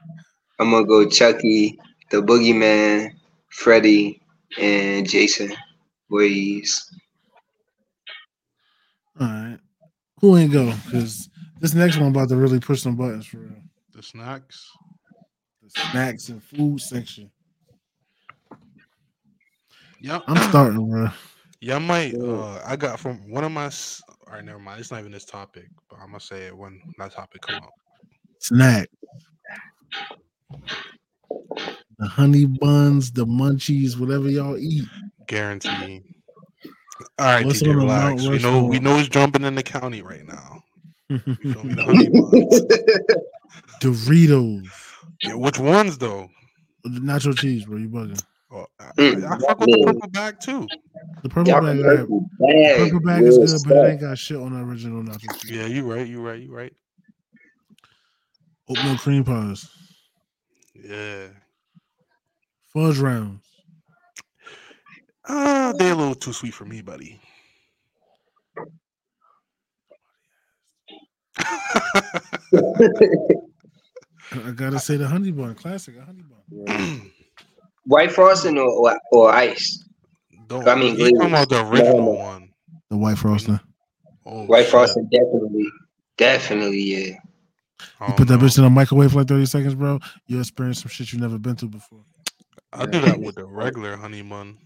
I'm 0.58 0.70
gonna 0.72 0.84
go 0.84 1.08
Chucky, 1.08 1.78
the 2.10 2.22
Boogeyman, 2.22 3.10
Freddy, 3.50 4.20
and 4.58 5.08
Jason. 5.08 5.52
Voorhees. 6.10 6.90
All 9.20 9.26
right. 9.26 9.58
Who 10.20 10.36
ain't 10.36 10.52
go? 10.52 10.72
Because 10.86 11.28
this 11.60 11.74
next 11.74 11.98
one 11.98 12.08
about 12.08 12.28
to 12.30 12.36
really 12.36 12.60
push 12.60 12.82
some 12.82 12.96
buttons 12.96 13.26
for 13.26 13.38
real. 13.38 13.62
The 13.94 14.02
snacks. 14.02 14.70
The 15.66 15.80
snacks 15.90 16.28
and 16.28 16.42
food 16.42 16.80
section. 16.80 17.30
Yeah, 20.00 20.20
I'm 20.26 20.50
starting, 20.50 20.88
bro. 20.88 21.08
Yeah, 21.60 21.76
I 21.76 21.78
might. 21.78 22.14
Uh, 22.14 22.60
I 22.64 22.76
got 22.76 23.00
from 23.00 23.30
one 23.30 23.44
of 23.44 23.50
my. 23.50 23.64
All 23.66 24.34
right, 24.34 24.44
never 24.44 24.58
mind. 24.58 24.80
It's 24.80 24.90
not 24.90 25.00
even 25.00 25.12
this 25.12 25.24
topic, 25.24 25.68
but 25.90 25.98
I'm 26.00 26.08
gonna 26.08 26.20
say 26.20 26.46
it 26.46 26.56
when 26.56 26.80
that 26.98 27.12
topic 27.12 27.42
come 27.42 27.56
up. 27.56 27.72
Snack. 28.40 28.88
The 31.98 32.06
honey 32.06 32.44
buns, 32.44 33.10
the 33.10 33.24
munchies, 33.24 33.98
whatever 33.98 34.28
y'all 34.28 34.58
eat. 34.58 34.84
Guarantee. 35.26 36.02
All 37.18 37.26
right, 37.26 37.46
What's 37.46 37.62
TJ, 37.62 37.70
on 37.70 37.78
the 37.78 37.86
Mount 37.86 38.20
relax. 38.20 38.44
We 38.44 38.50
know 38.50 38.64
we 38.64 38.78
know 38.78 38.98
it's 38.98 39.08
jumping 39.08 39.44
in 39.44 39.54
the 39.54 39.62
county 39.62 40.02
right 40.02 40.26
now. 40.26 40.62
You 41.08 41.18
feel 41.52 41.64
me? 41.64 41.74
The 41.74 41.82
honey 41.82 42.08
buns. 42.08 42.60
Doritos. 43.80 44.85
Yeah, 45.22 45.34
which 45.34 45.58
ones 45.58 45.98
though? 45.98 46.30
The 46.84 47.00
nacho 47.00 47.36
cheese, 47.36 47.66
bro. 47.66 47.78
You 47.78 47.88
bugging. 47.88 48.22
Oh, 48.52 48.66
I, 48.80 48.92
Mm, 48.98 49.24
I 49.24 49.38
fuck 49.38 49.60
with 49.60 49.70
the 49.70 49.78
purple 49.78 50.08
bag 50.08 50.40
too. 50.40 50.70
The 51.22 51.28
purple 51.28 51.54
Y'all 51.54 51.60
bag, 51.60 51.78
can 51.78 51.84
purple 51.84 52.30
bag. 52.38 52.76
purple 52.76 53.00
bag 53.00 53.26
is 53.26 53.38
real 53.38 53.58
good, 53.58 53.64
but 53.64 53.76
it 53.76 53.84
ain't 53.84 54.00
got 54.00 54.18
shit 54.18 54.38
on 54.38 54.52
the 54.54 54.60
original 54.60 55.02
nacho 55.02 55.36
cheese. 55.36 55.50
Yeah, 55.50 55.66
you 55.66 55.90
right. 55.90 56.06
You 56.06 56.20
right. 56.26 56.40
You 56.40 56.54
right. 56.54 56.72
Oatmeal 58.68 58.98
cream 58.98 59.24
pies, 59.24 59.68
Yeah. 60.74 61.28
fudge 62.72 62.98
rounds. 62.98 63.42
Uh, 65.28 65.72
they're 65.74 65.92
a 65.92 65.96
little 65.96 66.14
too 66.16 66.32
sweet 66.32 66.54
for 66.54 66.64
me, 66.66 66.82
buddy. 66.82 67.20
I 74.32 74.50
gotta 74.50 74.78
say 74.78 74.96
the 74.96 75.06
honey 75.06 75.30
bun, 75.32 75.54
classic 75.54 75.96
a 75.98 76.04
honey 76.04 76.22
bun. 76.22 77.12
White 77.84 78.12
frosting 78.12 78.58
or, 78.58 78.68
or 78.68 78.98
or 79.12 79.30
ice. 79.32 79.84
Don't. 80.48 80.66
I 80.68 80.74
mean, 80.74 80.96
you 80.96 81.10
talking 81.12 81.16
glazed. 81.30 81.32
about 81.32 81.48
the 81.48 81.64
original 81.66 82.02
no. 82.02 82.10
one? 82.12 82.50
The 82.90 82.96
white 82.96 83.18
frosting. 83.18 83.60
Oh, 84.24 84.44
White 84.46 84.62
shit. 84.62 84.70
frosting 84.70 85.08
definitely, 85.10 85.68
definitely 86.16 86.80
yeah. 86.82 87.18
You 88.08 88.14
put 88.14 88.26
that 88.28 88.38
know. 88.40 88.46
bitch 88.46 88.58
in 88.58 88.64
a 88.64 88.70
microwave 88.70 89.12
for 89.12 89.18
like 89.18 89.28
30 89.28 89.46
seconds, 89.46 89.74
bro. 89.74 90.00
You'll 90.26 90.40
experience 90.40 90.82
some 90.82 90.88
shit 90.90 91.12
you've 91.12 91.22
never 91.22 91.38
been 91.38 91.56
to 91.56 91.66
before. 91.66 92.00
I 92.72 92.86
do 92.86 93.00
that 93.00 93.20
with 93.20 93.36
the 93.36 93.44
regular 93.46 93.96
honey 93.96 94.22
bun, 94.22 94.58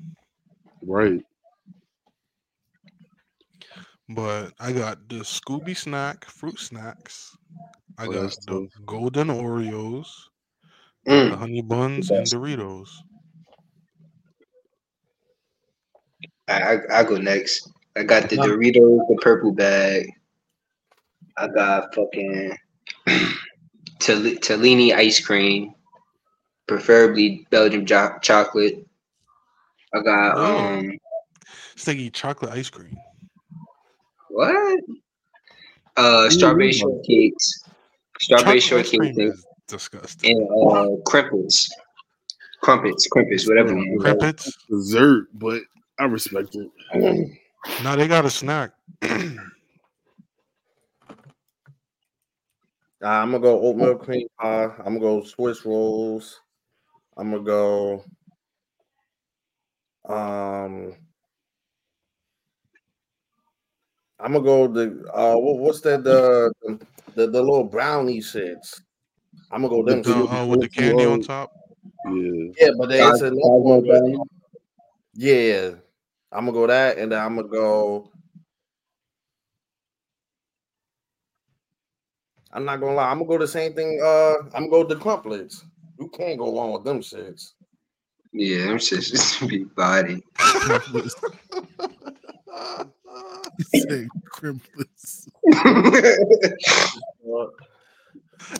Right. 0.82 1.23
but 4.09 4.53
I 4.59 4.73
got 4.73 5.09
the 5.09 5.16
Scooby 5.16 5.77
snack, 5.77 6.24
fruit 6.24 6.59
snacks. 6.59 7.37
I 8.01 8.06
got 8.06 8.31
the 8.47 8.68
tough. 8.70 8.86
golden 8.86 9.28
Oreos, 9.28 10.06
the 11.05 11.10
Mm. 11.12 11.36
honey 11.36 11.60
buns, 11.62 12.10
and. 12.10 12.27
Doritos. 12.27 12.89
I, 16.48 16.77
I 16.77 17.01
I 17.01 17.05
go 17.05 17.16
next. 17.18 17.70
I 17.97 18.02
got 18.05 18.28
the 18.31 18.36
Doritos, 18.36 19.06
the 19.09 19.18
purple 19.20 19.52
bag. 19.52 20.10
I 21.36 21.48
got 21.48 21.94
fucking 21.94 22.56
Tell- 24.01 24.16
Talenti 24.40 24.94
ice 24.94 25.20
cream, 25.24 25.74
preferably 26.66 27.47
Belgian 27.51 27.85
jo- 27.86 28.16
chocolate. 28.22 28.86
I 29.94 30.01
got 30.01 30.36
Oh. 30.39 30.59
um 30.59 30.90
Sticky 31.77 32.10
chocolate 32.10 32.52
ice 32.52 32.70
cream. 32.70 32.97
what? 34.28 34.81
Uh, 35.97 36.31
strawberry 36.31 36.70
shortcakes, 36.72 37.62
strawberry 38.20 38.60
Chocolate 38.60 38.86
shortcake, 38.86 39.01
cream 39.01 39.18
and 39.18 39.32
is 39.32 39.47
disgusting. 39.66 40.48
uh, 40.70 40.88
crumpets, 41.06 41.70
crumpets, 42.62 43.06
crumpets, 43.09 43.48
whatever. 43.48 43.74
man. 43.74 43.98
Crimpets? 43.98 44.52
Dessert, 44.68 45.26
but 45.34 45.62
I 45.98 46.05
respect 46.05 46.55
it. 46.55 46.70
No, 47.82 47.97
they 47.97 48.09
got 48.09 48.24
a 48.24 48.30
snack. 48.30 48.72
Uh, 53.02 53.09
I'm 53.09 53.30
gonna 53.30 53.42
go 53.42 53.59
oatmeal 53.60 53.97
cream 53.97 54.28
pie. 54.38 54.64
I'm 54.64 54.98
gonna 54.98 55.01
go 55.01 55.22
Swiss 55.24 55.64
rolls. 55.64 56.40
I'm 57.16 57.30
gonna 57.30 57.42
go. 57.42 58.05
Um, 60.06 60.94
I'm 64.18 64.32
gonna 64.32 64.42
go 64.42 64.68
the 64.68 65.02
uh, 65.14 65.34
what, 65.36 65.59
what's 65.59 65.80
that 65.82 66.05
the, 66.05 66.52
the 67.15 67.27
the 67.27 67.41
little 67.41 67.65
brownie 67.65 68.20
shits. 68.20 68.81
I'm 69.51 69.62
gonna 69.62 69.69
go 69.69 69.82
them. 69.82 70.03
The, 70.03 70.12
two. 70.12 70.28
uh, 70.28 70.47
with 70.47 70.61
the 70.61 70.69
candy 70.69 71.05
on 71.05 71.23
top. 71.23 71.53
Yeah. 72.07 72.53
Yeah, 72.59 72.70
but 72.78 72.89
they, 72.89 73.01
it's 73.01 73.20
Cos- 73.20 73.23
another 73.23 73.41
Cosmo 73.41 73.62
one. 73.62 73.87
brownie. 73.87 74.19
Yeah, 75.15 75.70
I'm 76.32 76.47
gonna 76.47 76.53
go 76.53 76.66
that, 76.66 76.99
and 76.99 77.12
then 77.12 77.20
I'm 77.20 77.37
gonna 77.37 77.49
go. 77.49 78.11
I'm 82.53 82.65
not 82.65 82.81
gonna 82.81 82.95
lie. 82.95 83.11
I'm 83.11 83.19
gonna 83.19 83.28
go 83.28 83.39
the 83.39 83.49
same 83.49 83.74
thing. 83.74 84.01
Uh, 84.03 84.35
I'm 84.55 84.69
gonna 84.69 84.70
go 84.70 84.85
the 84.85 84.97
crumplets. 84.97 85.65
You 85.99 86.09
can't 86.09 86.39
go 86.39 86.55
wrong 86.57 86.73
with 86.73 86.85
them 86.85 87.01
shits. 87.01 87.53
Yeah, 88.32 88.66
them 88.66 88.78
shits 88.78 89.11
just 89.11 89.41
be 89.49 89.65
body. 89.65 90.23
He 93.72 93.81
said 93.81 94.09
crimplets. 94.32 95.28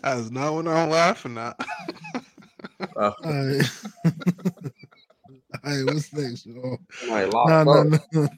That's 0.03 0.31
not 0.31 0.55
what 0.55 0.69
I'm 0.69 0.91
laughing 0.91 1.39
at. 1.39 1.57
Uh, 2.97 3.13
All 3.25 3.47
right. 3.47 3.71
All 5.65 5.73
right, 5.73 5.85
what's 5.87 6.13
next, 6.13 6.47
y'all? 6.47 6.79
somebody 7.01 7.27
locked 7.27 7.67
No, 7.67 7.83
no, 7.83 8.29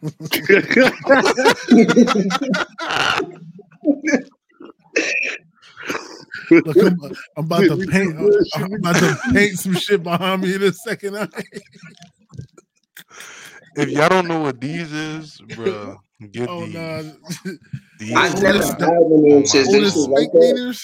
Look, 6.51 6.77
I'm, 6.77 6.99
I'm 7.37 7.45
about 7.45 7.61
to 7.65 7.77
paint. 7.87 8.17
too 8.19 8.31
good, 8.31 8.47
I'm 8.55 8.75
about 8.75 8.97
to 8.97 9.19
paint 9.33 9.59
some 9.59 9.75
shit 9.75 10.03
behind 10.03 10.43
me 10.43 10.55
in 10.55 10.63
a 10.63 10.73
second. 10.73 11.17
if 13.77 13.89
y'all 13.91 14.09
don't 14.09 14.29
know 14.29 14.41
what 14.41 14.61
these 14.61 14.93
is, 14.93 15.41
bruh, 15.49 15.97
get 16.31 16.49
Oh 16.49 16.65
these. 16.67 16.75
no! 16.75 17.03
These 17.99 18.13
I 18.15 18.27
Oldest- 18.27 18.43
never 18.43 18.59
are- 18.59 18.65
had 18.65 18.79
one 19.01 19.25
of 19.25 19.31
them 19.33 19.43
shits. 19.43 19.65
Them 19.67 19.75
Oldest 19.75 19.97
like 20.09 20.31
snake 20.31 20.77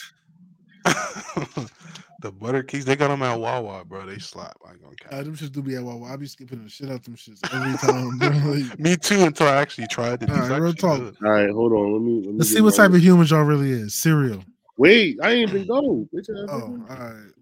the 2.22 2.32
butter 2.32 2.62
cakes, 2.62 2.84
they 2.84 2.96
got 2.96 3.08
them 3.08 3.22
at 3.22 3.38
Wawa, 3.38 3.84
bro. 3.84 4.06
They 4.06 4.18
slap. 4.18 4.56
I 4.66 4.70
ain't 4.72 4.82
gonna 4.82 4.94
Uh, 5.06 5.10
count. 5.10 5.24
them 5.26 5.36
shits 5.36 5.52
do 5.52 5.62
be 5.62 5.76
at 5.76 5.82
Wawa. 5.84 6.12
I 6.12 6.16
be 6.16 6.26
skipping 6.26 6.62
the 6.64 6.68
shit 6.70 6.90
out 6.90 7.02
them 7.04 7.14
shits 7.16 7.38
every 7.52 7.76
time. 7.78 8.18
bro. 8.18 8.28
Like, 8.54 8.78
Me 8.78 8.96
too, 8.96 9.20
until 9.20 9.46
I 9.48 9.56
actually 9.56 9.86
tried 9.88 10.22
it. 10.22 10.30
All 10.30 10.36
It's 10.38 10.48
right, 10.48 10.60
real 10.60 10.72
talk. 10.74 10.98
good. 10.98 11.16
All 11.24 11.30
right, 11.30 11.50
hold 11.50 11.72
on. 11.72 11.92
Let 11.92 12.02
me. 12.02 12.14
Let 12.20 12.26
me 12.32 12.38
Let's 12.38 12.50
see 12.50 12.60
what 12.60 12.74
type 12.74 12.92
of 12.92 13.00
humans 13.02 13.30
y'all 13.30 13.42
really 13.42 13.70
is. 13.70 13.94
Cereal. 13.94 14.42
Wait, 14.78 15.18
I 15.22 15.30
ain't 15.32 15.50
even 15.50 15.66
go. 15.66 16.06
Bitch 16.14 16.26
Oh, 16.48 16.86
all 16.88 16.96
right. 16.96 17.32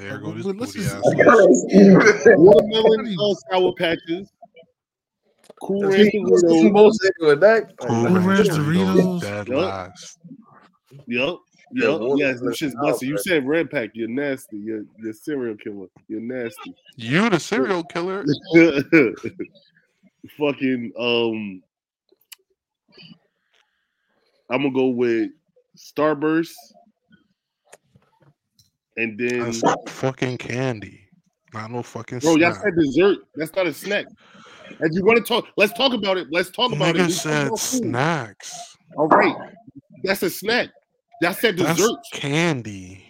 There 0.00 0.18
go 0.18 0.32
this 0.32 0.44
But 0.44 0.56
let's 0.56 0.72
booty 0.72 0.84
just- 0.84 0.96
ass. 0.96 1.02
Watermelon 2.36 3.16
uh, 3.20 3.34
sour 3.52 3.72
patches. 3.78 4.28
Cool 5.62 5.82
Ranch 5.84 6.12
Doritos. 6.14 6.72
Most 6.72 7.10
with 7.20 7.40
that. 7.40 7.76
Cool 7.78 8.06
Cool 8.06 8.20
Ranch 8.20 8.48
Ranch 8.48 8.48
Doritos, 8.48 8.94
Doritos. 8.96 9.20
dead 9.20 9.48
Yup. 9.48 9.58
last. 9.58 10.18
Yup. 11.06 11.40
Yeah, 11.70 11.84
Yup. 11.84 12.00
watermelon 12.00 12.18
Yes, 12.18 12.40
them 12.40 12.54
shit's 12.54 12.74
busted. 12.74 13.08
You 13.08 13.18
said 13.18 13.46
red 13.46 13.70
pack. 13.70 13.90
You're 13.94 14.08
nasty. 14.08 14.56
You're 14.56 14.84
you're 14.98 15.12
serial 15.12 15.56
killer. 15.56 15.86
You're 16.08 16.20
nasty. 16.20 16.74
You 16.96 17.28
the 17.28 17.38
serial 17.40 17.84
killer. 17.84 18.24
Fucking 20.38 20.92
um. 20.98 21.62
I'm 24.50 24.62
gonna 24.62 24.72
go 24.72 24.86
with 24.86 25.30
Starburst, 25.76 26.54
and 28.96 29.18
then 29.18 29.40
That's 29.40 29.62
fucking 29.88 30.38
candy. 30.38 31.08
Not 31.52 31.70
no 31.70 31.82
fucking 31.82 32.20
bro, 32.20 32.36
y'all 32.36 32.54
said 32.54 32.74
dessert. 32.76 33.18
That's 33.34 33.54
not 33.54 33.66
a 33.66 33.74
snack. 33.74 34.06
If 34.80 34.92
you 34.92 35.04
want 35.04 35.18
to 35.18 35.24
talk, 35.24 35.46
let's 35.56 35.72
talk 35.72 35.92
about 35.92 36.16
it. 36.16 36.28
Let's 36.30 36.50
talk 36.50 36.72
about 36.72 36.96
it. 36.96 37.00
Nigga 37.00 37.06
We 37.08 37.48
talk 37.48 37.58
said 37.58 37.58
snacks. 37.58 38.76
All 38.96 39.08
right, 39.08 39.34
that's 40.04 40.22
a 40.22 40.30
snack. 40.30 40.68
Y'all 41.20 41.32
said 41.32 41.56
That's 41.56 41.78
dessert. 41.78 41.98
candy. 42.12 43.04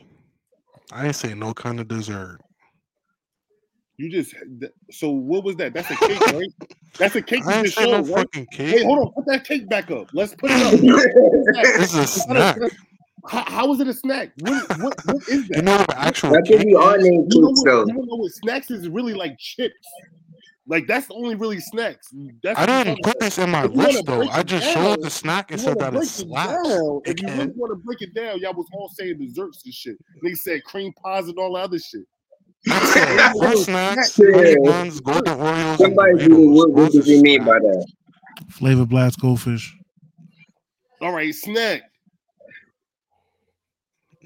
I 0.93 1.07
ain't 1.07 1.17
say 1.17 1.35
no 1.35 1.53
kind 1.53 1.81
of 1.81 1.89
dessert. 1.89 2.39
You 3.99 4.09
just 4.11 4.35
so 4.91 5.11
what 5.11 5.45
was 5.45 5.57
that? 5.57 5.75
That's 5.75 5.91
a 5.91 5.97
cake, 5.97 6.23
right? 6.33 6.53
That's 6.99 7.17
a 7.17 7.23
cake 7.23 7.43
I 7.47 7.51
you 7.51 7.57
ain't 7.57 7.67
just 7.67 7.79
say 7.79 7.91
no 7.91 7.99
right? 7.99 8.27
fucking 8.33 8.47
Hey, 8.53 8.71
cake. 8.71 8.85
hold 8.85 8.99
on, 9.01 9.13
put 9.13 9.27
that 9.27 9.45
cake 9.45 9.69
back 9.69 9.91
up. 9.91 10.09
Let's 10.15 10.35
put 10.35 10.51
it 10.51 10.63
up. 10.63 10.73
This 11.79 11.95
is 11.95 11.95
a 11.95 12.03
It's 12.03 12.17
a 12.17 12.21
snack. 12.21 12.57
snack. 12.57 12.73
How, 13.27 13.43
how 13.45 13.73
is 13.73 13.81
it 13.81 13.89
a 13.89 13.93
snack? 13.93 14.31
What, 14.39 14.63
what, 14.77 14.95
what 15.05 15.23
is 15.29 15.47
that? 15.49 15.57
You 15.57 15.63
know 15.63 15.77
what 15.77 15.97
actual 15.97 16.31
I 16.31 16.41
think 16.43 16.49
cake 16.61 16.67
we 16.67 16.75
all 16.75 16.95
is? 16.95 17.05
named 17.05 17.33
You 17.35 17.41
know 17.43 17.49
what, 17.51 17.65
though. 17.65 17.87
you 17.87 17.93
know 17.93 18.17
what 18.17 18.33
snacks 18.33 18.71
is 18.71 18.89
really 18.89 19.13
like 19.13 19.37
chips. 19.39 19.75
Like 20.69 20.87
that's 20.87 21.07
the 21.07 21.15
only 21.15 21.35
really 21.35 21.61
snacks. 21.61 22.09
That's 22.43 22.59
I 22.61 22.67
didn't 22.67 23.03
put 23.03 23.19
this 23.19 23.39
in 23.39 23.49
my 23.51 23.65
If 23.65 23.73
you 23.73 23.79
wanna 23.79 23.89
list 23.89 24.07
though. 24.07 24.29
I 24.29 24.43
just 24.43 24.75
down, 24.75 24.85
showed 24.85 25.03
the 25.03 25.09
snack 25.11 25.51
and 25.51 25.59
You 25.61 25.65
said 25.67 25.79
that 25.79 25.89
it 25.89 25.93
break 25.97 26.03
it 26.03 26.09
slaps. 26.09 26.69
down. 26.69 27.01
If 27.07 27.21
you 27.21 27.27
dickhead. 27.27 27.39
really 27.39 27.53
want 27.57 27.71
to 27.73 27.77
break 27.77 28.03
it 28.03 28.15
down, 28.15 28.39
y'all 28.41 28.53
was 28.53 28.67
all 28.75 28.91
saying 28.95 29.19
desserts 29.19 29.63
and 29.65 29.73
shit. 29.73 29.97
They 30.23 30.35
said 30.35 30.63
cream 30.65 30.93
pies 31.03 31.27
and 31.29 31.39
all 31.39 31.55
that 31.55 31.61
other 31.65 31.79
shit. 31.79 32.03
I 32.71 32.85
said 32.85 33.39
fruit 33.39 33.65
snacks, 33.65 34.19
Yeah. 34.19 34.37
honey 34.37 34.57
buns, 34.63 35.01
golden 35.01 35.39
Oreos, 35.39 35.71
and 35.71 35.79
Somebody 35.79 36.13
Doritos. 36.13 36.29
Google 36.29 36.55
what, 36.55 36.71
what 36.71 36.77
Those 36.77 36.93
does 36.93 37.09
are 37.09 37.13
he 37.13 37.23
mean 37.23 37.45
by 37.45 37.59
that? 37.61 37.87
Flavor 38.51 38.85
blast 38.85 39.21
goldfish. 39.21 39.75
All 41.01 41.13
right, 41.13 41.35
snack. 41.35 41.83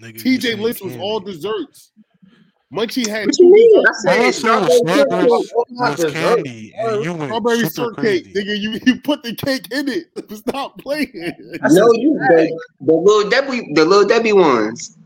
Nigga, 0.01 0.17
TJ 0.21 0.59
list 0.59 0.83
was 0.83 0.97
all 0.97 1.21
desserts. 1.21 1.93
Munchie 2.73 3.07
had 3.07 3.27
What 3.27 3.35
two 3.37 3.45
you 3.45 3.53
mean? 3.53 3.85
I 4.09 4.31
desserts. 4.31 4.45
All 4.45 4.65
I 4.65 4.69
said 4.69 4.81
said 4.81 4.91
was 5.09 5.09
strawberry 5.11 5.29
Snickers 5.29 5.49
shortcake. 5.51 5.77
Not 5.77 5.91
was 5.91 5.97
dessert. 6.01 6.13
candy, 6.13 6.75
and 6.77 7.05
you 7.05 7.13
went 7.13 7.25
Strawberry 7.31 7.59
super 7.59 7.71
shortcake, 7.75 8.25
crazy. 8.33 8.33
nigga. 8.33 8.61
You, 8.61 8.81
you 8.87 9.01
put 9.03 9.23
the 9.23 9.35
cake 9.35 9.71
in 9.73 9.89
it. 9.89 10.07
Stop 10.37 10.79
playing. 10.79 11.11
No, 11.71 11.93
you 11.93 12.15
the, 12.31 12.61
the 12.81 12.93
little 12.95 13.29
Debbie, 13.31 13.73
the 13.75 13.85
little 13.85 14.09
Debbie 14.09 14.33
ones. 14.33 14.97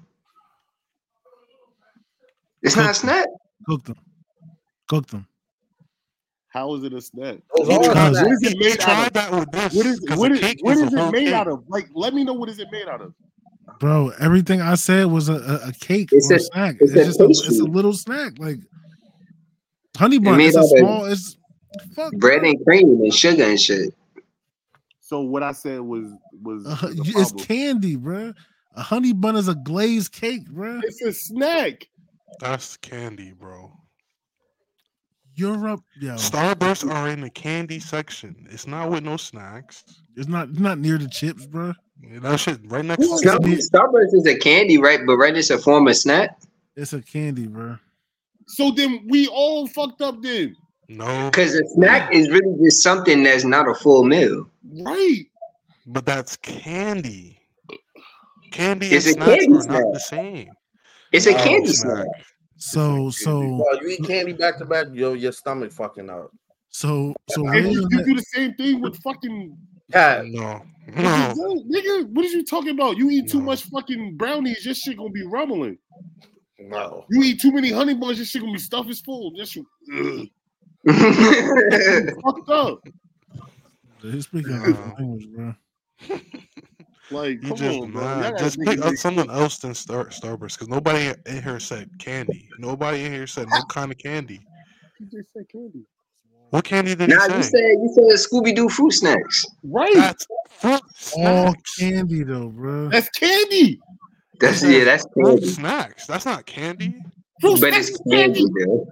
It's 2.63 2.77
not 2.77 2.91
a 2.91 2.95
snack. 2.95 3.27
Cook 3.67 3.85
them. 3.85 3.97
Cook 4.89 5.07
them. 5.09 5.27
How 6.49 6.75
is 6.75 6.85
it 6.85 6.93
a 6.95 7.01
snack? 7.01 7.39
Those 7.57 7.69
He 7.69 7.75
are 7.77 7.83
tried- 7.85 8.13
snacks. 8.15 8.23
What 8.23 8.33
is 8.33 8.43
it 8.43 8.59
made 8.59 8.81
out 8.81 9.07
of? 9.09 9.13
that 9.13 9.33
with 9.33 9.51
this. 9.51 9.75
What 9.75 9.87
is 9.87 10.01
'cause 10.01 10.19
what 10.19 10.29
the 10.31 10.35
is 10.37 10.41
cake 10.41 10.59
what 10.63 10.73
is 10.77 10.83
is 10.83 10.95
a 10.95 11.09
it 11.09 11.11
made 11.13 11.25
cake. 11.27 11.35
out 11.35 11.49
of? 11.49 11.65
Like, 11.69 11.89
let 11.95 12.15
me 12.15 12.25
know 12.25 12.33
what 12.33 12.49
is 12.49 12.59
it 12.59 12.69
made 12.73 12.89
out 12.89 13.01
of. 13.03 13.13
Bro, 13.79 14.13
everything 14.19 14.61
I 14.63 14.75
said 14.75 15.07
was 15.07 15.29
a, 15.29 15.35
a, 15.35 15.69
a 15.69 15.73
cake 15.73 16.11
It's 16.13 16.31
or 16.31 16.35
a, 16.35 16.37
a- 16.37 16.41
snack. 16.41 16.77
it's 16.81 16.93
It's, 16.93 17.01
a 17.01 17.05
just 17.05 17.21
a, 17.21 17.25
it's 17.25 17.61
a 17.61 17.65
little 17.65 17.93
snack. 17.93 18.33
Like 18.39 18.59
honey 19.97 20.19
bun. 20.19 20.39
made 20.39 20.47
It's 20.49 20.57
a 20.57 20.63
small. 20.65 21.05
It's 21.07 21.37
fuck. 21.95 22.13
Bread 22.15 22.41
bro. 22.41 22.51
and 22.51 22.65
cream 22.65 22.89
and 23.03 23.13
sugar 23.15 23.45
and 23.45 23.61
shit. 23.61 23.95
So 25.01 25.21
what 25.21 25.43
I 25.43 25.53
said 25.53 25.81
was 25.81 26.07
was, 26.43 26.67
Uh, 26.67 26.89
was 26.97 27.15
a 27.15 27.21
it's 27.21 27.33
candy, 27.47 27.97
bro. 27.97 28.33
A 28.75 28.83
honey 28.83 29.13
bun 29.13 29.37
is 29.37 29.49
a 29.49 29.55
glazed 29.55 30.13
cake, 30.13 30.49
bro. 30.51 30.81
It's 30.83 31.01
a 31.03 31.13
snack. 31.13 31.87
That's 32.41 32.77
candy, 32.79 33.33
bro. 33.33 33.73
Europe, 35.37 35.81
yo, 36.01 36.15
Starbursts 36.15 36.91
are 36.91 37.09
in 37.09 37.21
the 37.21 37.31
candy 37.31 37.79
section. 37.79 38.47
It's 38.51 38.67
not 38.67 38.91
with 38.91 39.05
no 39.05 39.17
snacks. 39.19 39.85
it's 40.17 40.29
not 40.29 40.49
it's 40.49 40.59
not 40.59 40.79
near 40.79 40.97
the 40.99 41.09
chips, 41.09 41.47
bro. 41.47 41.75
That 42.21 42.41
shit 42.41 42.59
right 42.65 42.85
next 42.85 43.07
to 43.07 43.19
Star- 43.19 43.39
the 43.39 43.57
Starburst 43.57 44.15
is 44.15 44.27
a 44.27 44.37
candy, 44.39 44.79
right? 44.79 45.01
But 45.07 45.17
right, 45.17 45.37
it's 45.37 45.51
a 45.51 45.59
form 45.59 45.89
of 45.89 45.97
snack. 45.97 46.39
It's 46.75 46.93
a 46.95 47.03
candy, 47.03 47.47
bro. 47.47 47.77
So 48.47 48.71
then 48.71 49.05
we 49.09 49.29
all 49.29 49.67
fucked 49.67 50.01
up 50.03 50.23
then, 50.23 50.55
No, 50.89 51.31
Because 51.31 51.55
a 51.55 51.67
snack 51.75 52.13
is 52.15 52.29
really 52.31 52.57
just 52.65 52.83
something 52.83 53.23
that's 53.23 53.45
not 53.45 53.69
a 53.69 53.75
full 53.75 54.05
meal. 54.05 54.49
right? 54.83 55.25
but 55.89 56.05
that's 56.07 56.37
candy. 56.39 57.39
Candy 58.53 58.87
It's 58.89 59.07
and 59.07 59.17
a 59.19 59.25
snacks 59.25 59.41
candy 59.45 59.57
are 59.57 59.63
snack. 59.63 59.83
not 59.85 59.93
the 59.93 60.01
same. 60.01 60.49
It's 61.13 61.27
a 61.27 61.33
No, 61.33 61.39
candy 61.45 61.69
it's 61.71 61.81
snack. 61.81 62.07
So 62.59 63.11
so 63.11 63.39
Well, 63.57 63.79
you 63.83 63.89
eat 63.99 64.05
candy 64.07 64.33
back 64.33 64.59
to 64.59 64.65
back, 64.65 64.87
yo, 64.93 65.13
your 65.13 65.33
stomach 65.33 65.73
fucking 65.73 66.09
up. 66.11 66.31
so 66.71 67.15
so 67.31 67.47
And 67.49 67.71
you, 67.73 67.87
you 67.91 68.05
do 68.05 68.15
the 68.15 68.23
same 68.23 68.55
thing 68.55 68.81
with 68.81 68.97
fucking 69.03 69.57
Yeah, 69.93 70.23
No, 70.27 70.63
No. 70.89 71.33
no. 71.37 71.63
nigga. 71.71 72.09
What 72.11 72.25
is 72.25 72.33
you 72.33 72.45
talking 72.45 72.71
about? 72.71 72.97
You 72.97 73.11
eat 73.11 73.29
too 73.29 73.39
No. 73.39 73.45
much 73.45 73.65
fucking 73.65 74.17
brownies, 74.17 74.65
your 74.65 74.75
shit 74.75 74.97
gonna 74.97 75.11
be 75.11 75.25
rumbling. 75.27 75.79
no. 76.59 77.05
You 77.11 77.23
eat 77.23 77.41
too 77.41 77.53
many 77.53 77.71
honey 77.71 77.95
buns, 77.95 78.19
your 78.19 78.27
shit 78.27 78.41
gonna 78.41 78.53
be 78.55 78.59
stuff 78.59 78.89
is 78.89 79.01
full. 79.01 79.33
This 79.37 79.51
shit 79.51 79.65
fucked 82.25 82.49
up. 82.51 82.81
he's 84.03 84.25
speaking 84.25 84.53
a 84.55 84.67
different 84.67 84.99
language, 84.99 85.29
bro. 85.33 85.55
Like, 87.11 87.43
You 87.43 87.49
come 87.49 87.59
just 87.59 87.79
on, 87.79 87.93
bro. 87.93 88.03
nah, 88.03 88.29
Y'all 88.29 88.39
just 88.39 88.59
pick 88.59 88.69
think 88.69 88.85
up 88.85 88.97
something 88.97 89.31
else 89.31 89.59
than 89.59 89.75
Star 89.75 90.07
Starburst 90.07 90.55
because 90.55 90.69
nobody 90.69 91.13
in 91.27 91.43
here 91.43 91.61
said 91.61 91.89
candy. 91.99 92.49
Nobody 92.59 93.05
in 93.05 93.13
here 93.13 93.27
said 93.27 93.49
no 93.49 93.63
kind 93.69 93.93
of 93.93 93.99
candy. 93.99 94.41
You 94.99 95.07
just 95.07 95.33
said 95.33 95.45
candy. 95.51 95.85
What 96.51 96.65
candy 96.65 96.95
did 96.95 97.09
Nah, 97.11 97.29
he 97.29 97.37
you 97.37 97.43
say? 97.43 97.51
said 97.51 97.61
you 97.61 97.93
said 97.95 98.27
Scooby 98.31 98.55
Doo 98.55 98.69
fruit 98.69 98.93
snacks. 98.93 99.45
Right. 99.65 99.93
That's 99.95 100.27
fruit 100.49 100.81
All 101.25 101.55
candy 101.79 102.23
though, 102.23 102.49
bro. 102.49 102.89
That's 102.89 103.09
candy. 103.11 103.81
That's 104.41 104.63
yeah, 104.63 104.85
that's 104.85 105.07
Fruit 105.15 105.27
candy. 105.29 105.47
snacks. 105.47 106.07
That's 106.07 106.27
not 106.27 106.47
candy. 106.47 107.03
Fruit 107.41 107.61
But 107.61 107.75
it's 107.75 107.91
is 107.91 108.01
candy. 108.11 108.41
candy, 108.41 108.65
though. 108.67 108.89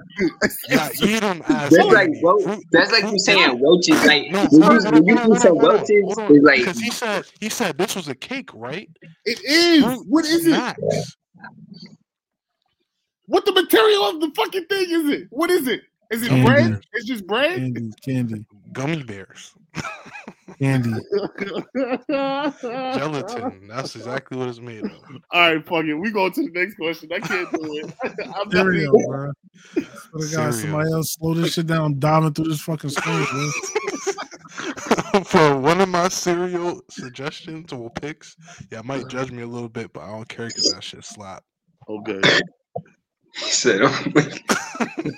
Yeah, 0.68 0.90
eat 1.02 1.20
them 1.20 1.42
as 1.48 1.70
That's 1.70 1.86
like 1.86 1.94
candy. 2.08 2.20
ro- 2.22 2.40
Fruit- 2.40 2.64
that's 2.72 2.92
like 2.92 3.02
you 3.04 3.08
fruit- 3.10 3.20
saying 3.20 3.62
roaches. 3.62 4.04
Like 4.04 4.30
No, 4.30 4.44
when 4.50 4.60
you, 4.60 4.66
on, 4.68 4.92
when 4.94 5.06
you 5.06 5.16
hold 5.16 5.30
on, 5.30 5.36
eat 5.36 5.40
some 5.40 5.58
hold 5.58 5.72
roaches, 5.72 6.02
hold 6.04 6.18
on, 6.18 6.36
it's 6.36 6.44
like 6.44 6.58
because 6.58 6.78
he 6.80 6.90
said 6.90 7.24
he 7.40 7.48
said 7.48 7.78
this 7.78 7.96
was 7.96 8.08
a 8.08 8.14
cake, 8.14 8.50
right? 8.52 8.90
It 9.24 9.40
is. 9.44 9.82
Fruit 9.84 10.04
What 10.08 10.24
is 10.26 10.46
it? 10.46 10.76
What 13.26 13.46
the 13.46 13.52
material 13.52 14.04
of 14.04 14.20
the 14.20 14.30
fucking 14.36 14.66
thing 14.66 14.86
is 14.90 15.08
it? 15.08 15.28
What 15.30 15.50
is 15.50 15.66
it? 15.66 15.80
Is 16.10 16.22
it 16.22 16.28
Candy. 16.28 16.44
bread? 16.46 16.80
It's 16.92 17.06
just 17.06 17.26
bread. 17.26 17.56
Candy, 17.56 17.90
candy, 18.04 18.44
Gummy 18.72 19.02
bears, 19.02 19.54
candy. 20.64 21.00
gelatin. 22.08 23.66
That's 23.68 23.96
exactly 23.96 24.38
what 24.38 24.48
it's 24.48 24.60
made 24.60 24.84
of. 24.84 24.92
All 25.30 25.40
right, 25.54 25.66
fuck 25.66 25.84
it. 25.84 25.94
We 25.94 26.10
go 26.10 26.28
to 26.30 26.42
the 26.42 26.50
next 26.52 26.76
question. 26.76 27.10
I 27.12 27.20
can't 27.20 27.50
do 27.52 27.58
it. 27.78 27.94
I'm 28.04 28.48
not 28.48 28.52
Cereal, 28.52 28.96
even- 28.96 29.10
bro. 29.10 29.32
Swear 29.74 30.28
to 30.28 30.34
God, 30.36 30.54
somebody 30.54 30.92
else 30.92 31.14
slow 31.14 31.34
this 31.34 31.54
shit 31.54 31.66
down, 31.66 31.98
diving 31.98 32.32
through 32.32 32.48
this 32.48 32.60
fucking 32.60 32.90
screen, 32.90 33.24
bro. 33.30 33.50
For 35.24 35.56
one 35.58 35.80
of 35.80 35.88
my 35.88 36.08
cereal 36.08 36.80
suggestions 36.90 37.72
or 37.72 37.90
picks, 37.90 38.36
yeah, 38.70 38.80
I 38.80 38.82
might 38.82 39.08
judge 39.08 39.30
me 39.30 39.42
a 39.42 39.46
little 39.46 39.68
bit, 39.68 39.92
but 39.92 40.02
I 40.02 40.08
don't 40.10 40.28
care 40.28 40.48
because 40.48 40.72
that 40.72 40.82
shit 40.82 41.04
slap. 41.04 41.44
Okay. 41.88 42.20
he 43.36 43.50
said, 43.50 43.82
oh 43.82 44.02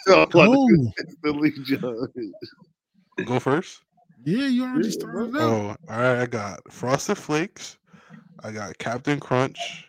So, 0.07 0.27
instantly 0.99 1.53
judged. 1.65 2.13
Go 3.25 3.39
first. 3.41 3.81
Yeah, 4.27 4.47
you 4.49 4.65
already 4.65 4.89
Yeah, 4.89 4.93
started 4.93 5.33
bro. 5.33 5.41
out. 5.41 5.79
Oh, 5.89 5.93
all 5.93 6.01
right. 6.01 6.21
I 6.23 6.27
got 6.27 6.61
Frosted 6.73 7.17
Flakes. 7.17 7.79
I 8.43 8.51
got 8.51 8.77
Cap'n 8.79 9.21
Crunch, 9.21 9.87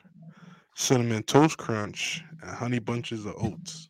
Cinnamon 0.76 1.24
Toast 1.24 1.58
Crunch, 1.58 2.24
and 2.44 2.52
Honey 2.52 2.78
Bunches 2.80 3.26
of 3.26 3.34
Oats. 3.38 3.90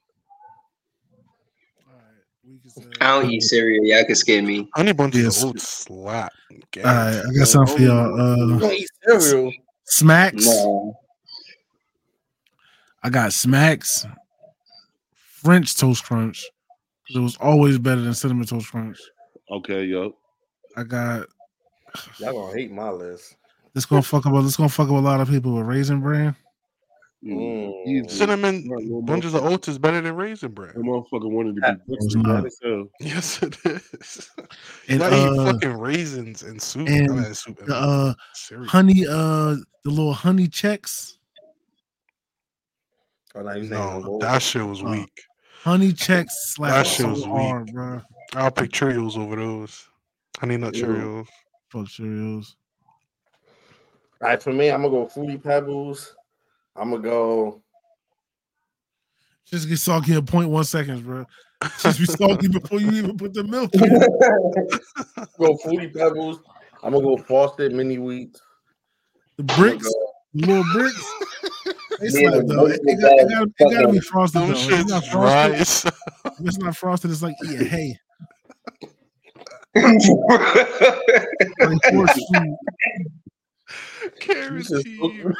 All 1.86 1.94
right, 1.94 2.24
we 2.45 2.60
can 2.60 2.69
say- 2.72 2.90
I 3.02 3.19
don't 3.22 3.30
eat 3.30 3.41
cereal. 3.41 3.84
Y'all 3.86 4.06
can 4.06 4.15
scare 4.15 4.41
me. 4.41 4.69
Honey 4.74 4.94
Bunches 4.94 5.24
Yes. 5.24 5.44
of 5.44 5.49
Oats 5.49 5.68
slap. 5.68 6.32
All 6.78 6.84
right, 6.84 7.22
I 7.28 7.34
got 7.38 7.48
something 7.48 7.76
for 7.76 7.84
y'all. 7.84 8.18
You 8.48 8.56
Uh, 8.56 8.60
don't 8.60 8.72
eat 8.74 8.90
cereal. 9.06 9.52
Smacks. 9.84 10.45
Nah. 10.45 10.91
I 13.03 13.10
got 13.10 13.32
Smacks, 13.34 14.06
French 15.44 15.78
Toast 15.78 16.03
crunch. 16.06 16.45
It 17.14 17.19
was 17.19 17.36
always 17.38 17.78
better 17.80 18.02
than 18.02 18.14
Cinnamon 18.14 18.45
Toast 18.48 18.69
Crunch. 18.72 18.98
Okay, 19.52 19.84
yo. 19.86 20.15
I 20.78 20.84
got 20.84 21.26
Y'all 22.20 22.34
gonna 22.34 22.54
hate 22.56 22.72
my 22.72 22.91
list. 22.91 23.36
this 23.74 23.86
gonna 23.86 24.04
fuck 24.04 24.26
up. 24.28 24.44
This 24.44 24.56
gonna 24.56 24.70
fuck 24.70 24.86
up 24.88 24.94
a 24.95 24.99
lot 24.99 25.20
of 25.20 25.28
people 25.28 25.56
with 25.56 25.66
Raisin 25.66 25.99
Bran. 26.02 26.36
Mm. 27.26 28.10
Cinnamon 28.12 28.70
Right, 28.70 29.06
Bunches 29.06 29.34
of 29.34 29.44
Oats 29.44 29.68
is 29.68 29.80
better 29.80 29.99
than 30.02 30.16
Raisin 30.16 30.52
Bran. 30.52 30.74
That 30.76 30.82
motherfucker 30.84 31.30
wanted 31.32 31.56
to 31.56 31.62
Yeah, 31.64 31.74
be 31.88 31.94
it's 31.95 32.14
Dexter 32.14 32.20
not. 32.20 32.44
bad. 32.44 32.88
Yes, 32.99 33.41
it 33.41 33.58
is. 33.66 34.30
And 34.88 34.99
Not 34.99 35.14
eat 35.14 35.18
uh, 35.40 35.45
fucking 35.54 35.74
raisins 35.80 36.44
and 36.44 36.62
soup. 36.62 36.88
and 36.88 37.20
I 37.20 37.32
soup 37.32 37.58
the, 37.66 37.76
uh, 37.76 38.14
honey, 38.68 39.08
uh, 39.08 39.56
the 39.84 39.90
little 39.90 40.14
honey 40.14 40.48
Chex, 40.48 41.14
Oh, 43.34 43.41
now 43.41 43.54
you 43.54 43.68
saying 43.68 43.72
No, 43.72 43.99
no, 43.99 44.18
that 44.20 44.41
shit 44.44 44.66
was 44.66 44.84
Uh, 44.84 44.90
weak. 44.90 45.22
honey 45.64 45.91
Chex 45.94 46.28
slap 46.30 46.72
That 46.72 46.86
shit 46.88 46.98
so 47.02 47.10
was 47.10 47.22
weak. 47.28 47.32
hard, 47.49 47.74
bro. 47.74 48.02
I'll 48.36 48.52
pick 48.52 48.72
Cheerios 48.72 49.18
over 49.18 49.36
those. 49.36 49.88
Honey 50.40 50.58
Nut 50.58 50.76
Ew. 50.76 50.86
Cheerios. 50.86 51.28
Fuck 51.70 51.88
Cheerios. 51.88 52.56
All 54.22 54.30
right, 54.30 54.42
for 54.42 54.54
me, 54.54 54.70
I'm 54.72 54.82
gonna 54.82 54.94
go 54.94 55.08
Fruity 55.08 55.38
Pebbles. 55.38 56.16
I'm 56.76 56.92
gonna 56.92 57.04
go. 57.04 57.62
Just 59.46 59.70
get 59.70 59.78
soggy 59.78 60.14
in 60.14 60.26
0.1 60.26 60.66
seconds, 60.66 61.02
bro. 61.02 61.26
Just 61.80 62.00
be 62.00 62.06
soggy 62.06 62.48
before 62.48 62.80
you 62.80 62.92
even 62.92 63.18
put 63.18 63.34
the 63.34 63.44
milk 63.44 63.74
in. 63.76 63.82
go 65.40 65.58
Fruity 65.58 65.88
Pebbles. 65.90 66.42
I'm 66.84 66.94
gonna 66.94 67.04
go 67.04 67.18
Frosted 67.18 67.74
Mini 67.74 67.98
Wheat. 67.98 68.40
The 69.38 69.44
bricks, 69.44 69.84
go- 69.84 70.12
the 70.34 70.48
little 70.48 70.66
bricks. 70.74 71.14
They 72.00 72.08
Yeah, 72.10 72.30
slap 72.30 72.46
the 72.48 72.54
though. 72.54 72.68
It, 72.68 72.82
it, 72.84 73.02
got, 73.02 73.20
it, 73.20 73.30
gotta, 73.30 73.52
it 73.60 73.74
gotta 73.74 73.92
be 73.92 74.00
frosted 74.00 74.42
though. 74.42 74.52
It's 74.52 74.90
not 74.90 75.06
frosted, 75.06 75.94
it's 76.40 76.58
not 76.58 76.76
frosted, 76.76 77.12
it's 77.12 77.24
like 77.24 77.36
eating 77.46 77.68
hay. 77.68 78.00
Like 81.60 81.82
horseshoe. 81.86 82.58
Carrot 84.20 84.58
Jesus. 84.58 84.84
tea, 84.84 85.20
bro. 85.22 85.34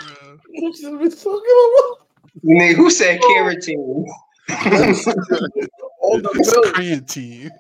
You 0.54 0.72
just 0.72 0.84
been 0.84 1.12
talking 1.12 1.96
Nigga, 2.46 2.76
who 2.76 2.90
said 2.90 3.20
carotene? 3.22 4.06
all 6.02 6.22
the 6.22 6.30
It's 6.34 6.54
creatine. 6.72 7.52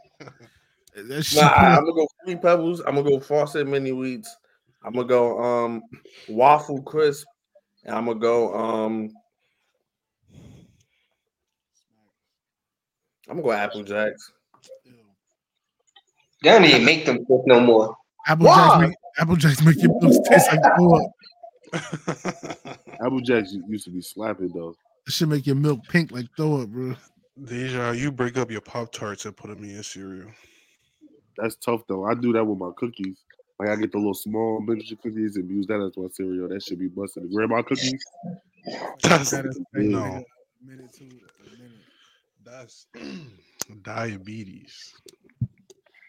Nah, 1.33 1.49
I'm 1.49 1.81
gonna 1.81 1.93
go 1.93 2.07
Fruity 2.23 2.39
Pebbles. 2.39 2.79
I'm 2.81 2.95
gonna 2.95 3.09
go 3.09 3.19
Frosted 3.19 3.67
Mini 3.67 3.91
Wheats. 3.91 4.29
I'm 4.83 4.93
gonna 4.93 5.07
go 5.07 5.39
um 5.43 5.83
Waffle 6.27 6.81
Crisp, 6.83 7.27
and 7.83 7.95
I'm 7.95 8.05
gonna 8.05 8.19
go 8.19 8.53
um. 8.53 9.09
I'm 13.29 13.41
gonna 13.41 13.41
go 13.41 13.51
Apple 13.51 13.83
Jacks. 13.83 14.31
They 16.43 16.49
don't 16.49 16.65
even 16.65 16.85
make 16.85 17.05
them 17.05 17.25
cook 17.25 17.41
no 17.45 17.59
more. 17.59 17.95
Apple 18.27 18.45
Why? 18.47 18.55
Jacks 18.67 18.79
make 18.81 18.95
Apple 19.19 19.35
Jacks 19.35 19.61
make 19.63 19.81
your 19.81 19.99
milk 20.01 20.25
taste 20.25 20.47
like 20.51 20.61
throw 20.77 20.95
up. 20.95 22.79
Apple 23.03 23.21
Jacks 23.21 23.55
used 23.67 23.85
to 23.85 23.91
be 23.91 24.01
slapping 24.01 24.49
though. 24.53 24.75
That 25.05 25.11
should 25.11 25.29
make 25.29 25.47
your 25.47 25.55
milk 25.55 25.79
pink 25.87 26.11
like 26.11 26.25
throw 26.35 26.61
up, 26.61 26.69
bro. 26.69 26.95
Deja, 27.43 27.91
you 27.91 28.11
break 28.11 28.37
up 28.37 28.49
your 28.51 28.61
Pop 28.61 28.91
Tarts 28.91 29.25
and 29.25 29.35
put 29.35 29.49
them 29.49 29.63
in 29.63 29.69
your 29.71 29.83
cereal. 29.83 30.29
That's 31.37 31.55
tough 31.55 31.81
though. 31.87 32.05
I 32.05 32.13
do 32.15 32.33
that 32.33 32.43
with 32.43 32.57
my 32.57 32.71
cookies. 32.77 33.17
Like 33.59 33.69
I 33.69 33.75
get 33.75 33.91
the 33.91 33.97
little 33.97 34.13
small 34.13 34.59
miniature 34.61 34.97
cookies 35.01 35.35
and 35.37 35.49
use 35.49 35.65
that 35.67 35.79
as 35.81 35.95
my 35.97 36.07
cereal. 36.11 36.47
That 36.49 36.61
should 36.63 36.79
be 36.79 36.87
busted. 36.87 37.23
The 37.23 37.27
grandma 37.35 37.61
cookies. 37.61 38.03
That's 39.03 39.31
That 39.31 39.45
is- 39.45 39.59
no, 39.73 40.23
Minute 40.65 40.91
to 40.93 41.03
a 41.03 41.07
minute. 41.07 41.71
that's 42.43 42.87
diabetes. 43.83 44.93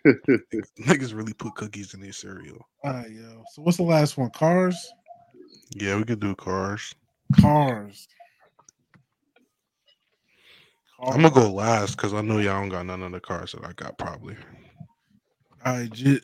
Niggas 0.80 1.14
really 1.14 1.34
put 1.34 1.54
cookies 1.54 1.94
in 1.94 2.00
their 2.00 2.12
cereal. 2.12 2.66
All 2.84 2.92
right, 2.92 3.10
yo. 3.10 3.44
So 3.46 3.62
what's 3.62 3.76
the 3.78 3.82
last 3.84 4.16
one? 4.16 4.30
Cars. 4.30 4.94
Yeah, 5.74 5.96
we 5.96 6.04
could 6.04 6.20
do 6.20 6.34
cars. 6.34 6.94
Cars. 7.40 8.08
I'm 11.00 11.22
gonna 11.22 11.30
go 11.30 11.52
last 11.52 11.96
because 11.96 12.14
I 12.14 12.20
know 12.22 12.38
y'all 12.38 12.60
don't 12.60 12.70
got 12.70 12.86
none 12.86 13.02
of 13.02 13.12
the 13.12 13.20
cars 13.20 13.52
that 13.52 13.64
I 13.64 13.72
got 13.72 13.98
probably. 13.98 14.36
All 15.64 15.74
right, 15.78 15.90
Jit. 15.92 16.22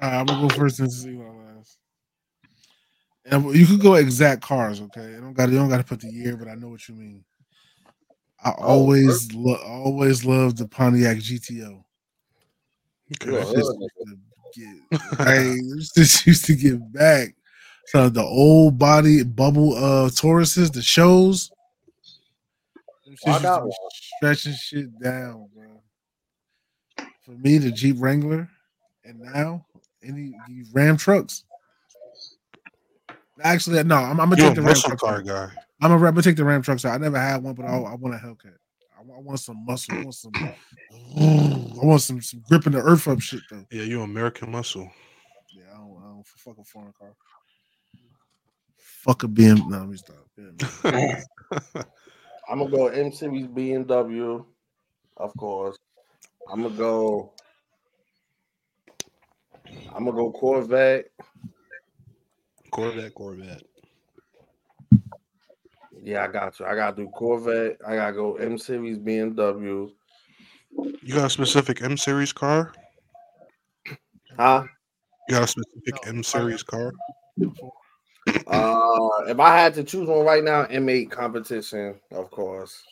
All 0.00 0.10
right, 0.10 0.20
I'm 0.20 0.26
gonna 0.26 0.48
go 0.48 0.48
first 0.50 0.76
since 0.76 1.04
you 1.04 1.18
go 1.18 1.32
last. 1.32 1.78
And 3.26 3.54
you 3.54 3.66
could 3.66 3.80
go 3.80 3.94
exact 3.94 4.42
cars, 4.42 4.80
okay? 4.82 5.16
I 5.16 5.20
don't 5.20 5.32
got 5.32 5.48
you 5.48 5.56
don't 5.56 5.68
got 5.70 5.78
to 5.78 5.84
put 5.84 6.00
the 6.00 6.08
year, 6.08 6.36
but 6.36 6.48
I 6.48 6.54
know 6.54 6.68
what 6.68 6.86
you 6.88 6.94
mean. 6.94 7.24
I 8.44 8.50
Oh, 8.58 8.64
always 8.68 9.32
lo- 9.34 9.62
always 9.66 10.24
loved 10.24 10.58
the 10.58 10.68
Pontiac 10.68 11.18
GTO. 11.18 11.84
Yeah. 13.08 13.16
This 13.26 13.52
used 13.52 13.70
to 13.72 13.88
get- 14.56 15.00
hey, 15.26 15.56
this 15.96 16.26
used 16.26 16.44
to 16.46 16.54
get 16.54 16.92
back. 16.92 17.34
So 17.86 18.08
the 18.08 18.22
old 18.22 18.78
body 18.78 19.22
bubble 19.24 19.74
uh 19.76 20.08
Tauruses, 20.10 20.72
the 20.72 20.82
shows. 20.82 21.50
I 23.26 23.38
got 23.40 23.58
to 23.58 23.64
be 23.64 23.68
one. 23.68 23.72
stretching 24.16 24.54
shit 24.54 24.98
down, 25.00 25.48
bro. 25.54 25.80
For 27.24 27.30
me, 27.32 27.58
the 27.58 27.70
Jeep 27.70 27.96
Wrangler, 27.98 28.48
and 29.04 29.20
now 29.20 29.66
any 30.02 30.34
Ram 30.72 30.96
trucks. 30.96 31.44
Actually, 33.42 33.82
no, 33.84 33.96
I'm, 33.96 34.20
I'm 34.20 34.30
gonna 34.30 34.42
You 34.42 34.48
take 34.48 34.56
the 34.56 34.62
Ram 34.62 34.74
trucks. 34.74 35.00
car 35.02 35.22
guy. 35.22 35.50
I'm 35.80 35.90
gonna, 35.90 35.94
I'm 35.94 36.00
gonna 36.14 36.22
take 36.22 36.36
the 36.36 36.44
Ram 36.44 36.62
trucks. 36.62 36.84
I 36.84 36.96
never 36.98 37.18
had 37.18 37.42
one, 37.42 37.54
but 37.54 37.64
I, 37.66 37.74
I 37.76 37.94
want 37.94 38.14
a 38.14 38.18
Hellcat. 38.18 38.54
I 39.04 39.06
want, 39.06 39.18
I 39.18 39.22
want 39.22 39.40
some 39.40 39.64
muscle. 39.64 39.94
I 39.94 40.02
want 40.02 40.14
some. 40.14 40.32
I 40.34 41.86
want 41.86 42.00
some 42.00 42.22
some 42.22 42.42
gripping 42.48 42.72
the 42.72 42.80
earth 42.80 43.06
up 43.08 43.20
shit 43.20 43.40
though. 43.50 43.66
Yeah, 43.70 43.82
you 43.82 44.02
American 44.02 44.50
muscle. 44.50 44.90
Yeah, 45.54 45.64
I 45.72 45.76
don't, 45.76 45.98
I 45.98 46.06
don't 46.08 46.26
fuck 46.26 46.58
a 46.58 46.64
foreign 46.64 46.92
car. 46.98 47.14
Fuck 48.78 49.24
a 49.24 49.28
BM. 49.28 49.68
No, 49.68 49.78
let 49.78 49.88
me 49.88 49.96
stop. 49.96 50.26
Yeah. 50.38 51.22
I'm 52.48 52.58
gonna 52.58 52.70
go 52.70 52.86
M 52.88 53.12
Series 53.12 53.46
BMW, 53.46 54.44
of 55.18 55.36
course. 55.36 55.76
I'm 56.50 56.62
gonna 56.62 56.74
go. 56.74 57.32
I'm 59.94 60.04
gonna 60.04 60.12
go 60.12 60.30
Corvette. 60.30 61.06
Corvette, 62.70 63.14
Corvette. 63.14 63.62
Yeah, 66.04 66.24
I 66.24 66.26
got 66.28 66.60
you. 66.60 66.66
I 66.66 66.74
gotta 66.74 66.96
do 66.96 67.08
Corvette. 67.08 67.78
I 67.86 67.96
gotta 67.96 68.12
go 68.12 68.34
M 68.34 68.58
Series 68.58 68.98
BMW. 68.98 69.90
You 71.02 71.14
got 71.14 71.26
a 71.26 71.30
specific 71.30 71.82
M 71.82 71.96
series 71.96 72.30
car? 72.30 72.74
Huh? 74.36 74.64
You 75.28 75.34
got 75.36 75.44
a 75.44 75.46
specific 75.46 76.06
M 76.06 76.22
series 76.22 76.62
car? 76.62 76.92
Uh, 78.46 79.08
if 79.28 79.40
I 79.40 79.56
had 79.56 79.72
to 79.74 79.84
choose 79.84 80.06
one 80.06 80.26
right 80.26 80.44
now, 80.44 80.64
M8 80.66 81.10
competition, 81.10 81.94
of 82.10 82.30
course. 82.30 82.82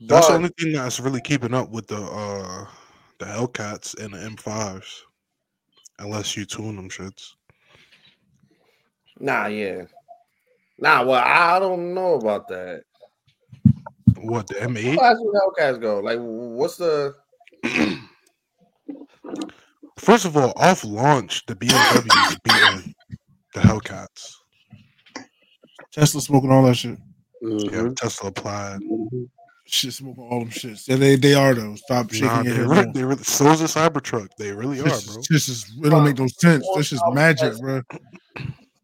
That's 0.00 0.28
the 0.28 0.34
only 0.34 0.50
thing 0.58 0.72
that's 0.72 0.98
really 0.98 1.20
keeping 1.20 1.52
up 1.52 1.68
with 1.70 1.88
the 1.88 2.00
uh 2.00 2.66
the 3.18 3.26
Hellcats 3.26 4.02
and 4.02 4.14
the 4.14 4.18
M5s. 4.18 5.02
Unless 5.98 6.38
you 6.38 6.46
tune 6.46 6.76
them 6.76 6.88
shits. 6.88 7.34
Nah, 9.20 9.46
yeah. 9.46 9.82
Nah, 10.82 11.04
well, 11.04 11.22
I 11.24 11.60
don't 11.60 11.94
know 11.94 12.14
about 12.14 12.48
that. 12.48 12.82
What 14.16 14.48
the 14.48 14.60
How 14.60 14.66
M8? 14.66 14.96
fast 14.96 15.20
do 15.20 15.32
Hellcats 15.32 15.80
go? 15.80 16.00
Like, 16.00 16.18
what's 16.20 16.76
the? 16.76 17.14
First 19.96 20.24
of 20.24 20.36
all, 20.36 20.52
off 20.56 20.82
launch, 20.82 21.46
the 21.46 21.54
BMW 21.54 22.30
is 22.30 22.36
beating 22.42 22.94
the 23.54 23.60
Hellcats. 23.60 24.32
Tesla 25.92 26.20
smoking 26.20 26.50
all 26.50 26.64
that 26.64 26.74
shit. 26.74 26.98
Yeah, 27.40 27.48
Mhm. 27.48 27.96
Tesla 27.96 28.30
applied. 28.30 28.80
Shit 29.66 29.92
smoking 29.92 30.24
all 30.24 30.40
them 30.40 30.50
shits. 30.50 30.88
Yeah, 30.88 30.96
they 30.96 31.14
they 31.14 31.34
are 31.34 31.54
though. 31.54 31.76
Stop 31.76 32.10
shaking 32.12 32.26
Nah, 32.26 32.42
your 32.42 32.54
they 32.54 32.58
head. 32.58 32.68
re- 32.68 32.82
no. 32.86 32.92
they 32.92 33.04
really, 33.04 33.22
so 33.22 33.46
is 33.52 33.60
a 33.60 33.64
Cybertruck. 33.66 34.28
They 34.36 34.50
really 34.52 34.80
are, 34.80 34.84
This 34.84 35.06
bro. 35.06 35.22
this 35.30 35.48
is 35.48 35.64
it 35.84 35.90
don't 35.90 36.02
make 36.04 36.18
no 36.18 36.26
sense. 36.26 36.66
This 36.74 36.90
is 36.92 37.00
magic, 37.12 37.56
bro. 37.60 37.82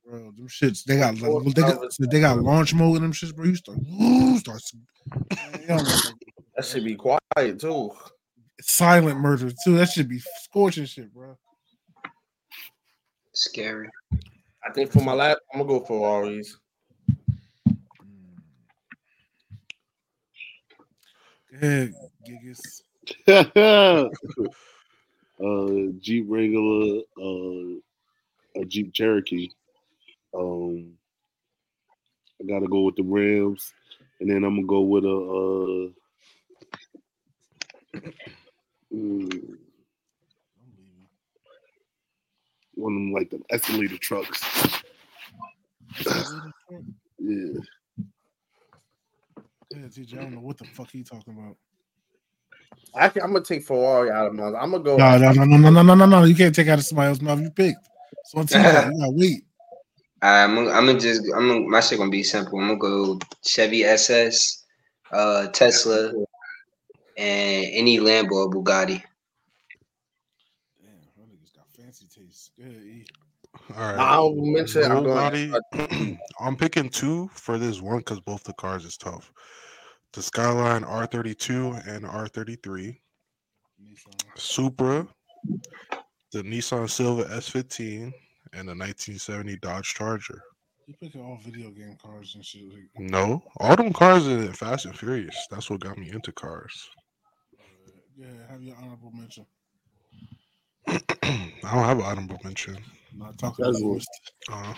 Bro, 0.09 0.33
them 0.37 0.49
shits 0.49 0.85
they 0.85 0.97
got 0.97 1.19
like, 1.21 1.55
they 1.55 1.61
got 1.61 1.81
they 1.99 2.21
got 2.21 2.39
launch 2.39 2.73
mode 2.73 2.97
in 2.97 3.03
them 3.03 3.13
shits, 3.13 3.35
bro. 3.35 3.45
You 3.45 3.57
start, 3.57 3.79
ooh, 3.79 4.39
start 4.39 4.63
y'all 5.69 5.85
know, 5.85 6.15
That 6.57 6.65
should 6.65 6.85
be 6.85 6.95
quiet 6.95 7.61
too. 7.61 7.93
silent 8.63 9.21
murder 9.21 9.51
too. 9.65 9.77
That 9.77 9.91
should 9.91 10.09
be 10.09 10.21
scorching 10.41 10.87
shit, 10.87 11.13
bro. 11.13 11.37
Scary. 13.35 13.91
I 14.65 14.73
think 14.73 14.91
for 14.93 15.03
my 15.03 15.13
last, 15.13 15.41
I'm 15.53 15.61
gonna 15.61 15.79
go 15.79 15.85
for 15.85 16.25
Go 21.51 21.67
ahead, 21.67 21.95
Gigas. 22.27 22.83
uh, 25.45 25.93
Jeep 26.01 26.25
Wrangler, 26.29 27.03
uh, 27.21 28.61
a 28.61 28.65
Jeep 28.65 28.95
Cherokee. 28.95 29.51
Um, 30.37 30.95
I 32.41 32.47
gotta 32.47 32.69
go 32.69 32.83
with 32.83 32.97
the 32.97 33.03
Rams, 33.03 33.73
and 34.21 34.31
then 34.31 34.45
I'm 34.45 34.57
gonna 34.57 34.67
go 34.67 34.81
with 34.81 35.05
a. 35.05 35.93
Uh, 37.89 38.01
mm, 38.95 39.59
one 42.75 42.93
of 42.93 42.99
them 42.99 43.13
like 43.13 43.31
the 43.31 43.41
escalator 43.51 43.99
trucks. 43.99 44.43
yeah. 47.19 47.61
Yeah, 49.71 49.87
TJ, 49.89 50.15
I 50.15 50.23
don't 50.23 50.35
know 50.35 50.41
what 50.41 50.57
the 50.57 50.65
fuck 50.65 50.91
he 50.91 51.03
talking 51.03 51.35
about. 51.35 51.57
Actually, 52.97 53.23
I'm 53.23 53.33
gonna 53.33 53.45
take 53.45 53.65
Ferrari 53.65 54.11
out 54.11 54.29
of 54.29 54.35
my. 54.35 54.47
I'm 54.47 54.71
gonna 54.71 54.81
go. 54.81 54.97
No, 54.97 55.19
no, 55.19 55.33
no, 55.33 55.45
no, 55.45 55.71
no, 55.71 55.83
no, 55.83 55.95
no, 55.95 56.07
no. 56.07 56.25
You 56.25 56.35
can't 56.35 56.55
take 56.55 56.69
out 56.69 56.79
of 56.79 56.85
somebody 56.85 57.09
else's 57.09 57.23
mouth. 57.23 57.41
You 57.41 57.51
picked. 57.51 57.87
So 58.25 58.39
I'm 58.39 58.47
telling 58.47 58.93
you, 58.97 59.13
wait. 59.15 59.45
I'm 60.23 60.55
gonna, 60.55 60.71
I'm 60.71 60.87
gonna 60.87 60.99
just 60.99 61.23
I'm 61.35 61.49
gonna, 61.49 61.61
my 61.61 61.81
shit 61.81 61.99
gonna 61.99 62.11
be 62.11 62.23
simple. 62.23 62.59
I'm 62.59 62.79
gonna 62.79 62.79
go 62.79 63.19
Chevy 63.45 63.85
SS, 63.85 64.65
uh, 65.13 65.47
Tesla, 65.49 66.09
and 67.17 67.67
any 67.73 67.99
Lambo 67.99 68.33
or 68.33 68.51
Bugatti. 68.51 69.03
Damn, 70.83 70.91
that 71.17 71.29
niggas 71.29 71.55
got 71.55 71.71
fancy 71.71 72.07
taste. 72.07 72.53
Go 72.59 72.65
ahead, 72.65 72.83
E. 72.83 73.05
All 73.77 73.93
right. 73.93 73.99
I'll 73.99 74.35
mention. 74.35 74.91
I'm 74.91 75.05
going. 75.05 75.51
Nobody. 75.73 76.19
I'm 76.41 76.57
picking 76.57 76.89
two 76.89 77.31
for 77.33 77.59
this 77.59 77.81
one 77.81 77.99
because 77.99 78.21
both 78.21 78.43
the 78.45 78.55
cars 78.55 78.85
is 78.85 78.97
tough. 78.97 79.33
The 80.15 80.23
Skyline 80.23 80.83
R32 80.85 81.87
and 81.87 82.05
R33, 82.05 82.99
Nissan. 83.81 84.15
Supra, 84.37 85.07
the 86.33 86.43
Nissan 86.43 86.89
Silvia 86.89 87.27
S15, 87.27 88.13
and 88.53 88.69
a 88.69 88.75
1970 88.75 89.57
Dodge 89.57 89.95
Charger. 89.95 90.41
You 90.87 90.95
picking 91.01 91.21
all 91.23 91.39
video 91.45 91.71
game 91.71 91.97
cars 92.03 92.35
and 92.35 92.45
shit. 92.45 92.63
Like, 92.73 92.89
No, 92.97 93.43
all 93.59 93.77
them 93.77 93.93
cars 93.93 94.27
are 94.27 94.39
in 94.39 94.53
Fast 94.53 94.87
and 94.87 94.97
Furious. 94.99 95.47
That's 95.51 95.69
what 95.71 95.81
got 95.81 95.99
me 95.99 96.11
into 96.11 96.33
cars. 96.33 96.89
yeah, 98.17 98.27
have 98.51 98.63
your 98.63 98.77
honorable 98.77 99.13
mention. 99.13 99.45
I 100.89 100.95
don't 101.75 101.85
have 101.85 101.99
an 101.99 102.05
honorable 102.05 102.39
mention. 102.43 102.77
I'm 103.13 103.19
not 103.19 103.37
talking 103.39 103.65
about 103.67 103.75
Tesla. 103.75 103.95
this. 103.95 104.07
Uh, 104.51 104.75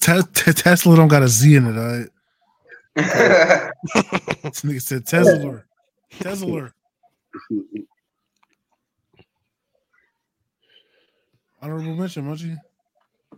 Te- 0.00 0.22
te- 0.32 0.52
Tesla 0.52 0.96
don't 0.96 1.08
got 1.08 1.22
a 1.22 1.28
Z 1.28 1.54
in 1.54 1.66
it, 1.66 1.78
all 1.78 1.98
right? 1.98 2.08
This 4.42 4.62
nigga 4.62 4.80
said 4.82 5.06
Tesla. 5.06 5.62
Tesla. 6.18 6.72
Honorable 11.62 11.94
mention, 11.96 12.24
Munchie. 12.24 12.56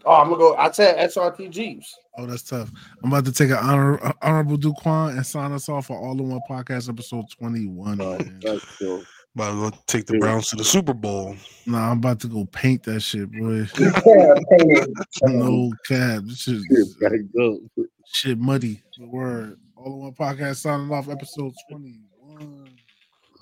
Oh, 0.04 0.14
I'm 0.14 0.28
gonna 0.28 0.38
go. 0.38 0.56
I 0.56 0.70
said 0.70 1.10
SRT 1.10 1.50
Jeeps. 1.50 1.94
Oh, 2.16 2.26
that's 2.26 2.42
tough. 2.42 2.70
I'm 3.02 3.12
about 3.12 3.24
to 3.26 3.32
take 3.32 3.50
an 3.50 3.58
honor, 3.58 4.12
honorable 4.22 4.58
Duquan 4.58 5.10
and 5.16 5.24
sign 5.24 5.52
us 5.52 5.68
off 5.68 5.86
for 5.86 5.96
All 5.98 6.12
in 6.12 6.28
One 6.28 6.40
Podcast 6.48 6.88
episode 6.88 7.24
21. 7.38 8.00
Uh, 8.00 8.18
that's 8.40 8.78
cool. 8.78 9.04
About 9.34 9.50
to 9.50 9.70
go 9.70 9.76
take 9.86 10.06
the 10.06 10.18
Browns 10.18 10.48
to 10.48 10.56
the 10.56 10.64
Super 10.64 10.94
Bowl. 10.94 11.36
Nah, 11.66 11.90
I'm 11.90 11.98
about 11.98 12.18
to 12.20 12.28
go 12.28 12.44
paint 12.46 12.82
that 12.84 13.00
shit, 13.00 13.30
boy. 13.30 13.66
Yeah, 13.76 15.34
no 15.34 15.70
cap. 15.86 16.22
This 16.24 16.38
shit, 16.38 16.62
Shit, 17.00 17.86
shit 18.12 18.38
muddy. 18.38 18.82
The 18.98 19.06
word. 19.06 19.58
All 19.76 19.92
in 19.92 19.98
One 20.00 20.14
Podcast 20.14 20.56
signing 20.56 20.90
off 20.90 21.08
episode 21.08 21.52
21. 21.70 22.68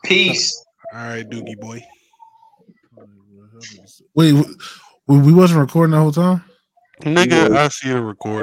Peace. 0.04 0.64
All 0.92 1.00
right, 1.00 1.28
Doogie 1.28 1.58
boy. 1.58 1.82
Wait, 4.14 4.44
we, 5.06 5.18
we 5.18 5.32
wasn't 5.32 5.60
recording 5.60 5.92
the 5.92 5.98
whole 5.98 6.12
time? 6.12 6.42
Nigga, 7.02 7.54
I 7.56 7.68
see 7.68 7.90
the 7.90 8.00
record. 8.00 8.34